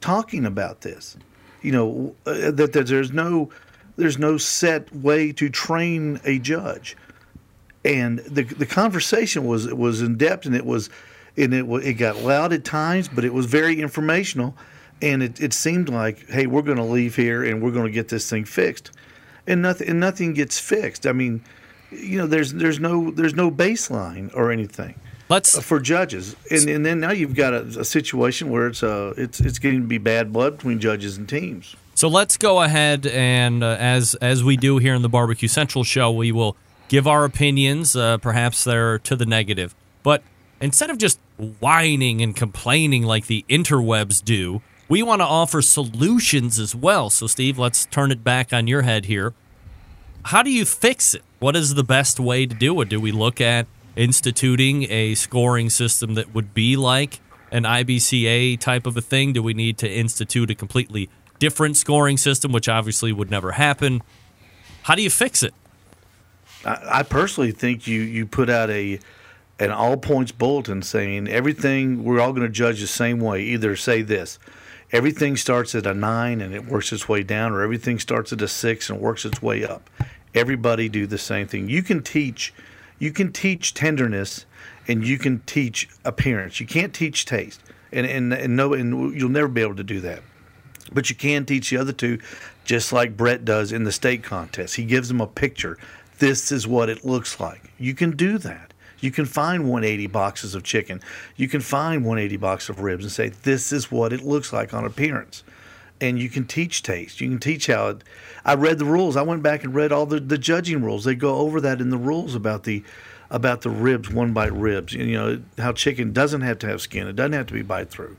talking 0.00 0.44
about 0.44 0.80
this. 0.80 1.16
You 1.62 1.72
know 1.72 2.16
uh, 2.26 2.50
that, 2.52 2.72
that 2.72 2.86
there's 2.86 3.12
no 3.12 3.50
there's 3.96 4.18
no 4.18 4.38
set 4.38 4.94
way 4.96 5.30
to 5.32 5.50
train 5.50 6.20
a 6.24 6.38
judge 6.38 6.96
and 7.84 8.18
the 8.20 8.42
the 8.42 8.66
conversation 8.66 9.46
was 9.46 9.72
was 9.72 10.02
in 10.02 10.16
depth 10.16 10.46
and 10.46 10.54
it 10.54 10.66
was 10.66 10.90
and 11.36 11.54
it 11.54 11.64
it 11.84 11.94
got 11.94 12.16
loud 12.16 12.52
at 12.52 12.64
times 12.64 13.08
but 13.08 13.24
it 13.24 13.32
was 13.32 13.46
very 13.46 13.80
informational. 13.80 14.56
And 15.02 15.22
it, 15.22 15.40
it 15.40 15.54
seemed 15.54 15.88
like 15.88 16.28
hey 16.28 16.46
we're 16.46 16.62
going 16.62 16.76
to 16.76 16.84
leave 16.84 17.16
here 17.16 17.42
and 17.42 17.62
we're 17.62 17.70
going 17.70 17.86
to 17.86 17.92
get 17.92 18.08
this 18.08 18.28
thing 18.28 18.44
fixed. 18.44 18.90
And 19.46 19.62
nothing 19.62 19.88
and 19.88 20.00
nothing 20.00 20.34
gets 20.34 20.58
fixed. 20.58 21.06
I 21.06 21.12
mean 21.12 21.42
you 21.90 22.18
know 22.18 22.26
there's 22.26 22.52
there's 22.52 22.78
no 22.78 23.10
there's 23.10 23.34
no 23.34 23.50
baseline 23.50 24.30
or 24.34 24.52
anything 24.52 24.94
Let's 25.30 25.56
for 25.62 25.78
judges. 25.78 26.34
And 26.50 26.68
and 26.68 26.84
then 26.84 26.98
now 26.98 27.12
you've 27.12 27.36
got 27.36 27.54
a, 27.54 27.62
a 27.80 27.84
situation 27.84 28.50
where 28.50 28.66
it's 28.66 28.82
uh 28.82 29.14
it's 29.16 29.40
it's 29.40 29.58
getting 29.60 29.82
to 29.82 29.86
be 29.86 29.98
bad 29.98 30.32
blood 30.32 30.56
between 30.56 30.80
judges 30.80 31.16
and 31.16 31.28
teams. 31.28 31.76
So 31.94 32.08
let's 32.08 32.36
go 32.36 32.62
ahead 32.62 33.06
and 33.06 33.62
uh, 33.62 33.76
as 33.78 34.16
as 34.16 34.42
we 34.42 34.56
do 34.56 34.78
here 34.78 34.94
in 34.94 35.02
the 35.02 35.08
Barbecue 35.08 35.48
Central 35.48 35.84
show, 35.84 36.10
we 36.10 36.32
will 36.32 36.56
give 36.90 37.06
our 37.06 37.24
opinions. 37.24 37.96
Uh, 37.96 38.18
perhaps 38.18 38.64
they're 38.64 38.98
to 38.98 39.16
the 39.16 39.24
negative, 39.24 39.74
but 40.02 40.22
instead 40.60 40.90
of 40.90 40.98
just 40.98 41.18
whining 41.60 42.20
and 42.20 42.36
complaining 42.36 43.04
like 43.04 43.26
the 43.28 43.46
interwebs 43.48 44.22
do, 44.22 44.60
we 44.88 45.02
want 45.02 45.20
to 45.20 45.24
offer 45.24 45.62
solutions 45.62 46.58
as 46.58 46.74
well. 46.74 47.08
So, 47.08 47.26
Steve, 47.26 47.58
let's 47.58 47.86
turn 47.86 48.10
it 48.10 48.22
back 48.22 48.52
on 48.52 48.66
your 48.66 48.82
head 48.82 49.06
here. 49.06 49.32
How 50.24 50.42
do 50.42 50.50
you 50.50 50.66
fix 50.66 51.14
it? 51.14 51.22
What 51.38 51.56
is 51.56 51.74
the 51.74 51.84
best 51.84 52.20
way 52.20 52.44
to 52.44 52.54
do 52.54 52.78
it? 52.82 52.90
Do 52.90 53.00
we 53.00 53.12
look 53.12 53.40
at 53.40 53.66
instituting 53.96 54.90
a 54.90 55.14
scoring 55.14 55.70
system 55.70 56.14
that 56.14 56.34
would 56.34 56.52
be 56.52 56.76
like 56.76 57.20
an 57.52 57.62
IBCA 57.62 58.58
type 58.58 58.84
of 58.84 58.96
a 58.96 59.00
thing? 59.00 59.32
Do 59.32 59.42
we 59.42 59.54
need 59.54 59.78
to 59.78 59.90
institute 59.90 60.50
a 60.50 60.54
completely 60.54 61.08
different 61.38 61.76
scoring 61.76 62.18
system, 62.18 62.52
which 62.52 62.68
obviously 62.68 63.12
would 63.12 63.30
never 63.30 63.52
happen? 63.52 64.02
How 64.82 64.94
do 64.96 65.02
you 65.02 65.10
fix 65.10 65.42
it? 65.42 65.54
I, 66.64 67.00
I 67.00 67.02
personally 67.02 67.52
think 67.52 67.86
you 67.86 68.00
you 68.00 68.26
put 68.26 68.50
out 68.50 68.70
a 68.70 69.00
an 69.58 69.70
all 69.70 69.96
points 69.96 70.32
bulletin 70.32 70.82
saying 70.82 71.28
everything 71.28 72.02
we're 72.02 72.20
all 72.20 72.32
going 72.32 72.46
to 72.46 72.52
judge 72.52 72.80
the 72.80 72.86
same 72.86 73.20
way. 73.20 73.42
Either 73.42 73.76
say 73.76 74.02
this, 74.02 74.38
everything 74.92 75.36
starts 75.36 75.74
at 75.74 75.86
a 75.86 75.94
nine 75.94 76.40
and 76.40 76.54
it 76.54 76.66
works 76.66 76.92
its 76.92 77.08
way 77.08 77.22
down, 77.22 77.52
or 77.52 77.62
everything 77.62 77.98
starts 77.98 78.32
at 78.32 78.42
a 78.42 78.48
six 78.48 78.88
and 78.88 79.00
works 79.00 79.24
its 79.24 79.42
way 79.42 79.64
up. 79.64 79.90
Everybody 80.34 80.88
do 80.88 81.06
the 81.06 81.18
same 81.18 81.46
thing. 81.46 81.68
You 81.68 81.82
can 81.82 82.02
teach, 82.02 82.54
you 82.98 83.12
can 83.12 83.32
teach 83.32 83.74
tenderness, 83.74 84.46
and 84.86 85.04
you 85.04 85.18
can 85.18 85.40
teach 85.40 85.88
appearance. 86.04 86.60
You 86.60 86.66
can't 86.66 86.94
teach 86.94 87.24
taste, 87.24 87.60
and 87.92 88.06
and 88.06 88.32
and 88.32 88.56
no, 88.56 88.72
and 88.72 89.14
you'll 89.14 89.28
never 89.28 89.48
be 89.48 89.60
able 89.60 89.76
to 89.76 89.84
do 89.84 90.00
that. 90.00 90.22
But 90.92 91.10
you 91.10 91.16
can 91.16 91.44
teach 91.44 91.70
the 91.70 91.76
other 91.76 91.92
two, 91.92 92.18
just 92.64 92.92
like 92.92 93.16
Brett 93.16 93.44
does 93.44 93.72
in 93.72 93.84
the 93.84 93.92
state 93.92 94.22
contest. 94.22 94.76
He 94.76 94.84
gives 94.84 95.08
them 95.08 95.20
a 95.20 95.26
picture. 95.26 95.78
This 96.20 96.52
is 96.52 96.68
what 96.68 96.88
it 96.90 97.04
looks 97.04 97.40
like. 97.40 97.72
You 97.78 97.94
can 97.94 98.14
do 98.14 98.38
that. 98.38 98.74
You 99.00 99.10
can 99.10 99.24
find 99.24 99.62
180 99.64 100.06
boxes 100.08 100.54
of 100.54 100.62
chicken. 100.62 101.00
You 101.34 101.48
can 101.48 101.62
find 101.62 102.04
180 102.04 102.36
boxes 102.36 102.70
of 102.70 102.80
ribs 102.80 103.04
and 103.04 103.10
say 103.10 103.30
this 103.30 103.72
is 103.72 103.90
what 103.90 104.12
it 104.12 104.22
looks 104.22 104.52
like 104.52 104.74
on 104.74 104.84
appearance. 104.84 105.42
And 105.98 106.18
you 106.18 106.28
can 106.28 106.46
teach 106.46 106.82
taste. 106.82 107.22
You 107.22 107.28
can 107.28 107.38
teach 107.38 107.66
how 107.66 107.88
it. 107.88 108.04
I 108.44 108.54
read 108.54 108.78
the 108.78 108.84
rules. 108.84 109.16
I 109.16 109.22
went 109.22 109.42
back 109.42 109.64
and 109.64 109.74
read 109.74 109.92
all 109.92 110.04
the, 110.04 110.20
the 110.20 110.36
judging 110.36 110.82
rules. 110.82 111.04
They 111.04 111.14
go 111.14 111.36
over 111.36 111.58
that 111.62 111.80
in 111.80 111.88
the 111.88 111.98
rules 111.98 112.34
about 112.34 112.64
the 112.64 112.84
about 113.30 113.62
the 113.62 113.70
ribs, 113.70 114.10
one 114.10 114.32
bite 114.32 114.52
ribs. 114.52 114.92
You 114.92 115.12
know 115.12 115.40
how 115.56 115.72
chicken 115.72 116.12
doesn't 116.12 116.42
have 116.42 116.58
to 116.60 116.66
have 116.68 116.82
skin. 116.82 117.06
It 117.06 117.16
doesn't 117.16 117.32
have 117.32 117.46
to 117.46 117.54
be 117.54 117.62
bite 117.62 117.88
through. 117.88 118.16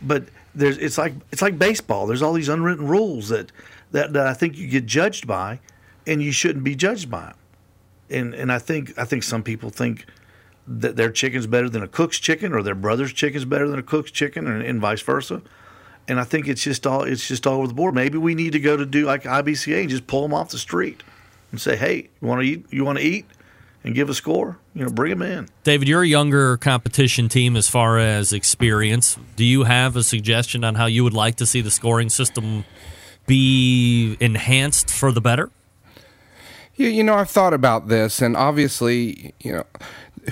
But 0.00 0.24
there's 0.54 0.78
it's 0.78 0.98
like 0.98 1.14
it's 1.32 1.42
like 1.42 1.58
baseball. 1.58 2.06
There's 2.06 2.22
all 2.22 2.34
these 2.34 2.48
unwritten 2.48 2.86
rules 2.86 3.30
that 3.30 3.50
that, 3.92 4.12
that 4.12 4.26
I 4.26 4.34
think 4.34 4.56
you 4.56 4.68
get 4.68 4.86
judged 4.86 5.26
by, 5.26 5.60
and 6.06 6.22
you 6.22 6.32
shouldn't 6.32 6.64
be 6.64 6.74
judged 6.74 7.10
by 7.10 7.26
them. 7.26 7.36
And 8.10 8.34
and 8.34 8.52
I 8.52 8.58
think 8.58 8.98
I 8.98 9.04
think 9.04 9.22
some 9.22 9.42
people 9.42 9.70
think 9.70 10.06
that 10.66 10.96
their 10.96 11.10
chicken's 11.10 11.46
better 11.46 11.68
than 11.68 11.82
a 11.82 11.88
cook's 11.88 12.18
chicken, 12.18 12.52
or 12.52 12.62
their 12.62 12.74
brother's 12.74 13.12
chicken's 13.12 13.44
better 13.44 13.68
than 13.68 13.78
a 13.78 13.82
cook's 13.82 14.10
chicken, 14.10 14.46
and, 14.46 14.62
and 14.62 14.80
vice 14.80 15.02
versa. 15.02 15.42
And 16.08 16.18
I 16.18 16.24
think 16.24 16.48
it's 16.48 16.62
just 16.62 16.86
all 16.86 17.02
it's 17.02 17.26
just 17.26 17.46
all 17.46 17.58
over 17.58 17.68
the 17.68 17.74
board. 17.74 17.94
Maybe 17.94 18.18
we 18.18 18.34
need 18.34 18.52
to 18.52 18.60
go 18.60 18.76
to 18.76 18.84
do 18.84 19.06
like 19.06 19.24
IBCA 19.24 19.80
and 19.80 19.90
just 19.90 20.06
pull 20.06 20.22
them 20.22 20.34
off 20.34 20.50
the 20.50 20.58
street 20.58 21.02
and 21.50 21.60
say, 21.60 21.76
"Hey, 21.76 22.08
you 22.20 22.28
want 22.28 22.42
to 22.42 22.46
eat? 22.46 22.66
You 22.70 22.84
want 22.84 22.98
to 22.98 23.04
eat?" 23.04 23.26
and 23.84 23.94
give 23.94 24.08
a 24.08 24.14
score, 24.14 24.58
you 24.74 24.84
know, 24.84 24.90
bring 24.90 25.10
them 25.10 25.22
in. 25.22 25.48
David, 25.64 25.88
you're 25.88 26.02
a 26.02 26.06
younger 26.06 26.56
competition 26.56 27.28
team 27.28 27.56
as 27.56 27.68
far 27.68 27.98
as 27.98 28.32
experience. 28.32 29.18
Do 29.36 29.44
you 29.44 29.64
have 29.64 29.96
a 29.96 30.02
suggestion 30.02 30.64
on 30.64 30.76
how 30.76 30.86
you 30.86 31.02
would 31.04 31.14
like 31.14 31.36
to 31.36 31.46
see 31.46 31.60
the 31.60 31.70
scoring 31.70 32.08
system 32.08 32.64
be 33.26 34.16
enhanced 34.20 34.90
for 34.90 35.12
the 35.12 35.20
better? 35.20 35.50
Yeah, 36.76 36.88
you 36.88 37.04
know, 37.04 37.14
I've 37.14 37.30
thought 37.30 37.52
about 37.52 37.88
this, 37.88 38.22
and 38.22 38.36
obviously, 38.36 39.34
you 39.40 39.52
know, 39.52 39.64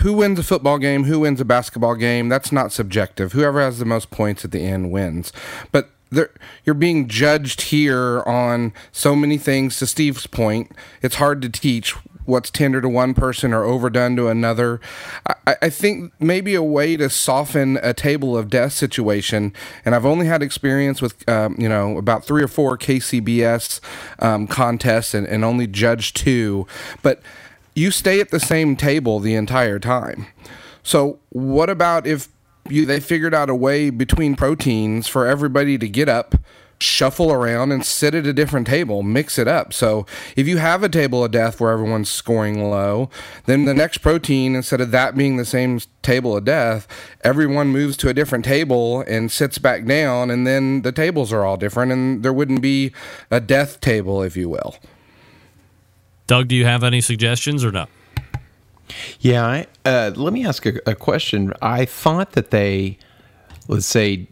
who 0.01 0.13
wins 0.15 0.39
a 0.39 0.43
football 0.43 0.79
game, 0.79 1.05
who 1.05 1.21
wins 1.21 1.41
a 1.41 1.45
basketball 1.45 1.95
game, 1.95 2.29
that's 2.29 2.53
not 2.53 2.73
subjective. 2.73 3.33
Whoever 3.33 3.61
has 3.61 3.79
the 3.79 3.85
most 3.85 4.11
points 4.11 4.45
at 4.45 4.51
the 4.51 4.61
end 4.61 4.91
wins. 4.91 5.33
But 5.73 5.91
there, 6.11 6.31
you're 6.65 6.75
being 6.75 7.09
judged 7.09 7.63
here 7.63 8.23
on 8.27 8.73
so 8.93 9.15
many 9.15 9.39
things. 9.39 9.79
To 9.79 9.87
Steve's 9.87 10.27
point, 10.27 10.73
it's 11.03 11.17
hard 11.17 11.43
to 11.43 11.49
teach 11.49 11.95
what's 12.31 12.51
tender 12.51 12.81
to 12.81 12.89
one 12.89 13.13
person 13.13 13.53
or 13.53 13.65
overdone 13.65 14.17
to 14.17 14.29
another. 14.29 14.81
I, 15.27 15.57
I, 15.63 15.71
think 15.71 16.13
maybe 16.21 16.55
a 16.55 16.63
way 16.63 16.97
to 16.97 17.11
soften 17.11 17.79
a 17.83 17.93
table 17.93 18.37
of 18.37 18.49
death 18.49 18.73
situation, 18.73 19.53
and 19.85 19.95
I've 19.95 20.07
only 20.07 20.27
had 20.27 20.43
experience 20.43 21.03
with, 21.03 21.29
um, 21.29 21.57
you 21.59 21.69
know, 21.69 21.99
about 21.99 22.25
three 22.25 22.43
or 22.43 22.49
four 22.49 22.79
KCBS 22.79 23.81
um, 24.21 24.47
contests 24.47 25.13
and, 25.13 25.27
and 25.27 25.45
only 25.45 25.67
judged 25.67 26.17
two, 26.17 26.67
but 27.03 27.21
you 27.75 27.91
stay 27.91 28.21
at 28.21 28.31
the 28.31 28.41
same 28.41 28.77
table 28.77 29.21
the 29.21 29.35
entire 29.35 29.79
time. 29.79 30.27
So, 30.83 31.19
what 31.31 31.69
about 31.69 32.07
if 32.07 32.29
you, 32.69 32.87
they 32.87 33.01
figured 33.01 33.35
out 33.35 33.51
a 33.51 33.55
way 33.55 33.91
between 33.91 34.37
proteins 34.37 35.09
for 35.09 35.27
everybody 35.27 35.79
to 35.79 35.89
get 35.89 36.09
up? 36.09 36.35
Shuffle 36.81 37.31
around 37.31 37.73
and 37.73 37.85
sit 37.85 38.15
at 38.15 38.27
a 38.27 38.33
different 38.33 38.67
table, 38.67 39.03
mix 39.03 39.39
it 39.39 39.47
up. 39.47 39.73
So 39.73 40.07
if 40.35 40.49
you 40.49 40.57
have 40.57 40.83
a 40.83 40.89
table 40.89 41.23
of 41.23 41.31
death 41.31 41.61
where 41.61 41.73
everyone's 41.73 42.11
scoring 42.11 42.71
low, 42.71 43.11
then 43.45 43.67
the 43.67 43.75
next 43.75 43.99
protein, 43.99 44.57
instead 44.57 44.81
of 44.81 44.91
that 44.91 45.15
being 45.15 45.37
the 45.37 45.45
same 45.45 45.81
table 46.03 46.37
of 46.37 46.45
death, 46.45 46.89
everyone 47.23 47.69
moves 47.69 47.97
to 47.99 48.09
a 48.09 48.15
different 48.15 48.45
table 48.45 49.03
and 49.03 49.31
sits 49.31 49.59
back 49.59 49.85
down, 49.85 50.31
and 50.31 50.47
then 50.47 50.83
the 50.83 50.93
tables 50.93 51.33
are 51.33 51.45
all 51.45 51.59
different, 51.59 51.93
and 51.93 52.23
there 52.23 52.33
wouldn't 52.33 52.63
be 52.63 52.93
a 53.31 53.41
death 53.41 53.81
table, 53.81 54.23
if 54.23 54.37
you 54.37 54.49
will. 54.49 54.77
Doug, 56.27 56.49
do 56.49 56.57
you 56.57 56.65
have 56.65 56.83
any 56.83 57.01
suggestions 57.01 57.65
or 57.65 57.73
no? 57.73 57.87
Yeah, 59.21 59.45
I, 59.45 59.67
uh, 59.85 60.13
let 60.17 60.33
me 60.33 60.47
ask 60.47 60.65
a, 60.65 60.81
a 60.87 60.95
question. 60.95 61.53
I 61.61 61.85
thought 61.85 62.33
that 62.33 62.51
they, 62.51 62.99
let's 63.69 63.87
say, 63.87 64.29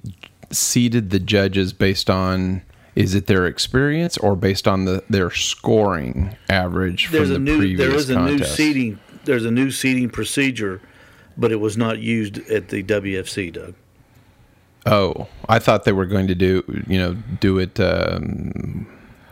seated 0.50 1.10
the 1.10 1.18
judges 1.18 1.72
based 1.72 2.08
on 2.08 2.62
is 2.94 3.14
it 3.14 3.26
their 3.26 3.46
experience 3.46 4.16
or 4.18 4.34
based 4.34 4.66
on 4.66 4.84
the 4.84 5.04
their 5.08 5.30
scoring 5.30 6.36
average 6.48 7.10
there's 7.10 7.28
from 7.28 7.30
a 7.30 7.38
the 7.38 7.40
new 7.40 7.58
previous 7.58 7.88
there 7.88 7.96
is 7.96 8.10
a 8.10 8.14
contest? 8.14 8.40
new 8.40 8.46
seating 8.46 9.00
there's 9.24 9.44
a 9.44 9.50
new 9.50 9.70
seating 9.70 10.08
procedure 10.08 10.80
but 11.36 11.52
it 11.52 11.56
was 11.56 11.76
not 11.76 11.98
used 11.98 12.38
at 12.50 12.68
the 12.68 12.82
WFC 12.82 13.52
Doug 13.52 13.74
Oh, 14.86 15.28
I 15.48 15.58
thought 15.58 15.84
they 15.84 15.92
were 15.92 16.06
going 16.06 16.28
to 16.28 16.34
do 16.34 16.62
you 16.86 16.98
know 16.98 17.14
do 17.40 17.58
it. 17.58 17.78
Um, 17.78 18.86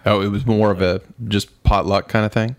oh, 0.04 0.20
it 0.20 0.28
was 0.28 0.44
more 0.44 0.70
of 0.70 0.82
a 0.82 1.00
just 1.28 1.62
potluck 1.62 2.08
kind 2.08 2.26
of 2.26 2.32
thing. 2.32 2.56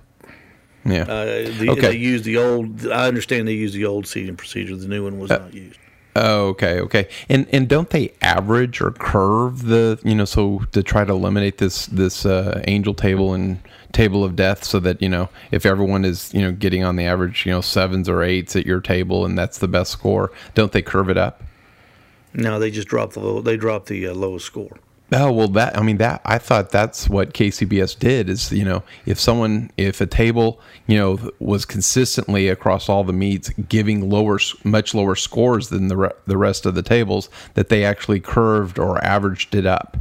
Yeah. 0.85 1.03
uh, 1.03 1.51
the, 1.59 1.67
okay. 1.71 1.81
they 1.81 1.97
used 1.97 2.23
the 2.23 2.37
old 2.37 2.87
I 2.87 3.07
understand 3.07 3.47
they 3.47 3.53
used 3.53 3.75
the 3.75 3.85
old 3.85 4.07
seating 4.07 4.37
procedure 4.37 4.75
the 4.75 4.87
new 4.87 5.03
one 5.03 5.19
was 5.19 5.29
Uh, 5.29 5.39
not 5.39 5.53
used 5.53 5.79
Oh, 6.19 6.47
okay, 6.47 6.79
okay. 6.81 7.07
And 7.29 7.47
and 7.51 7.69
don't 7.69 7.91
they 7.91 8.11
average 8.21 8.81
or 8.81 8.91
curve 8.91 9.63
the 9.63 9.99
you 10.03 10.15
know 10.15 10.25
so 10.25 10.63
to 10.71 10.81
try 10.81 11.05
to 11.05 11.13
eliminate 11.13 11.59
this 11.59 11.85
this 11.87 12.25
uh, 12.25 12.63
angel 12.67 12.95
table 12.95 13.33
and 13.33 13.59
table 13.91 14.23
of 14.23 14.35
death 14.35 14.63
so 14.63 14.79
that 14.79 14.99
you 14.99 15.09
know 15.09 15.29
if 15.51 15.65
everyone 15.65 16.03
is 16.03 16.33
you 16.33 16.41
know 16.41 16.51
getting 16.51 16.83
on 16.83 16.95
the 16.95 17.05
average 17.05 17.45
you 17.45 17.51
know 17.51 17.61
sevens 17.61 18.09
or 18.09 18.23
eights 18.23 18.55
at 18.55 18.65
your 18.65 18.81
table 18.81 19.25
and 19.25 19.37
that's 19.37 19.59
the 19.59 19.67
best 19.67 19.91
score, 19.91 20.31
don't 20.55 20.71
they 20.71 20.81
curve 20.81 21.09
it 21.09 21.17
up? 21.17 21.43
no 22.33 22.59
they 22.59 22.71
just 22.71 22.87
drop 22.87 23.13
the 23.13 23.19
low, 23.19 23.41
they 23.41 23.57
drop 23.57 23.85
the 23.85 24.07
uh, 24.07 24.13
lowest 24.13 24.45
score 24.45 24.77
Oh 25.13 25.31
well, 25.31 25.47
that 25.49 25.77
I 25.77 25.83
mean 25.83 25.97
that 25.97 26.21
I 26.25 26.37
thought 26.37 26.69
that's 26.69 27.07
what 27.07 27.33
KCBS 27.33 27.97
did 27.97 28.27
is 28.29 28.51
you 28.51 28.65
know 28.65 28.83
if 29.05 29.19
someone 29.19 29.71
if 29.77 30.01
a 30.01 30.05
table 30.05 30.59
you 30.85 30.97
know 30.97 31.31
was 31.39 31.63
consistently 31.63 32.49
across 32.49 32.89
all 32.89 33.05
the 33.05 33.13
meats 33.13 33.49
giving 33.69 34.09
lower 34.09 34.37
much 34.65 34.93
lower 34.93 35.15
scores 35.15 35.69
than 35.69 35.87
the 35.87 35.95
re- 35.95 36.11
the 36.25 36.35
rest 36.35 36.65
of 36.65 36.75
the 36.75 36.81
tables 36.81 37.29
that 37.53 37.69
they 37.69 37.85
actually 37.85 38.19
curved 38.19 38.77
or 38.77 39.01
averaged 39.03 39.55
it 39.55 39.65
up. 39.65 39.97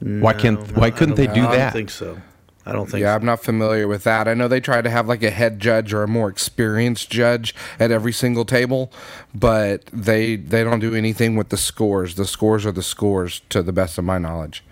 why 0.00 0.34
can't 0.34 0.76
why 0.76 0.90
couldn't 0.90 1.14
they 1.14 1.26
do 1.26 1.42
that? 1.42 1.50
I 1.50 1.56
don't 1.56 1.72
think 1.72 1.90
so 1.90 2.20
I 2.64 2.72
don't 2.72 2.88
think 2.88 3.02
Yeah, 3.02 3.14
I'm 3.14 3.24
not 3.24 3.42
familiar 3.42 3.88
with 3.88 4.04
that. 4.04 4.28
I 4.28 4.34
know 4.34 4.46
they 4.46 4.60
try 4.60 4.82
to 4.82 4.90
have 4.90 5.08
like 5.08 5.22
a 5.22 5.30
head 5.30 5.58
judge 5.58 5.92
or 5.92 6.02
a 6.02 6.08
more 6.08 6.28
experienced 6.28 7.10
judge 7.10 7.54
at 7.80 7.90
every 7.90 8.12
single 8.12 8.44
table, 8.44 8.92
but 9.34 9.86
they 9.86 10.36
they 10.36 10.62
don't 10.62 10.80
do 10.80 10.94
anything 10.94 11.36
with 11.36 11.48
the 11.48 11.56
scores. 11.56 12.14
The 12.14 12.26
scores 12.26 12.64
are 12.64 12.72
the 12.72 12.82
scores, 12.82 13.42
to 13.48 13.62
the 13.62 13.72
best 13.72 13.98
of 13.98 14.04
my 14.04 14.18
knowledge. 14.18 14.62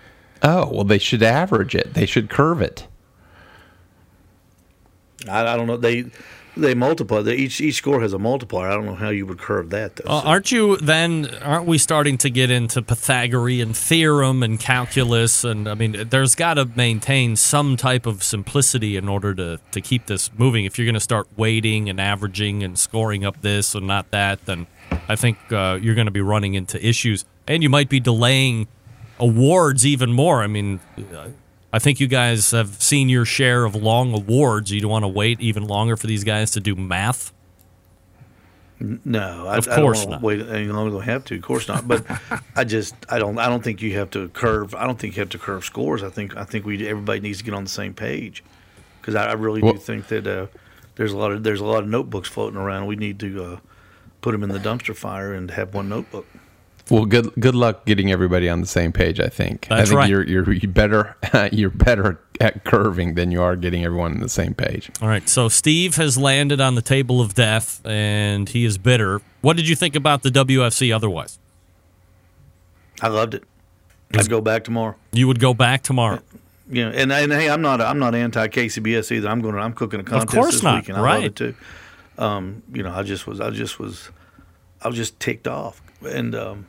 Oh 0.42 0.70
well, 0.72 0.84
they 0.84 0.98
should 0.98 1.22
average 1.22 1.74
it. 1.74 1.94
They 1.94 2.06
should 2.06 2.30
curve 2.30 2.62
it. 2.62 2.86
I, 5.28 5.46
I 5.46 5.56
don't 5.56 5.66
know 5.66 5.76
they 5.76 6.06
they 6.56 6.74
multiply 6.74 7.22
they, 7.22 7.34
each 7.36 7.60
each 7.60 7.76
score 7.76 8.00
has 8.00 8.12
a 8.12 8.18
multiplier 8.18 8.68
I 8.70 8.74
don't 8.74 8.86
know 8.86 8.94
how 8.94 9.10
you 9.10 9.24
would 9.26 9.38
curve 9.38 9.70
that 9.70 9.96
though 9.96 10.10
Uh, 10.10 10.22
aren't 10.24 10.50
you 10.50 10.76
then? 10.78 11.26
Aren't 11.42 11.66
we 11.66 11.78
starting 11.78 12.18
to 12.18 12.30
get 12.30 12.50
into 12.50 12.82
Pythagorean 12.82 13.72
theorem 13.72 14.42
and 14.42 14.58
calculus? 14.58 15.44
And 15.44 15.68
I 15.68 15.74
mean, 15.74 16.08
there's 16.10 16.34
got 16.34 16.54
to 16.54 16.64
maintain 16.64 17.36
some 17.36 17.76
type 17.76 18.06
of 18.06 18.22
simplicity 18.22 18.96
in 18.96 19.08
order 19.08 19.34
to 19.34 19.60
to 19.70 19.80
keep 19.80 20.06
this 20.06 20.30
moving. 20.36 20.64
If 20.64 20.78
you're 20.78 20.86
going 20.86 20.94
to 20.94 21.00
start 21.00 21.28
weighting 21.36 21.88
and 21.88 22.00
averaging 22.00 22.62
and 22.62 22.78
scoring 22.78 23.24
up 23.24 23.40
this 23.42 23.74
and 23.74 23.86
not 23.86 24.10
that, 24.10 24.44
then 24.46 24.66
I 25.08 25.16
think 25.16 25.38
uh, 25.52 25.78
you're 25.80 25.94
going 25.94 26.06
to 26.06 26.10
be 26.10 26.20
running 26.20 26.54
into 26.54 26.84
issues, 26.84 27.24
and 27.46 27.62
you 27.62 27.68
might 27.68 27.88
be 27.88 28.00
delaying 28.00 28.66
awards 29.18 29.86
even 29.86 30.12
more. 30.12 30.42
I 30.42 30.46
mean. 30.46 30.80
I 31.72 31.78
think 31.78 32.00
you 32.00 32.08
guys 32.08 32.50
have 32.50 32.82
seen 32.82 33.08
your 33.08 33.24
share 33.24 33.64
of 33.64 33.74
long 33.76 34.12
awards. 34.12 34.70
You 34.72 34.80
don't 34.80 34.90
want 34.90 35.04
to 35.04 35.08
wait 35.08 35.40
even 35.40 35.64
longer 35.66 35.96
for 35.96 36.06
these 36.08 36.24
guys 36.24 36.50
to 36.52 36.60
do 36.60 36.74
math. 36.74 37.32
No, 38.80 39.46
I, 39.46 39.58
Of 39.58 39.68
I 39.68 39.76
don't 39.76 39.84
course 39.84 39.98
wanna 40.04 40.10
not. 40.16 40.22
Wait 40.22 40.40
any 40.48 40.66
longer 40.68 40.90
than 40.90 41.00
we 41.00 41.04
have 41.06 41.24
to. 41.26 41.36
Of 41.36 41.42
course 41.42 41.68
not. 41.68 41.86
But 41.86 42.02
I 42.56 42.64
just 42.64 42.94
I 43.10 43.18
don't 43.18 43.38
I 43.38 43.46
don't 43.48 43.62
think 43.62 43.82
you 43.82 43.92
have 43.98 44.10
to 44.12 44.28
curve. 44.30 44.74
I 44.74 44.86
don't 44.86 44.98
think 44.98 45.16
you 45.16 45.20
have 45.20 45.28
to 45.30 45.38
curve 45.38 45.64
scores. 45.66 46.02
I 46.02 46.08
think 46.08 46.34
I 46.36 46.44
think 46.44 46.64
we 46.64 46.88
everybody 46.88 47.20
needs 47.20 47.38
to 47.38 47.44
get 47.44 47.52
on 47.52 47.64
the 47.64 47.70
same 47.70 47.92
page 47.92 48.42
because 49.00 49.14
I, 49.14 49.26
I 49.26 49.32
really 49.34 49.60
Well- 49.60 49.74
do 49.74 49.78
think 49.78 50.08
that 50.08 50.26
uh, 50.26 50.46
there's 50.96 51.12
a 51.12 51.16
lot 51.18 51.30
of 51.30 51.42
there's 51.44 51.60
a 51.60 51.64
lot 51.66 51.82
of 51.82 51.90
notebooks 51.90 52.28
floating 52.30 52.58
around. 52.58 52.86
We 52.86 52.96
need 52.96 53.20
to 53.20 53.44
uh, 53.44 53.56
put 54.22 54.32
them 54.32 54.42
in 54.42 54.48
the 54.48 54.58
dumpster 54.58 54.96
fire 54.96 55.34
and 55.34 55.50
have 55.50 55.74
one 55.74 55.90
notebook. 55.90 56.26
Well, 56.90 57.06
good 57.06 57.32
good 57.38 57.54
luck 57.54 57.86
getting 57.86 58.10
everybody 58.10 58.48
on 58.48 58.60
the 58.60 58.66
same 58.66 58.92
page. 58.92 59.20
I 59.20 59.28
think. 59.28 59.68
I 59.70 59.76
That's 59.76 59.90
think 59.90 59.98
right. 59.98 60.10
you're 60.10 60.26
you're 60.26 60.52
you 60.52 60.68
better 60.68 61.16
you're 61.52 61.70
better 61.70 62.20
at 62.40 62.64
curving 62.64 63.14
than 63.14 63.30
you 63.30 63.42
are 63.42 63.54
getting 63.54 63.84
everyone 63.84 64.12
on 64.12 64.20
the 64.20 64.28
same 64.28 64.54
page. 64.54 64.90
All 65.00 65.08
right, 65.08 65.28
so 65.28 65.48
Steve 65.48 65.96
has 65.96 66.18
landed 66.18 66.60
on 66.60 66.74
the 66.74 66.82
table 66.82 67.20
of 67.20 67.34
death, 67.34 67.80
and 67.84 68.48
he 68.48 68.64
is 68.64 68.78
bitter. 68.78 69.20
What 69.40 69.56
did 69.56 69.68
you 69.68 69.76
think 69.76 69.94
about 69.94 70.22
the 70.22 70.30
WFC 70.30 70.94
otherwise? 70.94 71.38
I 73.00 73.08
loved 73.08 73.34
it. 73.34 73.44
I'd 74.12 74.28
go 74.28 74.40
back 74.40 74.64
tomorrow. 74.64 74.96
You 75.12 75.26
would 75.28 75.38
go 75.38 75.54
back 75.54 75.82
tomorrow. 75.82 76.20
You 76.68 76.86
know, 76.86 76.90
and 76.92 77.12
and 77.12 77.32
hey, 77.32 77.48
I'm 77.50 77.62
not 77.62 77.80
I'm 77.80 77.98
not 77.98 78.14
anti 78.14 78.48
KCBS 78.48 79.12
either. 79.12 79.28
I'm 79.28 79.40
going 79.40 79.54
to 79.54 79.60
I'm 79.60 79.72
cooking 79.72 80.00
a 80.00 80.04
contest 80.04 80.28
of 80.28 80.34
course 80.34 80.54
this 80.54 80.62
not, 80.62 80.76
weekend. 80.76 80.98
I 80.98 81.02
right. 81.02 81.14
love 81.16 81.24
it 81.24 81.36
too. 81.36 81.54
Um, 82.18 82.62
you 82.72 82.82
know, 82.82 82.92
I 82.92 83.02
just 83.02 83.26
was 83.26 83.40
I 83.40 83.50
just 83.50 83.78
was 83.78 84.10
I 84.82 84.88
was 84.88 84.96
just 84.96 85.18
ticked 85.20 85.48
off, 85.48 85.82
and 86.02 86.34
um, 86.34 86.66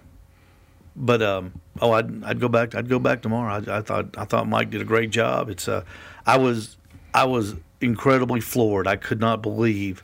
but 0.95 1.21
um, 1.21 1.53
oh, 1.81 1.91
I'd 1.91 2.23
I'd 2.23 2.39
go 2.39 2.47
back 2.47 2.75
I'd 2.75 2.89
go 2.89 2.99
back 2.99 3.21
tomorrow. 3.21 3.53
I, 3.53 3.77
I 3.77 3.81
thought 3.81 4.17
I 4.17 4.25
thought 4.25 4.47
Mike 4.47 4.69
did 4.69 4.81
a 4.81 4.85
great 4.85 5.09
job. 5.09 5.49
It's 5.49 5.67
uh, 5.67 5.83
I 6.25 6.37
was 6.37 6.77
I 7.13 7.25
was 7.25 7.55
incredibly 7.79 8.41
floored. 8.41 8.87
I 8.87 8.95
could 8.95 9.19
not 9.19 9.41
believe 9.41 10.03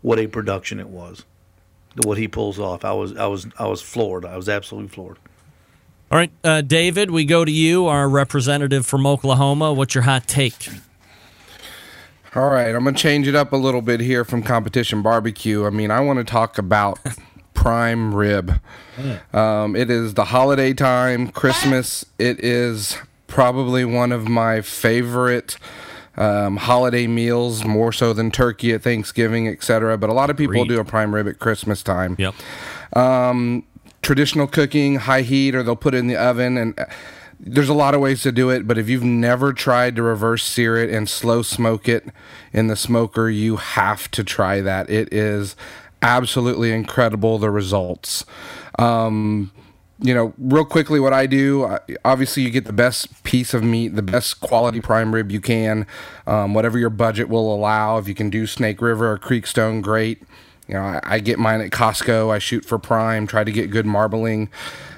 what 0.00 0.18
a 0.18 0.26
production 0.26 0.80
it 0.80 0.88
was. 0.88 1.24
What 2.04 2.16
he 2.16 2.26
pulls 2.26 2.58
off, 2.58 2.84
I 2.84 2.92
was 2.92 3.16
I 3.16 3.26
was 3.26 3.46
I 3.58 3.66
was 3.66 3.82
floored. 3.82 4.24
I 4.24 4.36
was 4.36 4.48
absolutely 4.48 4.88
floored. 4.88 5.18
All 6.10 6.18
right, 6.18 6.30
uh, 6.44 6.60
David, 6.60 7.10
we 7.10 7.24
go 7.24 7.42
to 7.42 7.50
you, 7.50 7.86
our 7.86 8.06
representative 8.06 8.84
from 8.84 9.06
Oklahoma. 9.06 9.72
What's 9.72 9.94
your 9.94 10.02
hot 10.02 10.28
take? 10.28 10.68
All 12.34 12.50
right, 12.50 12.74
I'm 12.74 12.82
going 12.82 12.94
to 12.94 13.00
change 13.00 13.26
it 13.28 13.34
up 13.34 13.52
a 13.52 13.56
little 13.56 13.80
bit 13.80 14.00
here 14.00 14.22
from 14.22 14.42
competition 14.42 15.00
barbecue. 15.00 15.64
I 15.64 15.70
mean, 15.70 15.90
I 15.90 16.00
want 16.00 16.18
to 16.18 16.24
talk 16.24 16.58
about 16.58 16.98
prime 17.54 18.14
rib. 18.14 18.60
Um, 19.32 19.76
it 19.76 19.90
is 19.90 20.14
the 20.14 20.26
holiday 20.26 20.72
time, 20.72 21.28
Christmas. 21.28 22.04
It 22.18 22.40
is 22.40 22.98
probably 23.26 23.84
one 23.84 24.12
of 24.12 24.28
my 24.28 24.60
favorite 24.60 25.56
um, 26.16 26.58
holiday 26.58 27.06
meals, 27.06 27.64
more 27.64 27.92
so 27.92 28.12
than 28.12 28.30
turkey 28.30 28.72
at 28.72 28.82
Thanksgiving, 28.82 29.48
etc. 29.48 29.96
But 29.96 30.10
a 30.10 30.12
lot 30.12 30.30
of 30.30 30.36
people 30.36 30.64
do 30.64 30.78
a 30.78 30.84
prime 30.84 31.14
rib 31.14 31.26
at 31.26 31.38
Christmas 31.38 31.82
time. 31.82 32.16
Yep. 32.18 32.34
Um, 32.94 33.64
traditional 34.02 34.46
cooking, 34.46 34.96
high 34.96 35.22
heat, 35.22 35.54
or 35.54 35.62
they'll 35.62 35.76
put 35.76 35.94
it 35.94 35.98
in 35.98 36.08
the 36.08 36.16
oven. 36.16 36.58
And 36.58 36.78
uh, 36.78 36.86
there's 37.40 37.68
a 37.68 37.74
lot 37.74 37.94
of 37.94 38.00
ways 38.00 38.22
to 38.22 38.32
do 38.32 38.50
it, 38.50 38.68
but 38.68 38.78
if 38.78 38.88
you've 38.88 39.02
never 39.02 39.52
tried 39.52 39.96
to 39.96 40.02
reverse 40.02 40.44
sear 40.44 40.76
it 40.76 40.90
and 40.90 41.08
slow 41.08 41.42
smoke 41.42 41.88
it 41.88 42.06
in 42.52 42.68
the 42.68 42.76
smoker, 42.76 43.28
you 43.28 43.56
have 43.56 44.10
to 44.12 44.22
try 44.22 44.60
that. 44.60 44.88
It 44.90 45.12
is 45.12 45.56
absolutely 46.02 46.72
incredible, 46.72 47.38
the 47.38 47.50
results. 47.50 48.24
Um, 48.78 49.52
you 50.00 50.12
know, 50.14 50.34
real 50.36 50.64
quickly, 50.64 50.98
what 50.98 51.12
I 51.12 51.26
do, 51.26 51.78
obviously, 52.04 52.42
you 52.42 52.50
get 52.50 52.64
the 52.64 52.72
best 52.72 53.22
piece 53.22 53.54
of 53.54 53.62
meat, 53.62 53.94
the 53.94 54.02
best 54.02 54.40
quality 54.40 54.80
prime 54.80 55.14
rib 55.14 55.30
you 55.30 55.40
can, 55.40 55.86
um, 56.26 56.54
whatever 56.54 56.78
your 56.78 56.90
budget 56.90 57.28
will 57.28 57.54
allow. 57.54 57.98
If 57.98 58.08
you 58.08 58.14
can 58.14 58.28
do 58.28 58.46
Snake 58.46 58.82
River 58.82 59.12
or 59.12 59.18
Creekstone, 59.18 59.80
great. 59.80 60.22
You 60.66 60.74
know, 60.74 60.82
I, 60.82 61.00
I 61.04 61.18
get 61.20 61.38
mine 61.38 61.60
at 61.60 61.70
Costco. 61.70 62.30
I 62.30 62.38
shoot 62.40 62.64
for 62.64 62.78
prime, 62.78 63.26
try 63.26 63.44
to 63.44 63.52
get 63.52 63.70
good 63.70 63.86
marbling. 63.86 64.48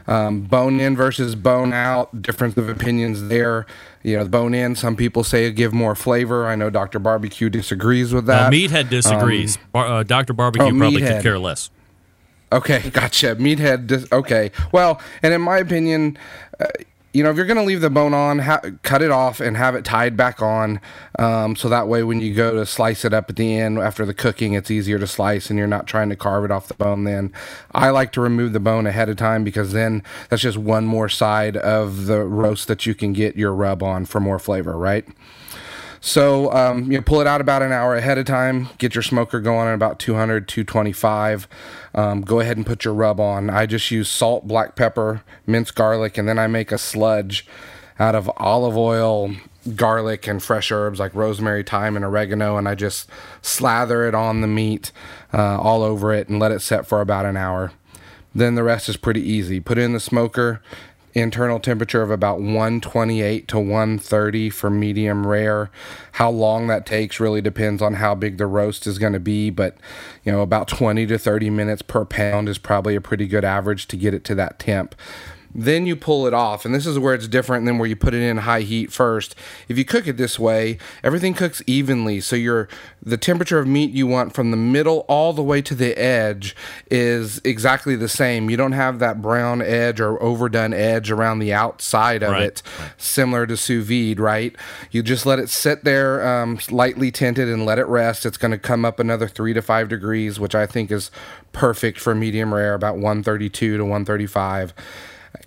Um, 0.06 0.42
bone 0.42 0.80
in 0.80 0.96
versus 0.96 1.34
bone 1.34 1.72
out, 1.72 2.22
difference 2.22 2.56
of 2.56 2.68
opinions 2.68 3.28
there. 3.28 3.66
You 4.04 4.18
know, 4.18 4.24
the 4.24 4.30
bone 4.30 4.52
in, 4.52 4.76
some 4.76 4.96
people 4.96 5.24
say 5.24 5.46
it 5.46 5.52
give 5.52 5.72
more 5.72 5.94
flavor. 5.94 6.46
I 6.46 6.56
know 6.56 6.68
Dr. 6.68 6.98
Barbecue 6.98 7.48
disagrees 7.48 8.12
with 8.12 8.26
that. 8.26 8.48
Uh, 8.48 8.50
Meathead 8.50 8.90
disagrees. 8.90 9.56
Um, 9.56 9.62
Bar- 9.72 9.86
uh, 9.86 10.02
Dr. 10.02 10.34
Barbecue 10.34 10.66
oh, 10.66 10.78
probably 10.78 11.00
could 11.00 11.22
care 11.22 11.38
less. 11.38 11.70
Okay, 12.52 12.90
gotcha. 12.92 13.34
Meathead. 13.36 13.86
Dis- 13.86 14.06
okay. 14.12 14.50
Well, 14.72 15.00
and 15.22 15.32
in 15.32 15.40
my 15.40 15.56
opinion, 15.56 16.18
uh, 16.60 16.66
you 17.14 17.22
know, 17.22 17.30
if 17.30 17.36
you're 17.36 17.46
going 17.46 17.56
to 17.56 17.62
leave 17.62 17.80
the 17.80 17.90
bone 17.90 18.12
on, 18.12 18.40
ha- 18.40 18.60
cut 18.82 19.00
it 19.00 19.12
off 19.12 19.38
and 19.40 19.56
have 19.56 19.76
it 19.76 19.84
tied 19.84 20.16
back 20.16 20.42
on, 20.42 20.80
um, 21.18 21.54
so 21.54 21.68
that 21.68 21.86
way 21.86 22.02
when 22.02 22.20
you 22.20 22.34
go 22.34 22.52
to 22.52 22.66
slice 22.66 23.04
it 23.04 23.14
up 23.14 23.30
at 23.30 23.36
the 23.36 23.56
end 23.56 23.78
after 23.78 24.04
the 24.04 24.12
cooking, 24.12 24.54
it's 24.54 24.68
easier 24.68 24.98
to 24.98 25.06
slice 25.06 25.48
and 25.48 25.56
you're 25.56 25.68
not 25.68 25.86
trying 25.86 26.08
to 26.08 26.16
carve 26.16 26.44
it 26.44 26.50
off 26.50 26.66
the 26.66 26.74
bone. 26.74 27.04
Then 27.04 27.32
I 27.72 27.90
like 27.90 28.10
to 28.12 28.20
remove 28.20 28.52
the 28.52 28.58
bone 28.58 28.88
ahead 28.88 29.08
of 29.08 29.16
time 29.16 29.44
because 29.44 29.72
then 29.72 30.02
that's 30.28 30.42
just 30.42 30.58
one 30.58 30.86
more 30.86 31.08
side 31.08 31.56
of 31.56 32.06
the 32.06 32.24
roast 32.24 32.66
that 32.66 32.84
you 32.84 32.96
can 32.96 33.12
get 33.12 33.36
your 33.36 33.54
rub 33.54 33.80
on 33.80 34.06
for 34.06 34.18
more 34.18 34.40
flavor, 34.40 34.76
right? 34.76 35.06
So 36.04 36.52
um, 36.52 36.92
you 36.92 37.00
pull 37.00 37.22
it 37.22 37.26
out 37.26 37.40
about 37.40 37.62
an 37.62 37.72
hour 37.72 37.96
ahead 37.96 38.18
of 38.18 38.26
time. 38.26 38.68
Get 38.76 38.94
your 38.94 39.00
smoker 39.00 39.40
going 39.40 39.68
at 39.68 39.74
about 39.74 39.98
200, 39.98 40.46
225. 40.46 41.48
Um, 41.94 42.20
go 42.20 42.40
ahead 42.40 42.58
and 42.58 42.66
put 42.66 42.84
your 42.84 42.92
rub 42.92 43.18
on. 43.18 43.48
I 43.48 43.64
just 43.64 43.90
use 43.90 44.10
salt, 44.10 44.46
black 44.46 44.76
pepper, 44.76 45.22
minced 45.46 45.74
garlic, 45.74 46.18
and 46.18 46.28
then 46.28 46.38
I 46.38 46.46
make 46.46 46.72
a 46.72 46.76
sludge 46.76 47.46
out 47.98 48.14
of 48.14 48.30
olive 48.36 48.76
oil, 48.76 49.34
garlic, 49.76 50.26
and 50.26 50.42
fresh 50.42 50.70
herbs 50.70 51.00
like 51.00 51.14
rosemary, 51.14 51.62
thyme, 51.62 51.96
and 51.96 52.04
oregano. 52.04 52.58
And 52.58 52.68
I 52.68 52.74
just 52.74 53.08
slather 53.40 54.06
it 54.06 54.14
on 54.14 54.42
the 54.42 54.46
meat 54.46 54.92
uh, 55.32 55.58
all 55.58 55.82
over 55.82 56.12
it 56.12 56.28
and 56.28 56.38
let 56.38 56.52
it 56.52 56.60
set 56.60 56.86
for 56.86 57.00
about 57.00 57.24
an 57.24 57.38
hour. 57.38 57.72
Then 58.34 58.56
the 58.56 58.62
rest 58.62 58.90
is 58.90 58.98
pretty 58.98 59.22
easy. 59.22 59.58
Put 59.58 59.78
it 59.78 59.82
in 59.82 59.94
the 59.94 60.00
smoker 60.00 60.60
internal 61.14 61.60
temperature 61.60 62.02
of 62.02 62.10
about 62.10 62.40
128 62.40 63.48
to 63.48 63.58
130 63.58 64.50
for 64.50 64.68
medium 64.68 65.26
rare. 65.26 65.70
How 66.12 66.30
long 66.30 66.66
that 66.66 66.84
takes 66.84 67.20
really 67.20 67.40
depends 67.40 67.80
on 67.80 67.94
how 67.94 68.14
big 68.14 68.36
the 68.36 68.46
roast 68.46 68.86
is 68.86 68.98
going 68.98 69.12
to 69.12 69.20
be, 69.20 69.50
but 69.50 69.76
you 70.24 70.32
know, 70.32 70.42
about 70.42 70.68
20 70.68 71.06
to 71.06 71.18
30 71.18 71.50
minutes 71.50 71.82
per 71.82 72.04
pound 72.04 72.48
is 72.48 72.58
probably 72.58 72.96
a 72.96 73.00
pretty 73.00 73.26
good 73.26 73.44
average 73.44 73.86
to 73.88 73.96
get 73.96 74.12
it 74.12 74.24
to 74.24 74.34
that 74.34 74.58
temp. 74.58 74.94
Then 75.54 75.86
you 75.86 75.94
pull 75.94 76.26
it 76.26 76.34
off, 76.34 76.64
and 76.64 76.74
this 76.74 76.86
is 76.86 76.98
where 76.98 77.14
it's 77.14 77.28
different 77.28 77.64
than 77.64 77.78
where 77.78 77.88
you 77.88 77.94
put 77.94 78.12
it 78.12 78.22
in 78.22 78.38
high 78.38 78.62
heat 78.62 78.90
first. 78.92 79.36
If 79.68 79.78
you 79.78 79.84
cook 79.84 80.08
it 80.08 80.16
this 80.16 80.36
way, 80.36 80.78
everything 81.04 81.32
cooks 81.32 81.62
evenly, 81.66 82.20
so 82.20 82.34
your 82.34 82.68
the 83.00 83.16
temperature 83.16 83.58
of 83.58 83.66
meat 83.66 83.92
you 83.92 84.06
want 84.06 84.34
from 84.34 84.50
the 84.50 84.56
middle 84.56 85.04
all 85.08 85.32
the 85.32 85.42
way 85.42 85.62
to 85.62 85.74
the 85.74 85.96
edge 85.96 86.56
is 86.90 87.40
exactly 87.44 87.94
the 87.94 88.08
same. 88.08 88.50
You 88.50 88.56
don't 88.56 88.72
have 88.72 88.98
that 88.98 89.22
brown 89.22 89.62
edge 89.62 90.00
or 90.00 90.20
overdone 90.20 90.72
edge 90.72 91.10
around 91.10 91.38
the 91.38 91.52
outside 91.52 92.22
of 92.22 92.32
Right, 92.32 92.42
it, 92.42 92.62
similar 92.96 93.46
to 93.46 93.56
sous 93.56 93.86
vide, 93.86 94.18
right? 94.18 94.56
You 94.90 95.02
just 95.02 95.24
let 95.24 95.38
it 95.38 95.50
sit 95.50 95.84
there, 95.84 96.26
um, 96.26 96.58
lightly 96.70 97.12
tinted, 97.12 97.48
and 97.48 97.64
let 97.64 97.78
it 97.78 97.86
rest. 97.86 98.26
It's 98.26 98.38
going 98.38 98.52
to 98.52 98.58
come 98.58 98.84
up 98.84 98.98
another 98.98 99.28
three 99.28 99.52
to 99.52 99.62
five 99.62 99.88
degrees, 99.88 100.40
which 100.40 100.54
I 100.54 100.66
think 100.66 100.90
is 100.90 101.10
perfect 101.52 102.00
for 102.00 102.14
medium 102.14 102.52
rare, 102.52 102.74
about 102.74 102.94
132 102.94 103.76
to 103.76 103.84
135 103.84 104.74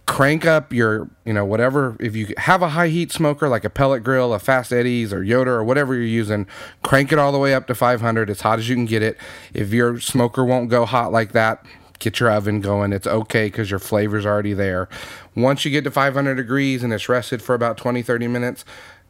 crank 0.08 0.46
up 0.46 0.72
your 0.72 1.10
you 1.26 1.34
know 1.34 1.44
whatever 1.44 1.98
if 2.00 2.16
you 2.16 2.34
have 2.38 2.62
a 2.62 2.70
high 2.70 2.88
heat 2.88 3.12
smoker 3.12 3.50
like 3.50 3.66
a 3.66 3.70
pellet 3.70 4.04
grill 4.04 4.34
a 4.34 4.40
Fast 4.40 4.72
Eddy's 4.72 5.12
or 5.12 5.22
yoder 5.22 5.54
or 5.54 5.66
whatever 5.66 5.94
you're 5.94 6.04
using 6.04 6.48
crank 6.82 7.12
it 7.12 7.20
all 7.20 7.34
the 7.34 7.38
way 7.38 7.54
up 7.54 7.68
to 7.68 7.76
500 7.76 8.30
as 8.30 8.42
hot 8.42 8.58
as 8.58 8.70
you 8.70 8.76
can 8.76 8.86
get 8.86 9.04
it 9.04 9.18
if 9.54 9.74
your 9.74 10.00
smoker 10.00 10.46
won't 10.46 10.70
go 10.70 10.86
hot 10.86 11.12
like 11.12 11.34
that 11.34 11.64
get 12.00 12.22
your 12.22 12.32
oven 12.32 12.62
going 12.62 12.94
it's 12.94 13.06
okay 13.06 13.48
because 13.48 13.70
your 13.70 13.80
flavor's 13.80 14.26
already 14.26 14.54
there 14.54 14.88
once 15.36 15.66
you 15.66 15.72
get 15.72 15.84
to 15.84 15.92
500 15.92 16.36
degrees 16.36 16.84
and 16.84 16.94
it's 16.94 17.10
rested 17.10 17.42
for 17.42 17.54
about 17.54 17.76
20 17.78 18.02
30 18.02 18.30
minutes 18.30 18.64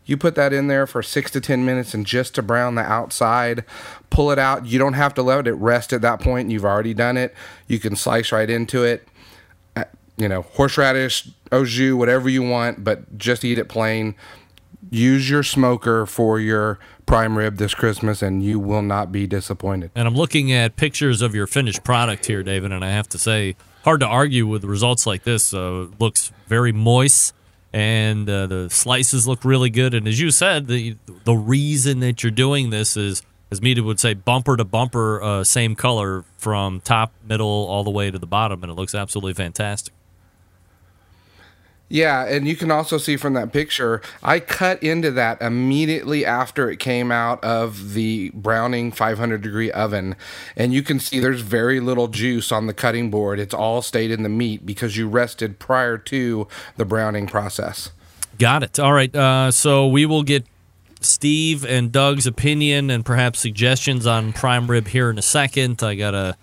you 0.03 0.17
put 0.17 0.33
that 0.33 0.51
in 0.51 0.67
there 0.67 0.87
for 0.87 1.03
six 1.03 1.29
to 1.31 1.41
10 1.41 1.63
minutes 1.63 1.93
and 1.93 2.05
just 2.05 2.35
to 2.35 2.41
brown 2.41 2.75
the 2.75 2.81
outside, 2.81 3.65
pull 4.09 4.31
it 4.31 4.39
out. 4.39 4.65
You 4.65 4.79
don't 4.79 4.93
have 4.93 5.13
to 5.15 5.21
let 5.21 5.47
it 5.47 5.53
rest 5.55 5.91
at 5.91 6.01
that 6.01 6.21
point. 6.21 6.49
You've 6.49 6.63
already 6.63 6.93
done 6.93 7.17
it. 7.17 7.35
You 7.67 7.77
can 7.77 7.97
slice 7.97 8.31
right 8.31 8.49
into 8.49 8.85
it 8.85 9.05
you 10.17 10.27
know, 10.27 10.41
horseradish, 10.41 11.29
au 11.51 11.63
jus, 11.63 11.93
whatever 11.93 12.27
you 12.27 12.43
want, 12.43 12.83
but 12.83 13.17
just 13.17 13.45
eat 13.45 13.57
it 13.57 13.69
plain. 13.69 14.15
Use 14.89 15.29
your 15.29 15.43
smoker 15.43 16.05
for 16.05 16.39
your 16.39 16.79
prime 17.05 17.37
rib 17.37 17.57
this 17.57 17.73
Christmas, 17.73 18.21
and 18.21 18.43
you 18.43 18.59
will 18.59 18.81
not 18.81 19.11
be 19.11 19.27
disappointed. 19.27 19.91
And 19.95 20.07
I'm 20.07 20.15
looking 20.15 20.51
at 20.51 20.75
pictures 20.75 21.21
of 21.21 21.35
your 21.35 21.47
finished 21.47 21.83
product 21.83 22.25
here, 22.25 22.43
David, 22.43 22.71
and 22.71 22.83
I 22.83 22.91
have 22.91 23.07
to 23.09 23.17
say, 23.17 23.55
hard 23.83 23.99
to 24.01 24.07
argue 24.07 24.47
with 24.47 24.63
results 24.63 25.05
like 25.05 25.23
this. 25.23 25.53
Uh, 25.53 25.87
looks 25.99 26.31
very 26.47 26.71
moist, 26.71 27.33
and 27.73 28.29
uh, 28.29 28.47
the 28.47 28.69
slices 28.69 29.27
look 29.27 29.45
really 29.45 29.69
good. 29.69 29.93
And 29.93 30.07
as 30.07 30.19
you 30.19 30.31
said, 30.31 30.67
the 30.67 30.95
the 31.25 31.35
reason 31.35 31.99
that 31.99 32.23
you're 32.23 32.31
doing 32.31 32.69
this 32.69 32.97
is, 32.97 33.23
as 33.51 33.59
Meathead 33.59 33.83
would 33.83 33.99
say, 33.99 34.13
bumper 34.13 34.57
to 34.57 34.65
bumper, 34.65 35.21
uh, 35.21 35.43
same 35.43 35.75
color 35.75 36.23
from 36.37 36.81
top, 36.81 37.13
middle, 37.23 37.47
all 37.47 37.83
the 37.83 37.91
way 37.91 38.09
to 38.09 38.17
the 38.17 38.27
bottom, 38.27 38.63
and 38.63 38.71
it 38.71 38.75
looks 38.75 38.95
absolutely 38.95 39.33
fantastic. 39.33 39.93
Yeah, 41.89 42.25
and 42.25 42.47
you 42.47 42.57
can 42.57 42.69
also 42.69 42.97
see 42.97 43.15
from 43.15 43.33
that 43.33 43.53
picture, 43.53 44.01
I 44.21 44.41
cut 44.41 44.83
into 44.83 45.09
that 45.11 45.41
immediately 45.41 46.25
after 46.25 46.69
it 46.69 46.77
came 46.77 47.11
out 47.11 47.41
of 47.43 47.93
the 47.93 48.31
browning 48.33 48.91
500 48.91 49.41
degree 49.41 49.71
oven. 49.71 50.15
And 50.57 50.73
you 50.73 50.83
can 50.83 50.99
see 50.99 51.19
there's 51.19 51.41
very 51.41 51.79
little 51.79 52.09
juice 52.09 52.51
on 52.51 52.67
the 52.67 52.73
cutting 52.73 53.09
board. 53.09 53.39
It's 53.39 53.53
all 53.53 53.81
stayed 53.81 54.11
in 54.11 54.23
the 54.23 54.29
meat 54.29 54.65
because 54.65 54.97
you 54.97 55.07
rested 55.07 55.59
prior 55.59 55.97
to 55.97 56.47
the 56.75 56.85
browning 56.85 57.25
process. 57.25 57.91
Got 58.37 58.63
it. 58.63 58.79
All 58.79 58.93
right. 58.93 59.15
Uh, 59.15 59.51
so 59.51 59.87
we 59.87 60.05
will 60.05 60.23
get 60.23 60.45
Steve 60.99 61.65
and 61.65 61.91
Doug's 61.91 62.27
opinion 62.27 62.89
and 62.89 63.05
perhaps 63.05 63.39
suggestions 63.39 64.05
on 64.05 64.33
prime 64.33 64.69
rib 64.69 64.87
here 64.87 65.09
in 65.09 65.17
a 65.17 65.23
second. 65.23 65.81
I 65.81 65.95
got 65.95 66.11
to 66.11 66.35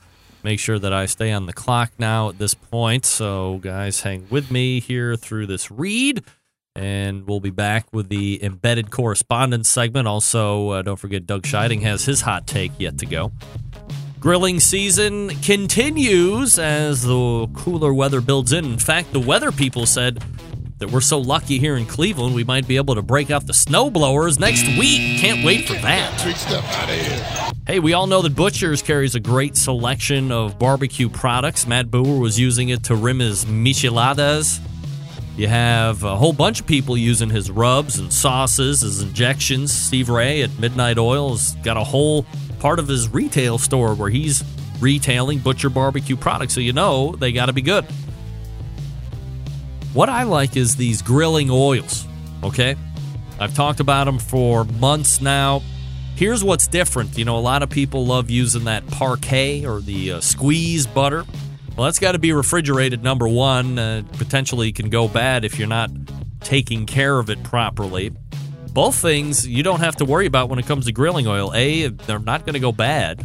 make 0.44 0.60
sure 0.60 0.78
that 0.78 0.92
I 0.92 1.06
stay 1.06 1.32
on 1.32 1.46
the 1.46 1.52
clock 1.52 1.90
now 1.98 2.28
at 2.28 2.38
this 2.38 2.54
point. 2.54 3.06
So, 3.06 3.58
guys, 3.62 4.02
hang 4.02 4.26
with 4.30 4.50
me 4.50 4.78
here 4.78 5.16
through 5.16 5.46
this 5.46 5.70
read. 5.70 6.22
And 6.76 7.26
we'll 7.26 7.40
be 7.40 7.50
back 7.50 7.86
with 7.92 8.08
the 8.08 8.42
embedded 8.44 8.90
correspondents 8.90 9.68
segment. 9.68 10.06
Also, 10.06 10.70
uh, 10.70 10.82
don't 10.82 10.98
forget 10.98 11.24
Doug 11.24 11.44
Scheiding 11.44 11.82
has 11.82 12.04
his 12.04 12.20
hot 12.20 12.46
take 12.46 12.72
yet 12.78 12.98
to 12.98 13.06
go. 13.06 13.32
Grilling 14.18 14.58
season 14.58 15.30
continues 15.40 16.58
as 16.58 17.02
the 17.02 17.48
cooler 17.54 17.94
weather 17.94 18.20
builds 18.20 18.52
in. 18.52 18.64
In 18.64 18.78
fact, 18.78 19.12
the 19.12 19.20
weather 19.20 19.52
people 19.52 19.86
said 19.86 20.22
that 20.78 20.90
we're 20.90 21.00
so 21.00 21.18
lucky 21.18 21.58
here 21.58 21.76
in 21.76 21.86
Cleveland, 21.86 22.34
we 22.34 22.44
might 22.44 22.66
be 22.66 22.76
able 22.76 22.94
to 22.94 23.02
break 23.02 23.30
out 23.30 23.46
the 23.46 23.54
snow 23.54 23.90
blowers 23.90 24.38
next 24.38 24.66
week. 24.78 25.20
Can't 25.20 25.44
wait 25.44 25.66
for 25.66 25.74
that. 25.74 26.20
Hey, 27.66 27.78
we 27.78 27.92
all 27.92 28.06
know 28.06 28.22
that 28.22 28.34
Butcher's 28.34 28.82
carries 28.82 29.14
a 29.14 29.20
great 29.20 29.56
selection 29.56 30.32
of 30.32 30.58
barbecue 30.58 31.08
products. 31.08 31.66
Matt 31.66 31.86
Bougher 31.86 32.20
was 32.20 32.38
using 32.38 32.68
it 32.70 32.84
to 32.84 32.96
rim 32.96 33.20
his 33.20 33.44
micheladas. 33.44 34.60
You 35.36 35.48
have 35.48 36.04
a 36.04 36.14
whole 36.14 36.32
bunch 36.32 36.60
of 36.60 36.66
people 36.66 36.96
using 36.96 37.30
his 37.30 37.50
rubs 37.50 37.98
and 37.98 38.12
sauces, 38.12 38.82
his 38.82 39.02
injections. 39.02 39.72
Steve 39.72 40.08
Ray 40.08 40.42
at 40.42 40.58
Midnight 40.58 40.98
Oil 40.98 41.30
has 41.30 41.54
got 41.64 41.76
a 41.76 41.82
whole 41.82 42.24
part 42.60 42.78
of 42.78 42.86
his 42.86 43.08
retail 43.08 43.58
store 43.58 43.94
where 43.94 44.10
he's 44.10 44.44
retailing 44.80 45.38
butcher 45.38 45.70
barbecue 45.70 46.16
products. 46.16 46.54
So 46.54 46.60
you 46.60 46.72
know 46.72 47.16
they 47.16 47.32
got 47.32 47.46
to 47.46 47.52
be 47.52 47.62
good. 47.62 47.84
What 49.94 50.08
I 50.08 50.24
like 50.24 50.56
is 50.56 50.74
these 50.74 51.02
grilling 51.02 51.50
oils. 51.50 52.04
Okay. 52.42 52.74
I've 53.38 53.54
talked 53.54 53.78
about 53.78 54.04
them 54.04 54.18
for 54.18 54.64
months 54.64 55.20
now. 55.20 55.62
Here's 56.16 56.42
what's 56.42 56.66
different. 56.66 57.16
You 57.16 57.24
know, 57.24 57.38
a 57.38 57.40
lot 57.40 57.62
of 57.62 57.70
people 57.70 58.04
love 58.04 58.28
using 58.28 58.64
that 58.64 58.84
Parkay 58.86 59.64
or 59.64 59.80
the 59.80 60.12
uh, 60.12 60.20
squeeze 60.20 60.86
butter. 60.86 61.24
Well, 61.76 61.84
that's 61.86 62.00
got 62.00 62.12
to 62.12 62.18
be 62.18 62.32
refrigerated, 62.32 63.04
number 63.04 63.28
one. 63.28 63.78
Uh, 63.78 64.02
potentially 64.18 64.72
can 64.72 64.90
go 64.90 65.06
bad 65.06 65.44
if 65.44 65.58
you're 65.60 65.68
not 65.68 65.90
taking 66.40 66.86
care 66.86 67.18
of 67.20 67.30
it 67.30 67.42
properly. 67.44 68.10
Both 68.72 68.96
things 68.96 69.46
you 69.46 69.62
don't 69.62 69.80
have 69.80 69.94
to 69.96 70.04
worry 70.04 70.26
about 70.26 70.48
when 70.48 70.58
it 70.58 70.66
comes 70.66 70.86
to 70.86 70.92
grilling 70.92 71.28
oil. 71.28 71.52
A, 71.54 71.86
they're 71.86 72.18
not 72.18 72.44
going 72.44 72.54
to 72.54 72.60
go 72.60 72.72
bad. 72.72 73.24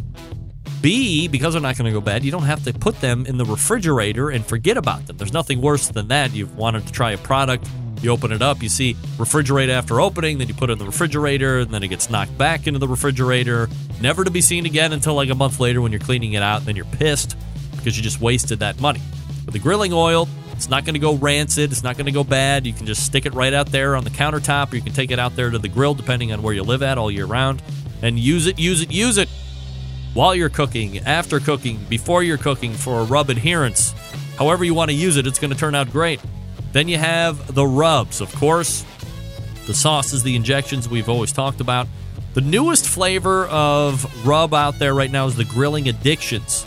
B, 0.80 1.28
because 1.28 1.54
they're 1.54 1.62
not 1.62 1.76
going 1.76 1.86
to 1.86 1.92
go 1.92 2.00
bad, 2.00 2.24
you 2.24 2.30
don't 2.30 2.44
have 2.44 2.64
to 2.64 2.72
put 2.72 3.00
them 3.00 3.26
in 3.26 3.36
the 3.36 3.44
refrigerator 3.44 4.30
and 4.30 4.44
forget 4.44 4.76
about 4.76 5.06
them. 5.06 5.16
There's 5.16 5.32
nothing 5.32 5.60
worse 5.60 5.88
than 5.88 6.08
that. 6.08 6.32
You've 6.32 6.56
wanted 6.56 6.86
to 6.86 6.92
try 6.92 7.12
a 7.12 7.18
product, 7.18 7.68
you 8.02 8.10
open 8.10 8.32
it 8.32 8.40
up, 8.40 8.62
you 8.62 8.68
see 8.68 8.94
refrigerate 9.18 9.68
after 9.68 10.00
opening, 10.00 10.38
then 10.38 10.48
you 10.48 10.54
put 10.54 10.70
it 10.70 10.74
in 10.74 10.78
the 10.78 10.86
refrigerator, 10.86 11.58
and 11.58 11.70
then 11.70 11.82
it 11.82 11.88
gets 11.88 12.08
knocked 12.08 12.36
back 12.38 12.66
into 12.66 12.78
the 12.78 12.88
refrigerator, 12.88 13.68
never 14.00 14.24
to 14.24 14.30
be 14.30 14.40
seen 14.40 14.64
again 14.64 14.92
until 14.92 15.14
like 15.14 15.28
a 15.28 15.34
month 15.34 15.60
later 15.60 15.82
when 15.82 15.92
you're 15.92 16.00
cleaning 16.00 16.32
it 16.32 16.42
out, 16.42 16.58
and 16.58 16.66
then 16.66 16.76
you're 16.76 16.84
pissed 16.86 17.36
because 17.76 17.96
you 17.96 18.02
just 18.02 18.20
wasted 18.20 18.60
that 18.60 18.80
money. 18.80 19.00
With 19.44 19.52
the 19.52 19.58
grilling 19.58 19.92
oil, 19.92 20.28
it's 20.52 20.68
not 20.68 20.84
going 20.84 20.94
to 20.94 21.00
go 21.00 21.14
rancid. 21.14 21.72
It's 21.72 21.82
not 21.82 21.96
going 21.96 22.06
to 22.06 22.12
go 22.12 22.22
bad. 22.22 22.66
You 22.66 22.74
can 22.74 22.84
just 22.84 23.06
stick 23.06 23.24
it 23.24 23.32
right 23.32 23.54
out 23.54 23.72
there 23.72 23.96
on 23.96 24.04
the 24.04 24.10
countertop, 24.10 24.72
or 24.72 24.76
you 24.76 24.82
can 24.82 24.92
take 24.92 25.10
it 25.10 25.18
out 25.18 25.36
there 25.36 25.50
to 25.50 25.58
the 25.58 25.68
grill, 25.68 25.94
depending 25.94 26.32
on 26.32 26.42
where 26.42 26.52
you 26.52 26.62
live 26.62 26.82
at 26.82 26.98
all 26.98 27.10
year 27.10 27.26
round, 27.26 27.62
and 28.02 28.18
use 28.18 28.46
it, 28.46 28.58
use 28.58 28.82
it, 28.82 28.90
use 28.90 29.18
it 29.18 29.28
while 30.14 30.34
you're 30.34 30.48
cooking, 30.48 30.98
after 31.00 31.40
cooking, 31.40 31.78
before 31.88 32.22
you're 32.22 32.38
cooking 32.38 32.72
for 32.72 33.00
a 33.00 33.04
rub 33.04 33.30
adherence. 33.30 33.92
However, 34.36 34.64
you 34.64 34.74
want 34.74 34.90
to 34.90 34.96
use 34.96 35.16
it, 35.16 35.26
it's 35.26 35.38
going 35.38 35.52
to 35.52 35.58
turn 35.58 35.74
out 35.74 35.90
great. 35.90 36.20
Then 36.72 36.88
you 36.88 36.98
have 36.98 37.54
the 37.54 37.66
rubs, 37.66 38.20
of 38.20 38.34
course. 38.36 38.84
The 39.66 39.74
sauces, 39.74 40.22
the 40.22 40.36
injections 40.36 40.88
we've 40.88 41.08
always 41.08 41.32
talked 41.32 41.60
about. 41.60 41.86
The 42.34 42.40
newest 42.40 42.86
flavor 42.86 43.46
of 43.46 44.26
rub 44.26 44.54
out 44.54 44.78
there 44.78 44.94
right 44.94 45.10
now 45.10 45.26
is 45.26 45.36
the 45.36 45.44
grilling 45.44 45.88
addictions. 45.88 46.66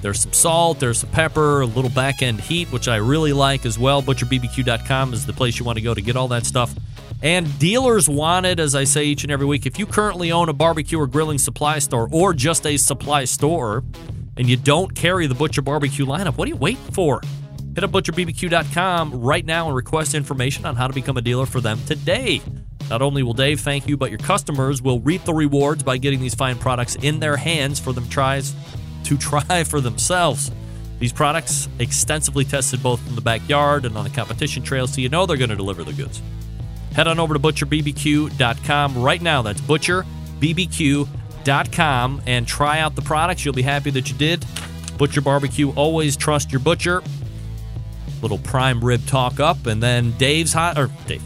There's 0.00 0.20
some 0.20 0.32
salt, 0.32 0.78
there's 0.78 0.98
some 0.98 1.10
pepper, 1.10 1.62
a 1.62 1.66
little 1.66 1.90
back 1.90 2.22
end 2.22 2.40
heat, 2.40 2.70
which 2.70 2.86
I 2.86 2.96
really 2.96 3.32
like 3.32 3.66
as 3.66 3.78
well. 3.78 4.02
ButcherBBQ.com 4.02 5.12
is 5.12 5.26
the 5.26 5.32
place 5.32 5.58
you 5.58 5.64
want 5.64 5.78
to 5.78 5.82
go 5.82 5.94
to 5.94 6.00
get 6.00 6.16
all 6.16 6.28
that 6.28 6.46
stuff. 6.46 6.74
And 7.20 7.58
dealers 7.58 8.08
want 8.08 8.46
it, 8.46 8.60
as 8.60 8.74
I 8.74 8.84
say 8.84 9.04
each 9.04 9.24
and 9.24 9.32
every 9.32 9.46
week. 9.46 9.66
If 9.66 9.78
you 9.78 9.86
currently 9.86 10.30
own 10.30 10.48
a 10.48 10.52
barbecue 10.52 11.00
or 11.00 11.06
grilling 11.06 11.38
supply 11.38 11.80
store 11.80 12.08
or 12.12 12.32
just 12.32 12.64
a 12.64 12.76
supply 12.76 13.24
store 13.24 13.82
and 14.36 14.48
you 14.48 14.56
don't 14.56 14.94
carry 14.94 15.26
the 15.26 15.34
Butcher 15.34 15.62
Barbecue 15.62 16.06
lineup, 16.06 16.36
what 16.36 16.46
are 16.46 16.50
you 16.50 16.56
waiting 16.56 16.92
for? 16.92 17.20
Hit 17.74 17.82
up 17.82 17.90
butcherbbq.com 17.90 19.20
right 19.20 19.44
now 19.44 19.66
and 19.66 19.74
request 19.74 20.14
information 20.14 20.64
on 20.64 20.76
how 20.76 20.86
to 20.86 20.92
become 20.92 21.16
a 21.16 21.22
dealer 21.22 21.46
for 21.46 21.60
them 21.60 21.80
today. 21.86 22.40
Not 22.88 23.02
only 23.02 23.22
will 23.22 23.34
Dave 23.34 23.60
thank 23.60 23.88
you, 23.88 23.96
but 23.96 24.10
your 24.10 24.18
customers 24.18 24.80
will 24.80 25.00
reap 25.00 25.24
the 25.24 25.34
rewards 25.34 25.82
by 25.82 25.98
getting 25.98 26.20
these 26.20 26.34
fine 26.34 26.56
products 26.56 26.94
in 26.96 27.20
their 27.20 27.36
hands 27.36 27.78
for 27.80 27.92
them 27.92 28.08
tries 28.08 28.54
to 29.04 29.18
try 29.18 29.64
for 29.64 29.80
themselves. 29.80 30.52
These 31.00 31.12
products 31.12 31.68
extensively 31.78 32.44
tested 32.44 32.82
both 32.82 33.06
in 33.08 33.14
the 33.14 33.20
backyard 33.20 33.84
and 33.84 33.96
on 33.96 34.04
the 34.04 34.10
competition 34.10 34.62
trail, 34.62 34.86
so 34.86 35.00
you 35.00 35.08
know 35.08 35.26
they're 35.26 35.36
going 35.36 35.50
to 35.50 35.56
deliver 35.56 35.84
the 35.84 35.92
goods. 35.92 36.20
Head 36.98 37.06
on 37.06 37.20
over 37.20 37.32
to 37.32 37.38
butcherbbq.com 37.38 39.00
right 39.00 39.22
now. 39.22 39.42
That's 39.42 39.60
butcherbbq.com 39.60 42.22
and 42.26 42.44
try 42.44 42.80
out 42.80 42.96
the 42.96 43.02
products. 43.02 43.44
You'll 43.44 43.54
be 43.54 43.62
happy 43.62 43.90
that 43.90 44.10
you 44.10 44.16
did. 44.16 44.44
Butcher 44.98 45.20
Barbecue, 45.20 45.70
always 45.74 46.16
trust 46.16 46.50
your 46.50 46.58
butcher. 46.58 47.04
Little 48.20 48.38
prime 48.38 48.84
rib 48.84 49.06
talk 49.06 49.38
up, 49.38 49.66
and 49.66 49.80
then 49.80 50.10
Dave's 50.18 50.52
hot, 50.52 50.76
or 50.76 50.90
Dave, 51.06 51.22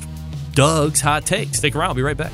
Doug's 0.53 1.01
hot 1.01 1.25
take. 1.25 1.55
Stick 1.55 1.75
around. 1.75 1.89
I'll 1.89 1.95
be 1.95 2.03
right 2.03 2.19
back. 2.19 2.33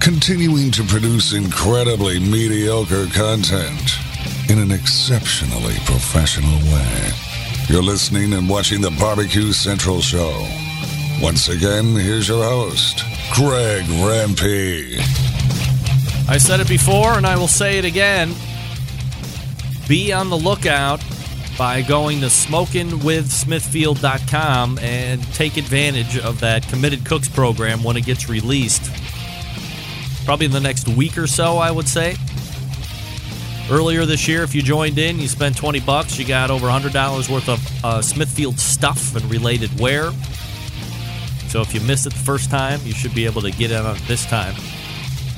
Continuing 0.00 0.72
to 0.72 0.82
produce 0.82 1.34
incredibly 1.34 2.18
mediocre 2.18 3.06
content 3.14 3.96
in 4.50 4.58
an 4.58 4.72
exceptionally 4.72 5.76
professional 5.84 6.58
way. 6.72 7.12
You're 7.68 7.82
listening 7.82 8.32
and 8.34 8.48
watching 8.48 8.80
the 8.80 8.92
Barbecue 8.92 9.50
Central 9.52 10.00
Show. 10.00 10.46
Once 11.20 11.48
again, 11.48 11.96
here's 11.96 12.28
your 12.28 12.44
host, 12.44 13.02
Greg 13.34 13.82
Rempe. 13.84 14.96
I 16.28 16.38
said 16.38 16.60
it 16.60 16.68
before 16.68 17.14
and 17.14 17.26
I 17.26 17.36
will 17.36 17.48
say 17.48 17.78
it 17.78 17.84
again. 17.84 18.32
Be 19.88 20.12
on 20.12 20.30
the 20.30 20.36
lookout 20.36 21.02
by 21.58 21.82
going 21.82 22.20
to 22.20 22.26
smokingwithsmithfield.com 22.26 24.78
and 24.78 25.34
take 25.34 25.56
advantage 25.56 26.16
of 26.18 26.38
that 26.40 26.68
Committed 26.68 27.04
Cooks 27.04 27.28
program 27.28 27.82
when 27.82 27.96
it 27.96 28.04
gets 28.04 28.28
released. 28.28 28.92
Probably 30.24 30.46
in 30.46 30.52
the 30.52 30.60
next 30.60 30.86
week 30.86 31.18
or 31.18 31.26
so, 31.26 31.58
I 31.58 31.72
would 31.72 31.88
say. 31.88 32.14
Earlier 33.68 34.04
this 34.06 34.28
year, 34.28 34.44
if 34.44 34.54
you 34.54 34.62
joined 34.62 34.96
in, 34.96 35.18
you 35.18 35.26
spent 35.26 35.56
20 35.56 35.80
bucks, 35.80 36.18
you 36.18 36.24
got 36.24 36.52
over 36.52 36.68
$100 36.68 37.28
worth 37.28 37.48
of 37.48 37.84
uh, 37.84 38.00
Smithfield 38.00 38.60
stuff 38.60 39.16
and 39.16 39.28
related 39.28 39.80
wear. 39.80 40.12
So 41.48 41.62
if 41.62 41.74
you 41.74 41.80
missed 41.80 42.06
it 42.06 42.12
the 42.12 42.20
first 42.20 42.48
time, 42.48 42.78
you 42.84 42.92
should 42.92 43.12
be 43.12 43.24
able 43.24 43.42
to 43.42 43.50
get 43.50 43.72
in 43.72 43.78
on 43.78 43.96
it 43.96 44.02
this 44.06 44.24
time. 44.26 44.54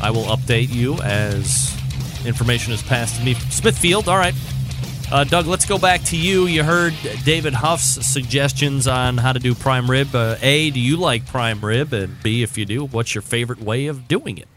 I 0.02 0.10
will 0.10 0.24
update 0.24 0.70
you 0.70 1.00
as 1.00 1.74
information 2.26 2.74
is 2.74 2.82
passed 2.82 3.16
to 3.18 3.24
me. 3.24 3.32
Smithfield, 3.34 4.10
all 4.10 4.18
right. 4.18 4.34
Uh, 5.10 5.24
Doug, 5.24 5.46
let's 5.46 5.64
go 5.64 5.78
back 5.78 6.02
to 6.04 6.16
you. 6.18 6.44
You 6.44 6.64
heard 6.64 6.94
David 7.24 7.54
Huff's 7.54 8.06
suggestions 8.06 8.86
on 8.86 9.16
how 9.16 9.32
to 9.32 9.38
do 9.38 9.54
prime 9.54 9.90
rib. 9.90 10.14
Uh, 10.14 10.36
a, 10.42 10.68
do 10.70 10.80
you 10.80 10.98
like 10.98 11.24
prime 11.24 11.62
rib? 11.62 11.94
And 11.94 12.22
B, 12.22 12.42
if 12.42 12.58
you 12.58 12.66
do, 12.66 12.84
what's 12.84 13.14
your 13.14 13.22
favorite 13.22 13.62
way 13.62 13.86
of 13.86 14.06
doing 14.06 14.36
it? 14.36 14.48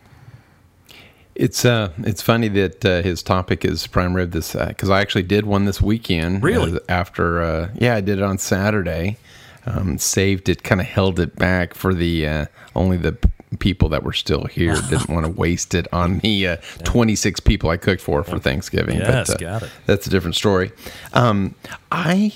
It's 1.36 1.66
uh, 1.66 1.91
it's 1.99 2.22
funny 2.22 2.49
that 2.49 2.86
uh, 2.86 3.02
his 3.02 3.24
topic 3.24 3.64
is 3.64 3.88
prime 3.88 4.14
rib 4.14 4.32
this 4.32 4.53
because 4.53 4.90
I 4.90 5.02
actually 5.02 5.24
did 5.24 5.45
one 5.45 5.66
this 5.66 5.82
weekend. 5.82 6.44
Really? 6.44 6.74
uh, 6.74 6.80
after 6.90 7.41
uh, 7.41 7.70
yeah, 7.76 7.95
I 7.95 8.02
did 8.02 8.20
it 8.20 8.24
on 8.24 8.38
Saturday. 8.38 9.18
Um, 9.66 9.99
saved 9.99 10.49
it, 10.49 10.64
kind 10.64 10.82
of 10.82 10.88
held 10.88 11.20
it 11.20 11.36
back 11.36 11.76
for 11.76 11.94
the 11.94 12.28
uh, 12.28 12.45
only 12.76 12.98
the 12.98 13.16
people 13.60 13.90
that 13.90 14.03
were 14.03 14.14
still 14.14 14.45
here. 14.45 14.76
Didn't 14.90 15.10
want 15.10 15.26
to 15.26 15.32
waste 15.32 15.74
it 15.76 15.88
on 15.94 16.20
the 16.20 16.48
uh, 16.48 16.58
26 16.84 17.40
people 17.41 17.70
I 17.70 17.78
cooked 17.78 18.02
for 18.02 18.24
for 18.24 18.40
Thanksgiving. 18.40 18.98
Yes, 18.98 19.28
but, 19.28 19.36
uh, 19.36 19.45
got 19.45 19.64
it. 19.64 19.70
That's 19.86 20.08
a 20.08 20.10
different 20.10 20.36
story. 20.36 20.72
Um, 21.14 21.56
I 21.91 22.34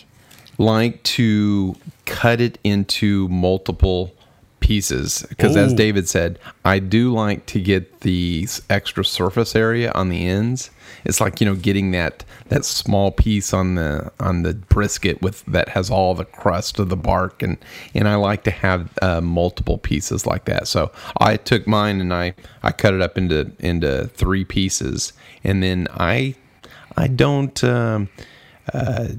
like 0.57 1.03
to 1.03 1.75
cut 2.05 2.39
it 2.39 2.59
into 2.63 3.27
multiple 3.29 4.13
pieces 4.65 5.23
because 5.29 5.55
as 5.55 5.75
David 5.75 6.09
said, 6.09 6.39
I 6.65 6.79
do 6.79 7.13
like 7.13 7.45
to 7.47 7.61
get 7.61 7.99
the 7.99 8.47
extra 8.67 9.05
surface 9.05 9.55
area 9.55 9.91
on 9.93 10.09
the 10.09 10.25
ends. 10.25 10.71
It's 11.03 11.21
like, 11.21 11.39
you 11.39 11.45
know, 11.45 11.53
getting 11.53 11.91
that 11.91 12.25
that 12.49 12.65
small 12.65 13.11
piece 13.11 13.53
on 13.53 13.75
the 13.75 14.11
on 14.19 14.41
the 14.41 14.55
brisket 14.55 15.21
with 15.21 15.45
that 15.45 15.69
has 15.69 15.91
all 15.91 16.15
the 16.15 16.25
crust 16.25 16.79
of 16.79 16.89
the 16.89 16.97
bark 16.97 17.43
and 17.43 17.59
and 17.93 18.07
I 18.07 18.15
like 18.15 18.43
to 18.45 18.51
have 18.51 18.89
uh, 19.03 19.21
multiple 19.21 19.77
pieces 19.77 20.25
like 20.25 20.45
that. 20.45 20.67
So 20.67 20.91
I 21.17 21.37
took 21.37 21.67
mine 21.67 22.01
and 22.01 22.11
I 22.11 22.33
I 22.63 22.71
cut 22.71 22.95
it 22.95 23.01
up 23.01 23.19
into 23.19 23.51
into 23.59 24.07
three 24.07 24.45
pieces 24.45 25.13
and 25.43 25.61
then 25.61 25.87
I 25.91 26.33
I 26.97 27.07
don't 27.07 27.63
um, 27.63 28.09
uh, 28.73 29.09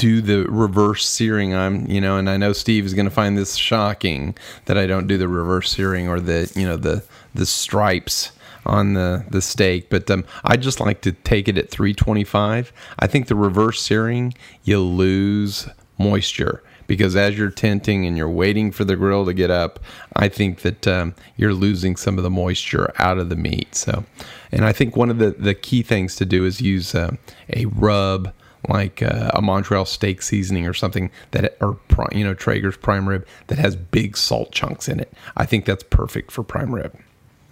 do 0.00 0.22
the 0.22 0.46
reverse 0.50 1.06
searing. 1.06 1.54
I'm, 1.54 1.86
you 1.86 2.00
know, 2.00 2.16
and 2.16 2.28
I 2.30 2.38
know 2.38 2.54
Steve 2.54 2.86
is 2.86 2.94
going 2.94 3.04
to 3.04 3.10
find 3.10 3.36
this 3.36 3.56
shocking 3.56 4.34
that 4.64 4.78
I 4.78 4.86
don't 4.86 5.06
do 5.06 5.18
the 5.18 5.28
reverse 5.28 5.70
searing 5.70 6.08
or 6.08 6.18
the, 6.18 6.50
you 6.56 6.66
know, 6.66 6.78
the 6.78 7.04
the 7.34 7.44
stripes 7.44 8.32
on 8.64 8.94
the 8.94 9.26
the 9.30 9.42
steak. 9.42 9.90
But 9.90 10.10
um, 10.10 10.24
I 10.42 10.56
just 10.56 10.80
like 10.80 11.02
to 11.02 11.12
take 11.12 11.48
it 11.48 11.58
at 11.58 11.70
325. 11.70 12.72
I 12.98 13.06
think 13.06 13.26
the 13.26 13.34
reverse 13.34 13.82
searing 13.82 14.32
you 14.64 14.80
lose 14.80 15.68
moisture 15.98 16.62
because 16.86 17.14
as 17.14 17.36
you're 17.36 17.50
tenting 17.50 18.06
and 18.06 18.16
you're 18.16 18.28
waiting 18.28 18.72
for 18.72 18.84
the 18.84 18.96
grill 18.96 19.26
to 19.26 19.34
get 19.34 19.50
up, 19.50 19.80
I 20.16 20.28
think 20.28 20.62
that 20.62 20.88
um, 20.88 21.14
you're 21.36 21.52
losing 21.52 21.94
some 21.94 22.16
of 22.16 22.24
the 22.24 22.30
moisture 22.30 22.90
out 22.98 23.18
of 23.18 23.28
the 23.28 23.36
meat. 23.36 23.74
So, 23.74 24.04
and 24.50 24.64
I 24.64 24.72
think 24.72 24.96
one 24.96 25.10
of 25.10 25.18
the 25.18 25.32
the 25.32 25.54
key 25.54 25.82
things 25.82 26.16
to 26.16 26.24
do 26.24 26.46
is 26.46 26.62
use 26.62 26.94
uh, 26.94 27.16
a 27.54 27.66
rub 27.66 28.32
like 28.68 29.02
uh, 29.02 29.30
a 29.34 29.42
Montreal 29.42 29.84
steak 29.84 30.22
seasoning 30.22 30.66
or 30.66 30.74
something 30.74 31.10
that, 31.30 31.56
or 31.60 31.78
you 32.12 32.24
know 32.24 32.34
Traeger's 32.34 32.76
prime 32.76 33.08
rib 33.08 33.26
that 33.46 33.58
has 33.58 33.76
big 33.76 34.16
salt 34.16 34.52
chunks 34.52 34.88
in 34.88 35.00
it. 35.00 35.12
I 35.36 35.46
think 35.46 35.64
that's 35.64 35.82
perfect 35.84 36.30
for 36.30 36.42
prime 36.42 36.74
rib. 36.74 36.98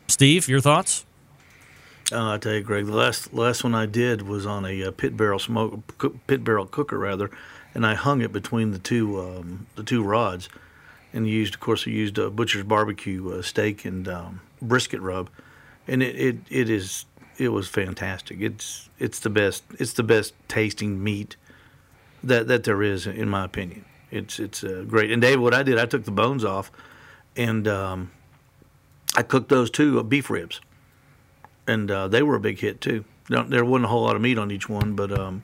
Steve, 0.08 0.48
your 0.48 0.60
thoughts? 0.60 1.04
Uh, 2.10 2.32
I 2.34 2.38
tell 2.38 2.54
you, 2.54 2.62
Greg, 2.62 2.86
the 2.86 2.96
last 2.96 3.34
last 3.34 3.62
one 3.62 3.74
I 3.74 3.86
did 3.86 4.22
was 4.22 4.46
on 4.46 4.64
a 4.64 4.84
uh, 4.84 4.90
pit 4.90 5.16
barrel 5.16 5.38
smoke, 5.38 5.98
cook, 5.98 6.14
pit 6.26 6.42
barrel 6.42 6.66
cooker 6.66 6.98
rather, 6.98 7.30
and 7.74 7.86
I 7.86 7.94
hung 7.94 8.22
it 8.22 8.32
between 8.32 8.70
the 8.70 8.78
two 8.78 9.20
um, 9.20 9.66
the 9.76 9.82
two 9.82 10.02
rods, 10.02 10.48
and 11.12 11.28
used, 11.28 11.54
of 11.54 11.60
course, 11.60 11.86
I 11.86 11.90
used 11.90 12.16
a 12.16 12.30
butcher's 12.30 12.64
barbecue 12.64 13.30
uh, 13.30 13.42
steak 13.42 13.84
and 13.84 14.08
um, 14.08 14.40
brisket 14.62 15.00
rub, 15.02 15.28
and 15.86 16.02
it, 16.02 16.16
it 16.16 16.36
it 16.48 16.70
is 16.70 17.04
it 17.38 17.48
was 17.48 17.68
fantastic. 17.68 18.40
It's 18.40 18.90
it's 18.98 19.20
the 19.20 19.30
best 19.30 19.64
it's 19.78 19.92
the 19.94 20.02
best 20.02 20.34
tasting 20.48 21.02
meat 21.02 21.36
that 22.22 22.48
that 22.48 22.64
there 22.64 22.82
is, 22.82 23.06
in 23.06 23.28
my 23.28 23.44
opinion. 23.44 23.84
It's 24.10 24.38
it's 24.38 24.64
uh, 24.64 24.84
great. 24.86 25.10
And 25.10 25.22
Dave, 25.22 25.40
what 25.40 25.54
I 25.54 25.62
did, 25.62 25.78
I 25.78 25.86
took 25.86 26.04
the 26.04 26.10
bones 26.10 26.44
off, 26.44 26.70
and 27.36 27.66
um, 27.68 28.10
I 29.16 29.22
cooked 29.22 29.48
those 29.48 29.70
two 29.70 30.00
uh, 30.00 30.02
beef 30.02 30.28
ribs, 30.28 30.60
and 31.66 31.90
uh, 31.90 32.08
they 32.08 32.22
were 32.22 32.34
a 32.34 32.40
big 32.40 32.58
hit 32.58 32.80
too. 32.80 33.04
There 33.28 33.64
wasn't 33.64 33.84
a 33.84 33.88
whole 33.88 34.02
lot 34.02 34.16
of 34.16 34.22
meat 34.22 34.38
on 34.38 34.50
each 34.50 34.68
one, 34.68 34.94
but 34.94 35.12
um, 35.12 35.42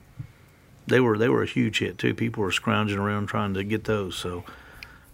they 0.87 0.99
were 0.99 1.17
they 1.17 1.29
were 1.29 1.43
a 1.43 1.47
huge 1.47 1.79
hit 1.79 1.97
too. 1.97 2.13
People 2.13 2.43
were 2.43 2.51
scrounging 2.51 2.97
around 2.97 3.27
trying 3.27 3.53
to 3.53 3.63
get 3.63 3.85
those. 3.85 4.15
So 4.15 4.43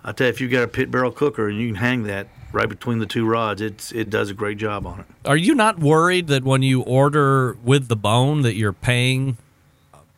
I 0.03 0.11
tell 0.11 0.27
you, 0.27 0.31
if 0.31 0.41
you've 0.41 0.51
got 0.51 0.63
a 0.63 0.67
pit 0.67 0.89
barrel 0.91 1.11
cooker 1.11 1.47
and 1.47 1.59
you 1.59 1.67
can 1.67 1.75
hang 1.75 2.03
that 2.03 2.27
right 2.51 2.67
between 2.67 2.99
the 2.99 3.05
two 3.05 3.25
rods, 3.25 3.61
it's 3.61 3.91
it 3.91 4.09
does 4.09 4.29
a 4.29 4.33
great 4.33 4.57
job 4.57 4.85
on 4.87 5.01
it. 5.01 5.05
Are 5.25 5.37
you 5.37 5.53
not 5.55 5.79
worried 5.79 6.27
that 6.27 6.43
when 6.43 6.63
you 6.63 6.81
order 6.81 7.53
with 7.63 7.87
the 7.87 7.95
bone 7.95 8.41
that 8.41 8.55
you're 8.55 8.73
paying 8.73 9.37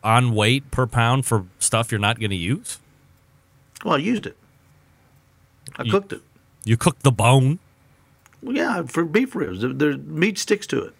on 0.02 0.34
weight 0.34 0.70
per 0.70 0.86
pound 0.86 1.26
for 1.26 1.44
stuff 1.58 1.90
you're 1.92 2.00
not 2.00 2.18
going 2.18 2.30
to 2.30 2.36
use? 2.36 2.78
Well, 3.84 3.94
I 3.94 3.98
used 3.98 4.26
it. 4.26 4.36
I 5.76 5.82
You- 5.84 5.90
cooked 5.90 6.12
it. 6.12 6.22
You 6.64 6.76
cooked 6.78 7.02
the 7.02 7.12
bone. 7.12 7.58
Well, 8.42 8.56
yeah, 8.56 8.82
for 8.84 9.04
beef 9.04 9.34
ribs, 9.34 9.60
the, 9.60 9.68
the 9.68 9.98
meat 9.98 10.38
sticks 10.38 10.66
to 10.68 10.82
it. 10.84 10.94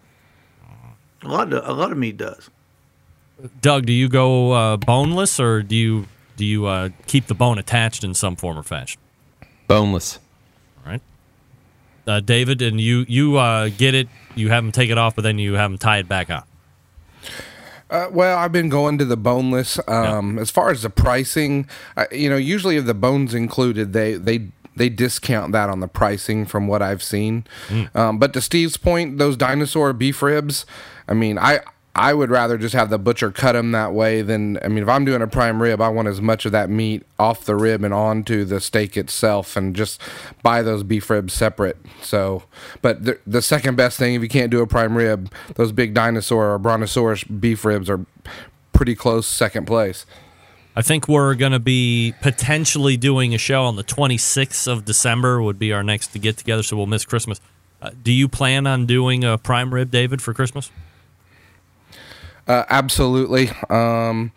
A 1.23 1.27
lot 1.27 1.51
of 1.51 1.67
a 1.67 1.73
lot 1.73 1.91
of 1.91 1.97
meat 1.97 2.17
does. 2.17 2.51
Doug, 3.61 3.87
do 3.87 3.93
you 3.93 4.07
go 4.07 4.51
uh, 4.51 4.77
boneless 4.77 5.39
or 5.39 5.63
do 5.63 5.75
you 5.75 6.07
do 6.35 6.45
you 6.45 6.65
uh, 6.65 6.89
keep 7.07 7.27
the 7.27 7.33
bone 7.35 7.57
attached 7.57 8.03
in 8.03 8.13
some 8.13 8.35
form 8.35 8.57
or 8.57 8.63
fashion? 8.63 8.99
Boneless. 9.67 10.19
All 10.85 10.91
right. 10.91 11.01
Uh, 12.07 12.19
David, 12.19 12.61
and 12.61 12.79
you 12.79 13.05
you 13.07 13.37
uh, 13.37 13.69
get 13.69 13.95
it. 13.95 14.07
You 14.35 14.49
have 14.49 14.63
them 14.63 14.71
take 14.71 14.89
it 14.89 14.97
off, 14.97 15.15
but 15.15 15.23
then 15.23 15.39
you 15.39 15.53
have 15.53 15.71
them 15.71 15.77
tie 15.77 15.97
it 15.99 16.07
back 16.07 16.29
on. 16.29 16.43
Uh, 17.89 18.07
well, 18.11 18.37
I've 18.37 18.51
been 18.51 18.69
going 18.69 18.97
to 18.97 19.05
the 19.05 19.17
boneless. 19.17 19.79
Um, 19.87 20.39
As 20.39 20.49
far 20.49 20.71
as 20.71 20.81
the 20.81 20.89
pricing, 20.89 21.67
uh, 21.95 22.05
you 22.11 22.29
know, 22.29 22.35
usually 22.35 22.77
if 22.77 22.85
the 22.85 22.93
bones 22.93 23.33
included, 23.33 23.93
they 23.93 24.13
they 24.13 24.47
they 24.75 24.89
discount 24.89 25.51
that 25.53 25.69
on 25.69 25.79
the 25.79 25.87
pricing 25.87 26.45
from 26.45 26.67
what 26.67 26.81
I've 26.81 27.01
seen. 27.01 27.45
Um, 27.93 28.19
but 28.19 28.33
to 28.33 28.41
Steve's 28.41 28.77
point, 28.77 29.17
those 29.17 29.37
dinosaur 29.37 29.93
beef 29.93 30.21
ribs, 30.21 30.65
I 31.07 31.13
mean, 31.13 31.37
I 31.37 31.61
I 31.97 32.13
would 32.13 32.29
rather 32.29 32.57
just 32.57 32.75
have 32.75 32.89
the 32.89 32.99
butcher 32.99 33.31
cut 33.31 33.53
them 33.53 33.71
that 33.71 33.93
way 33.93 34.21
than 34.21 34.59
I 34.61 34.67
mean, 34.67 34.83
if 34.83 34.89
I'm 34.89 35.05
doing 35.05 35.21
a 35.21 35.27
prime 35.27 35.61
rib, 35.61 35.79
I 35.79 35.87
want 35.87 36.09
as 36.09 36.19
much 36.19 36.45
of 36.45 36.51
that 36.51 36.69
meat 36.69 37.03
off 37.17 37.45
the 37.45 37.55
rib 37.55 37.85
and 37.85 37.93
onto 37.93 38.43
the 38.43 38.59
steak 38.59 38.97
itself, 38.97 39.55
and 39.55 39.73
just 39.73 40.01
buy 40.43 40.61
those 40.61 40.83
beef 40.83 41.09
ribs 41.09 41.33
separate. 41.33 41.77
So, 42.01 42.43
but 42.81 43.05
the, 43.05 43.17
the 43.25 43.41
second 43.41 43.77
best 43.77 43.97
thing 43.97 44.13
if 44.13 44.21
you 44.21 44.27
can't 44.27 44.51
do 44.51 44.61
a 44.61 44.67
prime 44.67 44.97
rib, 44.97 45.31
those 45.55 45.71
big 45.71 45.93
dinosaur 45.93 46.53
or 46.53 46.59
brontosaurus 46.59 47.23
beef 47.23 47.63
ribs 47.63 47.89
are 47.89 48.05
pretty 48.73 48.93
close 48.93 49.25
second 49.25 49.65
place. 49.65 50.05
I 50.75 50.81
think 50.81 51.07
we're 51.07 51.35
going 51.35 51.53
to 51.53 51.59
be 51.59 52.13
potentially 52.21 52.97
doing 52.97 53.33
a 53.33 53.37
show 53.37 53.63
on 53.63 53.77
the 53.77 53.83
26th 53.85 54.69
of 54.69 54.83
December. 54.83 55.41
Would 55.41 55.57
be 55.57 55.71
our 55.71 55.83
next 55.83 56.07
to 56.07 56.19
get 56.19 56.35
together, 56.35 56.61
so 56.61 56.75
we'll 56.75 56.87
miss 56.87 57.05
Christmas. 57.05 57.39
Uh, 57.81 57.91
do 58.03 58.11
you 58.11 58.27
plan 58.27 58.67
on 58.67 58.85
doing 58.85 59.23
a 59.23 59.37
prime 59.37 59.73
rib, 59.73 59.91
David, 59.91 60.21
for 60.21 60.33
Christmas? 60.33 60.69
Uh, 62.47 62.63
absolutely. 62.69 63.49
Um, 63.69 64.31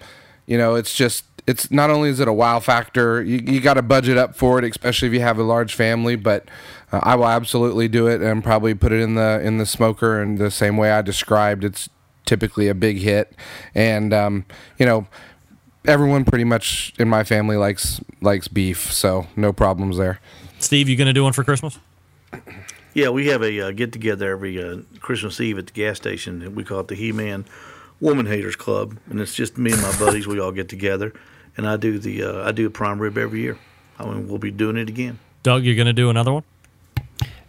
you 0.47 0.57
know, 0.57 0.75
it's 0.75 0.95
just 0.95 1.25
it's 1.47 1.71
not 1.71 1.89
only 1.89 2.11
is 2.11 2.21
it 2.21 2.29
a 2.29 2.33
wow 2.33 2.61
factor, 2.61 3.23
you, 3.23 3.39
you 3.39 3.61
got 3.61 3.75
to 3.75 3.83
budget 3.83 4.19
up 4.19 4.37
for 4.37 4.59
it, 4.59 4.65
especially 4.65 5.09
if 5.09 5.15
you 5.15 5.21
have 5.21 5.39
a 5.39 5.43
large 5.43 5.75
family. 5.75 6.15
But 6.15 6.47
uh, 6.93 7.01
I 7.03 7.17
will 7.17 7.27
absolutely 7.27 7.89
do 7.89 8.07
it 8.07 8.21
and 8.21 8.45
probably 8.45 8.75
put 8.75 8.93
it 8.93 9.01
in 9.01 9.15
the 9.15 9.41
in 9.43 9.59
the 9.59 9.67
smoker 9.67 10.23
in 10.23 10.37
the 10.37 10.51
same 10.51 10.77
way 10.77 10.91
I 10.91 11.03
described. 11.03 11.65
It's 11.65 11.89
typically 12.27 12.69
a 12.69 12.75
big 12.75 12.99
hit, 12.99 13.35
and 13.75 14.13
um, 14.13 14.45
you 14.79 14.87
know, 14.87 15.07
everyone 15.87 16.25
pretty 16.25 16.45
much 16.45 16.93
in 16.99 17.09
my 17.09 17.25
family 17.25 17.57
likes 17.57 18.01
likes 18.21 18.47
beef, 18.47 18.93
so 18.93 19.27
no 19.37 19.53
problems 19.53 19.97
there. 19.97 20.21
Steve, 20.59 20.89
you 20.89 20.97
going 20.97 21.07
to 21.07 21.13
do 21.13 21.25
one 21.25 21.33
for 21.33 21.45
Christmas? 21.45 21.79
Yeah, 22.93 23.11
we 23.11 23.29
have 23.29 23.43
a 23.43 23.69
uh, 23.69 23.71
get 23.71 23.93
together 23.93 24.31
every 24.31 24.63
uh, 24.63 24.79
Christmas 25.01 25.41
Eve 25.41 25.59
at 25.59 25.69
the 25.69 25.73
gas 25.73 25.97
station. 25.97 26.55
We 26.55 26.65
call 26.65 26.81
it 26.81 26.89
the 26.89 26.95
He 26.95 27.13
Man 27.13 27.45
Woman 28.01 28.27
Haters 28.27 28.57
Club, 28.57 28.97
and 29.11 29.21
it's 29.21 29.35
just 29.35 29.59
me 29.59 29.73
and 29.73 29.83
my 29.83 29.97
buddies. 29.99 30.27
We 30.27 30.41
all 30.41 30.53
get 30.53 30.69
together, 30.69 31.13
and 31.57 31.69
I 31.69 31.77
do 31.77 31.99
the 31.99 32.23
uh, 32.23 32.49
I 32.49 32.53
do 32.53 32.67
a 32.67 32.71
prime 32.71 33.01
rib 33.01 33.19
every 33.19 33.41
year. 33.41 33.59
I 33.99 34.05
mean, 34.05 34.29
we'll 34.29 34.39
be 34.39 34.51
doing 34.51 34.77
it 34.77 34.89
again. 34.89 35.19
Doug, 35.43 35.65
you're 35.65 35.75
going 35.75 35.87
to 35.87 35.93
do 35.93 36.11
another 36.11 36.33
one? 36.33 36.45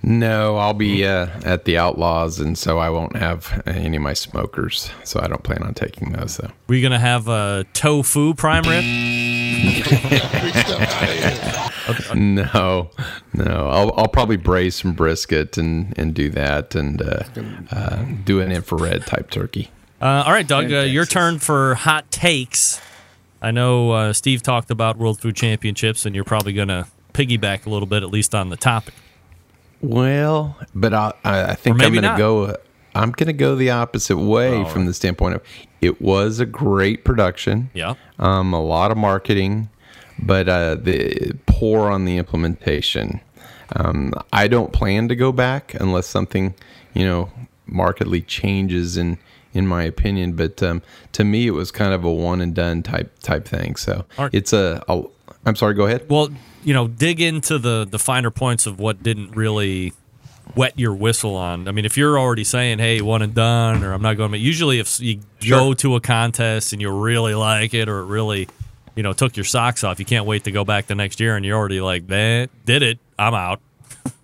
No, 0.01 0.57
I'll 0.57 0.73
be 0.73 1.05
uh, 1.05 1.27
at 1.43 1.65
the 1.65 1.77
Outlaws, 1.77 2.39
and 2.39 2.57
so 2.57 2.79
I 2.79 2.89
won't 2.89 3.17
have 3.17 3.61
any 3.65 3.97
of 3.97 4.03
my 4.03 4.13
smokers. 4.13 4.89
So 5.03 5.19
I 5.19 5.27
don't 5.27 5.43
plan 5.43 5.61
on 5.61 5.73
taking 5.73 6.13
those. 6.13 6.37
Though. 6.37 6.51
Were 6.67 6.75
you 6.75 6.81
going 6.81 6.93
to 6.93 6.99
have 6.99 7.27
a 7.27 7.65
tofu 7.73 8.33
prime 8.33 8.63
rib? 8.63 8.83
No, 12.15 12.91
no. 13.33 13.69
I'll, 13.69 13.91
I'll 13.97 14.07
probably 14.07 14.37
braise 14.37 14.75
some 14.75 14.93
brisket 14.93 15.57
and, 15.57 15.97
and 15.97 16.13
do 16.13 16.29
that, 16.29 16.75
and 16.75 17.01
uh, 17.01 17.23
uh, 17.71 18.05
do 18.23 18.39
an 18.41 18.51
infrared 18.51 19.07
type 19.07 19.31
turkey. 19.31 19.71
Uh, 20.01 20.23
all 20.25 20.31
right, 20.31 20.47
Doug, 20.47 20.71
uh, 20.71 20.79
your 20.79 21.05
turn 21.05 21.39
for 21.39 21.75
hot 21.75 22.09
takes. 22.09 22.79
I 23.41 23.51
know 23.51 23.91
uh, 23.91 24.13
Steve 24.13 24.41
talked 24.41 24.71
about 24.71 24.97
World 24.97 25.19
Food 25.19 25.35
Championships, 25.35 26.05
and 26.05 26.15
you're 26.15 26.23
probably 26.23 26.53
going 26.53 26.69
to 26.69 26.87
piggyback 27.13 27.65
a 27.65 27.69
little 27.69 27.87
bit, 27.87 28.01
at 28.03 28.09
least 28.09 28.33
on 28.33 28.49
the 28.49 28.55
topic. 28.57 28.93
Well, 29.81 30.57
but 30.73 30.93
I, 30.93 31.13
I 31.23 31.43
I 31.51 31.55
think 31.55 31.81
I'm 31.81 31.93
going 31.93 32.03
to 32.03 32.15
go. 32.17 32.55
I'm 32.95 33.11
going 33.11 33.27
to 33.27 33.33
go 33.33 33.55
the 33.55 33.69
opposite 33.71 34.17
way 34.17 34.57
All 34.57 34.65
from 34.65 34.85
the 34.85 34.93
standpoint 34.93 35.35
of 35.35 35.43
it 35.79 36.01
was 36.01 36.39
a 36.39 36.45
great 36.45 37.05
production. 37.05 37.69
Yeah. 37.73 37.95
Um, 38.17 38.53
a 38.53 38.61
lot 38.61 38.91
of 38.91 38.97
marketing, 38.97 39.69
but 40.17 40.49
uh, 40.49 40.75
the 40.75 41.33
poor 41.45 41.91
on 41.91 42.05
the 42.05 42.17
implementation. 42.17 43.21
Um, 43.75 44.13
I 44.33 44.47
don't 44.47 44.73
plan 44.73 45.07
to 45.09 45.15
go 45.15 45.31
back 45.31 45.75
unless 45.75 46.07
something, 46.07 46.55
you 46.93 47.05
know, 47.05 47.29
markedly 47.67 48.21
changes 48.21 48.97
in 48.97 49.19
in 49.53 49.67
my 49.67 49.83
opinion. 49.83 50.33
But 50.33 50.61
um, 50.63 50.81
to 51.13 51.23
me, 51.23 51.47
it 51.47 51.51
was 51.51 51.71
kind 51.71 51.93
of 51.93 52.03
a 52.03 52.11
one 52.11 52.41
and 52.41 52.53
done 52.53 52.83
type 52.83 53.17
type 53.19 53.45
thing. 53.45 53.75
So 53.75 54.05
it's 54.31 54.53
a, 54.53 54.83
a. 54.87 55.03
I'm 55.45 55.55
sorry. 55.55 55.73
Go 55.73 55.85
ahead. 55.85 56.05
Well, 56.09 56.29
you 56.63 56.73
know, 56.73 56.87
dig 56.87 57.21
into 57.21 57.57
the 57.57 57.87
the 57.89 57.99
finer 57.99 58.31
points 58.31 58.65
of 58.65 58.79
what 58.79 59.01
didn't 59.03 59.35
really 59.35 59.93
wet 60.55 60.77
your 60.79 60.93
whistle 60.93 61.35
on. 61.35 61.67
I 61.67 61.71
mean, 61.71 61.85
if 61.85 61.97
you're 61.97 62.19
already 62.19 62.43
saying, 62.43 62.79
"Hey, 62.79 63.01
one 63.01 63.21
and 63.21 63.33
done," 63.33 63.83
or 63.83 63.93
"I'm 63.93 64.01
not 64.01 64.17
going," 64.17 64.31
but 64.31 64.39
usually 64.39 64.79
if 64.79 64.99
you 64.99 65.21
go 65.47 65.73
to 65.75 65.95
a 65.95 66.01
contest 66.01 66.73
and 66.73 66.81
you 66.81 66.91
really 66.91 67.35
like 67.35 67.73
it, 67.73 67.87
or 67.87 67.99
it 67.99 68.05
really, 68.05 68.47
you 68.95 69.03
know, 69.03 69.13
took 69.13 69.37
your 69.37 69.43
socks 69.43 69.83
off, 69.83 69.99
you 69.99 70.05
can't 70.05 70.25
wait 70.25 70.43
to 70.45 70.51
go 70.51 70.65
back 70.65 70.87
the 70.87 70.95
next 70.95 71.19
year, 71.19 71.35
and 71.35 71.45
you're 71.45 71.57
already 71.57 71.81
like, 71.81 72.07
"That 72.07 72.49
did 72.65 72.83
it. 72.83 72.99
I'm 73.17 73.33
out." 73.33 73.61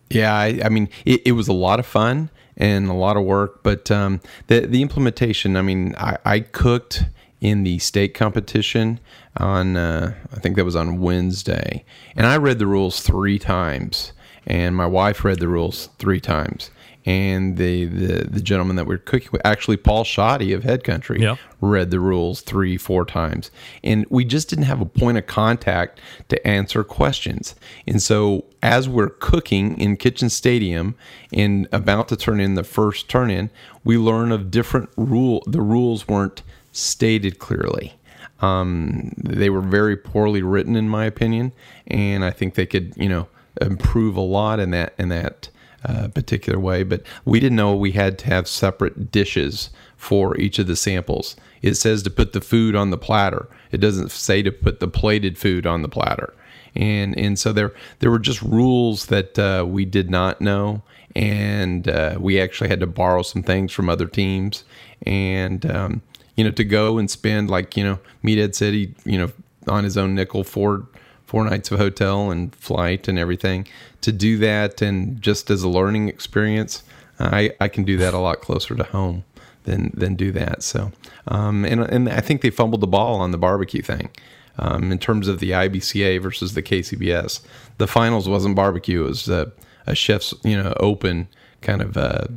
Yeah, 0.09 0.33
I, 0.33 0.61
I 0.63 0.69
mean, 0.69 0.89
it, 1.03 1.21
it 1.25 1.31
was 1.31 1.47
a 1.47 1.53
lot 1.53 1.79
of 1.79 1.85
fun 1.85 2.29
and 2.57 2.89
a 2.89 2.93
lot 2.93 3.17
of 3.17 3.23
work, 3.23 3.63
but 3.63 3.89
um, 3.91 4.21
the 4.47 4.61
the 4.61 4.81
implementation. 4.81 5.57
I 5.57 5.61
mean, 5.61 5.95
I, 5.97 6.17
I 6.25 6.39
cooked 6.39 7.05
in 7.41 7.63
the 7.63 7.79
state 7.79 8.13
competition 8.13 8.99
on 9.37 9.77
uh, 9.77 10.15
I 10.33 10.39
think 10.39 10.55
that 10.55 10.65
was 10.65 10.75
on 10.75 10.99
Wednesday, 10.99 11.83
and 12.15 12.25
I 12.25 12.37
read 12.37 12.59
the 12.59 12.67
rules 12.67 13.01
three 13.01 13.39
times, 13.39 14.13
and 14.47 14.75
my 14.75 14.85
wife 14.85 15.23
read 15.23 15.39
the 15.39 15.47
rules 15.47 15.89
three 15.99 16.19
times. 16.19 16.71
And 17.05 17.57
the, 17.57 17.85
the, 17.85 18.23
the 18.29 18.41
gentleman 18.41 18.75
that 18.77 18.85
we 18.87 18.95
are 18.95 18.99
cooking 18.99 19.29
with, 19.31 19.41
actually 19.45 19.77
Paul 19.77 20.03
Shoddy 20.03 20.53
of 20.53 20.63
Head 20.63 20.83
Country, 20.83 21.21
Yeah. 21.21 21.35
read 21.61 21.91
the 21.91 21.99
rules 21.99 22.41
three, 22.41 22.77
four 22.77 23.05
times. 23.05 23.51
And 23.83 24.05
we 24.09 24.25
just 24.25 24.49
didn't 24.49 24.65
have 24.65 24.81
a 24.81 24.85
point 24.85 25.17
of 25.19 25.27
contact 25.27 25.99
to 26.29 26.47
answer 26.47 26.83
questions. 26.83 27.53
And 27.85 28.01
so 28.01 28.45
as 28.63 28.89
we're 28.89 29.09
cooking 29.09 29.79
in 29.79 29.97
Kitchen 29.97 30.29
Stadium 30.29 30.95
and 31.31 31.67
about 31.71 32.07
to 32.07 32.15
turn 32.15 32.39
in 32.39 32.55
the 32.55 32.63
first 32.63 33.07
turn 33.07 33.29
in, 33.29 33.51
we 33.83 33.97
learn 33.97 34.31
of 34.31 34.49
different 34.49 34.89
rule 34.97 35.43
the 35.45 35.61
rules 35.61 36.07
weren't 36.07 36.41
stated 36.71 37.37
clearly. 37.37 37.93
Um, 38.41 39.13
they 39.17 39.49
were 39.49 39.61
very 39.61 39.95
poorly 39.95 40.41
written 40.41 40.75
in 40.75 40.89
my 40.89 41.05
opinion, 41.05 41.51
and 41.87 42.25
I 42.25 42.31
think 42.31 42.55
they 42.55 42.65
could, 42.65 42.93
you 42.97 43.07
know, 43.07 43.27
improve 43.61 44.17
a 44.17 44.21
lot 44.21 44.59
in 44.59 44.71
that 44.71 44.93
in 44.97 45.09
that 45.09 45.49
uh, 45.87 46.07
particular 46.09 46.59
way. 46.59 46.83
But 46.83 47.03
we 47.25 47.39
didn't 47.39 47.55
know 47.55 47.75
we 47.75 47.91
had 47.91 48.17
to 48.19 48.25
have 48.27 48.47
separate 48.47 49.11
dishes 49.11 49.69
for 49.97 50.37
each 50.37 50.59
of 50.59 50.67
the 50.67 50.75
samples. 50.75 51.35
It 51.61 51.75
says 51.75 52.03
to 52.03 52.09
put 52.09 52.33
the 52.33 52.41
food 52.41 52.75
on 52.75 52.91
the 52.91 52.97
platter. 52.97 53.47
It 53.71 53.79
doesn't 53.79 54.11
say 54.11 54.43
to 54.43 54.51
put 54.51 54.79
the 54.79 54.87
plated 54.87 55.37
food 55.37 55.65
on 55.65 55.81
the 55.81 55.89
platter. 55.89 56.33
And 56.75 57.17
and 57.17 57.39
so 57.39 57.53
there 57.53 57.73
there 57.99 58.11
were 58.11 58.19
just 58.19 58.41
rules 58.41 59.05
that 59.05 59.39
uh, 59.39 59.65
we 59.65 59.85
did 59.85 60.09
not 60.09 60.41
know, 60.41 60.81
and 61.15 61.87
uh, 61.87 62.17
we 62.19 62.39
actually 62.39 62.69
had 62.69 62.81
to 62.81 62.87
borrow 62.87 63.21
some 63.21 63.43
things 63.43 63.71
from 63.71 63.89
other 63.89 64.07
teams, 64.07 64.65
and 65.03 65.65
um, 65.71 66.01
you 66.35 66.43
know 66.43 66.51
to 66.51 66.65
go 66.65 66.97
and 66.97 67.09
spend 67.09 67.49
like 67.49 67.77
you 67.77 67.83
know 67.85 67.99
Meathead 68.25 68.55
said 68.55 68.73
he 68.73 68.93
you 69.05 69.17
know 69.17 69.31
on 69.67 69.85
his 69.85 69.97
own 69.97 70.15
nickel 70.15 70.43
four 70.43 70.85
four 71.25 71.43
nights 71.43 71.71
of 71.71 71.79
hotel 71.79 72.31
and 72.31 72.55
flight 72.55 73.07
and 73.07 73.17
everything. 73.17 73.67
To 74.01 74.11
do 74.11 74.37
that 74.37 74.81
and 74.81 75.21
just 75.21 75.49
as 75.49 75.63
a 75.63 75.69
learning 75.69 76.09
experience, 76.09 76.83
I, 77.19 77.51
I 77.59 77.67
can 77.67 77.83
do 77.83 77.97
that 77.97 78.13
a 78.13 78.19
lot 78.19 78.41
closer 78.41 78.75
to 78.75 78.83
home 78.83 79.23
than 79.63 79.91
than 79.95 80.15
do 80.15 80.31
that. 80.31 80.63
So, 80.63 80.91
um, 81.27 81.65
and 81.65 81.81
and 81.81 82.09
I 82.09 82.21
think 82.21 82.41
they 82.41 82.49
fumbled 82.49 82.81
the 82.81 82.87
ball 82.87 83.19
on 83.19 83.31
the 83.31 83.37
barbecue 83.37 83.81
thing. 83.81 84.09
Um, 84.57 84.91
in 84.91 84.99
terms 84.99 85.27
of 85.27 85.39
the 85.39 85.51
IBCA 85.51 86.21
versus 86.21 86.53
the 86.53 86.63
KCBS, 86.63 87.41
the 87.77 87.87
finals 87.87 88.29
wasn't 88.29 88.55
barbecue; 88.55 89.03
it 89.03 89.07
was 89.07 89.27
a, 89.27 89.51
a 89.85 89.95
chef's 89.95 90.33
you 90.43 90.61
know 90.61 90.73
open 90.79 91.27
kind 91.61 91.81
of 91.81 91.97
uh, 91.97 92.27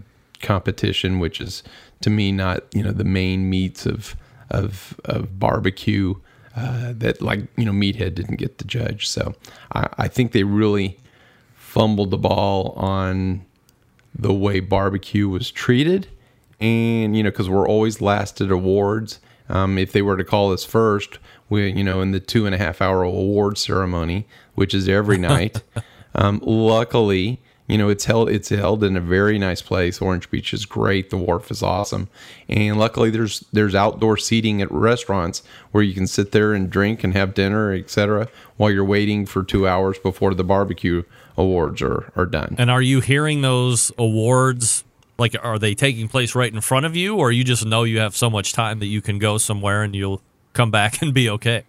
competition, 0.42 1.18
which 1.18 1.40
is 1.40 1.62
to 2.00 2.10
me 2.10 2.32
not 2.32 2.64
you 2.74 2.82
know 2.82 2.92
the 2.92 3.04
main 3.04 3.48
meats 3.48 3.86
of 3.86 4.16
of 4.50 4.98
of 5.04 5.38
barbecue 5.38 6.14
uh, 6.58 6.92
that 6.96 7.22
like 7.22 7.40
you 7.56 7.64
know 7.64 7.72
meathead 7.72 8.14
didn't 8.14 8.36
get 8.36 8.58
the 8.58 8.64
judge. 8.64 9.08
So 9.08 9.34
I, 9.72 9.88
I 9.96 10.08
think 10.08 10.32
they 10.32 10.42
really 10.42 10.98
fumbled 11.54 12.10
the 12.10 12.18
ball 12.18 12.72
on 12.72 13.44
the 14.14 14.32
way 14.32 14.58
barbecue 14.58 15.28
was 15.28 15.50
treated, 15.50 16.08
and 16.58 17.16
you 17.16 17.22
know 17.22 17.30
because 17.30 17.48
we're 17.48 17.68
always 17.68 18.00
last 18.00 18.40
at 18.40 18.50
awards. 18.50 19.20
Um, 19.48 19.78
if 19.78 19.92
they 19.92 20.02
were 20.02 20.16
to 20.16 20.24
call 20.24 20.52
us 20.52 20.64
first, 20.64 21.18
we 21.48 21.70
you 21.70 21.84
know 21.84 22.00
in 22.00 22.10
the 22.10 22.20
two 22.20 22.44
and 22.44 22.54
a 22.54 22.58
half 22.58 22.82
hour 22.82 23.02
award 23.02 23.56
ceremony, 23.56 24.26
which 24.54 24.74
is 24.74 24.88
every 24.88 25.18
night. 25.32 25.62
um, 26.16 26.40
luckily, 26.44 27.40
you 27.68 27.76
know 27.76 27.90
it's 27.90 28.06
held 28.06 28.30
it's 28.30 28.48
held 28.48 28.82
in 28.82 28.96
a 28.96 29.00
very 29.00 29.38
nice 29.38 29.62
place. 29.62 30.00
Orange 30.00 30.28
Beach 30.30 30.52
is 30.54 30.64
great. 30.64 31.10
The 31.10 31.18
wharf 31.18 31.50
is 31.50 31.62
awesome, 31.62 32.08
and 32.48 32.78
luckily 32.78 33.10
there's 33.10 33.44
there's 33.52 33.74
outdoor 33.74 34.16
seating 34.16 34.60
at 34.62 34.72
restaurants 34.72 35.42
where 35.70 35.84
you 35.84 35.94
can 35.94 36.06
sit 36.06 36.32
there 36.32 36.54
and 36.54 36.70
drink 36.70 37.04
and 37.04 37.12
have 37.12 37.34
dinner, 37.34 37.72
etc. 37.72 38.28
While 38.56 38.70
you're 38.70 38.84
waiting 38.84 39.26
for 39.26 39.44
two 39.44 39.68
hours 39.68 39.98
before 39.98 40.34
the 40.34 40.44
barbecue 40.44 41.02
awards 41.36 41.82
are 41.82 42.10
are 42.16 42.26
done. 42.26 42.56
And 42.58 42.70
are 42.70 42.82
you 42.82 43.00
hearing 43.00 43.42
those 43.42 43.92
awards? 43.98 44.82
Like, 45.18 45.34
are 45.42 45.58
they 45.58 45.74
taking 45.74 46.08
place 46.08 46.34
right 46.34 46.52
in 46.52 46.60
front 46.60 46.86
of 46.86 46.96
you, 46.96 47.16
or 47.16 47.30
you 47.30 47.44
just 47.44 47.66
know 47.66 47.82
you 47.84 47.98
have 47.98 48.16
so 48.16 48.30
much 48.30 48.52
time 48.52 48.78
that 48.78 48.86
you 48.86 49.02
can 49.02 49.18
go 49.18 49.36
somewhere 49.36 49.82
and 49.82 49.94
you'll 49.94 50.22
come 50.54 50.70
back 50.70 51.02
and 51.02 51.12
be 51.12 51.28
okay? 51.28 51.64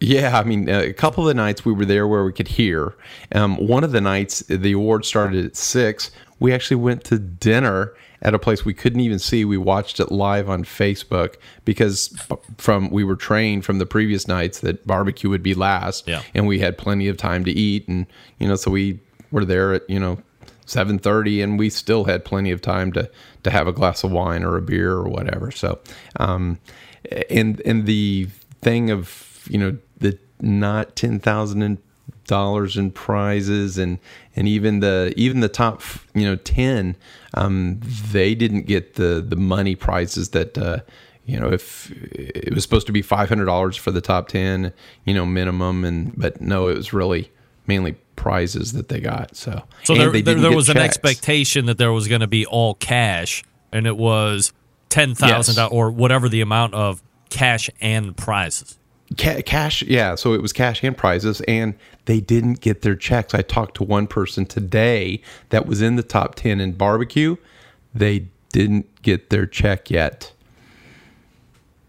Yeah, 0.00 0.38
I 0.38 0.44
mean, 0.44 0.68
a 0.68 0.92
couple 0.92 1.24
of 1.24 1.28
the 1.28 1.34
nights 1.34 1.64
we 1.64 1.72
were 1.72 1.86
there 1.86 2.06
where 2.06 2.24
we 2.24 2.32
could 2.32 2.48
hear. 2.48 2.94
Um, 3.32 3.56
one 3.56 3.82
of 3.82 3.92
the 3.92 4.00
nights, 4.00 4.40
the 4.40 4.72
award 4.72 5.04
started 5.06 5.44
at 5.44 5.56
six. 5.56 6.10
We 6.38 6.52
actually 6.52 6.76
went 6.76 7.04
to 7.04 7.18
dinner 7.18 7.94
at 8.20 8.34
a 8.34 8.38
place 8.38 8.64
we 8.64 8.74
couldn't 8.74 9.00
even 9.00 9.18
see. 9.18 9.44
We 9.46 9.56
watched 9.56 9.98
it 10.00 10.12
live 10.12 10.50
on 10.50 10.64
Facebook 10.64 11.36
because 11.64 12.14
from 12.58 12.90
we 12.90 13.04
were 13.04 13.16
trained 13.16 13.64
from 13.64 13.78
the 13.78 13.86
previous 13.86 14.28
nights 14.28 14.60
that 14.60 14.86
barbecue 14.86 15.30
would 15.30 15.42
be 15.42 15.54
last, 15.54 16.06
Yeah. 16.06 16.22
and 16.34 16.46
we 16.46 16.58
had 16.58 16.76
plenty 16.76 17.08
of 17.08 17.16
time 17.16 17.44
to 17.46 17.50
eat, 17.50 17.88
and 17.88 18.06
you 18.38 18.48
know, 18.48 18.56
so 18.56 18.70
we 18.70 19.00
were 19.30 19.44
there 19.46 19.72
at 19.74 19.88
you 19.88 19.98
know 20.00 20.18
seven 20.66 20.98
thirty, 20.98 21.40
and 21.40 21.58
we 21.58 21.70
still 21.70 22.04
had 22.04 22.22
plenty 22.24 22.50
of 22.50 22.60
time 22.60 22.92
to 22.92 23.10
to 23.44 23.50
have 23.50 23.66
a 23.66 23.72
glass 23.72 24.04
of 24.04 24.10
wine 24.10 24.42
or 24.44 24.56
a 24.58 24.62
beer 24.62 24.92
or 24.92 25.08
whatever. 25.08 25.50
So, 25.50 25.78
um, 26.20 26.58
and 27.30 27.60
and 27.64 27.86
the 27.86 28.28
thing 28.60 28.90
of 28.90 29.46
you 29.48 29.58
know 29.58 29.76
not 30.46 30.96
ten 30.96 31.18
thousand 31.20 31.78
dollars 32.26 32.76
in 32.76 32.90
prizes 32.90 33.78
and 33.78 33.98
and 34.34 34.48
even 34.48 34.80
the 34.80 35.12
even 35.16 35.40
the 35.40 35.48
top 35.48 35.80
you 36.14 36.24
know 36.24 36.34
10 36.36 36.96
um 37.34 37.78
they 38.10 38.34
didn't 38.34 38.62
get 38.66 38.94
the 38.94 39.24
the 39.26 39.36
money 39.36 39.76
prizes 39.76 40.30
that 40.30 40.58
uh 40.58 40.78
you 41.24 41.38
know 41.38 41.48
if 41.52 41.90
it 41.92 42.52
was 42.52 42.64
supposed 42.64 42.86
to 42.86 42.92
be 42.92 43.00
$500 43.02 43.78
for 43.78 43.92
the 43.92 44.00
top 44.00 44.26
10 44.28 44.72
you 45.04 45.14
know 45.14 45.24
minimum 45.24 45.84
and 45.84 46.12
but 46.16 46.40
no 46.40 46.66
it 46.68 46.76
was 46.76 46.92
really 46.92 47.30
mainly 47.68 47.96
prizes 48.16 48.72
that 48.72 48.88
they 48.88 48.98
got 49.00 49.36
so 49.36 49.62
So 49.84 49.94
And 49.94 50.02
there, 50.14 50.22
there, 50.22 50.34
there 50.34 50.56
was 50.56 50.68
an 50.68 50.78
expectation 50.78 51.66
that 51.66 51.78
there 51.78 51.92
was 51.92 52.08
going 52.08 52.22
to 52.22 52.26
be 52.28 52.44
all 52.46 52.74
cash, 52.74 53.44
and 53.72 53.86
it 53.86 53.96
was 53.96 54.52
ten 54.88 55.14
thousand 55.14 55.56
Yes. 55.56 55.68
or 55.70 55.90
whatever 55.90 56.28
the 56.28 56.40
amount 56.40 56.74
of 56.74 57.02
cash 57.30 57.68
and 57.80 58.16
prizes. 58.16 58.78
Ca- 59.18 59.42
cash, 59.42 59.82
yeah. 59.82 60.16
So 60.16 60.32
it 60.32 60.42
was 60.42 60.52
cash 60.52 60.82
and 60.82 60.96
prizes, 60.96 61.40
and 61.42 61.74
they 62.06 62.20
didn't 62.20 62.60
get 62.60 62.82
their 62.82 62.96
checks. 62.96 63.34
I 63.34 63.42
talked 63.42 63.76
to 63.76 63.84
one 63.84 64.06
person 64.06 64.46
today 64.46 65.22
that 65.50 65.66
was 65.66 65.80
in 65.80 65.96
the 65.96 66.02
top 66.02 66.34
10 66.34 66.60
in 66.60 66.72
barbecue. 66.72 67.36
They 67.94 68.26
didn't 68.52 69.02
get 69.02 69.30
their 69.30 69.46
check 69.46 69.90
yet. 69.90 70.32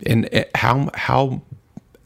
And 0.06 0.30
uh, 0.34 0.44
how, 0.53 0.91
how, 0.94 1.41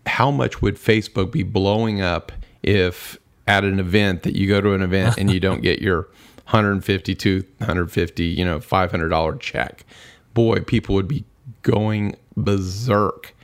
how 0.06 0.32
much 0.32 0.62
would 0.62 0.76
Facebook 0.76 1.32
be 1.32 1.44
blowing 1.44 2.02
up 2.02 2.32
if 2.64 3.18
at 3.48 3.64
an 3.66 3.80
event 3.80 4.24
that 4.24 4.36
you 4.36 4.48
go 4.48 4.62
to 4.62 4.74
an 4.74 4.82
event 4.82 5.18
and 5.18 5.30
you 5.32 5.40
don't 5.40 5.62
get 5.62 5.82
your 5.82 6.04
150 6.46 7.16
to 7.16 7.44
150, 7.58 8.24
you 8.24 8.46
know, 8.46 8.60
$500 8.60 9.40
check? 9.42 9.84
Boy, 10.34 10.60
people 10.62 10.96
would 10.96 11.08
be 11.10 11.26
going 11.64 12.16
berserk. 12.38 13.36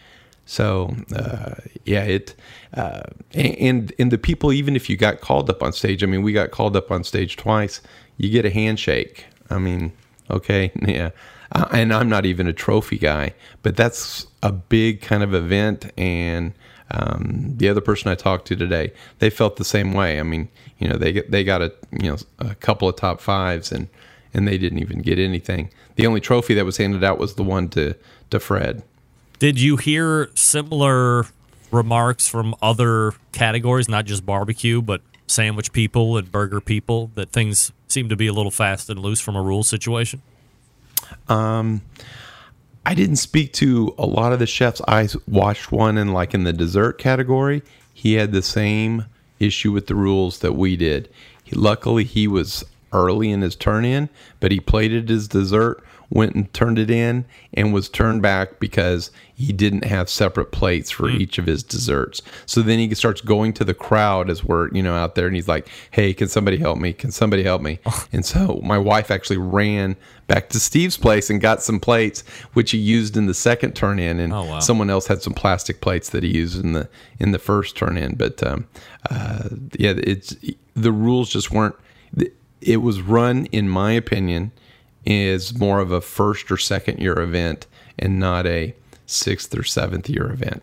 So 0.47 0.95
uh, 1.13 1.55
yeah, 1.83 2.03
it 2.03 2.33
uh, 2.73 3.03
and 3.33 3.93
and 3.99 4.11
the 4.11 4.17
people 4.17 4.53
even 4.53 4.75
if 4.77 4.89
you 4.89 4.95
got 4.95 5.19
called 5.19 5.49
up 5.49 5.61
on 5.61 5.73
stage, 5.73 6.03
I 6.03 6.07
mean, 6.07 6.23
we 6.23 6.31
got 6.31 6.51
called 6.51 6.75
up 6.75 6.89
on 6.89 7.03
stage 7.03 7.35
twice. 7.35 7.81
You 8.15 8.29
get 8.29 8.45
a 8.45 8.49
handshake. 8.49 9.25
I 9.49 9.59
mean, 9.59 9.91
okay, 10.31 10.71
yeah. 10.87 11.11
Uh, 11.51 11.67
and 11.71 11.93
I'm 11.93 12.09
not 12.09 12.25
even 12.25 12.47
a 12.47 12.53
trophy 12.53 12.97
guy, 12.97 13.33
but 13.61 13.75
that's 13.75 14.25
a 14.41 14.51
big 14.51 15.01
kind 15.01 15.21
of 15.21 15.33
event. 15.33 15.91
And 15.97 16.53
um, 16.91 17.53
the 17.57 17.67
other 17.67 17.81
person 17.81 18.09
I 18.09 18.15
talked 18.15 18.47
to 18.47 18.55
today, 18.55 18.93
they 19.19 19.29
felt 19.29 19.57
the 19.57 19.65
same 19.65 19.93
way. 19.93 20.17
I 20.19 20.23
mean, 20.23 20.47
you 20.79 20.87
know, 20.87 20.97
they 20.97 21.11
they 21.23 21.43
got 21.43 21.61
a 21.61 21.73
you 21.91 22.09
know 22.09 22.17
a 22.39 22.55
couple 22.55 22.87
of 22.87 22.95
top 22.95 23.19
fives 23.19 23.73
and 23.73 23.89
and 24.33 24.47
they 24.47 24.57
didn't 24.57 24.79
even 24.79 25.01
get 25.01 25.19
anything. 25.19 25.71
The 25.95 26.07
only 26.07 26.21
trophy 26.21 26.53
that 26.53 26.63
was 26.63 26.77
handed 26.77 27.03
out 27.03 27.19
was 27.19 27.35
the 27.35 27.43
one 27.43 27.67
to 27.69 27.95
to 28.29 28.39
Fred. 28.39 28.83
Did 29.39 29.59
you 29.59 29.77
hear 29.77 30.29
similar 30.33 31.25
remarks 31.71 32.27
from 32.27 32.55
other 32.61 33.13
categories, 33.31 33.87
not 33.87 34.05
just 34.05 34.25
barbecue, 34.25 34.81
but 34.81 35.01
sandwich 35.27 35.71
people 35.71 36.17
and 36.17 36.31
burger 36.31 36.59
people, 36.59 37.11
that 37.15 37.31
things 37.31 37.71
seem 37.87 38.09
to 38.09 38.15
be 38.15 38.27
a 38.27 38.33
little 38.33 38.51
fast 38.51 38.89
and 38.89 38.99
loose 38.99 39.19
from 39.19 39.35
a 39.35 39.41
rule 39.41 39.63
situation? 39.63 40.21
Um, 41.27 41.81
I 42.85 42.95
didn't 42.95 43.17
speak 43.17 43.53
to 43.53 43.93
a 43.97 44.05
lot 44.05 44.33
of 44.33 44.39
the 44.39 44.47
chefs. 44.47 44.81
I 44.87 45.07
watched 45.27 45.71
one 45.71 45.97
in 45.97 46.13
like 46.13 46.33
in 46.33 46.43
the 46.43 46.53
dessert 46.53 46.97
category. 46.97 47.61
He 47.93 48.13
had 48.13 48.31
the 48.31 48.41
same 48.41 49.05
issue 49.39 49.71
with 49.71 49.87
the 49.87 49.95
rules 49.95 50.39
that 50.39 50.53
we 50.53 50.75
did. 50.77 51.09
He, 51.43 51.55
luckily, 51.55 52.05
he 52.05 52.27
was 52.27 52.63
early 52.91 53.29
in 53.29 53.41
his 53.41 53.55
turn 53.55 53.85
in, 53.85 54.09
but 54.39 54.51
he 54.51 54.59
plated 54.59 55.09
his 55.09 55.27
dessert, 55.27 55.83
went 56.09 56.35
and 56.35 56.51
turned 56.53 56.79
it 56.79 56.89
in, 56.89 57.25
and 57.53 57.73
was 57.73 57.89
turned 57.89 58.21
back 58.21 58.59
because 58.59 59.11
he 59.35 59.51
didn't 59.51 59.83
have 59.83 60.09
separate 60.09 60.51
plates 60.51 60.89
for 60.89 61.09
each 61.09 61.37
of 61.37 61.45
his 61.45 61.61
desserts. 61.63 62.21
So 62.45 62.61
then 62.61 62.79
he 62.79 62.93
starts 62.95 63.21
going 63.21 63.53
to 63.53 63.63
the 63.65 63.73
crowd 63.73 64.29
as 64.29 64.43
we're 64.43 64.69
you 64.73 64.81
know 64.81 64.95
out 64.95 65.15
there, 65.15 65.27
and 65.27 65.35
he's 65.35 65.47
like, 65.47 65.67
"Hey, 65.91 66.13
can 66.13 66.27
somebody 66.27 66.57
help 66.57 66.77
me? 66.79 66.93
Can 66.93 67.11
somebody 67.11 67.43
help 67.43 67.61
me?" 67.61 67.79
and 68.13 68.25
so 68.25 68.61
my 68.63 68.77
wife 68.77 69.11
actually 69.11 69.37
ran 69.37 69.95
back 70.27 70.49
to 70.49 70.59
Steve's 70.59 70.97
place 70.97 71.29
and 71.29 71.39
got 71.39 71.61
some 71.61 71.79
plates, 71.79 72.21
which 72.53 72.71
he 72.71 72.77
used 72.77 73.15
in 73.17 73.27
the 73.27 73.33
second 73.33 73.73
turn 73.75 73.99
in, 73.99 74.19
and 74.19 74.33
Oh, 74.33 74.43
wow. 74.43 74.59
someone 74.59 74.89
else 74.89 75.07
had 75.07 75.21
some 75.21 75.33
plastic 75.33 75.81
plates 75.81 76.09
that 76.09 76.23
he 76.23 76.29
used 76.29 76.63
in 76.63 76.71
the 76.73 76.89
in 77.19 77.31
the 77.31 77.39
first 77.39 77.75
turn 77.77 77.97
in. 77.97 78.15
But 78.15 78.41
um, 78.43 78.67
uh, 79.09 79.49
yeah, 79.77 79.93
it's 79.97 80.35
the 80.73 80.91
rules 80.91 81.29
just 81.29 81.51
weren't. 81.51 81.75
It 82.61 82.77
was 82.77 83.01
run, 83.01 83.45
in 83.47 83.69
my 83.69 83.91
opinion, 83.91 84.51
is 85.07 85.57
more 85.57 85.79
of 85.79 85.89
a 85.89 86.01
first 86.01 86.51
or 86.51 86.57
second 86.57 86.99
year 86.99 87.17
event 87.19 87.65
and 87.97 88.19
not 88.19 88.45
a 88.45 88.75
sixth 89.05 89.57
or 89.57 89.63
seventh 89.63 90.09
year 90.09 90.29
event. 90.29 90.61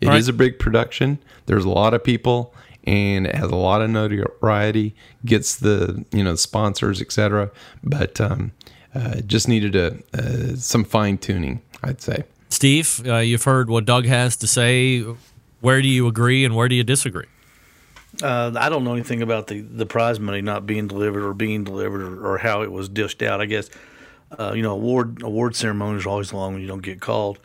It 0.00 0.08
is 0.08 0.26
right. 0.26 0.28
a 0.28 0.32
big 0.32 0.58
production. 0.58 1.18
There's 1.46 1.64
a 1.64 1.70
lot 1.70 1.94
of 1.94 2.02
people 2.02 2.52
and 2.84 3.26
it 3.26 3.34
has 3.34 3.50
a 3.50 3.56
lot 3.56 3.82
of 3.82 3.90
notoriety, 3.90 4.94
gets 5.24 5.56
the, 5.56 6.04
you 6.12 6.22
know, 6.22 6.34
sponsors, 6.34 7.00
etc. 7.00 7.50
But 7.82 8.20
um, 8.20 8.52
uh, 8.94 9.20
just 9.20 9.48
needed 9.48 9.76
a, 9.76 9.98
uh, 10.14 10.56
some 10.56 10.84
fine 10.84 11.18
tuning, 11.18 11.62
I'd 11.82 12.00
say. 12.00 12.24
Steve, 12.48 13.06
uh, 13.06 13.18
you've 13.18 13.44
heard 13.44 13.70
what 13.70 13.84
Doug 13.84 14.06
has 14.06 14.36
to 14.38 14.46
say. 14.46 15.04
Where 15.60 15.80
do 15.80 15.88
you 15.88 16.06
agree 16.06 16.44
and 16.44 16.54
where 16.54 16.68
do 16.68 16.74
you 16.74 16.84
disagree? 16.84 17.26
Uh, 18.22 18.52
I 18.56 18.68
don't 18.68 18.84
know 18.84 18.94
anything 18.94 19.22
about 19.22 19.46
the, 19.46 19.60
the 19.60 19.86
prize 19.86 20.18
money 20.18 20.40
not 20.40 20.66
being 20.66 20.88
delivered 20.88 21.22
or 21.22 21.34
being 21.34 21.64
delivered 21.64 22.02
or, 22.02 22.34
or 22.34 22.38
how 22.38 22.62
it 22.62 22.72
was 22.72 22.88
dished 22.88 23.22
out. 23.22 23.40
I 23.40 23.46
guess 23.46 23.68
uh, 24.38 24.52
you 24.54 24.62
know 24.62 24.72
award 24.72 25.22
award 25.22 25.54
ceremonies 25.54 26.06
are 26.06 26.08
always 26.08 26.32
long 26.32 26.54
when 26.54 26.62
you 26.62 26.68
don't 26.68 26.82
get 26.82 27.00
called. 27.00 27.38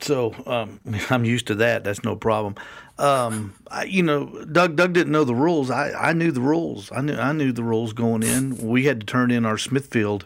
So 0.00 0.34
um, 0.46 0.80
I'm 1.10 1.24
used 1.24 1.46
to 1.48 1.54
that. 1.56 1.84
That's 1.84 2.04
no 2.04 2.16
problem. 2.16 2.54
Um, 2.98 3.54
I, 3.70 3.84
you 3.84 4.02
know, 4.02 4.44
Doug 4.44 4.76
Doug 4.76 4.92
didn't 4.94 5.12
know 5.12 5.24
the 5.24 5.34
rules. 5.34 5.70
I, 5.70 5.92
I 5.92 6.12
knew 6.12 6.32
the 6.32 6.40
rules. 6.40 6.90
I 6.92 7.02
knew 7.02 7.14
I 7.14 7.32
knew 7.32 7.52
the 7.52 7.62
rules 7.62 7.92
going 7.92 8.22
in. 8.22 8.56
We 8.56 8.84
had 8.84 9.00
to 9.00 9.06
turn 9.06 9.30
in 9.30 9.44
our 9.44 9.58
Smithfield, 9.58 10.24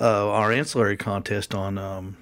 uh, 0.00 0.28
our 0.28 0.52
ancillary 0.52 0.96
contest 0.96 1.54
on 1.54 1.78
um, 1.78 2.16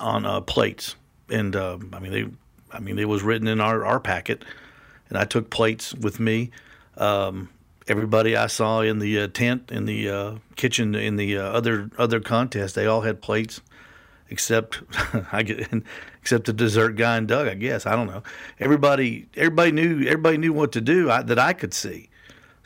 on 0.00 0.24
uh, 0.24 0.40
plates, 0.42 0.94
and 1.28 1.56
uh, 1.56 1.78
I 1.92 1.98
mean 1.98 2.12
they, 2.12 2.26
I 2.70 2.78
mean 2.78 2.98
it 3.00 3.08
was 3.08 3.22
written 3.24 3.48
in 3.48 3.60
our, 3.60 3.84
our 3.84 3.98
packet, 3.98 4.44
and 5.08 5.18
I 5.18 5.24
took 5.24 5.50
plates 5.50 5.94
with 5.94 6.20
me. 6.20 6.50
Um, 6.96 7.48
everybody 7.86 8.36
I 8.36 8.46
saw 8.46 8.80
in 8.80 8.98
the 8.98 9.20
uh, 9.20 9.28
tent, 9.28 9.70
in 9.70 9.86
the 9.86 10.08
uh, 10.08 10.34
kitchen, 10.56 10.94
in 10.94 11.16
the 11.16 11.38
uh, 11.38 11.42
other 11.42 11.90
other 11.98 12.20
contest, 12.20 12.74
they 12.74 12.86
all 12.86 13.02
had 13.02 13.20
plates, 13.22 13.60
except 14.30 14.82
I 15.32 15.42
get 15.42 15.68
except 16.20 16.46
the 16.46 16.52
dessert 16.52 16.96
guy 16.96 17.16
and 17.16 17.28
Doug. 17.28 17.48
I 17.48 17.54
guess 17.54 17.86
I 17.86 17.96
don't 17.96 18.06
know. 18.06 18.22
Everybody 18.58 19.26
everybody 19.36 19.72
knew 19.72 20.02
everybody 20.06 20.38
knew 20.38 20.52
what 20.52 20.72
to 20.72 20.80
do 20.80 21.10
I, 21.10 21.22
that 21.22 21.38
I 21.38 21.52
could 21.52 21.74
see. 21.74 22.10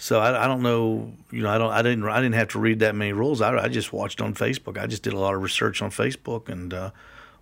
So 0.02 0.18
I, 0.18 0.44
I 0.44 0.48
don't 0.48 0.62
know. 0.62 1.12
You 1.30 1.42
know, 1.42 1.50
I 1.50 1.58
don't. 1.58 1.70
I 1.70 1.82
didn't. 1.82 2.04
I 2.08 2.20
didn't 2.20 2.34
have 2.34 2.48
to 2.48 2.58
read 2.58 2.80
that 2.80 2.96
many 2.96 3.12
rules. 3.12 3.40
I, 3.40 3.56
I 3.56 3.68
just 3.68 3.92
watched 3.92 4.20
on 4.20 4.34
Facebook. 4.34 4.76
I 4.76 4.86
just 4.86 5.04
did 5.04 5.12
a 5.12 5.18
lot 5.18 5.34
of 5.34 5.42
research 5.42 5.80
on 5.80 5.90
Facebook 5.90 6.48
and 6.48 6.74
uh, 6.74 6.90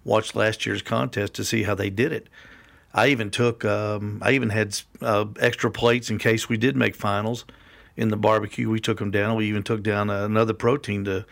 watched 0.04 0.36
last 0.36 0.66
year's 0.66 0.82
contest 0.82 1.32
to 1.34 1.44
see 1.44 1.62
how 1.62 1.74
they 1.74 1.88
did 1.88 2.12
it. 2.12 2.28
I 2.94 3.08
even 3.08 3.30
took. 3.30 3.64
Um, 3.64 4.18
I 4.22 4.32
even 4.32 4.50
had 4.50 4.78
uh, 5.00 5.26
extra 5.38 5.70
plates 5.70 6.10
in 6.10 6.18
case 6.18 6.48
we 6.48 6.56
did 6.56 6.76
make 6.76 6.94
finals 6.94 7.44
in 7.96 8.08
the 8.08 8.16
barbecue. 8.16 8.68
We 8.68 8.80
took 8.80 8.98
them 8.98 9.10
down. 9.10 9.36
We 9.36 9.46
even 9.46 9.62
took 9.62 9.82
down 9.82 10.10
another 10.10 10.54
protein 10.54 11.04
to 11.04 11.24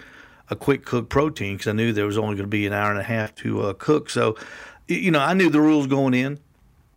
a 0.51 0.56
quick 0.56 0.85
cook 0.85 1.09
protein 1.09 1.56
because 1.56 1.68
I 1.68 1.72
knew 1.72 1.93
there 1.93 2.06
was 2.06 2.18
only 2.18 2.36
going 2.36 2.44
to 2.44 2.48
be 2.48 2.66
an 2.66 2.72
hour 2.72 2.90
and 2.90 3.01
a 3.01 3.05
half 3.05 3.35
to 3.36 3.62
uh, 3.62 3.72
cook. 3.74 4.10
So, 4.10 4.36
you 4.86 5.10
know, 5.10 5.20
I 5.20 5.35
knew 5.35 5.51
the 5.51 5.60
rules 5.60 5.86
going 5.86 6.14
in. 6.14 6.39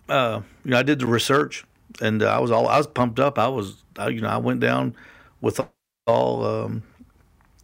Uh, 0.07 0.41
you 0.63 0.71
know, 0.71 0.79
I 0.79 0.83
did 0.83 0.99
the 0.99 1.07
research, 1.07 1.63
and 2.01 2.21
uh, 2.21 2.27
I 2.35 2.39
was 2.39 2.51
all 2.51 2.67
I 2.67 2.77
was 2.77 2.87
pumped 2.87 3.19
up. 3.19 3.39
I 3.39 3.47
was, 3.47 3.83
I, 3.97 4.09
you 4.09 4.21
know, 4.21 4.29
I 4.29 4.37
went 4.37 4.59
down 4.59 4.95
with 5.41 5.59
all 6.07 6.45
um, 6.45 6.83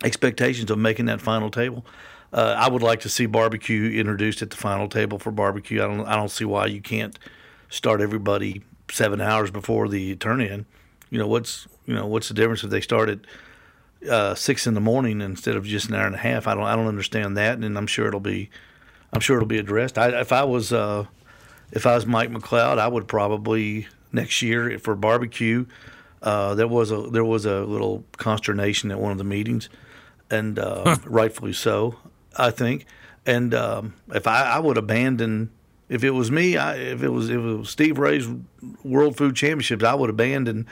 expectations 0.03 0.71
of 0.71 0.77
making 0.77 1.05
that 1.05 1.21
final 1.21 1.51
table. 1.51 1.85
Uh, 2.37 2.55
I 2.55 2.69
would 2.69 2.83
like 2.83 2.99
to 2.99 3.09
see 3.09 3.25
barbecue 3.25 3.99
introduced 3.99 4.43
at 4.43 4.51
the 4.51 4.57
final 4.57 4.87
table 4.87 5.17
for 5.17 5.31
barbecue. 5.31 5.83
I 5.83 5.87
don't, 5.87 6.05
I 6.05 6.15
don't 6.15 6.29
see 6.29 6.45
why 6.45 6.67
you 6.67 6.81
can't 6.81 7.17
start 7.67 7.99
everybody 7.99 8.61
seven 8.91 9.19
hours 9.21 9.49
before 9.49 9.87
the 9.87 10.15
turn 10.17 10.39
in. 10.39 10.67
You 11.09 11.17
know, 11.17 11.25
what's 11.25 11.67
you 11.87 11.95
know 11.95 12.05
what's 12.05 12.27
the 12.27 12.35
difference 12.35 12.63
if 12.63 12.69
they 12.69 12.79
start 12.79 13.09
at 13.09 13.19
uh, 14.07 14.35
six 14.35 14.67
in 14.67 14.75
the 14.75 14.79
morning 14.79 15.19
instead 15.19 15.55
of 15.55 15.65
just 15.65 15.89
an 15.89 15.95
hour 15.95 16.05
and 16.05 16.13
a 16.13 16.19
half? 16.19 16.45
I 16.45 16.53
don't 16.53 16.65
I 16.65 16.75
don't 16.75 16.85
understand 16.85 17.37
that, 17.37 17.57
and 17.57 17.75
I'm 17.75 17.87
sure 17.87 18.07
it'll 18.07 18.19
be 18.19 18.51
I'm 19.11 19.19
sure 19.19 19.37
it'll 19.37 19.47
be 19.47 19.57
addressed. 19.57 19.97
I, 19.97 20.09
if 20.21 20.31
I 20.31 20.43
was 20.43 20.71
uh, 20.71 21.07
if 21.71 21.87
I 21.87 21.95
was 21.95 22.05
Mike 22.05 22.29
McCloud, 22.29 22.77
I 22.77 22.87
would 22.87 23.07
probably 23.07 23.87
next 24.11 24.43
year 24.43 24.77
for 24.77 24.95
barbecue. 24.95 25.65
Uh, 26.21 26.53
there 26.53 26.67
was 26.67 26.91
a 26.91 27.01
there 27.09 27.25
was 27.25 27.47
a 27.47 27.61
little 27.61 28.03
consternation 28.17 28.91
at 28.91 28.99
one 28.99 29.11
of 29.11 29.17
the 29.17 29.23
meetings, 29.23 29.69
and 30.29 30.59
uh, 30.59 30.97
rightfully 31.05 31.53
so, 31.53 31.95
I 32.37 32.51
think. 32.51 32.85
And 33.25 33.53
um, 33.53 33.93
if 34.13 34.27
I, 34.27 34.43
I 34.43 34.59
would 34.59 34.77
abandon 34.77 35.49
if 35.89 36.03
it 36.03 36.11
was 36.11 36.29
me, 36.29 36.57
I, 36.57 36.75
if 36.75 37.01
it 37.01 37.09
was 37.09 37.29
if 37.29 37.37
it 37.37 37.39
was 37.39 37.69
Steve 37.69 37.97
Ray's 37.97 38.27
World 38.83 39.17
Food 39.17 39.35
Championships, 39.35 39.83
I 39.83 39.93
would 39.93 40.09
abandon 40.09 40.67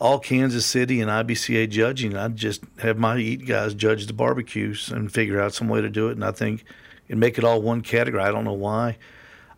all 0.00 0.18
Kansas 0.18 0.66
City 0.66 1.00
and 1.00 1.10
IBCA 1.10 1.68
judging. 1.68 2.16
I'd 2.16 2.36
just 2.36 2.62
have 2.78 2.98
my 2.98 3.16
eat 3.18 3.46
guys 3.46 3.74
judge 3.74 4.06
the 4.06 4.12
barbecues 4.12 4.90
and 4.90 5.12
figure 5.12 5.40
out 5.40 5.54
some 5.54 5.68
way 5.68 5.80
to 5.80 5.88
do 5.88 6.08
it. 6.08 6.12
And 6.12 6.24
I 6.24 6.32
think 6.32 6.64
and 7.08 7.20
make 7.20 7.38
it 7.38 7.44
all 7.44 7.60
one 7.60 7.82
category. 7.82 8.22
I 8.22 8.30
don't 8.30 8.44
know 8.44 8.52
why. 8.52 8.96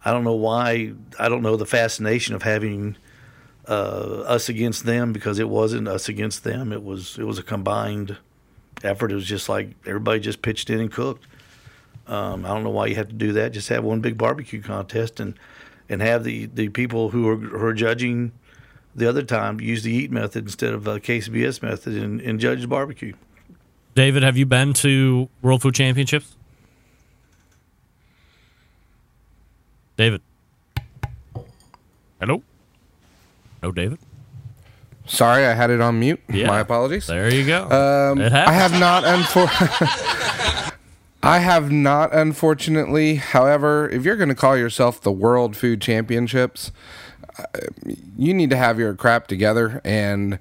I 0.04 0.10
don't 0.10 0.24
know 0.24 0.34
why. 0.34 0.92
I 1.18 1.28
don't 1.28 1.42
know 1.42 1.56
the 1.56 1.66
fascination 1.66 2.34
of 2.34 2.42
having 2.42 2.96
uh, 3.68 4.24
us 4.26 4.48
against 4.48 4.84
them 4.84 5.12
because 5.12 5.38
it 5.38 5.48
wasn't 5.48 5.86
us 5.86 6.08
against 6.08 6.44
them. 6.44 6.72
It 6.72 6.82
was 6.82 7.16
it 7.18 7.24
was 7.24 7.38
a 7.38 7.42
combined 7.42 8.16
effort. 8.82 9.12
It 9.12 9.14
was 9.14 9.26
just 9.26 9.48
like 9.48 9.70
everybody 9.86 10.20
just 10.20 10.42
pitched 10.42 10.70
in 10.70 10.80
and 10.80 10.90
cooked. 10.90 11.26
Um, 12.12 12.44
I 12.44 12.48
don't 12.48 12.62
know 12.62 12.70
why 12.70 12.86
you 12.86 12.94
have 12.96 13.08
to 13.08 13.14
do 13.14 13.32
that. 13.32 13.52
Just 13.52 13.70
have 13.70 13.84
one 13.84 14.00
big 14.00 14.18
barbecue 14.18 14.60
contest 14.60 15.18
and 15.18 15.34
and 15.88 16.02
have 16.02 16.24
the, 16.24 16.46
the 16.46 16.68
people 16.68 17.10
who 17.10 17.28
are, 17.28 17.36
who 17.36 17.64
are 17.66 17.72
judging 17.74 18.32
the 18.94 19.08
other 19.08 19.22
time 19.22 19.60
use 19.60 19.82
the 19.82 19.92
eat 19.92 20.10
method 20.10 20.44
instead 20.44 20.74
of 20.74 20.84
the 20.84 21.00
KCBS 21.00 21.62
method 21.62 21.94
and, 21.96 22.20
and 22.20 22.38
judge 22.38 22.60
the 22.60 22.68
barbecue. 22.68 23.14
David, 23.94 24.22
have 24.22 24.36
you 24.36 24.46
been 24.46 24.72
to 24.74 25.28
World 25.42 25.62
Food 25.62 25.74
Championships? 25.74 26.36
David. 29.96 30.20
Hello. 32.20 32.42
No, 33.62 33.72
David. 33.72 33.98
Sorry, 35.06 35.44
I 35.46 35.52
had 35.54 35.70
it 35.70 35.80
on 35.80 35.98
mute. 35.98 36.20
Yeah. 36.32 36.46
My 36.46 36.60
apologies. 36.60 37.06
There 37.06 37.32
you 37.32 37.44
go. 37.46 37.64
Um, 38.12 38.20
It 38.20 38.32
I 38.32 38.52
have 38.52 38.78
not, 38.78 39.04
unfor- 39.04 39.48
I 41.22 41.38
have 41.38 41.70
not, 41.70 42.12
unfortunately. 42.12 43.16
However, 43.16 43.88
if 43.88 44.04
you're 44.04 44.16
going 44.16 44.28
to 44.28 44.34
call 44.34 44.56
yourself 44.56 45.00
the 45.00 45.12
World 45.12 45.56
Food 45.56 45.80
Championships, 45.80 46.72
uh, 47.38 47.44
you 48.16 48.34
need 48.34 48.50
to 48.50 48.56
have 48.56 48.78
your 48.78 48.94
crap 48.94 49.28
together. 49.28 49.80
And 49.84 50.38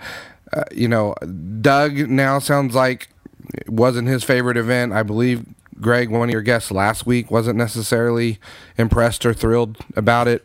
uh, 0.54 0.64
you 0.72 0.88
know, 0.88 1.16
Doug 1.62 2.10
now 2.10 2.40
sounds 2.40 2.76
like 2.76 3.10
it 3.54 3.70
wasn't 3.70 4.08
his 4.08 4.24
favorite 4.24 4.58
event. 4.58 4.94
I 4.94 5.04
believe 5.04 5.46
Greg, 5.80 6.10
one 6.10 6.30
of 6.30 6.34
your 6.34 6.42
guests 6.42 6.72
last 6.72 7.06
week, 7.06 7.32
wasn't 7.32 7.58
necessarily 7.58 8.40
impressed 8.78 9.26
or 9.26 9.34
thrilled 9.34 9.78
about 9.96 10.28
it. 10.28 10.44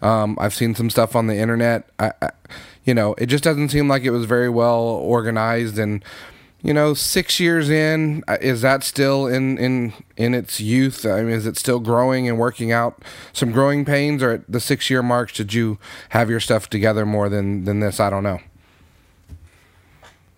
Um, 0.00 0.36
I've 0.40 0.54
seen 0.54 0.74
some 0.74 0.90
stuff 0.90 1.14
on 1.14 1.26
the 1.26 1.36
internet. 1.36 1.88
I, 1.98 2.12
I, 2.20 2.30
you 2.84 2.94
know, 2.94 3.14
it 3.14 3.26
just 3.26 3.44
doesn't 3.44 3.68
seem 3.68 3.88
like 3.88 4.02
it 4.02 4.10
was 4.10 4.24
very 4.24 4.48
well 4.48 4.80
organized 4.80 5.78
and 5.78 6.04
you 6.62 6.72
know, 6.72 6.94
six 6.94 7.40
years 7.40 7.68
in, 7.68 8.22
uh, 8.28 8.38
is 8.40 8.62
that 8.62 8.84
still 8.84 9.26
in 9.26 9.58
in 9.58 9.92
in 10.16 10.34
its 10.34 10.60
youth? 10.60 11.04
I 11.04 11.22
mean, 11.22 11.34
is 11.34 11.46
it 11.46 11.56
still 11.56 11.80
growing 11.80 12.28
and 12.28 12.38
working 12.38 12.70
out 12.70 13.02
some 13.32 13.50
growing 13.50 13.84
pains, 13.84 14.22
or 14.22 14.30
at 14.30 14.50
the 14.50 14.60
six 14.60 14.88
year 14.88 15.02
mark, 15.02 15.30
should 15.30 15.52
you 15.52 15.78
have 16.10 16.30
your 16.30 16.40
stuff 16.40 16.70
together 16.70 17.04
more 17.04 17.28
than 17.28 17.64
than 17.64 17.80
this? 17.80 17.98
I 17.98 18.10
don't 18.10 18.22
know. 18.22 18.38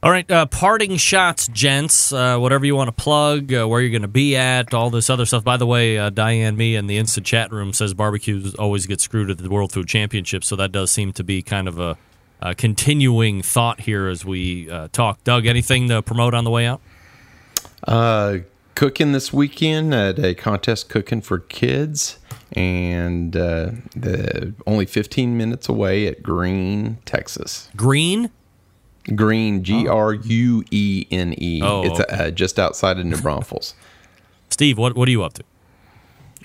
All 0.02 0.10
right, 0.10 0.30
uh, 0.30 0.44
parting 0.44 0.98
shots, 0.98 1.48
gents. 1.48 2.12
Uh, 2.12 2.36
whatever 2.36 2.66
you 2.66 2.76
want 2.76 2.88
to 2.88 3.02
plug, 3.02 3.52
uh, 3.54 3.66
where 3.66 3.80
you're 3.80 3.90
going 3.90 4.02
to 4.02 4.08
be 4.08 4.36
at, 4.36 4.74
all 4.74 4.90
this 4.90 5.08
other 5.08 5.24
stuff. 5.24 5.44
By 5.44 5.56
the 5.56 5.64
way, 5.64 5.96
uh, 5.96 6.10
Diane 6.10 6.58
Me 6.58 6.76
in 6.76 6.88
the 6.88 6.98
instant 6.98 7.24
chat 7.26 7.50
room 7.50 7.72
says 7.72 7.94
barbecues 7.94 8.54
always 8.56 8.84
get 8.84 9.00
screwed 9.00 9.30
at 9.30 9.38
the 9.38 9.48
World 9.48 9.72
Food 9.72 9.88
Championship, 9.88 10.44
so 10.44 10.56
that 10.56 10.72
does 10.72 10.90
seem 10.90 11.14
to 11.14 11.24
be 11.24 11.40
kind 11.40 11.68
of 11.68 11.78
a, 11.78 11.96
a 12.44 12.54
continuing 12.54 13.42
thought 13.42 13.80
here 13.80 14.06
as 14.06 14.24
we 14.24 14.70
uh, 14.70 14.88
talk. 14.92 15.24
Doug, 15.24 15.46
anything 15.46 15.88
to 15.88 16.02
promote 16.02 16.34
on 16.34 16.44
the 16.44 16.50
way 16.50 16.66
out? 16.66 16.80
Uh, 17.88 18.38
cooking 18.74 19.12
this 19.12 19.32
weekend 19.32 19.94
at 19.94 20.18
a 20.18 20.34
contest 20.34 20.88
cooking 20.88 21.20
for 21.22 21.38
kids, 21.38 22.18
and 22.52 23.34
uh, 23.36 23.70
the 23.96 24.52
only 24.66 24.84
15 24.86 25.36
minutes 25.36 25.68
away 25.68 26.06
at 26.06 26.22
Gruene, 26.22 26.96
Texas. 27.04 27.70
Gruene. 27.76 28.30
Gruene, 29.08 29.60
G 29.62 29.86
R 29.86 30.14
U 30.14 30.64
E 30.70 31.06
N 31.10 31.34
E. 31.36 31.60
Oh, 31.62 31.82
It's 31.84 32.00
okay. 32.00 32.14
uh, 32.28 32.30
just 32.30 32.58
outside 32.58 32.98
of 32.98 33.04
New 33.04 33.18
Braunfels. 33.18 33.74
Steve, 34.50 34.78
what 34.78 34.94
what 34.96 35.08
are 35.08 35.10
you 35.10 35.22
up 35.22 35.34
to? 35.34 35.42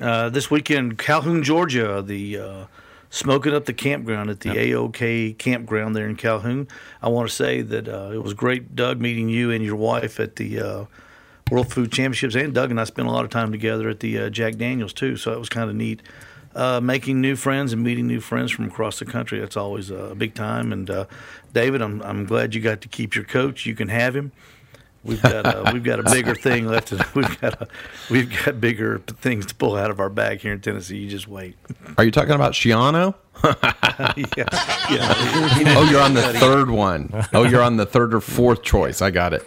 Uh, 0.01 0.29
this 0.29 0.49
weekend, 0.51 0.97
Calhoun, 0.97 1.41
Georgia, 1.43 2.01
the 2.05 2.37
uh, 2.37 2.65
smoking 3.09 3.53
up 3.53 3.65
the 3.65 3.73
campground 3.73 4.29
at 4.29 4.41
the 4.41 4.49
AOK 4.49 5.37
campground 5.37 5.95
there 5.95 6.07
in 6.07 6.15
Calhoun. 6.15 6.67
I 7.01 7.09
want 7.09 7.29
to 7.29 7.35
say 7.35 7.61
that 7.61 7.87
uh, 7.87 8.11
it 8.13 8.23
was 8.23 8.33
great, 8.33 8.75
Doug, 8.75 8.99
meeting 8.99 9.29
you 9.29 9.51
and 9.51 9.63
your 9.63 9.75
wife 9.75 10.19
at 10.19 10.35
the 10.35 10.59
uh, 10.59 10.85
World 11.51 11.71
Food 11.71 11.91
Championships, 11.91 12.35
and 12.35 12.53
Doug 12.53 12.69
and 12.69 12.79
I 12.79 12.83
spent 12.83 13.07
a 13.07 13.11
lot 13.11 13.25
of 13.25 13.31
time 13.31 13.51
together 13.51 13.89
at 13.89 13.99
the 13.99 14.19
uh, 14.19 14.29
Jack 14.29 14.57
Daniels 14.57 14.93
too. 14.93 15.17
So 15.17 15.33
it 15.33 15.39
was 15.39 15.49
kind 15.49 15.69
of 15.69 15.75
neat. 15.75 16.01
Uh, 16.55 16.81
making 16.81 17.21
new 17.21 17.35
friends 17.35 17.73
and 17.73 17.83
meeting 17.83 18.07
new 18.07 18.19
friends 18.19 18.51
from 18.51 18.65
across 18.65 18.97
the 18.97 19.05
country. 19.05 19.39
That's 19.39 19.55
always 19.55 19.91
a 19.91 20.15
big 20.15 20.33
time. 20.33 20.73
And 20.73 20.89
uh, 20.89 21.05
David, 21.53 21.81
I'm 21.81 22.01
I'm 22.01 22.25
glad 22.25 22.55
you 22.55 22.61
got 22.61 22.81
to 22.81 22.87
keep 22.87 23.15
your 23.15 23.23
coach. 23.23 23.67
You 23.67 23.75
can 23.75 23.87
have 23.89 24.15
him. 24.15 24.31
We've 25.03 25.21
got 25.21 25.45
a, 25.45 25.71
we've 25.71 25.83
got 25.83 25.99
a 25.99 26.03
bigger 26.03 26.35
thing 26.35 26.67
left. 26.67 26.89
To, 26.89 27.05
we've 27.15 27.41
got 27.41 27.61
a, 27.61 27.67
we've 28.09 28.45
got 28.45 28.59
bigger 28.59 28.99
things 28.99 29.45
to 29.47 29.55
pull 29.55 29.75
out 29.75 29.91
of 29.91 29.99
our 29.99 30.09
bag 30.09 30.41
here 30.41 30.53
in 30.53 30.61
Tennessee. 30.61 30.97
You 30.97 31.09
just 31.09 31.27
wait. 31.27 31.55
Are 31.97 32.03
you 32.03 32.11
talking 32.11 32.33
about 32.33 32.53
Schiano? 32.53 33.15
yeah, 33.43 34.45
yeah. 34.91 35.75
Oh, 35.77 35.87
you're 35.89 36.01
on 36.01 36.13
the 36.13 36.33
third 36.33 36.69
one. 36.69 37.25
Oh, 37.33 37.43
you're 37.43 37.61
on 37.61 37.77
the 37.77 37.85
third 37.85 38.13
or 38.13 38.19
fourth 38.19 38.63
choice. 38.63 39.01
I 39.01 39.11
got 39.11 39.33
it. 39.33 39.45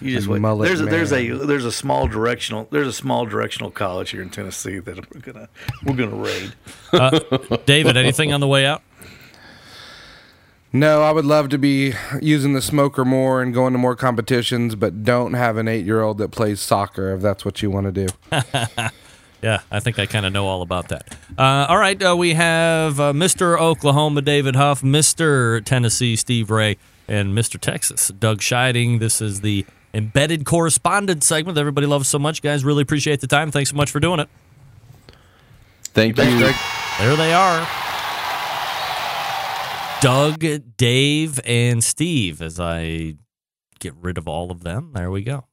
You 0.00 0.14
just 0.14 0.28
wait. 0.28 0.40
Mullet 0.40 0.68
There's 0.68 0.80
a, 0.82 0.84
there's 0.84 1.12
a 1.12 1.30
there's 1.46 1.64
a 1.64 1.72
small 1.72 2.06
directional 2.06 2.68
there's 2.70 2.88
a 2.88 2.92
small 2.92 3.24
directional 3.24 3.70
college 3.70 4.10
here 4.10 4.20
in 4.20 4.28
Tennessee 4.28 4.78
that 4.80 5.14
we're 5.14 5.20
gonna 5.20 5.48
we're 5.86 5.96
gonna 5.96 6.16
raid. 6.16 6.52
Uh, 6.92 7.18
David, 7.64 7.96
anything 7.96 8.32
on 8.32 8.40
the 8.40 8.48
way 8.48 8.66
out? 8.66 8.82
No, 10.74 11.04
I 11.04 11.12
would 11.12 11.24
love 11.24 11.50
to 11.50 11.58
be 11.58 11.94
using 12.20 12.52
the 12.52 12.60
smoker 12.60 13.04
more 13.04 13.40
and 13.40 13.54
going 13.54 13.72
to 13.74 13.78
more 13.78 13.94
competitions, 13.94 14.74
but 14.74 15.04
don't 15.04 15.34
have 15.34 15.56
an 15.56 15.68
eight 15.68 15.86
year 15.86 16.02
old 16.02 16.18
that 16.18 16.32
plays 16.32 16.60
soccer 16.60 17.14
if 17.14 17.22
that's 17.22 17.44
what 17.44 17.62
you 17.62 17.70
want 17.70 17.94
to 17.94 18.06
do. 18.06 18.88
Yeah, 19.42 19.60
I 19.70 19.78
think 19.78 19.98
I 19.98 20.06
kind 20.06 20.24
of 20.24 20.32
know 20.32 20.46
all 20.46 20.62
about 20.62 20.88
that. 20.88 21.18
Uh, 21.36 21.66
all 21.68 21.76
right, 21.76 22.02
uh, 22.02 22.16
we 22.16 22.32
have 22.32 22.98
uh, 22.98 23.12
Mr. 23.12 23.60
Oklahoma 23.60 24.22
David 24.22 24.56
Huff, 24.56 24.80
Mr. 24.80 25.62
Tennessee 25.62 26.16
Steve 26.16 26.50
Ray, 26.50 26.78
and 27.06 27.36
Mr. 27.36 27.60
Texas 27.60 28.08
Doug 28.08 28.38
Scheiding. 28.38 29.00
This 29.00 29.20
is 29.20 29.42
the 29.42 29.66
embedded 29.92 30.46
correspondent 30.46 31.22
segment 31.22 31.56
that 31.56 31.60
everybody 31.60 31.86
loves 31.86 32.08
so 32.08 32.18
much. 32.18 32.40
Guys, 32.40 32.64
really 32.64 32.80
appreciate 32.80 33.20
the 33.20 33.26
time. 33.26 33.50
Thanks 33.50 33.68
so 33.68 33.76
much 33.76 33.90
for 33.90 34.00
doing 34.00 34.18
it. 34.18 34.30
Thank 35.92 36.16
you. 36.16 36.24
There 36.98 37.16
they 37.16 37.34
are. 37.34 37.68
Doug, 40.04 40.44
Dave, 40.76 41.40
and 41.46 41.82
Steve. 41.82 42.42
As 42.42 42.60
I 42.60 43.14
get 43.80 43.94
rid 43.96 44.18
of 44.18 44.28
all 44.28 44.50
of 44.50 44.62
them, 44.62 44.90
there 44.92 45.10
we 45.10 45.22
go. 45.22 45.46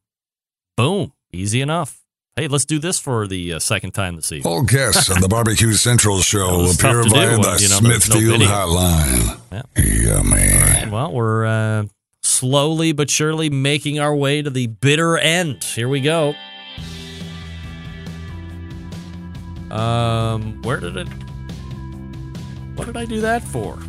Boom. 0.76 1.14
Easy 1.32 1.61
enough. 1.61 2.02
Hey, 2.36 2.49
let's 2.49 2.65
do 2.65 2.78
this 2.78 2.99
for 2.99 3.28
the 3.28 3.53
uh, 3.53 3.60
second 3.60 3.91
time 3.91 4.18
this 4.18 4.30
evening. 4.30 4.52
All 4.52 4.64
guests 4.64 5.10
on 5.10 5.22
the 5.22 5.28
Barbecue 5.30 5.72
Central 5.72 6.19
show 6.19 6.69
appear 6.69 7.02
via 7.03 7.38
the 7.38 7.60
you 7.61 7.69
know, 7.69 7.80
no 7.80 7.98
Smithfield 7.98 8.41
video. 8.41 8.48
Hotline. 8.49 9.40
Yummy. 9.78 10.53
All 10.53 10.60
right, 10.60 10.91
well, 10.91 11.14
we're 11.14 11.45
uh, 11.45 11.86
slowly 12.22 12.91
but 12.91 13.10
surely 13.10 13.49
making 13.49 13.99
our 13.99 14.14
way 14.14 14.41
to 14.41 14.49
the 14.49 14.68
bitter 14.68 15.18
end. 15.18 15.64
Here 15.64 15.88
we 15.88 16.02
go. 16.02 16.36
Um, 19.72 20.61
where 20.64 20.82
did 20.82 20.98
it? 20.98 21.07
What 22.76 22.88
did 22.88 22.98
I 22.98 23.06
do 23.06 23.22
that 23.22 23.44
for? 23.44 23.80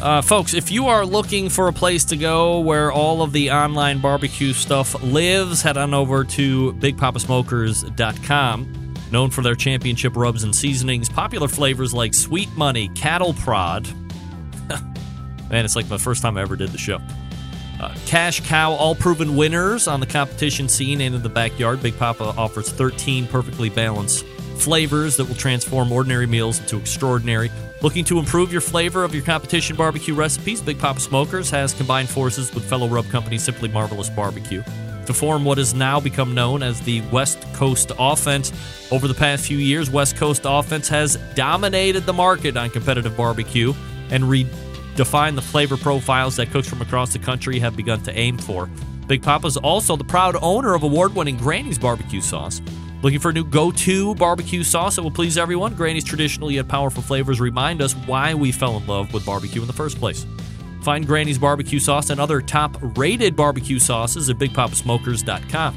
Uh, 0.00 0.20
folks, 0.20 0.52
if 0.52 0.70
you 0.70 0.88
are 0.88 1.06
looking 1.06 1.48
for 1.48 1.68
a 1.68 1.72
place 1.72 2.04
to 2.04 2.16
go 2.16 2.60
where 2.60 2.92
all 2.92 3.22
of 3.22 3.32
the 3.32 3.50
online 3.50 3.98
barbecue 3.98 4.52
stuff 4.52 5.02
lives, 5.02 5.62
head 5.62 5.78
on 5.78 5.94
over 5.94 6.22
to 6.22 6.74
BigPoppaSmokers.com. 6.74 8.94
Known 9.10 9.30
for 9.30 9.40
their 9.40 9.54
championship 9.54 10.16
rubs 10.16 10.42
and 10.42 10.54
seasonings, 10.54 11.08
popular 11.08 11.48
flavors 11.48 11.94
like 11.94 12.12
Sweet 12.12 12.54
Money, 12.56 12.88
Cattle 12.88 13.32
Prod. 13.32 13.88
Man, 15.50 15.64
it's 15.64 15.76
like 15.76 15.88
the 15.88 15.98
first 15.98 16.22
time 16.22 16.36
I 16.36 16.42
ever 16.42 16.56
did 16.56 16.70
the 16.70 16.78
show. 16.78 16.98
Uh, 17.80 17.94
Cash 18.06 18.46
Cow, 18.46 18.72
all 18.72 18.94
proven 18.94 19.36
winners 19.36 19.88
on 19.88 20.00
the 20.00 20.06
competition 20.06 20.68
scene 20.68 21.00
and 21.00 21.14
in 21.14 21.22
the 21.22 21.28
backyard. 21.28 21.82
Big 21.82 21.96
Poppa 21.96 22.34
offers 22.36 22.70
13 22.70 23.26
perfectly 23.28 23.70
balanced 23.70 24.26
flavors 24.56 25.16
that 25.16 25.26
will 25.26 25.34
transform 25.34 25.92
ordinary 25.92 26.26
meals 26.26 26.58
into 26.58 26.78
extraordinary. 26.78 27.50
Looking 27.82 28.04
to 28.06 28.18
improve 28.18 28.52
your 28.52 28.62
flavor 28.62 29.04
of 29.04 29.14
your 29.14 29.22
competition 29.22 29.76
barbecue 29.76 30.14
recipes? 30.14 30.62
Big 30.62 30.78
Poppa 30.78 30.98
Smokers 30.98 31.50
has 31.50 31.74
combined 31.74 32.08
forces 32.08 32.52
with 32.54 32.64
fellow 32.64 32.88
rub 32.88 33.06
company 33.10 33.36
Simply 33.36 33.68
Marvelous 33.68 34.08
Barbecue 34.08 34.62
to 35.04 35.12
form 35.12 35.44
what 35.44 35.58
has 35.58 35.74
now 35.74 36.00
become 36.00 36.34
known 36.34 36.62
as 36.62 36.80
the 36.80 37.02
West 37.12 37.40
Coast 37.52 37.92
Offense. 37.98 38.50
Over 38.90 39.06
the 39.06 39.14
past 39.14 39.44
few 39.44 39.58
years, 39.58 39.90
West 39.90 40.16
Coast 40.16 40.42
Offense 40.44 40.88
has 40.88 41.16
dominated 41.34 42.06
the 42.06 42.12
market 42.14 42.56
on 42.56 42.70
competitive 42.70 43.14
barbecue 43.14 43.74
and 44.10 44.24
redefined 44.24 45.34
the 45.34 45.42
flavor 45.42 45.76
profiles 45.76 46.36
that 46.36 46.50
cooks 46.50 46.68
from 46.68 46.80
across 46.80 47.12
the 47.12 47.18
country 47.18 47.58
have 47.58 47.76
begun 47.76 48.02
to 48.04 48.18
aim 48.18 48.38
for. 48.38 48.70
Big 49.06 49.22
Poppa's 49.22 49.56
also 49.58 49.96
the 49.96 50.04
proud 50.04 50.34
owner 50.42 50.74
of 50.74 50.82
award 50.82 51.14
winning 51.14 51.36
Granny's 51.36 51.78
barbecue 51.78 52.22
sauce. 52.22 52.60
Looking 53.02 53.20
for 53.20 53.28
a 53.28 53.32
new 53.32 53.44
go 53.44 53.70
to 53.70 54.14
barbecue 54.14 54.62
sauce 54.62 54.96
that 54.96 55.02
will 55.02 55.10
please 55.10 55.36
everyone? 55.36 55.74
Granny's 55.74 56.04
traditional 56.04 56.50
yet 56.50 56.66
powerful 56.66 57.02
flavors 57.02 57.40
remind 57.40 57.82
us 57.82 57.92
why 57.92 58.34
we 58.34 58.52
fell 58.52 58.78
in 58.78 58.86
love 58.86 59.12
with 59.12 59.26
barbecue 59.26 59.60
in 59.60 59.66
the 59.66 59.72
first 59.72 59.98
place. 59.98 60.26
Find 60.82 61.06
Granny's 61.06 61.38
barbecue 61.38 61.78
sauce 61.78 62.10
and 62.10 62.20
other 62.20 62.40
top 62.40 62.78
rated 62.96 63.36
barbecue 63.36 63.78
sauces 63.78 64.30
at 64.30 64.38
BigPoppaSmokers.com. 64.38 65.74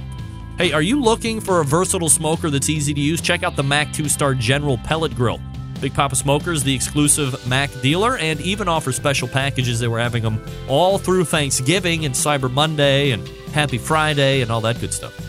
Hey, 0.58 0.72
are 0.72 0.82
you 0.82 1.02
looking 1.02 1.42
for 1.42 1.62
a 1.62 1.66
versatile 1.66 2.10
smoker 2.10 2.50
that's 2.50 2.70
easy 2.70 2.94
to 2.94 3.00
use? 3.00 3.22
Check 3.22 3.44
out 3.44 3.56
the 3.56 3.64
MAK 3.64 3.92
2 3.94 4.08
Star 4.08 4.34
General 4.34 4.78
Pellet 4.78 5.16
Grill. 5.16 5.40
Big 5.82 5.94
Poppa 5.94 6.16
Smokers, 6.16 6.64
the 6.64 6.76
exclusive 6.76 7.48
MAK 7.48 7.70
dealer, 7.82 8.18
and 8.18 8.42
even 8.42 8.68
offers 8.68 8.96
special 8.96 9.28
packages. 9.28 9.80
They 9.80 9.88
were 9.88 10.00
having 10.00 10.24
them 10.24 10.44
all 10.68 10.98
through 10.98 11.26
Thanksgiving 11.26 12.06
and 12.06 12.14
Cyber 12.14 12.52
Monday 12.52 13.12
and 13.12 13.28
Happy 13.54 13.78
Friday 13.78 14.42
and 14.42 14.52
all 14.52 14.62
that 14.62 14.80
good 14.80 14.94
stuff. 14.94 15.29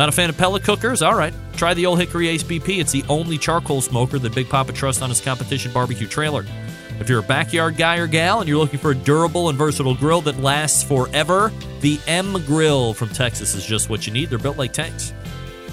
Not 0.00 0.08
a 0.08 0.12
fan 0.12 0.30
of 0.30 0.38
pellet 0.38 0.64
cookers? 0.64 1.02
All 1.02 1.14
right. 1.14 1.34
Try 1.56 1.74
the 1.74 1.84
Old 1.84 2.00
Hickory 2.00 2.28
Ace 2.28 2.42
BP. 2.42 2.78
It's 2.78 2.90
the 2.90 3.04
only 3.10 3.36
charcoal 3.36 3.82
smoker 3.82 4.18
that 4.18 4.34
Big 4.34 4.48
Poppa 4.48 4.72
trusts 4.72 5.02
on 5.02 5.10
his 5.10 5.20
competition 5.20 5.74
barbecue 5.74 6.06
trailer. 6.06 6.46
If 7.00 7.10
you're 7.10 7.18
a 7.18 7.22
backyard 7.22 7.76
guy 7.76 7.98
or 7.98 8.06
gal 8.06 8.40
and 8.40 8.48
you're 8.48 8.56
looking 8.56 8.78
for 8.78 8.92
a 8.92 8.94
durable 8.94 9.50
and 9.50 9.58
versatile 9.58 9.94
grill 9.94 10.22
that 10.22 10.38
lasts 10.38 10.82
forever, 10.82 11.52
the 11.82 12.00
M 12.06 12.32
Grill 12.46 12.94
from 12.94 13.10
Texas 13.10 13.54
is 13.54 13.66
just 13.66 13.90
what 13.90 14.06
you 14.06 14.12
need. 14.14 14.30
They're 14.30 14.38
built 14.38 14.56
like 14.56 14.72
tanks. 14.72 15.12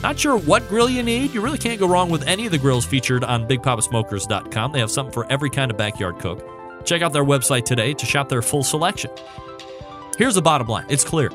Not 0.03 0.19
sure 0.19 0.37
what 0.37 0.67
grill 0.67 0.89
you 0.89 1.03
need? 1.03 1.33
You 1.33 1.39
really 1.39 1.57
can't 1.57 1.79
go 1.79 1.87
wrong 1.87 2.09
with 2.09 2.27
any 2.27 2.45
of 2.45 2.51
the 2.51 2.57
grills 2.57 2.85
featured 2.85 3.23
on 3.23 3.47
BigPoppaSmokers.com. 3.47 4.73
They 4.73 4.79
have 4.81 4.91
something 4.91 5.13
for 5.13 5.25
every 5.31 5.49
kind 5.49 5.71
of 5.71 5.77
backyard 5.77 6.19
cook. 6.19 6.45
Check 6.85 7.01
out 7.01 7.13
their 7.13 7.23
website 7.23 7.63
today 7.63 7.93
to 7.93 8.05
shop 8.05 8.27
their 8.27 8.41
full 8.41 8.65
selection. 8.65 9.09
Here's 10.17 10.35
the 10.35 10.41
bottom 10.41 10.67
line 10.67 10.85
it's 10.89 11.05
clear. 11.05 11.29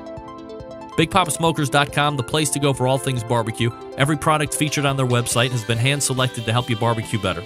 BigPoppaSmokers.com, 0.97 2.17
the 2.17 2.23
place 2.23 2.51
to 2.51 2.59
go 2.59 2.73
for 2.73 2.87
all 2.87 2.99
things 2.99 3.25
barbecue. 3.25 3.71
Every 3.97 4.17
product 4.17 4.55
featured 4.55 4.85
on 4.85 4.97
their 4.97 5.07
website 5.07 5.51
has 5.51 5.65
been 5.65 5.79
hand 5.79 6.03
selected 6.03 6.45
to 6.45 6.53
help 6.53 6.69
you 6.69 6.77
barbecue 6.77 7.21
better. 7.21 7.43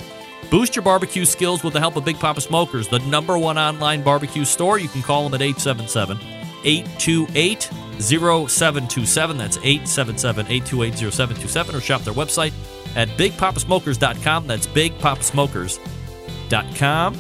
Boost 0.51 0.77
your 0.77 0.83
barbecue 0.83 1.25
skills 1.25 1.65
with 1.65 1.73
the 1.73 1.81
help 1.81 1.97
of 1.97 2.05
Big 2.05 2.19
Poppa 2.19 2.41
Smokers, 2.41 2.89
the 2.89 2.99
number 3.01 3.39
one 3.39 3.59
online 3.59 4.03
barbecue 4.03 4.45
store. 4.45 4.79
You 4.79 4.89
can 4.89 5.03
call 5.03 5.25
them 5.25 5.35
at 5.35 5.43
877 5.43 6.19
828 6.65 7.71
0727. 8.01 9.37
That's 9.37 9.57
877 9.59 10.47
828 10.47 11.13
0727. 11.13 11.75
Or 11.75 11.81
shop 11.81 12.03
their 12.03 12.15
website 12.15 12.53
at 12.95 13.09
BigPoppaSmokers.com. 13.11 14.47
That's 14.47 14.67
BigPoppaSmokers.com. 14.67 17.19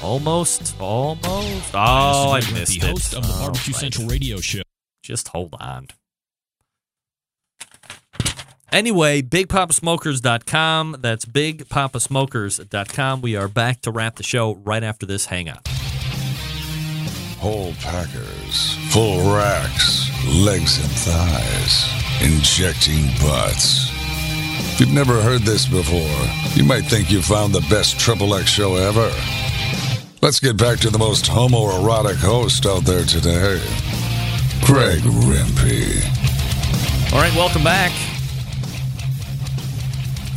Almost, 0.00 0.80
almost. 0.80 1.74
Oh, 1.74 2.30
I 2.32 2.40
missed 2.52 2.80
the 2.80 2.86
it. 2.86 2.90
host 2.90 3.14
of 3.14 3.26
the 3.26 3.32
Barbecue 3.32 3.72
right. 3.72 3.80
Central 3.80 4.06
Radio 4.06 4.38
Show. 4.38 4.62
Just 5.08 5.28
hold 5.28 5.56
on. 5.58 5.88
Anyway, 8.70 9.22
bigpoppasmokers.com. 9.22 10.96
That's 11.00 11.24
bigpoppasmokers.com. 11.24 13.22
We 13.22 13.34
are 13.36 13.48
back 13.48 13.80
to 13.80 13.90
wrap 13.90 14.16
the 14.16 14.22
show 14.22 14.56
right 14.56 14.84
after 14.84 15.06
this 15.06 15.24
hangout. 15.24 15.66
Whole 17.38 17.72
packers, 17.80 18.74
full 18.92 19.34
racks, 19.34 20.10
legs 20.44 20.76
and 20.76 20.90
thighs, 20.90 21.88
injecting 22.20 23.06
butts. 23.26 23.88
If 24.74 24.80
you've 24.80 24.92
never 24.92 25.22
heard 25.22 25.40
this 25.42 25.64
before, 25.64 26.20
you 26.54 26.64
might 26.64 26.84
think 26.84 27.10
you 27.10 27.22
found 27.22 27.54
the 27.54 27.66
best 27.70 27.98
Triple 27.98 28.34
X 28.34 28.50
show 28.50 28.76
ever. 28.76 29.10
Let's 30.20 30.40
get 30.40 30.58
back 30.58 30.80
to 30.80 30.90
the 30.90 30.98
most 30.98 31.24
homoerotic 31.24 32.16
host 32.16 32.66
out 32.66 32.84
there 32.84 33.04
today, 33.04 33.62
Greg 34.64 35.00
Rempe. 35.00 36.04
All 37.12 37.20
right, 37.20 37.34
welcome 37.34 37.64
back. 37.64 37.92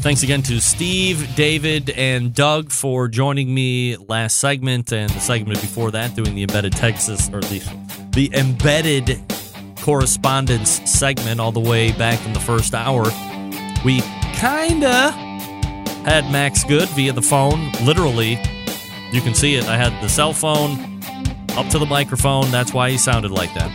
Thanks 0.02 0.23
again 0.23 0.41
to 0.43 0.60
Steve, 0.60 1.35
David, 1.35 1.91
and 1.91 2.34
Doug 2.34 2.72
for 2.72 3.07
joining 3.07 3.53
me 3.53 3.98
last 3.98 4.38
segment 4.38 4.91
and 4.91 5.10
the 5.11 5.19
segment 5.19 5.61
before 5.61 5.91
that, 5.91 6.15
doing 6.15 6.34
the 6.34 6.41
embedded 6.41 6.73
Texas 6.73 7.30
or 7.30 7.41
the 7.41 7.60
the 8.14 8.31
embedded 8.34 9.22
correspondents 9.81 10.89
segment 10.89 11.39
all 11.39 11.52
the 11.52 11.60
way 11.60 11.91
back 11.91 12.26
in 12.26 12.34
the 12.34 12.39
first 12.39 12.73
hour. 12.73 13.03
We 13.85 14.02
kinda 14.34 15.11
had 16.03 16.31
Max 16.31 16.64
Good 16.64 16.89
via 16.89 17.14
the 17.14 17.22
phone. 17.22 17.72
Literally, 17.84 18.39
you 19.11 19.22
can 19.22 19.35
see 19.35 19.56
it. 19.56 19.65
I 19.65 19.77
had 19.77 19.93
the 20.02 20.10
cell 20.10 20.34
phone 20.34 20.99
up 21.57 21.68
to 21.69 21.80
the 21.80 21.85
microphone. 21.85 22.49
That's 22.49 22.73
why 22.73 22.89
he 22.89 22.98
sounded 22.98 23.31
like 23.31 23.53
that. 23.53 23.72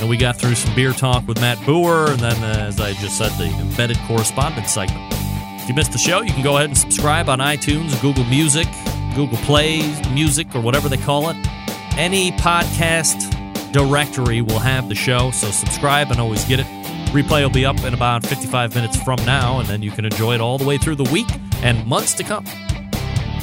And 0.00 0.08
we 0.08 0.16
got 0.16 0.36
through 0.36 0.54
some 0.54 0.74
beer 0.74 0.92
talk 0.92 1.28
with 1.28 1.40
Matt 1.42 1.58
Bougher, 1.58 2.10
and 2.10 2.20
then, 2.20 2.42
uh, 2.42 2.66
as 2.66 2.80
I 2.80 2.94
just 2.94 3.18
said, 3.18 3.30
the 3.32 3.54
embedded 3.60 3.98
correspondents 4.06 4.72
segment. 4.72 5.12
If 5.60 5.68
you 5.68 5.74
missed 5.74 5.92
the 5.92 5.98
show, 5.98 6.22
you 6.22 6.32
can 6.32 6.42
go 6.42 6.56
ahead 6.56 6.70
and 6.70 6.78
subscribe 6.78 7.28
on 7.28 7.38
iTunes, 7.38 8.00
Google 8.00 8.24
Music, 8.24 8.66
Google 9.14 9.36
Play 9.38 9.82
Music, 10.14 10.54
or 10.54 10.62
whatever 10.62 10.88
they 10.88 10.96
call 10.96 11.28
it. 11.28 11.36
Any 11.98 12.32
podcast 12.32 13.30
directory 13.72 14.40
will 14.40 14.58
have 14.58 14.88
the 14.88 14.94
show, 14.94 15.30
so 15.32 15.50
subscribe 15.50 16.10
and 16.10 16.18
always 16.18 16.46
get 16.46 16.60
it. 16.60 16.66
Replay 17.12 17.42
will 17.42 17.50
be 17.50 17.66
up 17.66 17.82
in 17.84 17.92
about 17.92 18.24
55 18.24 18.74
minutes 18.74 18.96
from 19.02 19.22
now, 19.26 19.58
and 19.58 19.68
then 19.68 19.82
you 19.82 19.90
can 19.90 20.06
enjoy 20.06 20.34
it 20.34 20.40
all 20.40 20.56
the 20.56 20.64
way 20.64 20.78
through 20.78 20.96
the 20.96 21.10
week 21.12 21.28
and 21.62 21.86
months 21.86 22.14
to 22.14 22.24
come. 22.24 22.46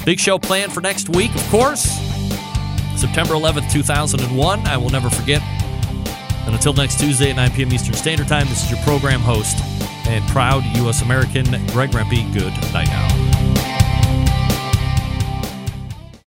Big 0.05 0.19
show 0.19 0.39
planned 0.39 0.73
for 0.73 0.81
next 0.81 1.09
week, 1.09 1.35
of 1.35 1.47
course. 1.49 1.83
September 2.95 3.35
11th, 3.35 3.69
2001. 3.71 4.65
I 4.65 4.77
will 4.77 4.89
never 4.89 5.09
forget. 5.09 5.43
And 6.47 6.55
until 6.55 6.73
next 6.73 6.99
Tuesday 6.99 7.29
at 7.29 7.35
9 7.35 7.51
p.m. 7.51 7.73
Eastern 7.73 7.93
Standard 7.93 8.29
Time, 8.29 8.47
this 8.47 8.63
is 8.63 8.71
your 8.71 8.79
program 8.79 9.19
host 9.19 9.57
and 10.07 10.25
proud 10.29 10.63
U.S. 10.77 11.01
American, 11.01 11.43
Greg 11.67 11.91
Rempe. 11.91 12.33
Good 12.33 12.53
night 12.73 12.87
now. 12.87 13.46